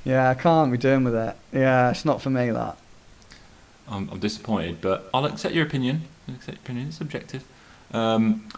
Yeah, 0.05 0.31
I 0.31 0.35
can't 0.35 0.73
be 0.73 0.79
doing 0.79 1.05
with 1.05 1.15
it. 1.15 1.37
Yeah, 1.53 1.91
it's 1.91 2.05
not 2.05 2.23
for 2.23 2.31
me 2.31 2.51
that. 2.51 2.77
I'm, 3.89 4.09
I'm 4.11 4.19
disappointed, 4.19 4.81
but 4.81 5.11
I'll 5.13 5.27
accept 5.27 5.55
your 5.55 5.67
opinion. 5.67 6.03
I'll 6.29 6.35
accept 6.35 6.57
your 6.57 6.63
opinion. 6.65 6.89
It's 6.89 6.97
subjective. 6.97 7.45
Um, 7.93 8.49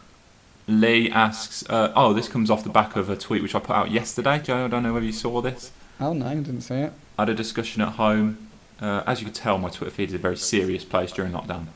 Lee 0.68 1.10
asks, 1.10 1.68
uh, 1.68 1.92
oh, 1.96 2.12
this 2.12 2.28
comes 2.28 2.50
off 2.50 2.62
the 2.62 2.70
back 2.70 2.96
of 2.96 3.10
a 3.10 3.16
tweet 3.16 3.42
which 3.42 3.54
I 3.54 3.58
put 3.58 3.74
out 3.74 3.90
yesterday. 3.90 4.38
Joe, 4.38 4.66
I 4.66 4.68
don't 4.68 4.82
know 4.82 4.92
whether 4.92 5.06
you 5.06 5.12
saw 5.12 5.40
this. 5.40 5.72
Oh 6.00 6.12
no, 6.12 6.26
I 6.26 6.34
didn't 6.34 6.60
see 6.62 6.76
it. 6.76 6.92
I 7.18 7.22
had 7.22 7.28
a 7.28 7.34
discussion 7.34 7.82
at 7.82 7.94
home. 7.94 8.48
Uh, 8.80 9.02
as 9.06 9.20
you 9.20 9.26
can 9.26 9.34
tell, 9.34 9.58
my 9.58 9.70
Twitter 9.70 9.90
feed 9.90 10.08
is 10.08 10.14
a 10.14 10.18
very 10.18 10.36
serious 10.36 10.84
place 10.84 11.12
during 11.12 11.32
lockdown. 11.32 11.66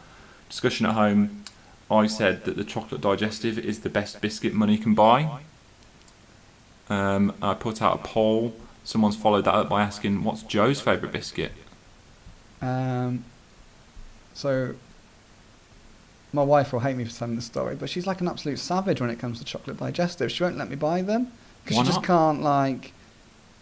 Discussion 0.49 0.87
at 0.87 0.95
home. 0.95 1.45
I 1.91 2.07
said 2.09 2.45
that 2.45 2.57
the 2.57 2.65
chocolate 2.65 3.01
digestive 3.01 3.59
is 3.59 3.81
the 3.81 3.89
best 3.89 4.21
biscuit 4.21 4.53
money 4.53 4.77
can 4.77 4.95
buy. 4.95 5.41
Um, 6.89 7.35
I 7.41 7.55
put 7.55 7.81
out 7.81 8.01
a 8.01 8.03
poll. 8.03 8.55
Someone's 8.87 9.17
followed 9.17 9.45
that 9.47 9.55
up 9.55 9.69
by 9.69 9.83
asking, 9.83 10.23
"What's 10.23 10.43
Joe's 10.45 10.81
favourite 10.81 11.13
biscuit?" 11.13 11.51
Um, 12.63 13.25
so 14.33 14.77
my 16.33 16.45
wife 16.45 16.73
will 16.73 16.79
hate 16.81 16.97
me 16.97 17.05
for 17.05 17.11
telling 17.13 17.35
the 17.35 17.43
story, 17.43 17.75
but 17.75 17.91
she's 17.91 18.07
like 18.07 18.21
an 18.21 18.29
absolute 18.29 18.61
savage 18.61 19.01
when 19.01 19.11
it 19.11 19.19
comes 19.19 19.41
to 19.41 19.45
chocolate 19.45 19.79
digestive. 19.79 20.31
She 20.31 20.45
won't 20.45 20.57
let 20.57 20.71
me 20.71 20.77
buy 20.77 21.03
them 21.03 21.33
because 21.65 21.79
she 21.79 21.83
just 21.93 22.05
can't 22.05 22.43
like. 22.43 22.93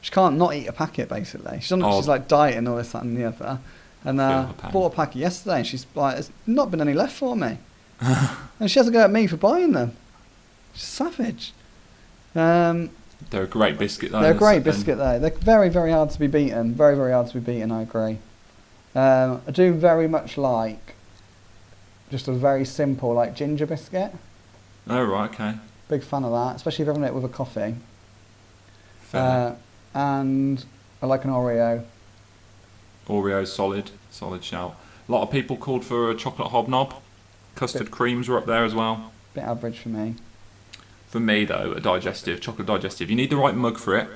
She 0.02 0.10
can't 0.12 0.36
not 0.36 0.54
eat 0.54 0.66
a 0.66 0.72
packet 0.74 1.08
basically. 1.08 1.60
She's, 1.62 1.72
on, 1.72 1.82
Oh. 1.82 1.98
she's 1.98 2.06
like 2.08 2.28
dieting 2.28 2.68
all 2.68 2.76
this 2.76 2.92
that 2.92 3.02
and 3.04 3.16
the 3.16 3.24
other. 3.24 3.60
And 4.04 4.20
uh, 4.20 4.48
bought 4.70 4.92
a 4.92 4.94
packet 4.94 5.16
yesterday, 5.16 5.56
and 5.60 5.66
she's 5.66 5.86
like, 5.94 6.16
"There's 6.16 6.30
not 6.46 6.70
been 6.70 6.82
any 6.82 6.92
left 6.92 7.14
for 7.14 7.34
me," 7.34 7.56
and 8.60 8.70
she 8.70 8.78
has 8.78 8.84
to 8.84 8.92
go 8.92 9.00
at 9.04 9.10
me 9.10 9.26
for 9.26 9.38
buying 9.38 9.72
them. 9.72 9.96
She's 10.74 10.82
savage. 10.84 11.54
Um, 12.34 12.90
They're 13.30 13.44
a 13.44 13.48
great 13.48 13.78
biscuit, 13.78 14.12
though. 14.12 14.20
they're 14.20 14.32
a 14.32 14.36
great 14.36 14.62
biscuit 14.62 14.98
though. 14.98 15.18
They're 15.18 15.30
very, 15.30 15.68
very 15.68 15.90
hard 15.90 16.10
to 16.10 16.18
be 16.18 16.26
beaten. 16.26 16.74
Very, 16.74 16.96
very 16.96 17.12
hard 17.12 17.28
to 17.28 17.34
be 17.34 17.40
beaten. 17.40 17.72
I 17.72 17.82
agree. 17.82 18.18
Um, 18.94 19.42
I 19.46 19.50
do 19.50 19.72
very 19.72 20.06
much 20.06 20.38
like 20.38 20.94
just 22.10 22.28
a 22.28 22.32
very 22.32 22.64
simple 22.64 23.12
like 23.12 23.34
ginger 23.34 23.66
biscuit. 23.66 24.12
Oh 24.88 25.02
right, 25.02 25.30
okay. 25.30 25.54
Big 25.88 26.02
fan 26.04 26.24
of 26.24 26.32
that, 26.32 26.56
especially 26.56 26.82
if 26.82 26.86
you're 26.86 26.94
having 26.94 27.08
it 27.08 27.14
with 27.14 27.24
a 27.24 27.28
coffee. 27.28 27.74
Fair. 29.00 29.20
Uh, 29.20 29.54
and 29.98 30.64
I 31.02 31.06
like 31.06 31.24
an 31.24 31.30
Oreo. 31.30 31.84
Oreo 33.08 33.46
solid, 33.46 33.90
solid 34.10 34.44
shout. 34.44 34.76
A 35.08 35.12
lot 35.12 35.22
of 35.22 35.30
people 35.30 35.56
called 35.56 35.84
for 35.84 36.10
a 36.10 36.14
chocolate 36.14 36.50
hobnob. 36.50 36.94
Custard 37.54 37.90
creams 37.90 38.28
were 38.28 38.38
up 38.38 38.46
there 38.46 38.64
as 38.64 38.74
well. 38.74 39.12
Bit 39.34 39.44
average 39.44 39.78
for 39.78 39.90
me. 39.90 40.14
For 41.14 41.20
me 41.20 41.44
though, 41.44 41.74
a 41.76 41.80
digestive, 41.80 42.40
chocolate 42.40 42.66
digestive. 42.66 43.08
You 43.08 43.14
need 43.14 43.30
the 43.30 43.36
right 43.36 43.54
mug 43.54 43.78
for 43.78 43.96
it. 43.96 44.08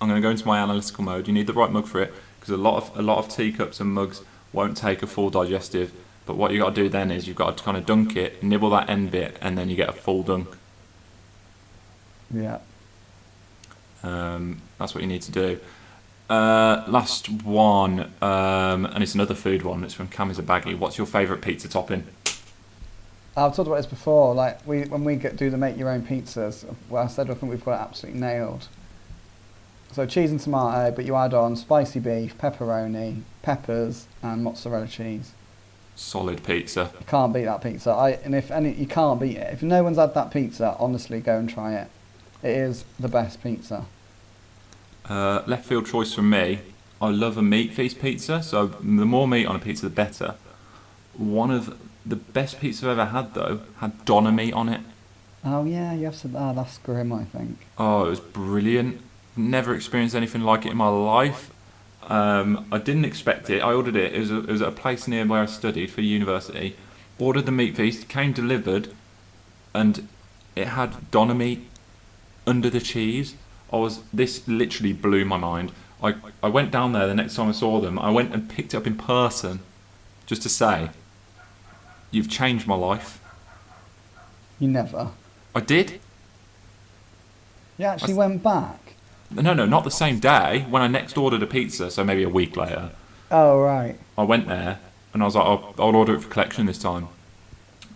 I'm 0.00 0.06
going 0.06 0.22
to 0.22 0.24
go 0.24 0.30
into 0.30 0.46
my 0.46 0.60
analytical 0.60 1.02
mode. 1.02 1.26
You 1.26 1.34
need 1.34 1.48
the 1.48 1.52
right 1.52 1.68
mug 1.68 1.88
for 1.88 2.00
it 2.00 2.14
because 2.38 2.54
a 2.54 2.56
lot 2.56 2.76
of 2.76 2.96
a 2.96 3.02
lot 3.02 3.18
of 3.18 3.28
teacups 3.28 3.80
and 3.80 3.90
mugs 3.92 4.22
won't 4.52 4.76
take 4.76 5.02
a 5.02 5.08
full 5.08 5.30
digestive. 5.30 5.90
But 6.24 6.36
what 6.36 6.52
you 6.52 6.60
got 6.60 6.76
to 6.76 6.80
do 6.80 6.88
then 6.88 7.10
is 7.10 7.26
you've 7.26 7.34
got 7.34 7.58
to 7.58 7.64
kind 7.64 7.76
of 7.76 7.86
dunk 7.86 8.14
it, 8.14 8.40
nibble 8.40 8.70
that 8.70 8.88
end 8.88 9.10
bit, 9.10 9.36
and 9.40 9.58
then 9.58 9.68
you 9.68 9.74
get 9.74 9.88
a 9.88 9.92
full 9.92 10.22
dunk. 10.22 10.56
Yeah. 12.32 12.58
Um, 14.04 14.62
that's 14.78 14.94
what 14.94 15.00
you 15.00 15.08
need 15.08 15.22
to 15.22 15.32
do. 15.32 15.58
Uh, 16.30 16.84
last 16.86 17.28
one, 17.42 18.12
um, 18.22 18.86
and 18.86 19.02
it's 19.02 19.16
another 19.16 19.34
food 19.34 19.64
one. 19.64 19.82
It's 19.82 19.94
from 19.94 20.06
Cami's 20.06 20.38
Baggy. 20.38 20.76
What's 20.76 20.98
your 20.98 21.08
favourite 21.08 21.42
pizza 21.42 21.68
topping? 21.68 22.04
I've 23.36 23.56
talked 23.56 23.66
about 23.66 23.76
this 23.76 23.86
before. 23.86 24.34
Like 24.34 24.66
we 24.66 24.82
when 24.84 25.04
we 25.04 25.16
get 25.16 25.36
do 25.36 25.50
the 25.50 25.56
make 25.56 25.76
your 25.76 25.88
own 25.88 26.02
pizzas, 26.02 26.64
well, 26.88 27.04
I 27.04 27.06
said 27.06 27.30
I 27.30 27.34
think 27.34 27.50
we've 27.50 27.64
got 27.64 27.80
it 27.80 27.88
absolutely 27.88 28.20
nailed. 28.20 28.68
So 29.92 30.06
cheese 30.06 30.30
and 30.30 30.40
tomato, 30.40 30.94
but 30.94 31.04
you 31.04 31.14
add 31.14 31.34
on 31.34 31.54
spicy 31.54 32.00
beef, 32.00 32.36
pepperoni, 32.38 33.22
peppers, 33.42 34.06
and 34.22 34.42
mozzarella 34.42 34.88
cheese. 34.88 35.32
Solid 35.94 36.42
pizza. 36.42 36.90
You 36.98 37.06
can't 37.06 37.32
beat 37.34 37.44
that 37.44 37.62
pizza. 37.62 37.90
I 37.90 38.10
and 38.24 38.34
if 38.34 38.50
any 38.50 38.72
you 38.72 38.86
can't 38.86 39.20
beat 39.20 39.36
it. 39.36 39.52
If 39.52 39.62
no 39.62 39.82
one's 39.82 39.98
had 39.98 40.14
that 40.14 40.30
pizza, 40.30 40.76
honestly, 40.78 41.20
go 41.20 41.38
and 41.38 41.48
try 41.48 41.74
it. 41.74 41.88
It 42.42 42.56
is 42.56 42.84
the 42.98 43.08
best 43.08 43.42
pizza. 43.42 43.86
Uh, 45.08 45.42
left 45.46 45.66
field 45.66 45.86
choice 45.86 46.14
from 46.14 46.30
me. 46.30 46.60
I 47.00 47.10
love 47.10 47.36
a 47.36 47.42
meat 47.42 47.72
feast 47.72 48.00
pizza, 48.00 48.42
so 48.42 48.68
the 48.68 49.04
more 49.04 49.26
meat 49.26 49.46
on 49.46 49.56
a 49.56 49.58
pizza, 49.58 49.88
the 49.88 49.90
better. 49.90 50.36
One 51.14 51.50
of 51.50 51.76
the 52.04 52.16
best 52.16 52.60
pizza 52.60 52.86
I've 52.86 52.98
ever 52.98 53.10
had, 53.10 53.34
though, 53.34 53.60
had 53.78 54.04
doner 54.04 54.32
meat 54.32 54.52
on 54.52 54.68
it. 54.68 54.80
Oh 55.44 55.64
yeah, 55.64 55.92
you 55.92 56.04
have 56.04 56.14
said 56.14 56.34
ah, 56.36 56.52
that's 56.52 56.78
grim. 56.78 57.12
I 57.12 57.24
think. 57.24 57.66
Oh, 57.78 58.06
it 58.06 58.10
was 58.10 58.20
brilliant. 58.20 59.00
Never 59.36 59.74
experienced 59.74 60.14
anything 60.14 60.42
like 60.42 60.64
it 60.66 60.72
in 60.72 60.76
my 60.76 60.88
life. 60.88 61.52
Um, 62.04 62.66
I 62.70 62.78
didn't 62.78 63.04
expect 63.04 63.48
it. 63.50 63.62
I 63.62 63.72
ordered 63.72 63.96
it. 63.96 64.12
It 64.12 64.18
was, 64.20 64.30
a, 64.30 64.38
it 64.38 64.48
was 64.48 64.62
at 64.62 64.68
a 64.68 64.72
place 64.72 65.08
near 65.08 65.26
where 65.26 65.42
I 65.42 65.46
studied 65.46 65.90
for 65.90 66.00
university. 66.00 66.76
Ordered 67.18 67.46
the 67.46 67.52
meat 67.52 67.76
feast, 67.76 68.08
came 68.08 68.32
delivered, 68.32 68.88
and 69.74 70.08
it 70.56 70.68
had 70.68 71.10
doner 71.10 71.34
meat 71.34 71.68
under 72.46 72.68
the 72.68 72.80
cheese. 72.80 73.34
I 73.72 73.76
was 73.76 74.00
this 74.12 74.46
literally 74.46 74.92
blew 74.92 75.24
my 75.24 75.36
mind. 75.36 75.72
I, 76.02 76.16
I 76.42 76.48
went 76.48 76.70
down 76.70 76.92
there 76.92 77.06
the 77.06 77.14
next 77.14 77.36
time 77.36 77.48
I 77.48 77.52
saw 77.52 77.80
them. 77.80 77.98
I 77.98 78.10
went 78.10 78.34
and 78.34 78.48
picked 78.48 78.74
it 78.74 78.76
up 78.76 78.86
in 78.86 78.96
person, 78.96 79.60
just 80.26 80.42
to 80.42 80.48
say, 80.48 80.90
"You've 82.12 82.30
changed 82.30 82.68
my 82.68 82.76
life." 82.76 83.20
You 84.60 84.68
never. 84.68 85.10
I 85.56 85.60
did. 85.60 86.00
You 87.78 87.86
actually 87.86 88.14
went 88.14 88.44
back. 88.44 88.94
No, 89.32 89.54
no, 89.54 89.66
not 89.66 89.82
the 89.82 89.90
same 89.90 90.20
day. 90.20 90.66
When 90.70 90.82
I 90.82 90.86
next 90.86 91.18
ordered 91.18 91.42
a 91.42 91.46
pizza, 91.46 91.90
so 91.90 92.04
maybe 92.04 92.22
a 92.22 92.28
week 92.28 92.56
later, 92.56 92.90
Oh 93.32 93.58
right. 93.58 93.96
I 94.16 94.22
went 94.24 94.46
there 94.46 94.78
and 95.14 95.22
I 95.22 95.24
was 95.24 95.34
like, 95.34 95.44
I'll, 95.44 95.74
I'll 95.78 95.96
order 95.96 96.14
it 96.14 96.20
for 96.20 96.28
collection 96.28 96.66
this 96.66 96.78
time. 96.78 97.08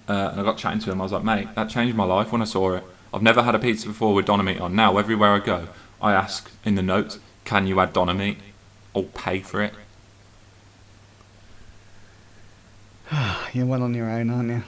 Uh, 0.08 0.30
and 0.32 0.40
I 0.40 0.42
got 0.42 0.56
chatting 0.56 0.80
to 0.80 0.90
him. 0.90 1.00
I 1.00 1.04
was 1.04 1.12
like, 1.12 1.24
mate, 1.24 1.48
that 1.54 1.68
changed 1.68 1.94
my 1.94 2.04
life 2.04 2.32
when 2.32 2.40
I 2.40 2.46
saw 2.46 2.74
it. 2.74 2.84
I've 3.12 3.22
never 3.22 3.42
had 3.42 3.54
a 3.54 3.58
pizza 3.58 3.86
before 3.86 4.14
with 4.14 4.26
doner 4.26 4.42
meat 4.42 4.60
on. 4.60 4.74
Now, 4.74 4.96
everywhere 4.96 5.32
I 5.32 5.40
go, 5.40 5.68
I 6.00 6.14
ask 6.14 6.50
in 6.64 6.74
the 6.74 6.82
notes, 6.82 7.18
can 7.44 7.66
you 7.66 7.78
add 7.80 7.92
doner 7.92 8.14
meat? 8.14 8.38
I'll 8.94 9.04
pay 9.04 9.40
for 9.40 9.62
it. 9.62 9.74
You 13.52 13.66
went 13.66 13.82
on 13.82 13.94
your 13.94 14.10
own, 14.10 14.30
aren't 14.30 14.50
you? 14.50 14.62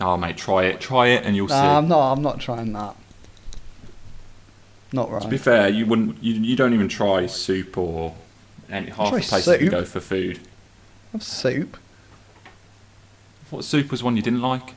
Oh, 0.00 0.16
mate, 0.16 0.36
try 0.36 0.64
it. 0.64 0.80
Try 0.80 1.08
it 1.08 1.24
and 1.24 1.36
you'll 1.36 1.48
see. 1.48 1.54
Nah, 1.54 1.78
I'm 1.78 1.88
not. 1.88 2.12
I'm 2.12 2.22
not 2.22 2.40
trying 2.40 2.72
that. 2.72 2.96
Not 4.92 5.10
right. 5.10 5.22
To 5.22 5.28
be 5.28 5.38
fair, 5.38 5.68
you 5.68 5.86
wouldn't. 5.86 6.22
You, 6.22 6.34
you 6.34 6.56
don't 6.56 6.74
even 6.74 6.88
try 6.88 7.26
soup 7.26 7.76
or 7.76 8.14
any 8.70 8.90
half 8.90 9.12
the 9.12 9.20
places 9.20 9.60
you 9.60 9.70
go 9.70 9.84
for 9.84 10.00
food. 10.00 10.40
Have 11.12 11.22
soup. 11.22 11.76
What 13.50 13.64
soup 13.64 13.90
was 13.90 14.02
one 14.02 14.16
you 14.16 14.22
didn't 14.22 14.42
like? 14.42 14.74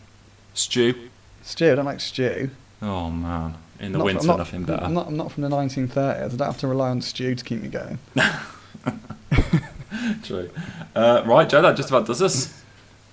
Stew. 0.53 1.09
Stew. 1.41 1.71
I 1.71 1.75
don't 1.75 1.85
like 1.85 1.99
stew. 1.99 2.49
Oh 2.81 3.09
man, 3.09 3.55
in 3.79 3.91
the 3.91 3.99
Not- 3.99 4.05
winter, 4.05 4.21
I'm 4.21 4.27
not, 4.27 4.37
nothing 4.39 4.63
better. 4.63 4.83
I'm 4.83 4.93
not, 4.93 5.07
I'm 5.07 5.17
not 5.17 5.31
from 5.31 5.43
the 5.43 5.49
1930s. 5.49 5.97
I 5.97 6.27
don't 6.27 6.39
have 6.39 6.57
to 6.59 6.67
rely 6.67 6.89
on 6.89 7.01
stew 7.01 7.35
to 7.35 7.43
keep 7.43 7.61
me 7.61 7.69
going. 7.69 7.99
True. 10.23 10.49
Uh, 10.95 11.23
right, 11.25 11.47
Joe, 11.47 11.61
that 11.61 11.77
just 11.77 11.89
about 11.89 12.05
does 12.07 12.21
us. 12.21 12.59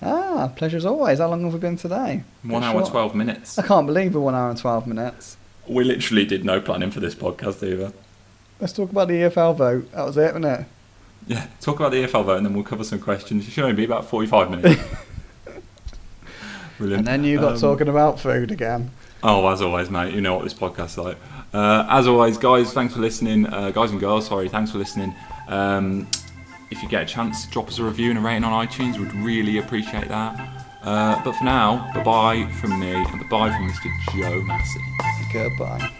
Ah, 0.03 0.51
pleasure 0.57 0.77
as 0.79 0.87
always. 0.87 1.19
How 1.19 1.29
long 1.29 1.45
have 1.45 1.53
we 1.53 1.59
been 1.59 1.77
today? 1.77 2.23
One 2.43 2.65
hour, 2.65 2.81
short. 2.81 2.91
twelve 2.91 3.15
minutes. 3.15 3.59
I 3.59 3.67
can't 3.67 3.87
believe 3.87 4.15
we're 4.15 4.21
one 4.23 4.35
hour 4.35 4.49
and 4.51 4.59
12 4.59 4.87
minutes. 4.87 5.37
We 5.69 5.85
literally 5.85 6.25
did 6.25 6.45
no 6.45 6.61
planning 6.61 6.91
for 6.91 7.01
this 7.01 7.15
podcast 7.15 7.63
either. 7.63 7.93
Let's 8.61 8.73
talk 8.73 8.91
about 8.91 9.09
the 9.09 9.15
EFL 9.15 9.57
vote. 9.57 9.93
That 9.93 10.05
was 10.07 10.17
it, 10.17 10.35
wasn't 10.35 10.45
it? 10.47 10.67
Yeah, 11.27 11.47
talk 11.61 11.77
about 11.79 11.93
the 11.93 12.03
EFL 12.05 12.25
vote 12.25 12.37
and 12.39 12.47
then 12.47 12.55
we'll 12.55 12.65
cover 12.65 12.83
some 12.83 12.99
questions. 12.99 13.47
It 13.47 13.51
should 13.51 13.65
only 13.65 13.77
be 13.77 13.85
about 13.85 14.07
45 14.07 14.51
minutes. 14.51 14.83
Brilliant. 16.79 17.01
And 17.01 17.07
then 17.07 17.25
you 17.25 17.39
got 17.39 17.55
Um, 17.55 17.61
talking 17.61 17.89
about 17.89 18.19
food 18.19 18.51
again. 18.51 18.91
Oh, 19.23 19.47
as 19.49 19.61
always, 19.61 19.91
mate, 19.91 20.15
you 20.15 20.23
know 20.23 20.35
what 20.35 20.45
this 20.45 20.55
podcast's 20.55 20.97
like. 20.97 21.19
Uh, 21.53 21.85
as 21.91 22.07
always, 22.07 22.39
guys, 22.39 22.73
thanks 22.73 22.95
for 22.95 23.01
listening. 23.01 23.47
Uh, 23.47 23.71
guys 23.71 23.91
and 23.91 24.01
girls, 24.01 24.27
sorry, 24.27 24.49
thanks 24.49 24.71
for 24.71 24.79
listening. 24.79 25.15
Um, 25.47 26.07
if 26.71 26.83
you 26.83 26.89
get 26.89 27.03
a 27.03 27.07
chance, 27.07 27.47
drop 27.47 27.69
us 27.69 27.79
a 27.79 27.85
review 27.85 28.11
and 28.11 28.19
a 28.19 28.23
rating 28.23 28.45
on 28.45 28.67
iTunes. 28.67 28.99
We'd 28.99 29.13
really 29.15 29.59
appreciate 29.59 30.09
that. 30.09 30.65
Uh, 30.83 31.23
but 31.23 31.33
for 31.33 31.45
now, 31.45 31.91
bye 31.95 32.03
bye 32.03 32.53
from 32.53 32.79
me 32.81 32.93
and 32.93 33.21
bye 33.21 33.27
bye 33.29 33.51
from 33.51 33.69
Mr. 33.69 33.91
Joe 34.15 34.43
Massey. 34.43 34.81
Goodbye. 35.33 35.91